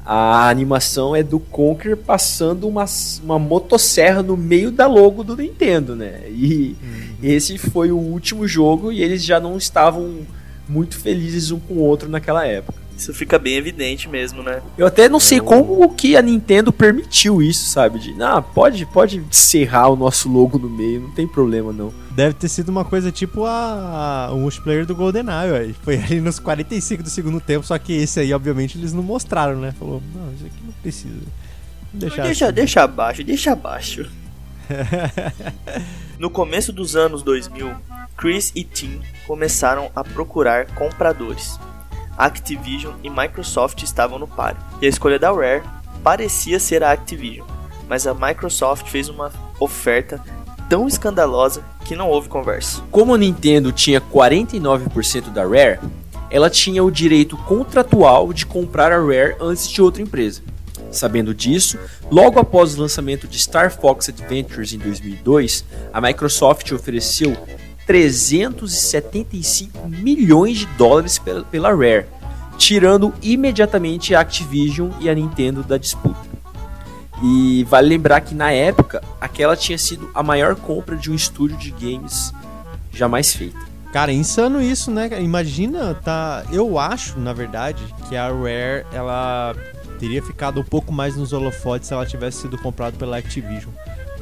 a 0.04 0.48
animação 0.48 1.14
é 1.14 1.22
do 1.22 1.38
Conker 1.38 1.96
passando 1.96 2.66
uma, 2.66 2.84
uma 3.22 3.38
motosserra 3.38 4.22
no 4.22 4.36
meio 4.36 4.70
da 4.70 4.86
logo 4.86 5.22
do 5.22 5.36
Nintendo, 5.36 5.94
né? 5.94 6.22
E 6.28 6.76
esse 7.22 7.56
foi 7.56 7.92
o 7.92 7.98
último 7.98 8.46
jogo 8.48 8.90
e 8.90 9.00
eles 9.00 9.24
já 9.24 9.38
não 9.38 9.56
estavam 9.56 10.26
muito 10.68 10.98
felizes 10.98 11.52
um 11.52 11.60
com 11.60 11.74
o 11.74 11.82
outro 11.82 12.08
naquela 12.08 12.44
época. 12.44 12.81
Isso 12.96 13.12
fica 13.12 13.38
bem 13.38 13.54
evidente 13.56 14.08
mesmo, 14.08 14.42
né? 14.42 14.62
Eu 14.78 14.86
até 14.86 15.08
não 15.08 15.18
sei 15.18 15.40
como 15.40 15.92
que 15.94 16.16
a 16.16 16.22
Nintendo 16.22 16.72
permitiu 16.72 17.42
isso, 17.42 17.66
sabe? 17.70 17.98
De, 17.98 18.22
ah, 18.22 18.40
pode, 18.40 18.86
pode 18.86 19.22
serrar 19.30 19.90
o 19.90 19.96
nosso 19.96 20.28
logo 20.30 20.58
no 20.58 20.68
meio, 20.70 21.00
não 21.00 21.10
tem 21.10 21.26
problema 21.26 21.72
não. 21.72 21.92
Deve 22.12 22.34
ter 22.34 22.48
sido 22.48 22.68
uma 22.68 22.84
coisa 22.84 23.10
tipo 23.10 23.44
a, 23.44 24.28
a- 24.28 24.32
o 24.32 24.38
multiplayer 24.38 24.86
do 24.86 24.94
GoldenEye, 24.94 25.50
ué. 25.50 25.70
Foi 25.82 25.96
ali 25.96 26.20
nos 26.20 26.38
45 26.38 27.02
do 27.02 27.10
segundo 27.10 27.40
tempo, 27.40 27.66
só 27.66 27.76
que 27.78 27.92
esse 27.92 28.20
aí, 28.20 28.32
obviamente, 28.32 28.78
eles 28.78 28.92
não 28.92 29.02
mostraram, 29.02 29.58
né? 29.58 29.72
Falou, 29.78 30.00
não, 30.14 30.32
isso 30.34 30.44
aqui 30.46 30.64
não 30.64 30.72
precisa. 30.82 31.14
Deixar 31.92 32.22
deixa, 32.22 32.44
assim. 32.46 32.54
deixa 32.54 32.82
abaixo, 32.82 33.24
deixa 33.24 33.52
abaixo. 33.52 34.10
no 36.18 36.30
começo 36.30 36.72
dos 36.72 36.94
anos 36.96 37.22
2000, 37.22 37.70
Chris 38.16 38.52
e 38.54 38.62
Tim 38.64 39.00
começaram 39.26 39.90
a 39.94 40.04
procurar 40.04 40.66
compradores. 40.74 41.58
Activision 42.16 42.94
e 43.02 43.10
Microsoft 43.10 43.82
estavam 43.82 44.18
no 44.18 44.26
páreo, 44.26 44.60
e 44.80 44.86
a 44.86 44.88
escolha 44.88 45.18
da 45.18 45.32
Rare 45.32 45.62
parecia 46.02 46.58
ser 46.58 46.82
a 46.82 46.92
Activision, 46.92 47.46
mas 47.88 48.06
a 48.06 48.14
Microsoft 48.14 48.88
fez 48.88 49.08
uma 49.08 49.32
oferta 49.58 50.22
tão 50.68 50.88
escandalosa 50.88 51.62
que 51.84 51.96
não 51.96 52.08
houve 52.08 52.28
conversa. 52.28 52.82
Como 52.90 53.14
a 53.14 53.18
Nintendo 53.18 53.72
tinha 53.72 54.00
49% 54.00 55.30
da 55.30 55.42
Rare, 55.42 55.78
ela 56.30 56.48
tinha 56.48 56.82
o 56.82 56.90
direito 56.90 57.36
contratual 57.36 58.32
de 58.32 58.46
comprar 58.46 58.90
a 58.90 58.98
Rare 58.98 59.36
antes 59.40 59.68
de 59.68 59.82
outra 59.82 60.02
empresa. 60.02 60.42
Sabendo 60.90 61.34
disso, 61.34 61.78
logo 62.10 62.38
após 62.38 62.74
o 62.74 62.80
lançamento 62.80 63.26
de 63.26 63.38
Star 63.38 63.70
Fox 63.70 64.08
Adventures 64.08 64.72
em 64.72 64.78
2002, 64.78 65.64
a 65.92 66.00
Microsoft 66.00 66.70
ofereceu 66.72 67.36
375 67.86 69.88
milhões 69.88 70.58
de 70.58 70.66
dólares 70.78 71.18
pela, 71.18 71.70
Rare, 71.70 72.06
tirando 72.56 73.12
imediatamente 73.22 74.14
a 74.14 74.20
Activision 74.20 74.90
e 75.00 75.10
a 75.10 75.14
Nintendo 75.14 75.62
da 75.62 75.76
disputa. 75.76 76.32
E 77.22 77.64
vale 77.68 77.88
lembrar 77.88 78.20
que 78.20 78.34
na 78.34 78.50
época, 78.50 79.02
aquela 79.20 79.56
tinha 79.56 79.78
sido 79.78 80.10
a 80.14 80.22
maior 80.22 80.56
compra 80.56 80.96
de 80.96 81.10
um 81.10 81.14
estúdio 81.14 81.56
de 81.56 81.70
games 81.70 82.32
jamais 82.92 83.34
feita. 83.34 83.58
Cara, 83.92 84.10
é 84.10 84.14
insano 84.14 84.60
isso, 84.60 84.90
né? 84.90 85.08
Imagina, 85.20 85.94
tá. 85.94 86.44
Eu 86.50 86.78
acho, 86.78 87.18
na 87.18 87.32
verdade, 87.32 87.82
que 88.08 88.16
a 88.16 88.28
Rare 88.28 88.86
ela 88.92 89.54
teria 89.98 90.22
ficado 90.22 90.60
um 90.60 90.64
pouco 90.64 90.92
mais 90.92 91.14
nos 91.14 91.32
holofotes 91.32 91.88
se 91.88 91.94
ela 91.94 92.06
tivesse 92.06 92.42
sido 92.42 92.58
comprada 92.58 92.96
pela 92.96 93.18
Activision. 93.18 93.70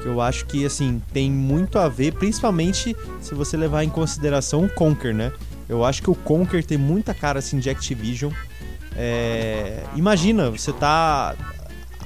Que 0.02 0.06
eu 0.06 0.20
acho 0.20 0.46
que, 0.46 0.64
assim, 0.64 1.00
tem 1.12 1.30
muito 1.30 1.78
a 1.78 1.88
ver, 1.88 2.14
principalmente 2.14 2.96
se 3.20 3.34
você 3.34 3.56
levar 3.56 3.84
em 3.84 3.88
consideração 3.90 4.64
o 4.64 4.68
Conker, 4.68 5.14
né? 5.14 5.30
Eu 5.68 5.84
acho 5.84 6.02
que 6.02 6.10
o 6.10 6.14
Conker 6.14 6.64
tem 6.64 6.78
muita 6.78 7.12
cara, 7.14 7.38
assim, 7.38 7.58
de 7.58 7.68
Activision. 7.70 8.32
É, 8.96 9.82
Imagina, 9.94 10.50
você 10.50 10.72
tá. 10.72 11.34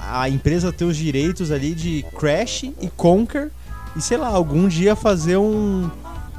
A 0.07 0.29
empresa 0.29 0.71
ter 0.71 0.85
os 0.85 0.97
direitos 0.97 1.51
ali 1.51 1.73
de 1.73 2.05
Crash 2.19 2.63
e 2.63 2.89
Conker. 2.95 3.49
E 3.95 4.01
sei 4.01 4.17
lá, 4.17 4.27
algum 4.27 4.67
dia 4.67 4.93
fazer 4.95 5.37
um, 5.37 5.89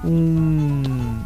um, 0.04 0.82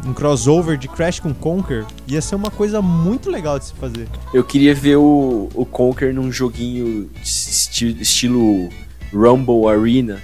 um 0.07 0.13
crossover 0.13 0.77
de 0.77 0.87
Crash 0.87 1.19
com 1.19 1.33
Conker 1.33 1.85
ia 2.07 2.21
ser 2.21 2.35
uma 2.35 2.49
coisa 2.49 2.81
muito 2.81 3.29
legal 3.29 3.59
de 3.59 3.65
se 3.65 3.73
fazer. 3.73 4.07
Eu 4.33 4.43
queria 4.43 4.73
ver 4.73 4.95
o, 4.95 5.49
o 5.53 5.65
Conker 5.65 6.13
num 6.15 6.31
joguinho 6.31 7.09
esti- 7.21 7.97
estilo 7.99 8.69
Rumble 9.13 9.67
Arena, 9.67 10.21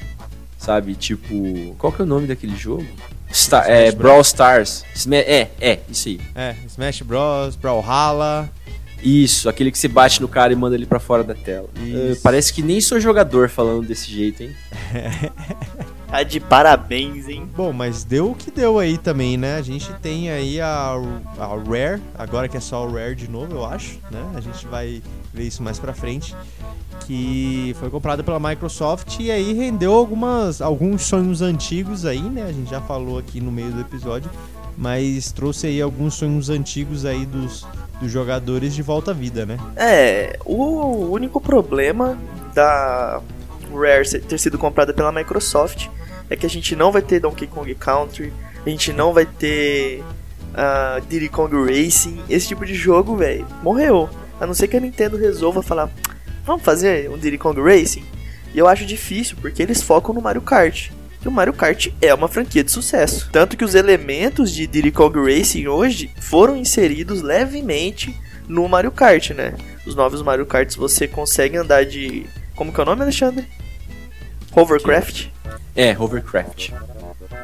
sabe? 0.57 0.95
Tipo, 0.95 1.75
qual 1.77 1.91
que 1.93 2.01
é 2.01 2.05
o 2.05 2.07
nome 2.07 2.27
daquele 2.27 2.55
jogo? 2.55 2.85
Star, 3.31 3.69
é, 3.69 3.91
Brawl 3.91 4.21
Stars. 4.21 4.85
Sma- 4.95 5.15
É, 5.17 5.49
é, 5.59 5.79
isso 5.89 6.07
aí. 6.07 6.19
É, 6.33 6.55
Smash 6.67 7.01
Bros, 7.01 7.55
Brawlhalla. 7.55 8.49
Isso, 9.03 9.47
aquele 9.47 9.71
que 9.71 9.77
você 9.77 9.87
bate 9.87 10.19
no 10.21 10.27
cara 10.27 10.51
e 10.51 10.55
manda 10.55 10.75
ele 10.75 10.85
pra 10.87 10.99
fora 10.99 11.23
da 11.23 11.35
tela. 11.35 11.69
Eh, 11.77 12.17
parece 12.23 12.51
que 12.51 12.63
nem 12.63 12.81
sou 12.81 12.99
jogador 12.99 13.47
falando 13.47 13.85
desse 13.87 14.09
jeito, 14.11 14.41
hein? 14.41 14.55
Tá 16.09 16.23
de 16.23 16.39
parabéns, 16.39 17.27
hein? 17.27 17.47
Bom, 17.53 17.73
mas 17.73 18.05
deu 18.05 18.31
o 18.31 18.35
que 18.35 18.49
deu 18.49 18.79
aí 18.79 18.97
também, 18.97 19.35
né? 19.35 19.55
A 19.57 19.61
gente 19.61 19.91
tem 20.01 20.31
aí 20.31 20.59
a, 20.61 20.93
a 21.37 21.47
Rare, 21.47 22.01
agora 22.17 22.47
que 22.47 22.55
é 22.55 22.61
só 22.61 22.87
o 22.87 22.91
Rare 22.93 23.13
de 23.13 23.29
novo, 23.29 23.53
eu 23.53 23.65
acho, 23.65 23.99
né? 24.09 24.21
A 24.33 24.39
gente 24.39 24.65
vai 24.67 25.03
isso 25.43 25.63
mais 25.63 25.79
pra 25.79 25.93
frente. 25.93 26.35
Que 27.05 27.75
foi 27.79 27.89
comprada 27.89 28.23
pela 28.23 28.39
Microsoft 28.39 29.19
e 29.19 29.31
aí 29.31 29.53
rendeu 29.53 29.93
algumas, 29.93 30.61
alguns 30.61 31.03
sonhos 31.03 31.41
antigos 31.41 32.05
aí, 32.05 32.21
né? 32.21 32.43
A 32.43 32.51
gente 32.51 32.69
já 32.69 32.81
falou 32.81 33.17
aqui 33.17 33.39
no 33.39 33.51
meio 33.51 33.71
do 33.71 33.79
episódio, 33.79 34.29
mas 34.77 35.31
trouxe 35.31 35.67
aí 35.67 35.81
alguns 35.81 36.15
sonhos 36.15 36.49
antigos 36.49 37.05
aí 37.05 37.25
dos, 37.25 37.65
dos 38.01 38.11
jogadores 38.11 38.75
de 38.75 38.81
volta 38.81 39.11
à 39.11 39.13
vida, 39.13 39.45
né? 39.45 39.57
É, 39.75 40.37
o 40.43 41.09
único 41.11 41.39
problema 41.39 42.17
da 42.53 43.21
Rare 43.73 44.21
ter 44.21 44.37
sido 44.37 44.57
comprada 44.57 44.93
pela 44.93 45.11
Microsoft 45.11 45.87
é 46.29 46.35
que 46.35 46.45
a 46.45 46.49
gente 46.49 46.75
não 46.75 46.91
vai 46.91 47.01
ter 47.01 47.19
Donkey 47.19 47.47
Kong 47.47 47.73
Country, 47.75 48.33
a 48.65 48.69
gente 48.69 48.91
não 48.91 49.13
vai 49.13 49.25
ter 49.25 50.03
ah, 50.53 50.99
Diddy 51.07 51.29
Kong 51.29 51.55
Racing, 51.55 52.21
esse 52.29 52.47
tipo 52.47 52.65
de 52.65 52.73
jogo, 52.73 53.15
velho, 53.15 53.45
morreu. 53.63 54.09
A 54.39 54.45
não 54.45 54.53
ser 54.53 54.67
que 54.67 54.77
a 54.77 54.79
Nintendo 54.79 55.17
resolva 55.17 55.61
falar, 55.61 55.89
vamos 56.45 56.63
fazer 56.63 57.09
um 57.09 57.17
Diddy 57.17 57.37
Kong 57.37 57.59
Racing? 57.61 58.03
E 58.53 58.59
eu 58.59 58.67
acho 58.67 58.85
difícil, 58.85 59.37
porque 59.41 59.61
eles 59.61 59.81
focam 59.81 60.13
no 60.13 60.21
Mario 60.21 60.41
Kart. 60.41 60.89
E 61.23 61.27
o 61.27 61.31
Mario 61.31 61.53
Kart 61.53 61.87
é 62.01 62.13
uma 62.13 62.27
franquia 62.27 62.63
de 62.63 62.71
sucesso. 62.71 63.29
Tanto 63.31 63.57
que 63.57 63.65
os 63.65 63.75
elementos 63.75 64.51
de 64.51 64.67
Diddy 64.67 64.91
Kong 64.91 65.19
Racing 65.19 65.67
hoje 65.67 66.11
foram 66.19 66.55
inseridos 66.55 67.21
levemente 67.21 68.15
no 68.47 68.67
Mario 68.67 68.91
Kart, 68.91 69.31
né? 69.31 69.53
Os 69.85 69.95
novos 69.95 70.21
Mario 70.21 70.45
Karts 70.45 70.75
você 70.75 71.07
consegue 71.07 71.57
andar 71.57 71.85
de. 71.85 72.25
Como 72.55 72.71
que 72.71 72.79
é 72.79 72.83
o 72.83 72.85
nome, 72.85 73.01
Alexandre? 73.01 73.45
Hovercraft. 74.55 75.27
É, 75.75 75.95
Hovercraft. 75.97 76.71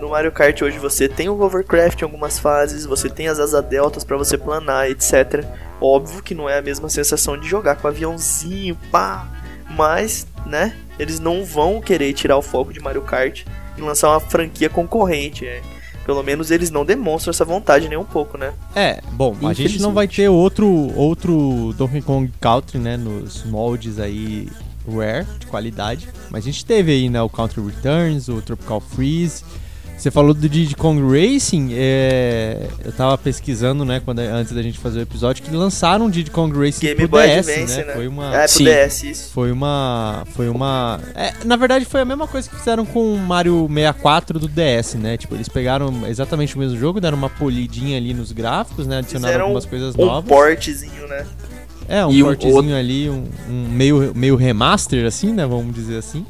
No 0.03 0.09
Mario 0.09 0.33
Kart 0.33 0.61
hoje 0.61 0.77
você 0.77 1.07
tem 1.07 1.29
o 1.29 1.41
hovercraft 1.41 2.01
em 2.01 2.03
algumas 2.03 2.37
fases, 2.37 2.85
você 2.85 3.09
tem 3.09 3.29
as 3.29 3.39
asas 3.39 3.63
deltas 3.63 4.03
pra 4.03 4.17
você 4.17 4.37
planar, 4.37 4.89
etc. 4.89 5.45
Óbvio 5.79 6.21
que 6.21 6.35
não 6.35 6.49
é 6.49 6.57
a 6.57 6.61
mesma 6.61 6.89
sensação 6.89 7.37
de 7.37 7.47
jogar 7.47 7.77
com 7.77 7.87
aviãozinho, 7.87 8.77
pá. 8.91 9.25
Mas, 9.69 10.27
né, 10.45 10.75
eles 10.99 11.21
não 11.21 11.45
vão 11.45 11.79
querer 11.79 12.11
tirar 12.11 12.35
o 12.35 12.41
foco 12.41 12.73
de 12.73 12.81
Mario 12.81 13.03
Kart 13.03 13.45
e 13.77 13.81
lançar 13.81 14.09
uma 14.09 14.19
franquia 14.19 14.69
concorrente. 14.69 15.47
é. 15.47 15.61
Pelo 16.05 16.21
menos 16.21 16.51
eles 16.51 16.69
não 16.69 16.83
demonstram 16.83 17.31
essa 17.31 17.45
vontade 17.45 17.87
nem 17.87 17.97
um 17.97 18.03
pouco, 18.03 18.37
né? 18.37 18.53
É, 18.75 18.99
bom, 19.13 19.33
a 19.47 19.53
gente 19.53 19.81
não 19.81 19.93
vai 19.93 20.05
ter 20.05 20.27
outro, 20.27 20.67
outro 20.97 21.73
Donkey 21.77 22.01
Kong 22.01 22.29
Country, 22.41 22.77
né, 22.77 22.97
nos 22.97 23.45
moldes 23.45 23.99
aí 23.99 24.49
Rare, 24.85 25.25
de 25.39 25.47
qualidade. 25.47 26.09
Mas 26.29 26.43
a 26.43 26.45
gente 26.47 26.65
teve 26.65 26.91
aí, 26.91 27.07
né, 27.07 27.21
o 27.21 27.29
Counter 27.29 27.63
Returns, 27.63 28.27
o 28.27 28.41
Tropical 28.41 28.81
Freeze. 28.81 29.45
Você 29.97 30.11
falou 30.11 30.33
do 30.33 30.49
Diddy 30.49 30.75
Kong 30.75 31.01
Racing, 31.01 31.69
é... 31.71 32.67
eu 32.83 32.91
tava 32.91 33.17
pesquisando, 33.17 33.85
né, 33.85 34.01
quando, 34.03 34.19
antes 34.19 34.51
da 34.51 34.61
gente 34.61 34.77
fazer 34.77 34.99
o 34.99 35.01
episódio, 35.01 35.41
que 35.41 35.55
lançaram 35.55 36.07
o 36.07 36.11
Diddy 36.11 36.29
Kong 36.29 36.53
Racing 36.57 36.81
Game 36.81 36.95
pro 36.97 37.07
Boy 37.07 37.25
DS, 37.25 37.47
Advance, 37.47 37.77
né? 37.77 37.85
né? 37.85 37.93
Foi 37.93 38.07
uma... 38.09 38.35
É, 38.35 38.39
pro 38.39 38.47
Sim. 38.49 38.63
DS, 38.65 39.03
isso. 39.03 39.31
Foi 39.31 39.49
uma. 39.49 40.23
Foi 40.35 40.49
uma. 40.49 40.99
é, 41.15 41.33
na 41.45 41.55
verdade, 41.55 41.85
foi 41.85 42.01
a 42.01 42.05
mesma 42.05 42.27
coisa 42.27 42.49
que 42.49 42.55
fizeram 42.57 42.85
com 42.85 43.13
o 43.13 43.17
Mario 43.17 43.65
64 43.69 44.39
do 44.39 44.47
DS, 44.49 44.95
né? 44.95 45.15
Tipo, 45.15 45.35
eles 45.35 45.47
pegaram 45.47 46.05
exatamente 46.07 46.55
o 46.57 46.59
mesmo 46.59 46.77
jogo, 46.77 46.99
deram 46.99 47.17
uma 47.17 47.29
polidinha 47.29 47.95
ali 47.95 48.13
nos 48.13 48.33
gráficos, 48.33 48.85
né? 48.85 48.97
Adicionaram 48.97 49.29
Fizeram 49.31 49.45
algumas 49.45 49.65
coisas 49.65 49.95
Um 49.95 50.05
novas. 50.05 50.27
portezinho, 50.27 51.07
né? 51.07 51.25
É, 51.87 52.05
um 52.05 52.11
E 52.11 52.21
um 52.23 52.25
portezinho 52.25 52.55
outro- 52.55 52.75
ali, 52.75 53.09
um, 53.09 53.23
um 53.49 53.67
meio, 53.69 54.11
meio 54.13 54.35
remaster, 54.35 55.05
assim, 55.05 55.31
né? 55.31 55.45
Vamos 55.45 55.73
dizer 55.73 55.97
assim. 55.97 56.25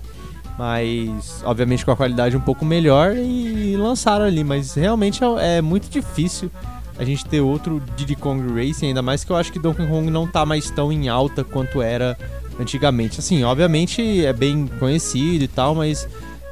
Mas, 0.57 1.41
obviamente, 1.43 1.83
com 1.83 1.91
a 1.91 1.95
qualidade 1.95 2.37
um 2.37 2.41
pouco 2.41 2.63
melhor 2.63 3.15
e 3.15 3.75
lançaram 3.75 4.25
ali. 4.25 4.43
Mas 4.43 4.75
realmente 4.75 5.23
é, 5.23 5.57
é 5.57 5.61
muito 5.61 5.89
difícil 5.89 6.51
a 6.97 7.03
gente 7.03 7.25
ter 7.25 7.41
outro 7.41 7.81
Diddy 7.95 8.15
Kong 8.15 8.53
Racing, 8.53 8.87
ainda 8.87 9.01
mais 9.01 9.23
que 9.23 9.31
eu 9.31 9.35
acho 9.35 9.51
que 9.51 9.59
Donkey 9.59 9.87
Kong 9.87 10.09
não 10.11 10.27
tá 10.27 10.45
mais 10.45 10.69
tão 10.69 10.91
em 10.91 11.09
alta 11.09 11.43
quanto 11.43 11.81
era 11.81 12.17
antigamente. 12.59 13.19
Assim, 13.19 13.43
obviamente 13.43 14.25
é 14.25 14.31
bem 14.31 14.67
conhecido 14.79 15.43
e 15.43 15.47
tal, 15.47 15.73
mas 15.73 16.07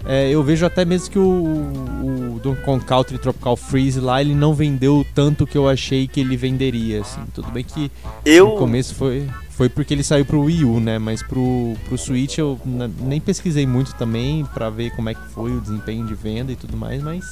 é, 0.05 0.29
eu 0.29 0.43
vejo 0.43 0.65
até 0.65 0.83
mesmo 0.83 1.11
que 1.11 1.19
o, 1.19 1.23
o 1.23 2.39
Donkey 2.41 2.63
Kong 2.63 2.83
Country 2.83 3.17
Tropical 3.17 3.55
Freeze 3.55 3.99
lá, 3.99 4.19
ele 4.19 4.33
não 4.33 4.53
vendeu 4.53 5.05
tanto 5.13 5.45
que 5.45 5.57
eu 5.57 5.67
achei 5.67 6.07
que 6.07 6.19
ele 6.19 6.35
venderia, 6.35 7.01
assim. 7.01 7.21
Tudo 7.33 7.51
bem 7.51 7.63
que 7.63 7.91
Eu, 8.25 8.49
no 8.49 8.55
começo 8.55 8.95
foi, 8.95 9.27
foi 9.61 9.69
porque 9.69 9.93
ele 9.93 10.03
saiu 10.03 10.25
pro 10.25 10.41
Wii 10.41 10.65
U, 10.65 10.79
né? 10.79 10.97
Mas 10.97 11.21
pro, 11.21 11.77
pro 11.85 11.95
Switch 11.95 12.39
eu 12.39 12.59
nem 12.65 13.21
pesquisei 13.21 13.67
muito 13.67 13.93
também 13.93 14.43
pra 14.55 14.71
ver 14.71 14.89
como 14.95 15.07
é 15.07 15.13
que 15.13 15.21
foi 15.35 15.51
o 15.51 15.61
desempenho 15.61 16.03
de 16.03 16.15
venda 16.15 16.51
e 16.51 16.55
tudo 16.55 16.75
mais, 16.75 17.03
mas 17.03 17.29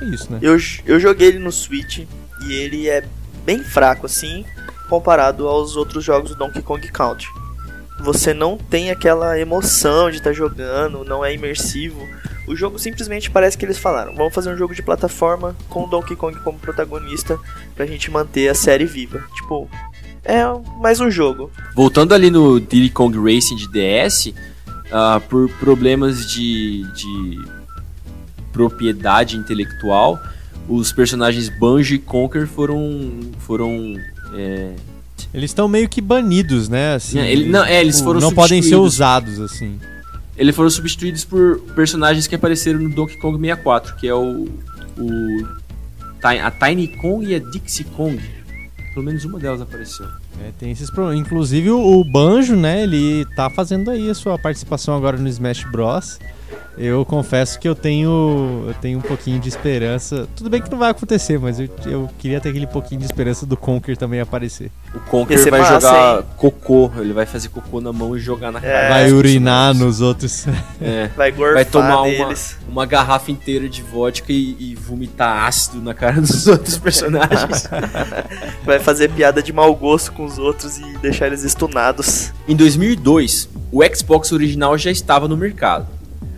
é 0.00 0.04
isso, 0.06 0.32
né? 0.32 0.40
eu, 0.42 0.58
eu 0.84 0.98
joguei 0.98 1.28
ele 1.28 1.38
no 1.38 1.52
Switch 1.52 1.98
e 2.44 2.52
ele 2.52 2.88
é 2.88 3.04
bem 3.44 3.62
fraco, 3.62 4.06
assim, 4.06 4.44
comparado 4.88 5.46
aos 5.46 5.76
outros 5.76 6.02
jogos 6.02 6.30
do 6.30 6.36
Donkey 6.36 6.62
Kong 6.62 6.84
Country. 6.88 7.28
Você 8.00 8.34
não 8.34 8.58
tem 8.58 8.90
aquela 8.90 9.38
emoção 9.38 10.10
de 10.10 10.16
estar 10.16 10.32
jogando, 10.32 11.04
não 11.04 11.24
é 11.24 11.32
imersivo. 11.32 12.04
O 12.48 12.56
jogo 12.56 12.76
simplesmente 12.76 13.30
parece 13.30 13.56
que 13.56 13.64
eles 13.64 13.78
falaram: 13.78 14.16
vamos 14.16 14.34
fazer 14.34 14.52
um 14.52 14.56
jogo 14.56 14.74
de 14.74 14.82
plataforma 14.82 15.54
com 15.68 15.84
o 15.84 15.86
Donkey 15.86 16.16
Kong 16.16 16.36
como 16.40 16.58
protagonista 16.58 17.38
pra 17.76 17.86
gente 17.86 18.10
manter 18.10 18.48
a 18.48 18.54
série 18.54 18.84
viva. 18.84 19.24
Tipo, 19.36 19.70
é 20.24 20.42
mais 20.80 21.00
um 21.00 21.10
jogo. 21.10 21.50
Voltando 21.74 22.14
ali 22.14 22.30
no 22.30 22.60
Diddy 22.60 22.90
Kong 22.90 23.16
Racing 23.18 23.56
de 23.56 23.68
DS, 23.68 24.32
ah, 24.92 25.20
por 25.28 25.48
problemas 25.58 26.26
de, 26.30 26.84
de 26.94 27.40
propriedade 28.52 29.36
intelectual, 29.36 30.20
os 30.68 30.92
personagens 30.92 31.48
Banjo 31.48 31.94
e 31.94 31.98
Conker 31.98 32.46
foram 32.46 33.20
foram 33.40 33.96
é, 34.34 34.72
Eles 35.32 35.50
estão 35.50 35.66
meio 35.68 35.88
que 35.88 36.00
banidos, 36.00 36.68
né? 36.68 36.94
Assim, 36.94 37.18
É, 37.18 37.30
ele- 37.30 37.48
não, 37.48 37.64
é, 37.64 37.80
eles 37.80 38.00
foram 38.00 38.20
não 38.20 38.32
podem 38.32 38.62
ser 38.62 38.76
usados, 38.76 39.40
assim. 39.40 39.78
eles 40.36 40.54
foram 40.54 40.70
substituídos 40.70 41.24
por 41.24 41.58
personagens 41.74 42.26
que 42.26 42.34
apareceram 42.34 42.78
no 42.80 42.90
Donkey 42.94 43.16
Kong 43.18 43.38
64, 43.38 43.96
que 43.96 44.06
é 44.06 44.14
o, 44.14 44.46
o 44.98 45.46
a 46.22 46.50
Tiny 46.52 46.86
Kong 46.88 47.26
e 47.26 47.34
a 47.34 47.38
Dixie 47.40 47.84
Kong. 47.84 48.20
Pelo 48.92 49.06
menos 49.06 49.24
uma 49.24 49.38
delas 49.38 49.60
apareceu. 49.60 50.06
É, 50.40 50.50
tem 50.58 50.70
esses 50.70 50.90
problemas. 50.90 51.26
Inclusive 51.26 51.70
o 51.70 52.04
Banjo, 52.04 52.56
né? 52.56 52.82
Ele 52.82 53.24
tá 53.34 53.48
fazendo 53.48 53.90
aí 53.90 54.10
a 54.10 54.14
sua 54.14 54.38
participação 54.38 54.94
agora 54.94 55.16
no 55.16 55.28
Smash 55.28 55.64
Bros. 55.70 56.18
Eu 56.76 57.04
confesso 57.04 57.58
que 57.58 57.68
eu 57.68 57.74
tenho, 57.74 58.64
eu 58.66 58.74
tenho 58.80 58.98
um 58.98 59.02
pouquinho 59.02 59.38
de 59.38 59.48
esperança. 59.48 60.26
Tudo 60.34 60.48
bem 60.48 60.60
que 60.60 60.70
não 60.70 60.78
vai 60.78 60.90
acontecer, 60.90 61.38
mas 61.38 61.60
eu, 61.60 61.68
eu 61.84 62.10
queria 62.18 62.40
ter 62.40 62.48
aquele 62.48 62.66
pouquinho 62.66 63.00
de 63.00 63.06
esperança 63.06 63.44
do 63.44 63.56
Conker 63.56 63.96
também 63.96 64.20
aparecer. 64.20 64.70
O 64.94 65.00
Conker 65.00 65.38
vai 65.50 65.60
massa, 65.60 65.80
jogar 65.80 66.18
hein? 66.18 66.24
cocô, 66.36 66.90
ele 66.96 67.12
vai 67.12 67.26
fazer 67.26 67.48
cocô 67.50 67.80
na 67.80 67.92
mão 67.92 68.16
e 68.16 68.20
jogar 68.20 68.50
na 68.50 68.60
cara. 68.60 68.72
É, 68.72 68.88
vai 68.88 69.12
urinar 69.12 69.74
nos 69.74 70.00
outros. 70.00 70.46
É. 70.80 71.08
Vai 71.16 71.30
gorfar 71.30 71.54
Vai 71.54 71.64
tomar 71.64 72.02
uma, 72.02 72.08
neles. 72.08 72.56
uma 72.68 72.84
garrafa 72.84 73.30
inteira 73.30 73.68
de 73.68 73.82
vodka 73.82 74.32
e, 74.32 74.56
e 74.58 74.74
vomitar 74.74 75.46
ácido 75.46 75.80
na 75.80 75.94
cara 75.94 76.20
dos 76.20 76.46
outros 76.48 76.76
personagens. 76.76 77.68
Vai 78.64 78.80
fazer 78.80 79.10
piada 79.10 79.42
de 79.42 79.52
mau 79.52 79.74
gosto 79.74 80.12
com 80.12 80.24
os 80.24 80.38
outros 80.38 80.78
e 80.78 80.98
deixar 80.98 81.28
eles 81.28 81.44
estunados. 81.44 82.32
em 82.48 82.56
2002, 82.56 83.48
o 83.70 83.80
Xbox 83.94 84.32
original 84.32 84.76
já 84.76 84.90
estava 84.90 85.28
no 85.28 85.36
mercado. 85.36 85.86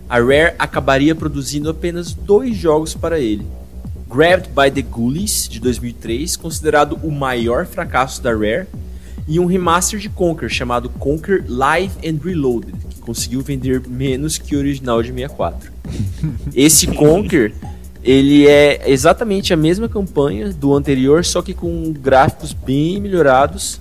A 0.09 0.19
Rare 0.19 0.55
acabaria 0.59 1.15
produzindo 1.15 1.71
apenas 1.71 2.13
dois 2.13 2.57
jogos 2.57 2.95
para 2.95 3.19
ele. 3.19 3.47
Grabbed 4.09 4.51
by 4.51 4.71
the 4.71 4.83
Ghoulies, 4.83 5.49
de 5.49 5.59
2003, 5.59 6.37
considerado 6.37 6.99
o 7.03 7.11
maior 7.11 7.67
fracasso 7.67 8.23
da 8.23 8.33
Rare, 8.33 8.67
e 9.27 9.41
um 9.41 9.47
remaster 9.47 9.99
de 9.99 10.09
Conker, 10.09 10.49
chamado 10.49 10.89
Conker 10.89 11.45
Live 11.49 11.95
and 12.07 12.19
Reloaded, 12.23 12.75
que 12.91 13.01
conseguiu 13.01 13.41
vender 13.41 13.83
menos 13.89 14.37
que 14.37 14.55
o 14.55 14.59
original 14.59 15.03
de 15.03 15.09
64. 15.09 15.73
Esse 16.55 16.87
Conker, 16.89 17.55
ele 18.03 18.47
é 18.47 18.83
exatamente 18.91 19.55
a 19.55 19.57
mesma 19.57 19.89
campanha 19.89 20.53
do 20.53 20.75
anterior, 20.75 21.25
só 21.25 21.41
que 21.41 21.55
com 21.55 21.91
gráficos 21.93 22.53
bem 22.53 23.01
melhorados, 23.01 23.81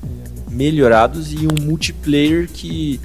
melhorados 0.49 1.33
e 1.33 1.45
um 1.45 1.65
multiplayer 1.65 2.47
que 2.47 3.01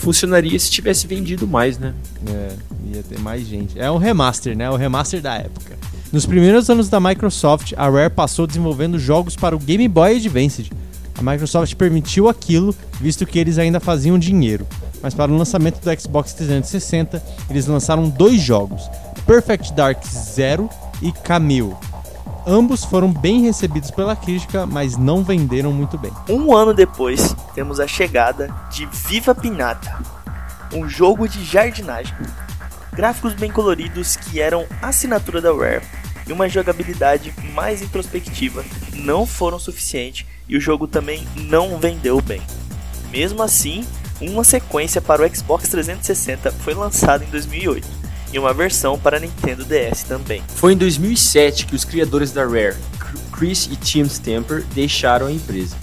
funcionaria 0.00 0.58
se 0.58 0.70
tivesse 0.70 1.06
vendido 1.06 1.46
mais, 1.46 1.78
né? 1.78 1.94
É, 2.26 2.96
ia 2.96 3.02
ter 3.02 3.18
mais 3.18 3.46
gente. 3.46 3.78
É 3.78 3.90
um 3.90 3.98
remaster, 3.98 4.56
né? 4.56 4.68
O 4.70 4.76
remaster 4.76 5.20
da 5.20 5.34
época. 5.34 5.78
Nos 6.10 6.26
primeiros 6.26 6.68
anos 6.68 6.88
da 6.88 6.98
Microsoft, 6.98 7.72
a 7.76 7.88
Rare 7.88 8.10
passou 8.10 8.46
desenvolvendo 8.46 8.98
jogos 8.98 9.36
para 9.36 9.54
o 9.54 9.58
Game 9.58 9.86
Boy 9.86 10.16
Advance. 10.16 10.70
A 11.16 11.22
Microsoft 11.22 11.74
permitiu 11.74 12.28
aquilo, 12.28 12.74
visto 13.00 13.24
que 13.24 13.38
eles 13.38 13.58
ainda 13.58 13.78
faziam 13.78 14.18
dinheiro. 14.18 14.66
Mas 15.02 15.14
para 15.14 15.30
o 15.30 15.36
lançamento 15.36 15.80
do 15.80 16.00
Xbox 16.00 16.32
360, 16.32 17.22
eles 17.48 17.66
lançaram 17.66 18.08
dois 18.08 18.40
jogos: 18.40 18.82
Perfect 19.26 19.72
Dark 19.74 20.04
Zero 20.04 20.68
e 21.00 21.12
Camille. 21.12 21.74
Ambos 22.46 22.84
foram 22.84 23.12
bem 23.12 23.42
recebidos 23.42 23.90
pela 23.90 24.16
crítica, 24.16 24.64
mas 24.64 24.96
não 24.96 25.22
venderam 25.22 25.72
muito 25.72 25.98
bem. 25.98 26.12
Um 26.28 26.54
ano 26.56 26.72
depois, 26.72 27.34
temos 27.54 27.78
a 27.78 27.86
chegada 27.86 28.54
de 28.70 28.86
Viva 28.86 29.34
Pinata, 29.34 29.98
um 30.72 30.88
jogo 30.88 31.28
de 31.28 31.44
jardinagem. 31.44 32.14
Gráficos 32.92 33.34
bem 33.34 33.50
coloridos 33.50 34.16
que 34.16 34.40
eram 34.40 34.66
assinatura 34.80 35.40
da 35.40 35.52
Rare 35.52 35.84
e 36.26 36.32
uma 36.32 36.48
jogabilidade 36.48 37.34
mais 37.54 37.82
introspectiva 37.82 38.64
não 38.94 39.26
foram 39.26 39.58
suficientes 39.58 40.26
e 40.48 40.56
o 40.56 40.60
jogo 40.60 40.86
também 40.86 41.26
não 41.36 41.78
vendeu 41.78 42.20
bem. 42.20 42.42
Mesmo 43.10 43.42
assim, 43.42 43.84
uma 44.20 44.44
sequência 44.44 45.00
para 45.00 45.22
o 45.22 45.36
Xbox 45.36 45.68
360 45.68 46.50
foi 46.52 46.74
lançada 46.74 47.24
em 47.24 47.28
2008 47.28 47.99
e 48.32 48.38
uma 48.38 48.52
versão 48.52 48.98
para 48.98 49.18
Nintendo 49.18 49.64
DS 49.64 50.04
também. 50.04 50.42
Foi 50.48 50.72
em 50.72 50.76
2007 50.76 51.66
que 51.66 51.74
os 51.74 51.84
criadores 51.84 52.32
da 52.32 52.44
Rare, 52.44 52.76
Chris 53.32 53.68
e 53.70 53.76
Tim 53.76 54.02
Stamper, 54.02 54.64
deixaram 54.74 55.26
a 55.26 55.32
empresa. 55.32 55.76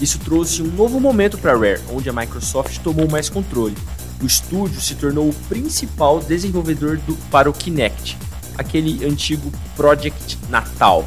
Isso 0.00 0.18
trouxe 0.18 0.62
um 0.62 0.66
novo 0.66 0.98
momento 0.98 1.38
para 1.38 1.52
a 1.52 1.56
Rare, 1.56 1.80
onde 1.90 2.08
a 2.08 2.12
Microsoft 2.12 2.78
tomou 2.78 3.08
mais 3.08 3.28
controle. 3.28 3.76
O 4.20 4.26
estúdio 4.26 4.80
se 4.80 4.94
tornou 4.94 5.28
o 5.28 5.34
principal 5.48 6.20
desenvolvedor 6.20 6.96
do, 6.98 7.14
para 7.30 7.48
o 7.48 7.52
Kinect, 7.52 8.16
aquele 8.56 9.04
antigo 9.04 9.52
Project 9.76 10.38
Natal. 10.48 11.06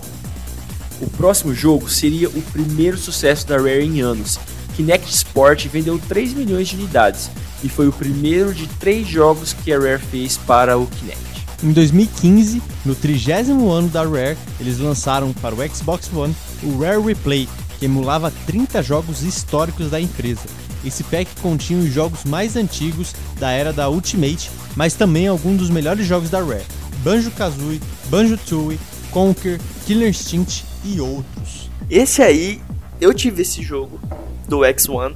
O 1.02 1.10
próximo 1.10 1.54
jogo 1.54 1.90
seria 1.90 2.30
o 2.30 2.42
primeiro 2.42 2.98
sucesso 2.98 3.46
da 3.48 3.58
Rare 3.58 3.84
em 3.84 4.02
anos. 4.02 4.40
Kinect 4.76 5.10
Sport 5.10 5.68
vendeu 5.68 5.98
3 5.98 6.34
milhões 6.34 6.68
de 6.68 6.76
unidades 6.76 7.30
e 7.64 7.70
foi 7.70 7.88
o 7.88 7.94
primeiro 7.94 8.54
de 8.54 8.68
três 8.68 9.08
jogos 9.08 9.54
que 9.54 9.72
a 9.72 9.80
Rare 9.80 10.02
fez 10.02 10.38
para 10.38 10.78
o 10.78 10.86
Kinect. 10.86 11.24
Em 11.64 11.72
2015, 11.72 12.62
no 12.86 12.94
30 12.94 13.52
ano 13.52 13.88
da 13.88 14.04
Rare, 14.04 14.38
eles 14.60 14.78
lançaram 14.78 15.32
para 15.34 15.56
o 15.56 15.76
Xbox 15.76 16.12
One 16.14 16.36
o 16.62 16.78
Rare 16.80 17.02
Replay, 17.02 17.48
que 17.80 17.86
emulava 17.86 18.34
30 18.46 18.84
jogos 18.84 19.24
históricos 19.24 19.90
da 19.90 20.00
empresa. 20.00 20.44
Esse 20.84 21.04
pack 21.06 21.30
continha 21.42 21.80
os 21.80 21.92
jogos 21.92 22.26
mais 22.26 22.56
antigos 22.56 23.16
da 23.40 23.52
era 23.52 23.72
da 23.72 23.90
Ultimate, 23.90 24.52
mas 24.76 24.94
também 24.94 25.28
alguns 25.28 25.58
dos 25.58 25.70
melhores 25.70 26.06
jogos 26.06 26.30
da 26.30 26.40
Rare: 26.40 26.66
Banjo-Kazooie, 27.02 27.82
Banjo-Tooie, 28.10 28.80
Conker, 29.10 29.60
Killer 29.86 30.10
Instinct 30.10 30.66
e 30.84 31.00
outros. 31.00 31.70
Esse 31.90 32.22
aí, 32.22 32.62
eu 33.00 33.14
tive 33.14 33.42
esse 33.42 33.62
jogo 33.62 34.00
do 34.48 34.60
X1 34.60 35.16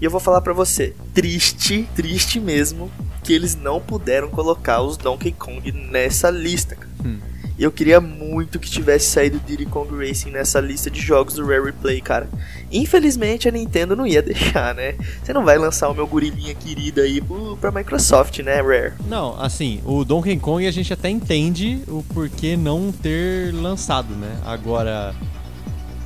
e 0.00 0.04
eu 0.04 0.10
vou 0.10 0.20
falar 0.20 0.40
pra 0.40 0.52
você, 0.52 0.94
triste, 1.14 1.88
triste 1.94 2.40
mesmo 2.40 2.90
que 3.22 3.32
eles 3.32 3.54
não 3.54 3.80
puderam 3.80 4.28
colocar 4.28 4.82
os 4.82 4.96
Donkey 4.96 5.32
Kong 5.32 5.70
nessa 5.70 6.28
lista. 6.30 6.74
cara. 6.74 6.90
Hum. 7.04 7.18
E 7.58 7.64
eu 7.64 7.70
queria 7.70 8.00
muito 8.00 8.58
que 8.58 8.68
tivesse 8.68 9.06
saído 9.06 9.38
Diddy 9.38 9.66
Kong 9.66 9.94
Racing 9.94 10.30
nessa 10.30 10.58
lista 10.58 10.90
de 10.90 11.00
jogos 11.00 11.34
do 11.34 11.46
Rare 11.46 11.66
Replay, 11.66 12.00
cara. 12.00 12.28
Infelizmente 12.72 13.48
a 13.48 13.52
Nintendo 13.52 13.94
não 13.94 14.06
ia 14.06 14.20
deixar, 14.22 14.74
né? 14.74 14.96
Você 15.22 15.32
não 15.32 15.44
vai 15.44 15.58
lançar 15.58 15.88
o 15.88 15.94
meu 15.94 16.06
gorilinha 16.06 16.54
querido 16.54 17.00
aí 17.00 17.20
pro, 17.20 17.56
pra 17.58 17.70
Microsoft, 17.70 18.38
né, 18.40 18.60
Rare? 18.60 18.94
Não, 19.06 19.40
assim, 19.40 19.80
o 19.84 20.04
Donkey 20.04 20.36
Kong 20.38 20.66
a 20.66 20.70
gente 20.70 20.92
até 20.92 21.08
entende 21.10 21.80
o 21.86 22.02
porquê 22.02 22.56
não 22.56 22.90
ter 22.90 23.54
lançado, 23.54 24.14
né? 24.14 24.40
Agora, 24.44 25.14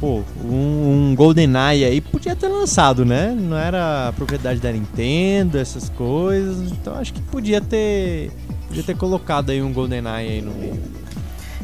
pô, 0.00 0.22
um, 0.44 1.10
um 1.10 1.14
GoldenEye 1.16 1.84
aí 1.84 2.00
podia 2.00 2.34
ter 2.36 2.48
lançado, 2.48 3.04
né? 3.04 3.34
Não 3.38 3.56
era 3.56 4.12
propriedade 4.16 4.60
da 4.60 4.70
Nintendo, 4.72 5.58
essas 5.58 5.88
coisas. 5.90 6.70
Então 6.72 6.94
acho 6.96 7.12
que 7.12 7.20
podia 7.22 7.60
ter, 7.60 8.30
podia 8.68 8.82
ter 8.82 8.96
colocado 8.96 9.50
aí 9.50 9.60
um 9.62 9.72
GoldenEye 9.72 10.28
aí 10.28 10.40
no 10.42 10.52
meio. 10.52 10.80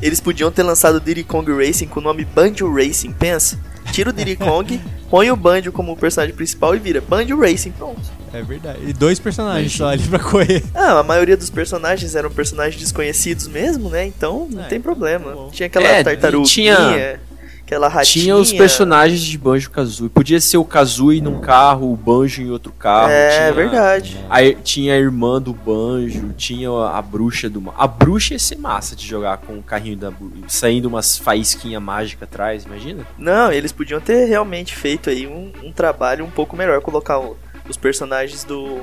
Eles 0.01 0.19
podiam 0.21 0.51
ter 0.51 0.65
lançado 0.65 1.01
Diddy 1.01 1.23
Kong 1.23 1.51
Racing 1.53 1.87
com 1.87 2.01
o 2.01 2.03
nome 2.03 2.25
Banjo 2.25 2.73
Racing, 2.75 3.13
pensa? 3.13 3.57
Tira 3.93 4.11
o 4.11 4.13
Diddy 4.13 4.35
Kong, 4.37 4.81
põe 5.11 5.31
o 5.31 5.37
Banjo 5.37 5.71
como 5.71 5.97
personagem 5.97 6.35
principal 6.35 6.75
e 6.75 6.79
vira 6.81 7.01
Banjo 7.01 7.39
Racing, 7.39 7.71
pronto. 7.73 8.01
É 8.33 8.43
verdade. 8.43 8.79
E 8.89 8.93
dois 8.93 9.19
personagens 9.21 9.73
só 9.77 9.89
ali 9.91 10.03
pra 10.09 10.19
correr. 10.19 10.65
Ah, 10.75 10.99
a 10.99 11.03
maioria 11.03 11.37
dos 11.37 11.51
personagens 11.51 12.15
eram 12.17 12.31
personagens 12.31 12.81
desconhecidos 12.81 13.47
mesmo, 13.47 13.91
né? 13.91 14.07
Então 14.07 14.49
não 14.51 14.65
É, 14.65 14.69
tem 14.69 14.81
tá 14.81 14.83
problema. 14.83 15.33
bom. 15.33 15.51
Tinha 15.51 15.67
aquela 15.67 15.87
É, 15.87 16.03
tartaruguinha, 16.03 16.47
tinha- 16.77 17.21
aquela 17.65 17.89
ratinha. 17.89 18.23
Tinha 18.25 18.37
os 18.37 18.53
personagens 18.53 19.21
de 19.21 19.37
Banjo 19.39 19.71
Kazooie. 19.71 20.11
Podia 20.11 20.41
ser 20.41 20.57
o 20.57 20.65
Kazooie 20.65 21.21
num 21.21 21.41
carro, 21.41 21.93
o 21.93 21.97
Banjo 21.97 22.43
em 22.43 22.51
outro 22.51 22.73
carro. 22.73 23.11
É, 23.11 23.31
tinha, 23.39 23.53
verdade. 23.53 24.17
a- 24.29 24.53
tinha 24.63 24.95
a 24.95 24.97
irmã 24.99 25.41
do 25.41 25.53
Banjo, 25.53 26.33
tinha 26.37 26.71
a, 26.71 26.99
a 26.99 27.03
bruxa 27.03 27.49
do. 27.49 27.73
A 27.77 27.87
bruxa 27.87 28.35
ia 28.35 28.39
ser 28.39 28.57
massa 28.59 28.95
de 28.97 29.07
jogar 29.07 29.39
com 29.39 29.55
o 29.59 29.63
carrinho 29.63 29.97
da 29.97 30.13
saindo 30.49 30.87
umas 30.89 31.17
faísquinhas 31.17 31.83
mágicas 31.83 32.29
atrás, 32.29 32.65
imagina? 32.65 33.07
Não, 33.19 33.53
eles 33.53 33.73
podiam 33.73 34.01
ter 34.01 34.27
realmente 34.27 34.75
feito 34.77 35.09
aí 35.11 35.27
um, 35.27 35.51
um 35.63 35.73
trabalho 35.73 36.25
um 36.25 36.31
pouco 36.31 36.57
melhor, 36.57 36.81
colocar 36.81 37.19
o- 37.19 37.37
os 37.69 37.77
personagens 37.77 38.45
do 38.45 38.79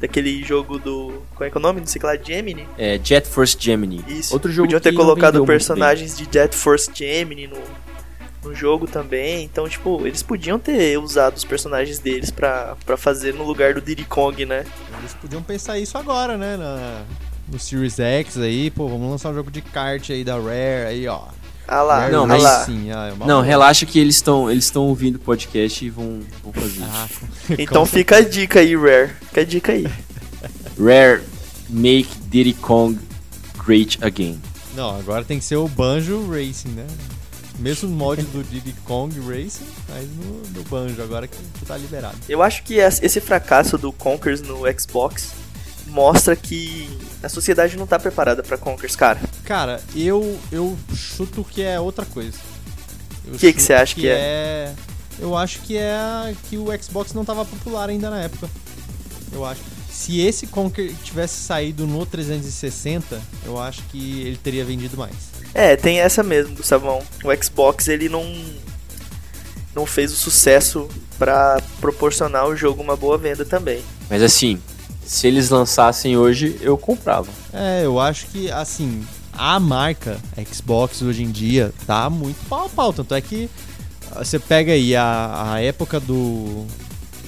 daquele 0.00 0.44
jogo 0.44 0.78
do 0.78 1.12
qual 1.34 1.48
é 1.48 1.50
que 1.50 1.56
é 1.56 1.58
o 1.58 1.62
nome? 1.62 1.82
Sei 1.86 2.00
lá, 2.00 2.16
Gemini. 2.16 2.68
É, 2.78 3.00
Jet 3.02 3.26
Force 3.26 3.56
Gemini. 3.58 4.04
Isso. 4.06 4.32
Outro 4.32 4.52
jogo 4.52 4.66
podiam 4.68 4.80
ter 4.80 4.92
colocado 4.92 5.44
personagens 5.44 6.16
de 6.16 6.28
Jet 6.32 6.54
Force 6.54 6.88
Gemini 6.94 7.48
no, 7.48 7.56
no 8.48 8.54
jogo 8.54 8.86
também. 8.86 9.44
Então, 9.44 9.68
tipo, 9.68 10.06
eles 10.06 10.22
podiam 10.22 10.58
ter 10.58 10.98
usado 10.98 11.36
os 11.36 11.44
personagens 11.44 11.98
deles 11.98 12.30
pra, 12.30 12.76
pra 12.84 12.96
fazer 12.96 13.34
no 13.34 13.44
lugar 13.44 13.74
do 13.74 13.80
Diddy 13.80 14.04
Kong, 14.04 14.44
né? 14.46 14.64
Eles 15.00 15.14
podiam 15.14 15.42
pensar 15.42 15.78
isso 15.78 15.96
agora, 15.98 16.36
né? 16.36 16.56
na- 16.56 17.02
no 17.50 17.58
Series 17.58 17.98
X 17.98 18.36
aí, 18.38 18.70
pô, 18.70 18.86
vamos 18.88 19.10
lançar 19.10 19.30
um 19.30 19.34
jogo 19.34 19.50
de 19.50 19.62
kart 19.62 20.10
aí 20.10 20.22
da 20.22 20.34
Rare, 20.36 20.86
aí, 20.88 21.08
ó. 21.08 21.22
Ah 21.66 21.82
lá, 21.82 22.00
Rare 22.00 22.12
Não, 22.12 22.26
mas- 22.26 22.42
lá. 22.42 22.64
Sim, 22.64 22.90
ah, 22.92 23.06
é 23.08 23.10
Não, 23.10 23.26
boa. 23.26 23.42
relaxa 23.42 23.86
que 23.86 23.98
eles 23.98 24.16
estão 24.16 24.50
eles 24.50 24.64
estão 24.64 24.82
ouvindo 24.84 25.16
o 25.16 25.18
podcast 25.18 25.82
e 25.84 25.88
vão, 25.90 26.20
vão 26.42 26.52
fazer. 26.52 26.82
Ah, 26.82 27.08
Então 27.58 27.86
fica 27.86 28.16
a 28.16 28.20
dica 28.20 28.60
aí, 28.60 28.74
Rare. 28.76 29.10
Fica 29.28 29.40
a 29.40 29.44
dica 29.44 29.72
aí. 29.72 29.86
Rare 30.78 31.22
make 31.70 32.08
Diddy 32.28 32.52
Kong 32.54 32.98
great 33.66 33.98
again. 34.02 34.38
Não, 34.74 34.96
agora 34.98 35.24
tem 35.24 35.38
que 35.38 35.44
ser 35.44 35.56
o 35.56 35.66
Banjo 35.68 36.26
Racing, 36.30 36.68
né? 36.70 36.86
Mesmo 37.58 37.88
molde 37.88 38.22
do 38.22 38.44
Diddy 38.44 38.72
Kong 38.84 39.12
Racing, 39.20 39.66
mas 39.88 40.06
no, 40.10 40.42
no 40.54 40.62
Banjo, 40.64 41.02
agora 41.02 41.26
que 41.26 41.36
tá 41.66 41.76
liberado. 41.76 42.16
Eu 42.28 42.42
acho 42.42 42.62
que 42.62 42.74
es- 42.78 43.02
esse 43.02 43.20
fracasso 43.20 43.76
do 43.76 43.92
Conkers 43.92 44.40
no 44.42 44.58
Xbox 44.78 45.32
mostra 45.88 46.36
que 46.36 46.88
a 47.22 47.28
sociedade 47.28 47.76
não 47.76 47.86
tá 47.86 47.98
preparada 47.98 48.42
pra 48.42 48.56
Conkers, 48.56 48.94
cara. 48.94 49.20
Cara, 49.44 49.82
eu, 49.96 50.38
eu 50.52 50.78
chuto 50.94 51.42
que 51.42 51.62
é 51.62 51.80
outra 51.80 52.04
coisa. 52.06 52.38
O 53.26 53.36
Que 53.36 53.52
que 53.52 53.60
você 53.60 53.72
acha 53.74 53.94
que 53.94 54.08
é? 54.08 54.72
Eu 55.18 55.36
acho 55.36 55.58
que 55.62 55.76
é 55.76 56.34
que 56.48 56.56
o 56.56 56.66
Xbox 56.80 57.12
não 57.12 57.24
tava 57.24 57.44
popular 57.44 57.88
ainda 57.88 58.08
na 58.08 58.20
época. 58.20 58.48
Eu 59.32 59.44
acho. 59.44 59.60
Se 59.90 60.20
esse 60.20 60.46
Conquer 60.46 60.94
tivesse 61.02 61.34
saído 61.42 61.86
no 61.86 62.06
360, 62.06 63.20
eu 63.44 63.58
acho 63.60 63.82
que 63.90 64.20
ele 64.22 64.36
teria 64.36 64.64
vendido 64.64 64.96
mais. 64.96 65.14
É, 65.54 65.76
tem 65.76 66.00
essa 66.00 66.22
mesmo, 66.22 66.56
Gustavão. 66.56 67.02
O 67.24 67.44
Xbox 67.44 67.88
ele 67.88 68.08
não 68.08 68.24
não 69.74 69.86
fez 69.86 70.12
o 70.12 70.16
sucesso 70.16 70.88
pra 71.18 71.60
proporcionar 71.80 72.42
ao 72.42 72.56
jogo 72.56 72.82
uma 72.82 72.96
boa 72.96 73.16
venda 73.16 73.44
também. 73.44 73.80
Mas 74.10 74.22
assim, 74.22 74.60
se 75.04 75.26
eles 75.26 75.50
lançassem 75.50 76.16
hoje, 76.16 76.58
eu 76.60 76.76
comprava. 76.76 77.28
É, 77.52 77.84
eu 77.84 77.98
acho 77.98 78.26
que, 78.26 78.50
assim, 78.50 79.04
a 79.32 79.58
marca 79.58 80.18
Xbox 80.52 81.00
hoje 81.00 81.22
em 81.22 81.30
dia 81.30 81.72
tá 81.86 82.10
muito 82.10 82.36
pau 82.48 82.66
a 82.66 82.68
pau. 82.68 82.92
Tanto 82.92 83.14
é 83.14 83.20
que 83.20 83.48
ah, 84.12 84.24
você 84.24 84.38
pega 84.38 84.72
aí 84.72 84.94
a, 84.94 85.52
a 85.52 85.60
época 85.60 85.98
do, 86.00 86.66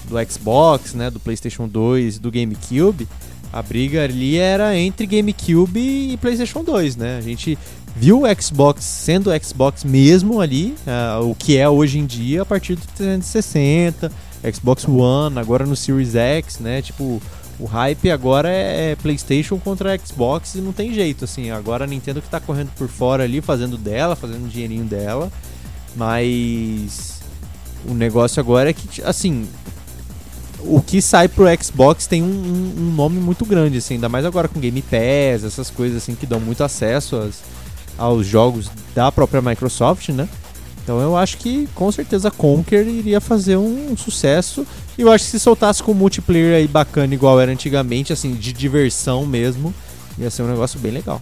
do 0.04 0.16
Xbox, 0.30 0.92
né, 0.92 1.08
do 1.10 1.20
PlayStation 1.20 1.68
2 1.68 2.18
do 2.18 2.30
GameCube, 2.30 3.08
a 3.52 3.62
briga 3.62 4.04
ali 4.04 4.36
era 4.36 4.76
entre 4.76 5.06
GameCube 5.06 5.80
e 5.80 6.16
PlayStation 6.18 6.62
2, 6.62 6.96
né? 6.96 7.18
A 7.18 7.20
gente 7.20 7.58
viu 7.96 8.22
o 8.22 8.42
Xbox 8.42 8.84
sendo 8.84 9.30
Xbox 9.42 9.84
mesmo 9.84 10.40
ali, 10.40 10.74
ah, 10.86 11.20
o 11.22 11.34
que 11.34 11.56
é 11.56 11.68
hoje 11.68 11.98
em 11.98 12.06
dia, 12.06 12.42
a 12.42 12.46
partir 12.46 12.76
do 12.76 12.86
360, 12.96 14.10
Xbox 14.54 14.86
One, 14.88 15.38
agora 15.38 15.66
no 15.66 15.76
Series 15.76 16.14
X, 16.14 16.58
né? 16.60 16.80
Tipo, 16.80 17.20
o 17.58 17.64
hype 17.66 18.10
agora 18.10 18.48
é 18.48 18.92
é 18.92 18.96
PlayStation 18.96 19.58
contra 19.58 19.98
Xbox 19.98 20.54
e 20.54 20.58
não 20.58 20.72
tem 20.72 20.94
jeito, 20.94 21.24
assim. 21.26 21.50
Agora 21.50 21.84
a 21.84 21.86
Nintendo 21.86 22.22
que 22.22 22.28
tá 22.30 22.40
correndo 22.40 22.70
por 22.76 22.88
fora 22.88 23.24
ali, 23.24 23.40
fazendo 23.42 23.76
dela, 23.76 24.16
fazendo 24.16 24.46
o 24.46 24.48
dinheirinho 24.48 24.84
dela. 24.84 25.30
Mas 25.94 27.20
o 27.86 27.92
negócio 27.94 28.40
agora 28.40 28.70
é 28.70 28.72
que, 28.72 29.02
assim, 29.02 29.46
o 30.60 30.80
que 30.80 31.02
sai 31.02 31.28
pro 31.28 31.44
Xbox 31.62 32.06
tem 32.06 32.22
um, 32.22 32.26
um- 32.26 32.74
um 32.78 32.92
nome 32.94 33.18
muito 33.20 33.44
grande, 33.44 33.78
assim, 33.78 33.94
ainda 33.94 34.08
mais 34.08 34.24
agora 34.24 34.48
com 34.48 34.58
Game 34.60 34.80
Pass, 34.82 35.44
essas 35.44 35.68
coisas 35.70 36.02
assim 36.02 36.14
que 36.14 36.26
dão 36.26 36.40
muito 36.40 36.62
acesso 36.64 37.16
às- 37.16 37.42
aos 38.00 38.26
jogos 38.26 38.70
da 38.94 39.12
própria 39.12 39.42
Microsoft, 39.42 40.08
né? 40.08 40.26
Então 40.82 40.98
eu 41.00 41.16
acho 41.16 41.36
que 41.36 41.68
com 41.74 41.92
certeza 41.92 42.30
Conker 42.30 42.88
iria 42.88 43.20
fazer 43.20 43.56
um, 43.56 43.94
sucesso. 43.96 44.66
E 44.98 45.02
eu 45.02 45.12
acho 45.12 45.26
que 45.26 45.30
se 45.30 45.38
soltasse 45.38 45.82
com 45.82 45.92
multiplayer 45.92 46.56
aí 46.56 46.66
bacana, 46.66 47.14
igual 47.14 47.38
era 47.38 47.52
antigamente, 47.52 48.12
assim, 48.12 48.34
de 48.34 48.52
diversão 48.52 49.26
mesmo, 49.26 49.72
ia 50.18 50.30
ser 50.30 50.42
um 50.42 50.48
negócio 50.48 50.80
bem 50.80 50.90
legal. 50.90 51.20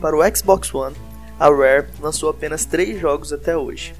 Para 0.00 0.16
o 0.16 0.36
Xbox 0.36 0.72
One, 0.72 0.94
a 1.38 1.48
Rare 1.48 1.86
lançou 2.00 2.28
apenas 2.28 2.64
três 2.64 3.00
jogos 3.00 3.32
até 3.32 3.56
hoje: 3.56 3.94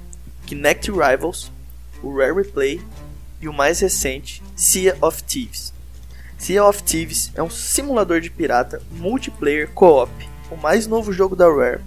Kinect 0.47 0.91
Rivals, 0.91 1.53
o 2.03 2.17
Rare 2.17 2.35
Replay 2.35 2.81
e 3.41 3.49
o 3.49 3.53
mais 3.53 3.81
recente, 3.81 4.43
Sea 4.57 4.97
of 5.01 5.23
Thieves. 5.23 5.73
Sea 6.37 6.65
of 6.65 6.83
Thieves 6.83 7.31
é 7.35 7.43
um 7.43 7.51
simulador 7.51 8.21
de 8.21 8.31
pirata 8.31 8.83
multiplayer 8.91 9.69
co-op, 9.71 10.11
o 10.51 10.57
mais 10.57 10.87
novo 10.87 11.13
jogo 11.13 11.37
da 11.37 11.47
Rare. 11.47 11.81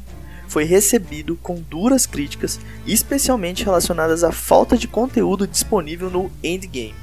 Foi 0.48 0.66
recebido 0.66 1.38
com 1.38 1.56
duras 1.56 2.06
críticas, 2.06 2.60
especialmente 2.86 3.64
relacionadas 3.64 4.24
à 4.24 4.32
falta 4.34 4.78
de 4.78 4.88
conteúdo 4.88 5.48
disponível 5.48 6.10
no 6.10 6.30
endgame. 6.44 6.96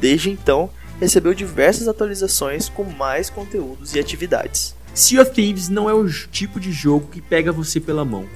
Desde 0.00 0.30
então, 0.30 0.68
recebeu 0.98 1.32
diversas 1.32 1.86
atualizações 1.86 2.68
com 2.68 2.82
mais 2.82 3.30
conteúdos 3.30 3.94
e 3.94 4.00
atividades. 4.00 4.74
Sea 4.94 5.22
of 5.22 5.30
Thieves 5.30 5.70
não 5.70 5.88
é 5.88 5.94
o 5.94 6.06
tipo 6.06 6.60
de 6.60 6.70
jogo 6.70 7.08
que 7.10 7.22
pega 7.22 7.50
você 7.50 7.80
pela 7.80 8.04
mão. 8.04 8.26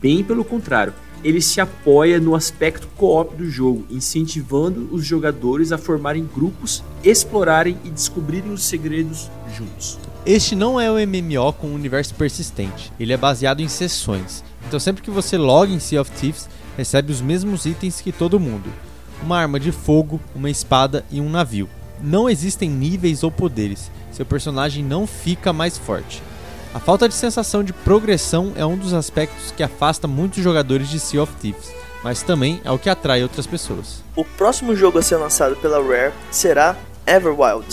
Bem 0.00 0.24
pelo 0.24 0.46
contrário, 0.46 0.94
ele 1.22 1.42
se 1.42 1.60
apoia 1.60 2.18
no 2.18 2.34
aspecto 2.34 2.88
co-op 2.96 3.36
do 3.36 3.50
jogo, 3.50 3.86
incentivando 3.90 4.88
os 4.92 5.04
jogadores 5.04 5.72
a 5.72 5.78
formarem 5.78 6.24
grupos, 6.24 6.82
explorarem 7.04 7.76
e 7.84 7.90
descobrirem 7.90 8.50
os 8.50 8.64
segredos 8.64 9.30
juntos. 9.54 9.98
Este 10.24 10.56
não 10.56 10.80
é 10.80 10.90
um 10.90 10.94
MMO 10.94 11.52
com 11.52 11.68
um 11.68 11.74
universo 11.74 12.14
persistente, 12.14 12.90
ele 12.98 13.12
é 13.12 13.16
baseado 13.16 13.60
em 13.60 13.68
sessões. 13.68 14.42
Então 14.66 14.80
sempre 14.80 15.02
que 15.02 15.10
você 15.10 15.36
loga 15.36 15.70
em 15.70 15.78
Sea 15.78 16.00
of 16.00 16.10
Thieves, 16.12 16.48
recebe 16.78 17.12
os 17.12 17.20
mesmos 17.20 17.66
itens 17.66 18.00
que 18.00 18.10
todo 18.10 18.40
mundo. 18.40 18.72
Uma 19.22 19.38
arma 19.38 19.60
de 19.60 19.70
fogo, 19.70 20.18
uma 20.34 20.48
espada 20.48 21.04
e 21.10 21.20
um 21.20 21.28
navio. 21.28 21.68
Não 22.00 22.28
existem 22.28 22.68
níveis 22.68 23.22
ou 23.22 23.30
poderes, 23.30 23.90
seu 24.12 24.26
personagem 24.26 24.84
não 24.84 25.06
fica 25.06 25.52
mais 25.52 25.78
forte. 25.78 26.22
A 26.74 26.78
falta 26.78 27.08
de 27.08 27.14
sensação 27.14 27.64
de 27.64 27.72
progressão 27.72 28.52
é 28.54 28.66
um 28.66 28.76
dos 28.76 28.92
aspectos 28.92 29.50
que 29.50 29.62
afasta 29.62 30.06
muitos 30.06 30.42
jogadores 30.42 30.90
de 30.90 31.00
Sea 31.00 31.22
of 31.22 31.32
Thieves, 31.40 31.72
mas 32.04 32.22
também 32.22 32.60
é 32.64 32.70
o 32.70 32.78
que 32.78 32.90
atrai 32.90 33.22
outras 33.22 33.46
pessoas. 33.46 34.04
O 34.14 34.24
próximo 34.24 34.76
jogo 34.76 34.98
a 34.98 35.02
ser 35.02 35.16
lançado 35.16 35.56
pela 35.56 35.82
Rare 35.82 36.12
será 36.30 36.76
Everwild. 37.06 37.66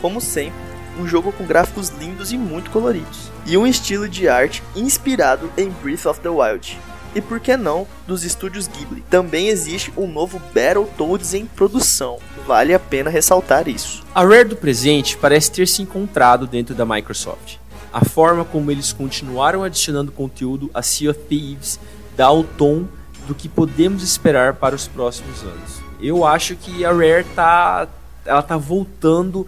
Como 0.00 0.20
sempre, 0.20 0.58
um 0.98 1.06
jogo 1.06 1.30
com 1.32 1.44
gráficos 1.44 1.90
lindos 1.90 2.32
e 2.32 2.38
muito 2.38 2.70
coloridos, 2.70 3.30
e 3.46 3.56
um 3.56 3.66
estilo 3.66 4.08
de 4.08 4.28
arte 4.28 4.62
inspirado 4.74 5.52
em 5.56 5.68
Breath 5.68 6.06
of 6.06 6.20
the 6.20 6.30
Wild. 6.30 6.78
E 7.14 7.20
por 7.20 7.40
que 7.40 7.56
não 7.56 7.86
dos 8.06 8.24
estúdios 8.24 8.66
Ghibli. 8.66 9.02
Também 9.10 9.48
existe 9.48 9.92
um 9.96 10.06
novo 10.06 10.40
Battletoads 10.54 11.34
em 11.34 11.46
produção. 11.46 12.18
Vale 12.46 12.74
a 12.74 12.78
pena 12.78 13.10
ressaltar 13.10 13.68
isso. 13.68 14.02
A 14.14 14.22
Rare 14.22 14.44
do 14.44 14.56
presente 14.56 15.16
parece 15.16 15.50
ter 15.50 15.68
se 15.68 15.82
encontrado 15.82 16.46
dentro 16.46 16.74
da 16.74 16.84
Microsoft. 16.84 17.56
A 17.92 18.04
forma 18.04 18.44
como 18.44 18.70
eles 18.70 18.92
continuaram 18.92 19.62
adicionando 19.62 20.10
conteúdo 20.10 20.70
a 20.72 20.82
Sea 20.82 21.10
of 21.10 21.20
Thieves 21.28 21.78
dá 22.16 22.30
o 22.30 22.42
tom 22.42 22.86
do 23.26 23.34
que 23.34 23.48
podemos 23.48 24.02
esperar 24.02 24.54
para 24.54 24.74
os 24.74 24.88
próximos 24.88 25.42
anos. 25.42 25.82
Eu 26.00 26.24
acho 26.24 26.56
que 26.56 26.84
a 26.84 26.90
Rare 26.90 27.24
tá 27.34 27.86
ela 28.24 28.42
tá 28.42 28.56
voltando 28.56 29.46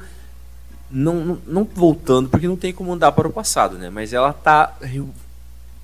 não, 0.90 1.14
não, 1.14 1.38
não 1.46 1.64
voltando 1.64 2.28
porque 2.28 2.46
não 2.46 2.56
tem 2.56 2.72
como 2.72 2.92
andar 2.92 3.12
para 3.12 3.26
o 3.26 3.32
passado, 3.32 3.76
né? 3.76 3.90
Mas 3.90 4.12
ela 4.12 4.32
tá 4.32 4.74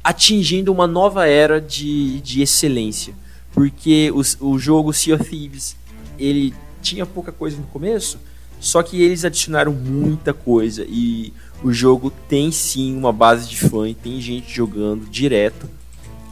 atingindo 0.02 0.72
uma 0.72 0.86
nova 0.86 1.26
era 1.26 1.60
de, 1.60 2.20
de 2.20 2.42
excelência. 2.42 3.14
Porque 3.52 4.10
os, 4.14 4.36
o 4.40 4.58
jogo 4.58 4.92
Sea 4.92 5.16
of 5.16 5.24
Thieves, 5.24 5.76
ele 6.18 6.54
tinha 6.80 7.04
pouca 7.04 7.32
coisa 7.32 7.56
no 7.56 7.66
começo, 7.66 8.18
só 8.60 8.82
que 8.82 9.02
eles 9.02 9.24
adicionaram 9.24 9.72
muita 9.72 10.32
coisa 10.32 10.84
e 10.88 11.32
o 11.62 11.72
jogo 11.72 12.10
tem 12.28 12.50
sim 12.52 12.96
uma 12.96 13.12
base 13.12 13.48
de 13.48 13.56
fã 13.56 13.88
e 13.88 13.94
tem 13.94 14.20
gente 14.20 14.52
jogando 14.54 15.08
direto. 15.08 15.68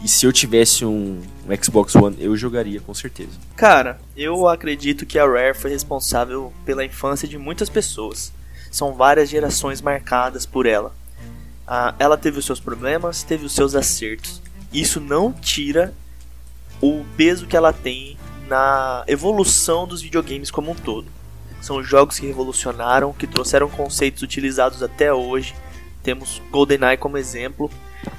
E 0.02 0.06
se 0.06 0.24
eu 0.24 0.32
tivesse 0.32 0.84
um, 0.84 1.20
um, 1.46 1.62
Xbox 1.62 1.94
One, 1.96 2.16
eu 2.20 2.36
jogaria 2.36 2.80
com 2.80 2.94
certeza. 2.94 3.32
Cara, 3.56 3.98
eu 4.16 4.46
acredito 4.46 5.04
que 5.04 5.18
a 5.18 5.26
Rare 5.26 5.54
foi 5.54 5.70
responsável 5.70 6.52
pela 6.64 6.84
infância 6.84 7.26
de 7.26 7.36
muitas 7.36 7.68
pessoas. 7.68 8.32
São 8.70 8.94
várias 8.94 9.28
gerações 9.28 9.82
marcadas 9.82 10.46
por 10.46 10.66
ela. 10.66 10.94
Ah, 11.70 11.94
ela 11.98 12.16
teve 12.16 12.38
os 12.38 12.46
seus 12.46 12.58
problemas, 12.58 13.22
teve 13.22 13.44
os 13.44 13.52
seus 13.52 13.74
acertos. 13.74 14.40
Isso 14.72 15.00
não 15.00 15.30
tira 15.30 15.92
o 16.80 17.04
peso 17.14 17.46
que 17.46 17.56
ela 17.56 17.74
tem 17.74 18.16
na 18.48 19.04
evolução 19.06 19.86
dos 19.86 20.00
videogames 20.00 20.50
como 20.50 20.70
um 20.70 20.74
todo. 20.74 21.06
São 21.60 21.82
jogos 21.82 22.18
que 22.18 22.26
revolucionaram, 22.26 23.12
que 23.12 23.26
trouxeram 23.26 23.68
conceitos 23.68 24.22
utilizados 24.22 24.82
até 24.82 25.12
hoje. 25.12 25.54
Temos 26.02 26.40
GoldenEye 26.50 26.96
como 26.96 27.18
exemplo. 27.18 27.70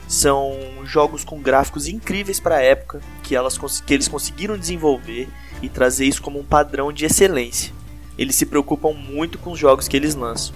São 0.08 0.56
jogos 0.84 1.24
com 1.24 1.42
gráficos 1.42 1.88
incríveis 1.88 2.40
para 2.40 2.58
a 2.58 2.62
época 2.62 3.02
que, 3.24 3.36
elas, 3.36 3.58
que 3.82 3.94
eles 3.94 4.08
conseguiram 4.08 4.58
desenvolver 4.58 5.28
e 5.60 5.70
trazer 5.70 6.06
isso 6.06 6.22
como 6.22 6.40
um 6.40 6.44
padrão 6.46 6.94
de 6.94 7.06
excelência. 7.06 7.74
Eles 8.16 8.36
se 8.36 8.46
preocupam 8.46 8.94
muito 8.94 9.40
com 9.40 9.54
os 9.54 9.60
jogos 9.60 9.88
que 9.88 9.98
eles 9.98 10.14
lançam. 10.14 10.54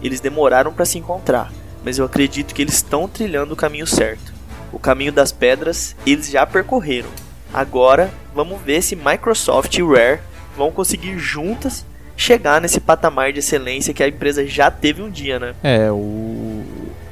Eles 0.00 0.20
demoraram 0.20 0.72
para 0.72 0.84
se 0.84 0.98
encontrar, 0.98 1.50
mas 1.86 1.98
eu 1.98 2.04
acredito 2.04 2.52
que 2.52 2.60
eles 2.60 2.74
estão 2.74 3.06
trilhando 3.06 3.54
o 3.54 3.56
caminho 3.56 3.86
certo. 3.86 4.34
O 4.72 4.78
caminho 4.78 5.12
das 5.12 5.30
pedras 5.30 5.94
eles 6.04 6.28
já 6.28 6.44
percorreram. 6.44 7.08
Agora 7.54 8.10
vamos 8.34 8.60
ver 8.60 8.82
se 8.82 8.96
Microsoft 8.96 9.72
e 9.78 9.82
Rare 9.82 10.18
vão 10.56 10.72
conseguir 10.72 11.16
juntas 11.16 11.86
chegar 12.16 12.60
nesse 12.60 12.80
patamar 12.80 13.32
de 13.32 13.38
excelência 13.38 13.94
que 13.94 14.02
a 14.02 14.08
empresa 14.08 14.44
já 14.44 14.68
teve 14.68 15.00
um 15.00 15.08
dia, 15.08 15.38
né? 15.38 15.54
É, 15.62 15.88
o 15.92 16.64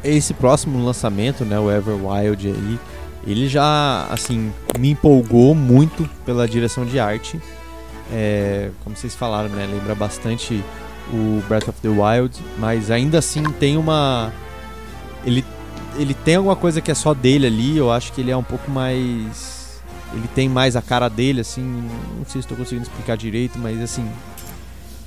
esse 0.02 0.34
próximo 0.34 0.84
lançamento, 0.84 1.44
né, 1.44 1.58
o 1.58 1.70
Everwild 1.70 2.48
aí, 2.48 2.78
ele 3.26 3.48
já 3.48 4.06
assim 4.10 4.52
me 4.76 4.90
empolgou 4.90 5.54
muito 5.54 6.10
pela 6.26 6.48
direção 6.48 6.84
de 6.84 6.98
arte. 6.98 7.40
É, 8.12 8.70
como 8.82 8.96
vocês 8.96 9.14
falaram, 9.14 9.50
né, 9.50 9.68
lembra 9.70 9.94
bastante 9.94 10.64
o 11.12 11.40
Breath 11.48 11.68
of 11.68 11.80
the 11.80 11.88
Wild, 11.88 12.36
mas 12.58 12.90
ainda 12.90 13.18
assim 13.18 13.44
tem 13.44 13.76
uma 13.76 14.32
ele, 15.26 15.44
ele 15.96 16.14
tem 16.14 16.36
alguma 16.36 16.56
coisa 16.56 16.80
que 16.80 16.90
é 16.90 16.94
só 16.94 17.14
dele 17.14 17.46
ali, 17.46 17.76
eu 17.76 17.90
acho 17.90 18.12
que 18.12 18.20
ele 18.20 18.30
é 18.30 18.36
um 18.36 18.42
pouco 18.42 18.70
mais. 18.70 19.80
Ele 20.12 20.28
tem 20.34 20.48
mais 20.48 20.76
a 20.76 20.82
cara 20.82 21.08
dele, 21.08 21.40
assim. 21.40 21.62
Não 21.62 22.24
sei 22.24 22.32
se 22.32 22.38
estou 22.40 22.56
conseguindo 22.56 22.86
explicar 22.86 23.16
direito, 23.16 23.58
mas 23.58 23.80
assim. 23.80 24.08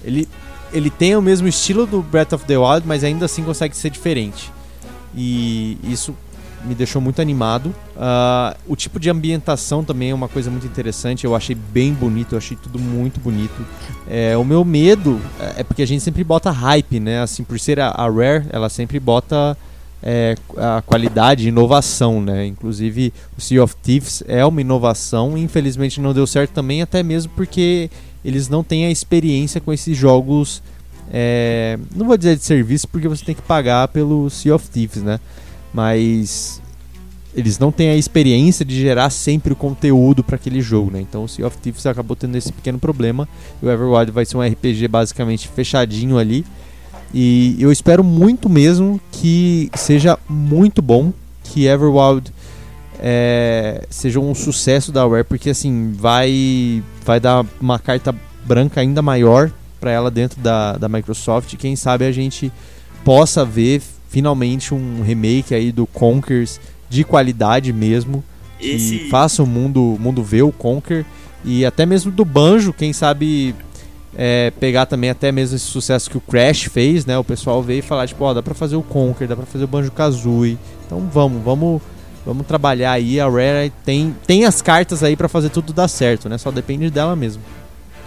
Ele, 0.03 0.27
ele 0.71 0.89
tem 0.89 1.15
o 1.15 1.21
mesmo 1.21 1.47
estilo 1.47 1.85
do 1.85 2.01
Breath 2.01 2.33
of 2.33 2.45
the 2.45 2.57
Wild, 2.57 2.85
mas 2.85 3.03
ainda 3.03 3.25
assim 3.25 3.43
consegue 3.43 3.75
ser 3.75 3.89
diferente. 3.89 4.51
E 5.15 5.77
isso 5.83 6.15
me 6.63 6.75
deixou 6.75 7.01
muito 7.01 7.21
animado. 7.21 7.67
Uh, 7.95 8.57
o 8.67 8.75
tipo 8.75 8.99
de 8.99 9.09
ambientação 9.09 9.83
também 9.83 10.11
é 10.11 10.13
uma 10.13 10.27
coisa 10.27 10.49
muito 10.49 10.65
interessante. 10.65 11.25
Eu 11.25 11.35
achei 11.35 11.55
bem 11.55 11.93
bonito, 11.93 12.33
eu 12.33 12.37
achei 12.37 12.57
tudo 12.57 12.79
muito 12.79 13.19
bonito. 13.19 13.65
É, 14.09 14.37
o 14.37 14.43
meu 14.43 14.63
medo 14.65 15.21
é 15.55 15.63
porque 15.63 15.81
a 15.81 15.87
gente 15.87 16.03
sempre 16.03 16.23
bota 16.23 16.51
hype, 16.51 16.99
né? 16.99 17.21
Assim, 17.21 17.43
por 17.43 17.59
ser 17.59 17.79
a, 17.79 17.89
a 17.89 18.09
Rare, 18.09 18.45
ela 18.49 18.69
sempre 18.69 18.99
bota 18.99 19.57
é, 20.01 20.35
a 20.55 20.81
qualidade 20.81 21.45
e 21.45 21.47
inovação, 21.49 22.21
né? 22.21 22.45
Inclusive 22.45 23.13
o 23.37 23.41
Sea 23.41 23.63
of 23.63 23.75
Thieves 23.81 24.23
é 24.27 24.45
uma 24.45 24.61
inovação, 24.61 25.37
infelizmente 25.37 25.99
não 25.99 26.13
deu 26.13 26.27
certo 26.27 26.51
também, 26.51 26.81
até 26.81 27.01
mesmo 27.01 27.31
porque 27.35 27.89
eles 28.23 28.47
não 28.49 28.63
têm 28.63 28.85
a 28.85 28.91
experiência 28.91 29.59
com 29.59 29.73
esses 29.73 29.97
jogos. 29.97 30.61
É, 31.11 31.79
não 31.95 32.05
vou 32.05 32.17
dizer 32.17 32.35
de 32.35 32.43
serviço 32.43 32.87
porque 32.87 33.07
você 33.07 33.23
tem 33.23 33.33
que 33.33 33.41
pagar 33.41 33.87
pelo 33.87 34.29
Sea 34.29 34.53
of 34.53 34.69
Thieves, 34.69 35.01
né? 35.01 35.19
Mas 35.73 36.61
eles 37.33 37.59
não 37.59 37.71
têm 37.71 37.89
a 37.89 37.95
experiência 37.95 38.65
de 38.65 38.79
gerar 38.79 39.09
sempre 39.09 39.53
o 39.53 39.55
conteúdo 39.55 40.23
para 40.23 40.35
aquele 40.35 40.61
jogo, 40.61 40.91
né? 40.91 41.01
Então 41.01 41.23
o 41.23 41.27
Sea 41.27 41.47
of 41.47 41.57
Thieves 41.57 41.85
acabou 41.85 42.15
tendo 42.15 42.35
esse 42.35 42.51
pequeno 42.51 42.77
problema. 42.77 43.27
E 43.61 43.65
o 43.65 43.71
Everwild 43.71 44.11
vai 44.11 44.25
ser 44.25 44.37
um 44.37 44.41
RPG 44.41 44.87
basicamente 44.87 45.47
fechadinho 45.47 46.17
ali 46.17 46.45
e 47.13 47.55
eu 47.59 47.71
espero 47.71 48.03
muito 48.03 48.49
mesmo 48.49 48.99
que 49.11 49.69
seja 49.75 50.17
muito 50.29 50.81
bom, 50.81 51.13
que 51.43 51.65
Everwild 51.65 52.31
é, 52.99 53.85
seja 53.89 54.19
um 54.19 54.33
sucesso 54.35 54.91
da 54.91 55.05
Rare, 55.07 55.23
porque 55.23 55.51
assim 55.51 55.93
vai 55.93 56.83
vai 57.05 57.19
dar 57.19 57.45
uma 57.61 57.79
carta 57.79 58.13
branca 58.45 58.81
ainda 58.81 59.01
maior 59.01 59.51
para 59.79 59.91
ela 59.91 60.09
dentro 60.09 60.39
da, 60.41 60.73
da 60.73 60.89
Microsoft. 60.89 61.55
Quem 61.55 61.75
sabe 61.75 62.05
a 62.05 62.11
gente 62.11 62.51
possa 63.03 63.45
ver 63.45 63.81
finalmente 64.09 64.73
um 64.73 65.01
remake 65.03 65.53
aí 65.53 65.71
do 65.71 65.85
Conkers 65.85 66.59
de 66.89 67.03
qualidade 67.03 67.71
mesmo, 67.71 68.23
Esse... 68.59 68.99
que 68.99 69.09
faça 69.09 69.43
o 69.43 69.47
mundo 69.47 69.97
mundo 69.99 70.23
ver 70.23 70.43
o 70.43 70.51
Conker 70.51 71.05
e 71.45 71.65
até 71.65 71.85
mesmo 71.85 72.11
do 72.11 72.25
Banjo, 72.25 72.73
quem 72.73 72.91
sabe 72.91 73.53
é, 74.15 74.51
pegar 74.59 74.85
também 74.85 75.09
até 75.09 75.31
mesmo 75.31 75.55
esse 75.55 75.65
sucesso 75.65 76.09
que 76.09 76.17
o 76.17 76.21
Crash 76.21 76.63
fez, 76.63 77.05
né? 77.05 77.17
O 77.17 77.23
pessoal 77.23 77.61
veio 77.61 77.79
e 77.79 77.81
falar, 77.81 78.07
tipo, 78.07 78.23
ó, 78.23 78.33
dá 78.33 78.41
pra 78.41 78.53
fazer 78.53 78.75
o 78.75 78.83
Conker, 78.83 79.27
dá 79.27 79.35
pra 79.35 79.45
fazer 79.45 79.63
o 79.63 79.67
Banjo-Kazooie. 79.67 80.57
Então 80.85 81.07
vamos, 81.11 81.43
vamos, 81.43 81.81
vamos 82.25 82.47
trabalhar 82.47 82.91
aí. 82.91 83.19
A 83.19 83.27
Rare 83.27 83.71
tem, 83.85 84.15
tem 84.25 84.45
as 84.45 84.61
cartas 84.61 85.03
aí 85.03 85.15
para 85.15 85.27
fazer 85.27 85.49
tudo 85.49 85.73
dar 85.73 85.87
certo, 85.87 86.29
né? 86.29 86.37
Só 86.37 86.51
depende 86.51 86.89
dela 86.89 87.15
mesmo. 87.15 87.41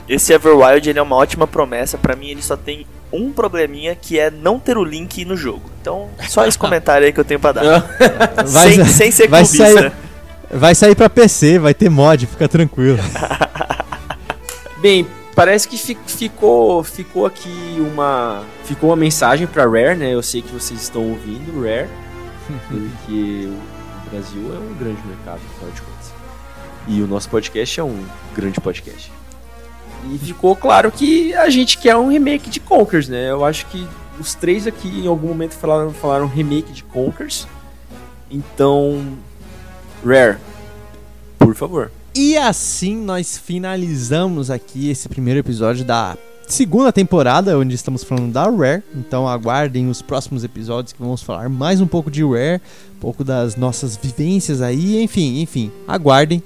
Esse 0.09 0.33
Everwild 0.33 0.91
ele 0.91 0.99
é 0.99 1.03
uma 1.03 1.15
ótima 1.17 1.47
promessa. 1.47 1.97
para 1.97 2.17
mim 2.17 2.31
ele 2.31 2.43
só 2.43 2.57
tem 2.57 2.85
um 3.13 3.33
probleminha 3.33 3.95
que 3.95 4.19
é 4.19 4.31
não 4.31 4.59
ter 4.59 4.77
o 4.77 4.85
link 4.85 5.25
no 5.25 5.37
jogo. 5.37 5.63
Então, 5.81 6.09
só 6.29 6.47
esse 6.47 6.59
comentário 6.59 7.07
aí 7.07 7.13
que 7.13 7.21
eu 7.21 7.25
tenho 7.25 7.39
pra 7.39 7.53
dar. 7.53 7.63
vai, 8.47 8.73
sem, 8.73 8.85
sem 8.85 9.11
ser 9.11 9.29
vai 9.29 9.45
sair, 9.45 9.93
vai 10.51 10.75
sair 10.75 10.95
pra 10.95 11.09
PC, 11.09 11.59
vai 11.59 11.75
ter 11.75 11.89
mod, 11.89 12.27
fica 12.27 12.49
tranquilo. 12.49 12.99
Bem, 14.83 15.07
parece 15.41 15.67
que 15.67 15.79
ficou, 15.79 16.85
ficou 16.85 17.25
aqui 17.25 17.79
uma, 17.79 18.45
ficou 18.65 18.91
uma 18.91 18.97
mensagem 18.97 19.47
para 19.47 19.63
Rare, 19.63 19.97
né? 19.97 20.13
Eu 20.13 20.23
sei 20.23 20.43
que 20.43 20.53
vocês 20.53 20.83
estão 20.83 21.09
ouvindo 21.09 21.63
Rare, 21.63 21.89
porque 22.69 23.49
o 23.49 24.11
Brasil 24.11 24.55
é 24.55 24.59
um 24.59 24.75
grande 24.75 25.01
mercado, 25.07 25.41
afinal 25.55 25.73
de 25.73 25.81
contas. 25.81 26.13
E 26.87 27.01
o 27.01 27.07
nosso 27.07 27.31
podcast 27.31 27.81
é 27.81 27.83
um 27.83 28.05
grande 28.37 28.61
podcast. 28.61 29.11
E 30.13 30.19
ficou 30.19 30.55
claro 30.55 30.93
que 30.93 31.33
a 31.33 31.49
gente 31.49 31.79
quer 31.79 31.97
um 31.97 32.09
remake 32.09 32.51
de 32.51 32.61
Conkers, 32.61 33.09
né? 33.09 33.31
Eu 33.31 33.43
acho 33.43 33.65
que 33.69 33.89
os 34.19 34.35
três 34.35 34.67
aqui 34.67 34.89
em 34.89 35.07
algum 35.07 35.29
momento 35.29 35.55
falaram, 35.55 35.91
falaram 35.91 36.27
remake 36.27 36.71
de 36.71 36.83
Conkers. 36.83 37.49
Então, 38.31 39.17
Rare, 40.05 40.37
por 41.39 41.55
favor. 41.55 41.91
E 42.15 42.37
assim 42.37 42.97
nós 42.97 43.39
finalizamos 43.39 44.51
aqui 44.51 44.91
esse 44.91 45.09
primeiro 45.09 45.39
episódio 45.39 45.85
da 45.85 46.19
segunda 46.49 46.93
temporada, 46.93 47.57
onde 47.57 47.77
estamos 47.77 48.03
falando 48.03 48.33
da 48.33 48.51
Rare. 48.51 48.83
Então 48.97 49.29
aguardem 49.29 49.89
os 49.89 50.03
próximos 50.03 50.43
episódios 50.43 50.93
que 50.93 51.01
vamos 51.01 51.23
falar 51.23 51.49
mais 51.49 51.81
um 51.81 51.87
pouco 51.87 52.11
de 52.11 52.25
Rare, 52.25 52.61
um 52.97 53.01
pouco 53.01 53.23
das 53.23 53.55
nossas 53.55 53.97
vivências 53.97 54.61
aí, 54.61 55.01
enfim, 55.01 55.41
enfim, 55.41 55.71
aguardem 55.87 56.43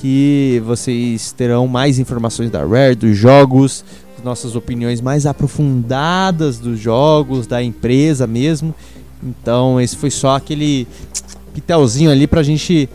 que 0.00 0.62
vocês 0.64 1.32
terão 1.32 1.68
mais 1.68 1.98
informações 1.98 2.50
da 2.50 2.64
Rare, 2.64 2.94
dos 2.94 3.14
jogos, 3.14 3.84
nossas 4.24 4.56
opiniões 4.56 5.02
mais 5.02 5.26
aprofundadas 5.26 6.58
dos 6.58 6.80
jogos, 6.80 7.46
da 7.46 7.62
empresa 7.62 8.26
mesmo. 8.26 8.74
Então 9.22 9.78
esse 9.78 9.96
foi 9.96 10.10
só 10.10 10.36
aquele 10.36 10.88
pitelzinho 11.52 12.10
ali 12.10 12.26
pra 12.26 12.42
gente 12.42 12.88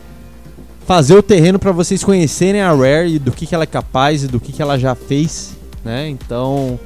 fazer 0.86 1.14
o 1.14 1.22
terreno 1.22 1.58
para 1.58 1.72
vocês 1.72 2.02
conhecerem 2.02 2.60
a 2.60 2.72
Rare 2.72 3.14
e 3.14 3.18
do 3.18 3.30
que, 3.30 3.46
que 3.46 3.54
ela 3.54 3.64
é 3.64 3.66
capaz 3.66 4.24
e 4.24 4.28
do 4.28 4.40
que, 4.40 4.52
que 4.52 4.62
ela 4.62 4.78
já 4.78 4.94
fez, 4.94 5.56
né? 5.84 6.08
Então, 6.08 6.78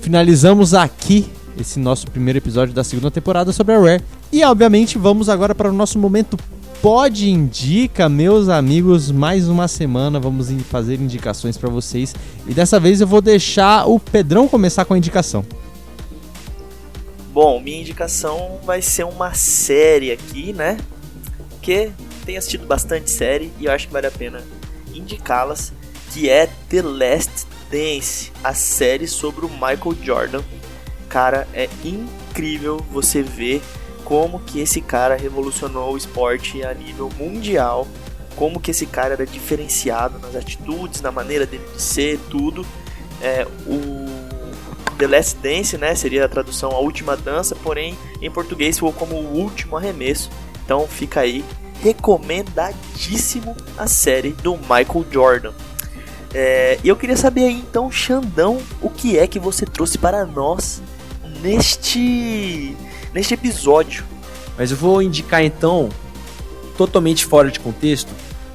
finalizamos 0.00 0.74
aqui 0.74 1.26
esse 1.58 1.78
nosso 1.78 2.10
primeiro 2.10 2.38
episódio 2.38 2.74
da 2.74 2.84
segunda 2.84 3.10
temporada 3.10 3.52
sobre 3.52 3.74
a 3.74 3.78
Rare. 3.78 4.02
E 4.32 4.44
obviamente 4.44 4.98
vamos 4.98 5.28
agora 5.28 5.54
para 5.54 5.68
o 5.68 5.72
nosso 5.72 5.98
momento 5.98 6.36
Pod 6.82 7.28
Indica, 7.28 8.08
meus 8.08 8.48
amigos, 8.48 9.10
mais 9.10 9.48
uma 9.48 9.68
semana 9.68 10.18
vamos 10.18 10.50
fazer 10.70 10.98
indicações 10.98 11.58
para 11.58 11.68
vocês. 11.68 12.14
E 12.46 12.54
dessa 12.54 12.80
vez 12.80 13.02
eu 13.02 13.06
vou 13.06 13.20
deixar 13.20 13.86
o 13.86 14.00
Pedrão 14.00 14.48
começar 14.48 14.86
com 14.86 14.94
a 14.94 14.98
indicação. 14.98 15.44
Bom, 17.34 17.60
minha 17.60 17.80
indicação 17.80 18.58
vai 18.64 18.80
ser 18.80 19.04
uma 19.04 19.34
série 19.34 20.10
aqui, 20.10 20.54
né? 20.54 20.78
Que 21.60 21.90
tenho 22.20 22.38
assistido 22.38 22.66
bastante 22.66 23.10
série 23.10 23.52
e 23.58 23.66
eu 23.66 23.72
acho 23.72 23.86
que 23.86 23.92
vale 23.92 24.06
a 24.06 24.10
pena 24.10 24.42
indicá-las, 24.92 25.72
que 26.12 26.28
é 26.28 26.48
The 26.68 26.82
Last 26.82 27.46
Dance, 27.70 28.32
a 28.42 28.52
série 28.52 29.06
sobre 29.06 29.44
o 29.44 29.48
Michael 29.48 29.96
Jordan. 30.02 30.42
Cara, 31.08 31.46
é 31.52 31.68
incrível 31.84 32.78
você 32.90 33.22
ver 33.22 33.62
como 34.04 34.40
que 34.40 34.60
esse 34.60 34.80
cara 34.80 35.16
revolucionou 35.16 35.94
o 35.94 35.96
esporte 35.96 36.64
a 36.64 36.74
nível 36.74 37.08
mundial, 37.16 37.86
como 38.34 38.60
que 38.60 38.70
esse 38.70 38.86
cara 38.86 39.14
era 39.14 39.26
diferenciado 39.26 40.18
nas 40.18 40.34
atitudes, 40.34 41.00
na 41.00 41.12
maneira 41.12 41.46
dele 41.46 41.64
de 41.74 41.80
ser, 41.80 42.18
tudo. 42.28 42.66
É, 43.22 43.46
o 43.66 44.06
The 44.98 45.06
Last 45.06 45.38
Dance, 45.38 45.78
né, 45.78 45.94
seria 45.94 46.24
a 46.24 46.28
tradução 46.28 46.70
A 46.72 46.78
Última 46.78 47.16
Dança, 47.16 47.54
porém 47.54 47.96
em 48.20 48.30
português 48.30 48.76
ficou 48.76 48.92
como 48.92 49.16
O 49.16 49.38
Último 49.38 49.76
Arremesso. 49.76 50.30
Então 50.64 50.86
fica 50.86 51.20
aí, 51.20 51.44
recomendadíssimo 51.82 53.56
a 53.76 53.86
série 53.86 54.32
do 54.32 54.56
Michael 54.56 55.06
Jordan. 55.10 55.52
É, 56.32 56.78
e 56.84 56.88
eu 56.88 56.96
queria 56.96 57.16
saber 57.16 57.46
aí 57.46 57.58
então, 57.58 57.90
Xandão, 57.90 58.58
o 58.80 58.88
que 58.88 59.18
é 59.18 59.26
que 59.26 59.38
você 59.38 59.66
trouxe 59.66 59.98
para 59.98 60.24
nós 60.24 60.80
neste 61.42 62.76
neste 63.12 63.34
episódio. 63.34 64.04
Mas 64.56 64.70
eu 64.70 64.76
vou 64.76 65.02
indicar 65.02 65.42
então, 65.42 65.88
totalmente 66.76 67.24
fora 67.24 67.50
de 67.50 67.58
contexto, 67.58 68.12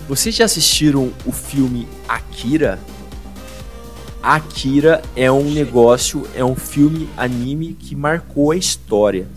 vocês 0.08 0.36
já 0.36 0.46
assistiram 0.46 1.12
o 1.26 1.32
filme 1.32 1.88
Akira? 2.08 2.80
Akira 4.22 5.02
é 5.16 5.32
um 5.32 5.52
negócio, 5.52 6.28
é 6.36 6.44
um 6.44 6.56
filme 6.56 7.10
anime 7.18 7.74
que 7.74 7.96
marcou 7.96 8.52
a 8.52 8.56
história. 8.56 9.28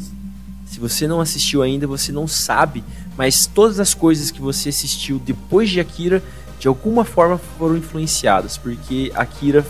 Se 0.67 0.79
você 0.79 1.07
não 1.07 1.21
assistiu 1.21 1.63
ainda, 1.63 1.87
você 1.87 2.13
não 2.13 2.29
sabe, 2.29 2.85
mas 3.19 3.47
todas 3.47 3.81
as 3.81 3.93
coisas 3.95 4.31
que 4.31 4.41
você 4.41 4.69
assistiu 4.69 5.19
depois 5.19 5.69
de 5.69 5.81
Akira, 5.81 6.23
de 6.61 6.69
alguma 6.69 7.05
forma 7.05 7.37
foram 7.59 7.77
influenciadas, 7.77 8.57
porque 8.57 9.11
Akira 9.13 9.67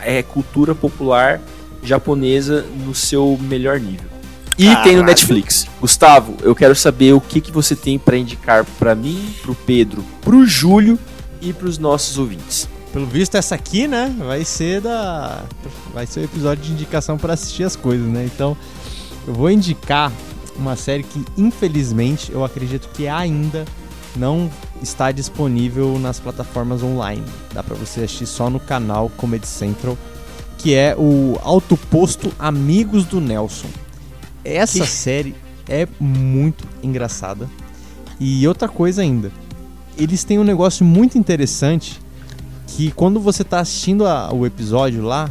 é 0.00 0.22
cultura 0.22 0.76
popular 0.76 1.40
japonesa 1.82 2.64
no 2.86 2.94
seu 2.94 3.36
melhor 3.42 3.80
nível. 3.80 4.08
E 4.56 4.66
Caralho. 4.66 4.84
tem 4.84 4.96
no 4.96 5.02
Netflix. 5.02 5.66
Gustavo, 5.80 6.36
eu 6.42 6.54
quero 6.54 6.74
saber 6.74 7.12
o 7.14 7.20
que, 7.20 7.40
que 7.40 7.50
você 7.50 7.74
tem 7.74 7.98
para 7.98 8.16
indicar 8.16 8.64
para 8.78 8.94
mim, 8.94 9.34
pro 9.42 9.56
Pedro, 9.56 10.04
pro 10.20 10.46
Júlio 10.46 10.96
e 11.40 11.52
pros 11.52 11.78
nossos 11.78 12.16
ouvintes. 12.16 12.68
Pelo 12.92 13.06
visto, 13.06 13.34
essa 13.34 13.56
aqui, 13.56 13.86
né, 13.88 14.14
vai 14.18 14.44
ser 14.44 14.80
da. 14.80 15.44
Vai 15.92 16.06
ser 16.06 16.20
o 16.20 16.24
episódio 16.24 16.64
de 16.64 16.72
indicação 16.72 17.18
para 17.18 17.34
assistir 17.34 17.64
as 17.64 17.76
coisas, 17.76 18.06
né? 18.06 18.24
Então, 18.24 18.56
eu 19.26 19.34
vou 19.34 19.50
indicar 19.50 20.10
uma 20.58 20.76
série 20.76 21.02
que, 21.02 21.24
infelizmente, 21.36 22.32
eu 22.32 22.44
acredito 22.44 22.88
que 22.92 23.06
ainda 23.08 23.64
não 24.16 24.50
está 24.82 25.12
disponível 25.12 25.98
nas 25.98 26.18
plataformas 26.18 26.82
online. 26.82 27.24
Dá 27.52 27.62
para 27.62 27.76
você 27.76 28.00
assistir 28.00 28.26
só 28.26 28.50
no 28.50 28.58
canal 28.58 29.10
Comedy 29.16 29.46
Central, 29.46 29.96
que 30.58 30.74
é 30.74 30.94
o 30.96 31.38
Alto 31.42 31.76
Posto 31.76 32.32
Amigos 32.38 33.04
do 33.04 33.20
Nelson. 33.20 33.68
Essa 34.44 34.80
que... 34.80 34.86
série 34.86 35.34
é 35.68 35.86
muito 36.00 36.66
engraçada. 36.82 37.48
E 38.18 38.46
outra 38.48 38.68
coisa 38.68 39.02
ainda, 39.02 39.30
eles 39.96 40.24
têm 40.24 40.38
um 40.38 40.44
negócio 40.44 40.84
muito 40.84 41.16
interessante 41.16 42.00
que 42.66 42.90
quando 42.90 43.20
você 43.20 43.44
tá 43.44 43.60
assistindo 43.60 44.06
a, 44.06 44.32
o 44.32 44.44
episódio 44.44 45.02
lá, 45.02 45.30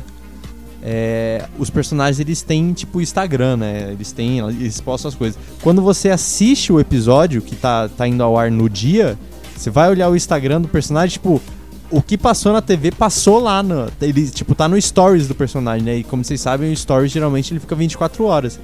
é, 0.81 1.45
os 1.57 1.69
personagens 1.69 2.19
eles 2.19 2.41
têm 2.41 2.73
tipo 2.73 3.01
Instagram, 3.01 3.57
né? 3.57 3.89
Eles 3.91 4.11
têm, 4.11 4.39
eles 4.39 4.79
postam 4.79 5.09
as 5.09 5.15
coisas. 5.15 5.39
Quando 5.61 5.81
você 5.81 6.09
assiste 6.09 6.71
o 6.71 6.79
episódio 6.79 7.41
que 7.41 7.55
tá, 7.55 7.89
tá 7.89 8.07
indo 8.07 8.23
ao 8.23 8.37
ar 8.37 8.51
no 8.51 8.69
dia, 8.69 9.17
você 9.55 9.69
vai 9.69 9.89
olhar 9.89 10.09
o 10.09 10.15
Instagram 10.15 10.61
do 10.61 10.67
personagem, 10.67 11.13
tipo, 11.13 11.41
o 11.89 12.01
que 12.01 12.17
passou 12.17 12.53
na 12.53 12.61
TV 12.61 12.91
passou 12.91 13.39
lá 13.39 13.63
no, 13.63 13.87
ele 14.01 14.29
tipo 14.29 14.53
tá 14.53 14.67
no 14.67 14.79
stories 14.79 15.27
do 15.27 15.35
personagem, 15.35 15.83
né? 15.83 15.97
E 15.97 16.03
como 16.03 16.23
vocês 16.23 16.39
sabem, 16.41 16.71
o 16.71 16.75
stories 16.75 17.11
geralmente 17.11 17.53
ele 17.53 17.59
fica 17.59 17.75
24 17.75 18.23
horas. 18.25 18.59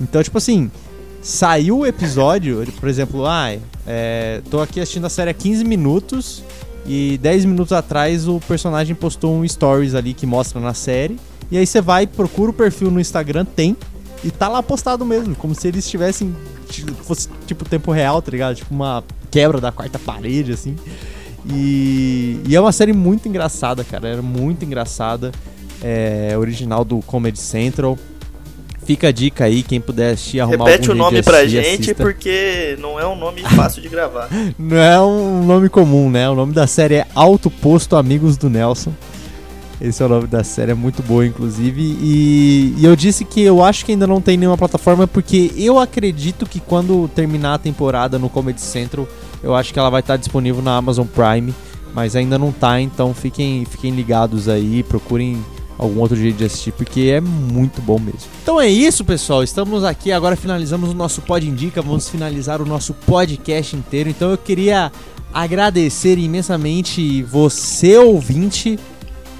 Então, 0.00 0.22
tipo 0.22 0.38
assim, 0.38 0.70
saiu 1.20 1.80
o 1.80 1.86
episódio, 1.86 2.64
por 2.78 2.88
exemplo, 2.88 3.26
ah, 3.26 3.54
é, 3.86 4.40
tô 4.50 4.60
aqui 4.60 4.80
assistindo 4.80 5.04
a 5.04 5.10
série 5.10 5.30
há 5.30 5.34
15 5.34 5.64
minutos 5.64 6.42
e 6.86 7.18
10 7.20 7.44
minutos 7.44 7.72
atrás 7.72 8.26
o 8.26 8.40
personagem 8.40 8.94
postou 8.94 9.34
um 9.34 9.46
stories 9.46 9.94
ali 9.94 10.14
que 10.14 10.24
mostra 10.24 10.60
na 10.60 10.72
série. 10.72 11.18
E 11.50 11.58
aí 11.58 11.66
você 11.66 11.80
vai, 11.80 12.06
procura 12.06 12.50
o 12.50 12.54
perfil 12.54 12.90
no 12.90 13.00
Instagram, 13.00 13.44
tem, 13.44 13.76
e 14.22 14.30
tá 14.30 14.48
lá 14.48 14.62
postado 14.62 15.04
mesmo, 15.04 15.34
como 15.34 15.54
se 15.54 15.68
eles 15.68 15.84
estivessem. 15.84 16.34
fosse 17.02 17.28
tipo 17.46 17.64
tempo 17.64 17.90
real, 17.90 18.20
tá 18.20 18.30
ligado? 18.30 18.56
Tipo 18.56 18.74
uma 18.74 19.02
quebra 19.30 19.60
da 19.60 19.72
quarta 19.72 19.98
parede, 19.98 20.52
assim. 20.52 20.76
E, 21.48 22.38
e 22.46 22.54
é 22.54 22.60
uma 22.60 22.72
série 22.72 22.92
muito 22.92 23.28
engraçada, 23.28 23.82
cara. 23.82 24.08
Era 24.08 24.22
muito 24.22 24.64
engraçada. 24.64 25.32
É 25.82 26.36
original 26.36 26.84
do 26.84 27.00
Comedy 27.00 27.38
Central. 27.38 27.98
Fica 28.84 29.08
a 29.08 29.12
dica 29.12 29.44
aí, 29.44 29.62
quem 29.62 29.80
puder 29.80 30.14
assistir, 30.14 30.40
arrumar 30.40 30.64
Repete 30.64 30.90
o 30.90 30.94
nome 30.94 31.22
pra 31.22 31.46
gente, 31.46 31.82
assista. 31.82 32.02
porque 32.02 32.76
não 32.80 32.98
é 32.98 33.06
um 33.06 33.14
nome 33.14 33.42
fácil 33.42 33.80
de 33.80 33.88
gravar. 33.88 34.28
não 34.58 34.76
é 34.76 35.00
um 35.00 35.44
nome 35.44 35.68
comum, 35.68 36.10
né? 36.10 36.28
O 36.28 36.34
nome 36.34 36.52
da 36.52 36.66
série 36.66 36.96
é 36.96 37.06
Alto 37.14 37.50
Posto 37.50 37.94
Amigos 37.94 38.36
do 38.36 38.50
Nelson. 38.50 38.92
Esse 39.80 40.02
é 40.02 40.06
o 40.06 40.08
nome 40.08 40.26
da 40.26 40.44
série, 40.44 40.72
é 40.72 40.74
muito 40.74 41.02
boa, 41.02 41.26
inclusive. 41.26 41.80
E, 41.80 42.74
e, 42.76 42.84
eu 42.84 42.94
disse 42.94 43.24
que 43.24 43.40
eu 43.40 43.64
acho 43.64 43.84
que 43.84 43.92
ainda 43.92 44.06
não 44.06 44.20
tem 44.20 44.36
nenhuma 44.36 44.58
plataforma, 44.58 45.06
porque 45.06 45.52
eu 45.56 45.78
acredito 45.78 46.44
que 46.44 46.60
quando 46.60 47.08
terminar 47.14 47.54
a 47.54 47.58
temporada 47.58 48.18
no 48.18 48.28
Comedy 48.28 48.60
Central, 48.60 49.08
eu 49.42 49.54
acho 49.54 49.72
que 49.72 49.78
ela 49.78 49.88
vai 49.88 50.00
estar 50.00 50.16
disponível 50.16 50.60
na 50.60 50.76
Amazon 50.76 51.06
Prime. 51.06 51.54
Mas 51.92 52.14
ainda 52.14 52.38
não 52.38 52.52
tá, 52.52 52.80
então 52.80 53.12
fiquem, 53.12 53.64
fiquem 53.64 53.90
ligados 53.92 54.48
aí, 54.48 54.82
procurem 54.84 55.44
algum 55.76 56.00
outro 56.00 56.16
jeito 56.16 56.36
de 56.36 56.44
assistir, 56.44 56.72
porque 56.72 57.10
é 57.12 57.20
muito 57.20 57.80
bom 57.80 57.98
mesmo. 57.98 58.20
Então 58.42 58.60
é 58.60 58.68
isso, 58.68 59.04
pessoal. 59.04 59.42
Estamos 59.42 59.82
aqui, 59.82 60.12
agora 60.12 60.36
finalizamos 60.36 60.90
o 60.90 60.94
nosso 60.94 61.22
Pod 61.22 61.48
Indica, 61.48 61.80
vamos 61.82 62.08
finalizar 62.08 62.60
o 62.60 62.66
nosso 62.66 62.92
podcast 62.94 63.74
inteiro. 63.74 64.10
Então 64.10 64.30
eu 64.30 64.38
queria 64.38 64.92
agradecer 65.32 66.18
imensamente 66.18 67.22
você, 67.22 67.96
ouvinte, 67.96 68.78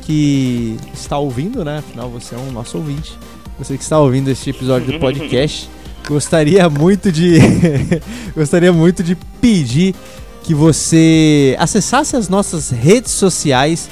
que 0.03 0.77
está 0.93 1.19
ouvindo, 1.19 1.65
né? 1.65 1.79
Afinal, 1.79 2.09
você 2.09 2.35
é 2.35 2.39
um 2.39 2.51
nosso 2.51 2.79
ouvinte. 2.79 3.17
Você 3.59 3.77
que 3.77 3.83
está 3.83 3.99
ouvindo 3.99 4.29
este 4.29 4.51
episódio 4.51 4.93
do 4.93 4.99
podcast. 4.99 5.69
Gostaria 6.09 6.69
muito 6.69 7.13
de. 7.13 7.39
gostaria 8.35 8.73
muito 8.73 9.03
de 9.03 9.15
pedir 9.41 9.95
que 10.43 10.55
você 10.55 11.55
acessasse 11.59 12.17
as 12.17 12.29
nossas 12.29 12.71
redes 12.71 13.13
sociais 13.13 13.89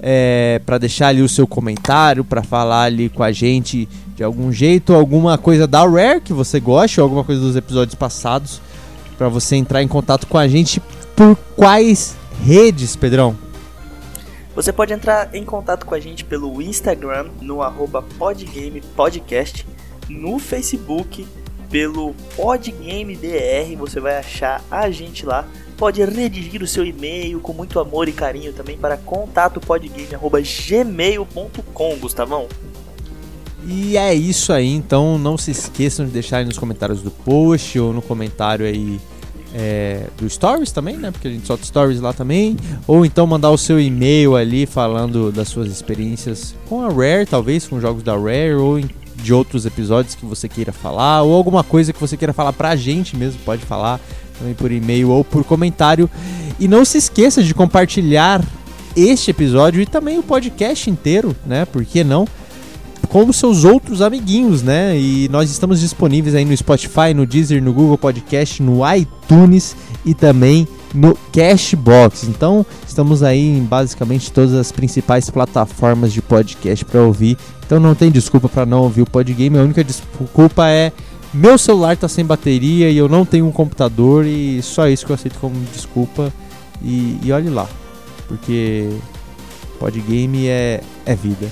é, 0.00 0.60
para 0.64 0.78
deixar 0.78 1.08
ali 1.08 1.22
o 1.22 1.28
seu 1.28 1.46
comentário, 1.46 2.24
para 2.24 2.42
falar 2.42 2.84
ali 2.84 3.08
com 3.08 3.22
a 3.22 3.32
gente 3.32 3.88
de 4.16 4.24
algum 4.24 4.50
jeito, 4.50 4.94
alguma 4.94 5.36
coisa 5.36 5.66
da 5.66 5.86
Rare 5.86 6.20
que 6.20 6.32
você 6.32 6.58
goste, 6.58 7.00
ou 7.00 7.04
alguma 7.04 7.22
coisa 7.22 7.40
dos 7.40 7.54
episódios 7.54 7.94
passados, 7.94 8.60
para 9.18 9.28
você 9.28 9.56
entrar 9.56 9.82
em 9.82 9.88
contato 9.88 10.26
com 10.26 10.38
a 10.38 10.48
gente 10.48 10.80
por 11.14 11.36
quais 11.54 12.16
redes, 12.42 12.96
Pedrão? 12.96 13.45
Você 14.56 14.72
pode 14.72 14.92
entrar 14.92 15.32
em 15.34 15.44
contato 15.44 15.86
com 15.86 15.94
a 15.94 16.00
gente 16.00 16.24
pelo 16.24 16.60
Instagram 16.60 17.28
no 17.40 17.62
arroba 17.62 18.02
podgamepodcast, 18.02 19.64
no 20.08 20.38
Facebook 20.38 21.26
pelo 21.70 22.14
podgamedr, 22.34 23.76
você 23.76 24.00
vai 24.00 24.16
achar 24.16 24.64
a 24.70 24.90
gente 24.90 25.26
lá 25.26 25.46
pode 25.76 26.02
redigir 26.02 26.62
o 26.62 26.66
seu 26.66 26.86
e-mail 26.86 27.38
com 27.40 27.52
muito 27.52 27.78
amor 27.78 28.08
e 28.08 28.12
carinho 28.12 28.52
também 28.52 28.76
para 28.78 28.96
contatopodgame.gmail.com, 28.96 31.96
Gustavão. 31.98 32.48
E 33.66 33.96
é 33.96 34.14
isso 34.14 34.52
aí, 34.52 34.68
então 34.68 35.18
não 35.18 35.36
se 35.36 35.50
esqueçam 35.50 36.06
de 36.06 36.12
deixar 36.12 36.36
aí 36.38 36.44
nos 36.44 36.58
comentários 36.58 37.02
do 37.02 37.10
post 37.10 37.76
ou 37.78 37.92
no 37.92 38.00
comentário 38.00 38.64
aí 38.64 39.00
é, 39.58 40.08
do 40.18 40.28
Stories 40.28 40.70
também, 40.70 40.98
né? 40.98 41.10
Porque 41.10 41.26
a 41.26 41.30
gente 41.30 41.46
solta 41.46 41.64
Stories 41.64 41.98
lá 41.98 42.12
também. 42.12 42.58
Ou 42.86 43.06
então 43.06 43.26
mandar 43.26 43.50
o 43.50 43.56
seu 43.56 43.80
e-mail 43.80 44.36
ali 44.36 44.66
falando 44.66 45.32
das 45.32 45.48
suas 45.48 45.68
experiências 45.68 46.54
com 46.68 46.82
a 46.82 46.88
Rare, 46.88 47.24
talvez, 47.24 47.66
com 47.66 47.80
jogos 47.80 48.02
da 48.02 48.14
Rare, 48.14 48.54
ou 48.54 48.78
de 49.16 49.32
outros 49.32 49.64
episódios 49.64 50.14
que 50.14 50.26
você 50.26 50.46
queira 50.46 50.72
falar, 50.72 51.22
ou 51.22 51.34
alguma 51.34 51.64
coisa 51.64 51.90
que 51.90 51.98
você 51.98 52.18
queira 52.18 52.34
falar 52.34 52.52
pra 52.52 52.76
gente 52.76 53.16
mesmo, 53.16 53.40
pode 53.46 53.64
falar 53.64 53.98
também 54.38 54.52
por 54.52 54.70
e-mail 54.70 55.10
ou 55.10 55.24
por 55.24 55.42
comentário. 55.42 56.08
E 56.60 56.68
não 56.68 56.84
se 56.84 56.98
esqueça 56.98 57.42
de 57.42 57.54
compartilhar 57.54 58.44
este 58.94 59.30
episódio 59.30 59.80
e 59.80 59.86
também 59.86 60.18
o 60.18 60.22
podcast 60.22 60.90
inteiro, 60.90 61.34
né? 61.46 61.64
Por 61.64 61.82
que 61.82 62.04
não? 62.04 62.28
Com 63.06 63.24
os 63.28 63.36
seus 63.36 63.64
outros 63.64 64.02
amiguinhos, 64.02 64.62
né? 64.62 64.98
E 64.98 65.28
nós 65.28 65.50
estamos 65.50 65.80
disponíveis 65.80 66.34
aí 66.34 66.44
no 66.44 66.56
Spotify, 66.56 67.14
no 67.14 67.26
Deezer, 67.26 67.62
no 67.62 67.72
Google 67.72 67.96
Podcast, 67.96 68.62
no 68.62 68.80
iTunes 68.94 69.76
e 70.04 70.14
também 70.14 70.66
no 70.94 71.16
Cashbox. 71.32 72.24
Então, 72.24 72.64
estamos 72.86 73.22
aí 73.22 73.58
em 73.58 73.62
basicamente 73.62 74.32
todas 74.32 74.54
as 74.54 74.72
principais 74.72 75.30
plataformas 75.30 76.12
de 76.12 76.22
podcast 76.22 76.84
para 76.84 77.02
ouvir. 77.02 77.36
Então, 77.64 77.78
não 77.80 77.94
tem 77.94 78.10
desculpa 78.10 78.48
para 78.48 78.66
não 78.66 78.82
ouvir 78.82 79.02
o 79.02 79.06
Podgame. 79.06 79.58
A 79.58 79.62
única 79.62 79.84
desculpa 79.84 80.68
é 80.68 80.92
meu 81.34 81.58
celular 81.58 81.96
tá 81.96 82.08
sem 82.08 82.24
bateria 82.24 82.88
e 82.88 82.96
eu 82.96 83.08
não 83.08 83.24
tenho 83.26 83.46
um 83.46 83.52
computador 83.52 84.24
e 84.24 84.62
só 84.62 84.88
isso 84.88 85.04
que 85.04 85.12
eu 85.12 85.14
aceito 85.14 85.38
como 85.38 85.54
desculpa. 85.72 86.32
E, 86.82 87.18
e 87.22 87.32
olhe 87.32 87.50
lá, 87.50 87.68
porque 88.26 88.88
Podgame 89.78 90.48
é, 90.48 90.80
é 91.04 91.14
vida. 91.14 91.50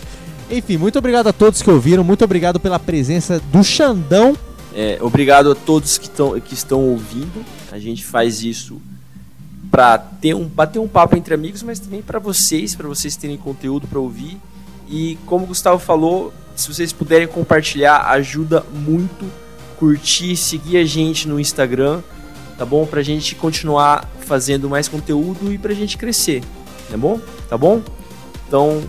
Enfim, 0.51 0.77
muito 0.77 0.99
obrigado 0.99 1.29
a 1.29 1.33
todos 1.33 1.63
que 1.63 1.71
ouviram, 1.71 2.05
muito 2.05 2.25
obrigado 2.25 2.61
pela 2.61 2.79
presença 2.79 3.41
do 3.51 3.65
Xandão. 3.65 4.37
É, 4.75 4.99
obrigado 5.01 5.53
a 5.53 5.55
todos 5.55 5.99
que, 5.99 6.11
tão, 6.11 6.39
que 6.41 6.55
estão 6.55 6.81
ouvindo. 6.81 7.45
A 7.71 7.79
gente 7.79 8.05
faz 8.05 8.43
isso 8.43 8.81
para 9.71 9.99
ter 9.99 10.35
um 10.35 10.45
bater 10.45 10.79
um 10.79 10.89
papo 10.89 11.17
entre 11.17 11.35
amigos, 11.35 11.63
mas 11.63 11.79
também 11.79 12.03
para 12.03 12.19
vocês, 12.19 12.75
para 12.75 12.87
vocês 12.87 13.17
terem 13.17 13.37
conteúdo 13.37 13.87
para 13.87 13.99
ouvir. 13.99 14.37
E 14.89 15.19
como 15.27 15.45
o 15.45 15.47
Gustavo 15.49 15.79
falou, 15.79 16.33
se 16.55 16.73
vocês 16.73 16.93
puderem 16.93 17.27
compartilhar, 17.27 18.09
ajuda 18.11 18.65
muito. 18.73 19.25
Curtir, 19.79 20.37
seguir 20.37 20.77
a 20.77 20.85
gente 20.85 21.27
no 21.27 21.41
Instagram, 21.41 22.01
tá 22.57 22.65
bom? 22.65 22.87
Pra 22.87 23.03
gente 23.03 23.35
continuar 23.35 24.09
fazendo 24.21 24.69
mais 24.69 24.89
conteúdo 24.89 25.53
e 25.53 25.59
pra 25.59 25.75
gente 25.75 25.99
crescer, 25.99 26.43
tá 26.89 26.97
bom? 26.97 27.21
Tá 27.49 27.59
bom? 27.59 27.83
Então, 28.47 28.83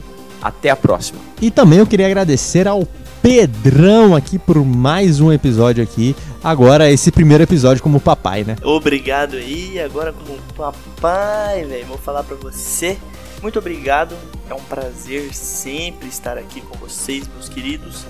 até 0.46 0.70
a 0.70 0.76
próxima. 0.76 1.20
E 1.42 1.50
também 1.50 1.80
eu 1.80 1.88
queria 1.88 2.06
agradecer 2.06 2.68
ao 2.68 2.88
Pedrão 3.20 4.16
aqui 4.16 4.38
por 4.38 4.64
mais 4.64 5.20
um 5.20 5.34
episódio 5.34 5.84
aqui. 5.84 6.16
Agora, 6.44 6.92
esse 6.92 7.12
primeiro 7.12 7.44
episódio 7.44 7.82
como 7.82 8.00
papai, 8.00 8.44
né? 8.44 8.56
Obrigado 8.62 9.36
aí, 9.36 9.80
agora 9.80 10.14
como 10.14 10.38
papai, 10.56 11.66
velho. 11.66 11.88
Vou 11.88 11.98
falar 11.98 12.22
pra 12.22 12.36
você. 12.36 13.00
Muito 13.42 13.58
obrigado. 13.58 14.16
É 14.48 14.54
um 14.54 14.62
prazer 14.62 15.34
sempre 15.34 16.08
estar 16.08 16.38
aqui 16.38 16.62
com 16.62 16.78
vocês, 16.78 17.28
meus 17.28 17.50
queridos. 17.50 18.06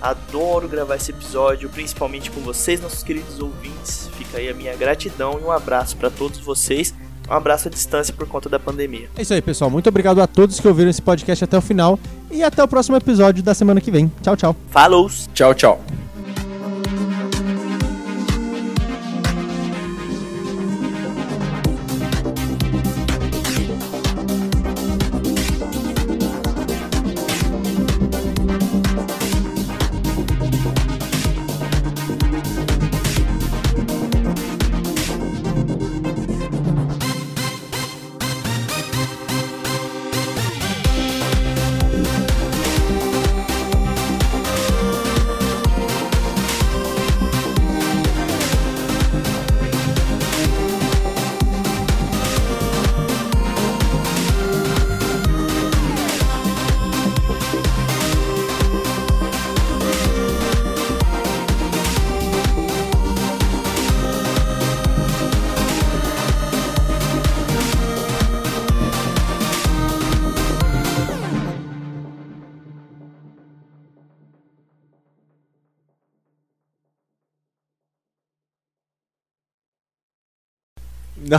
Adoro 0.00 0.66
gravar 0.66 0.96
esse 0.96 1.10
episódio, 1.10 1.68
principalmente 1.68 2.30
com 2.30 2.40
vocês, 2.40 2.80
nossos 2.80 3.02
queridos 3.02 3.40
ouvintes. 3.40 4.08
Fica 4.16 4.38
aí 4.38 4.48
a 4.48 4.54
minha 4.54 4.74
gratidão 4.74 5.38
e 5.38 5.44
um 5.44 5.50
abraço 5.50 5.98
para 5.98 6.08
todos 6.08 6.38
vocês. 6.38 6.94
Um 7.28 7.34
abraço 7.34 7.68
à 7.68 7.70
distância 7.70 8.12
por 8.12 8.26
conta 8.28 8.48
da 8.48 8.58
pandemia. 8.58 9.08
É 9.16 9.22
isso 9.22 9.32
aí, 9.32 9.40
pessoal. 9.40 9.70
Muito 9.70 9.88
obrigado 9.88 10.20
a 10.20 10.26
todos 10.26 10.60
que 10.60 10.68
ouviram 10.68 10.90
esse 10.90 11.02
podcast 11.02 11.44
até 11.44 11.56
o 11.56 11.62
final. 11.62 11.98
E 12.30 12.42
até 12.42 12.62
o 12.62 12.68
próximo 12.68 12.96
episódio 12.96 13.42
da 13.42 13.54
semana 13.54 13.80
que 13.80 13.90
vem. 13.90 14.10
Tchau, 14.22 14.36
tchau. 14.36 14.56
Falou! 14.70 15.08
Tchau, 15.32 15.54
tchau. 15.54 16.03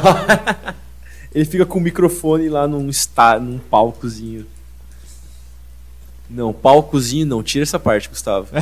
Ele 1.34 1.46
fica 1.46 1.66
com 1.66 1.80
o 1.80 1.82
microfone 1.82 2.48
lá 2.50 2.68
num, 2.68 2.90
está, 2.90 3.38
num 3.40 3.58
palcozinho. 3.60 4.46
Não, 6.30 6.54
palcozinho 6.54 7.26
não. 7.26 7.44
Tira 7.44 7.64
essa 7.64 7.78
parte, 7.78 8.08
Gustavo. 8.10 8.48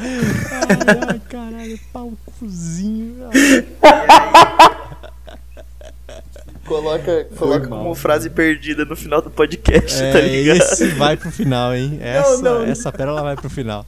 Ai, 0.00 1.20
caralho, 1.28 1.78
palcozinho. 1.92 3.28
Coloca, 6.64 7.24
coloca 7.36 7.66
como 7.66 7.94
frase 7.94 8.28
perdida 8.28 8.84
no 8.84 8.94
final 8.94 9.22
do 9.22 9.30
podcast, 9.30 9.98
tá 9.98 10.18
É, 10.18 10.20
ligado? 10.20 10.56
esse 10.58 10.88
vai 10.88 11.16
pro 11.16 11.30
final, 11.32 11.74
hein? 11.74 11.98
Essa, 12.02 12.42
não. 12.42 12.62
essa 12.62 12.92
pérola 12.92 13.22
vai 13.22 13.36
pro 13.36 13.48
final. 13.48 13.86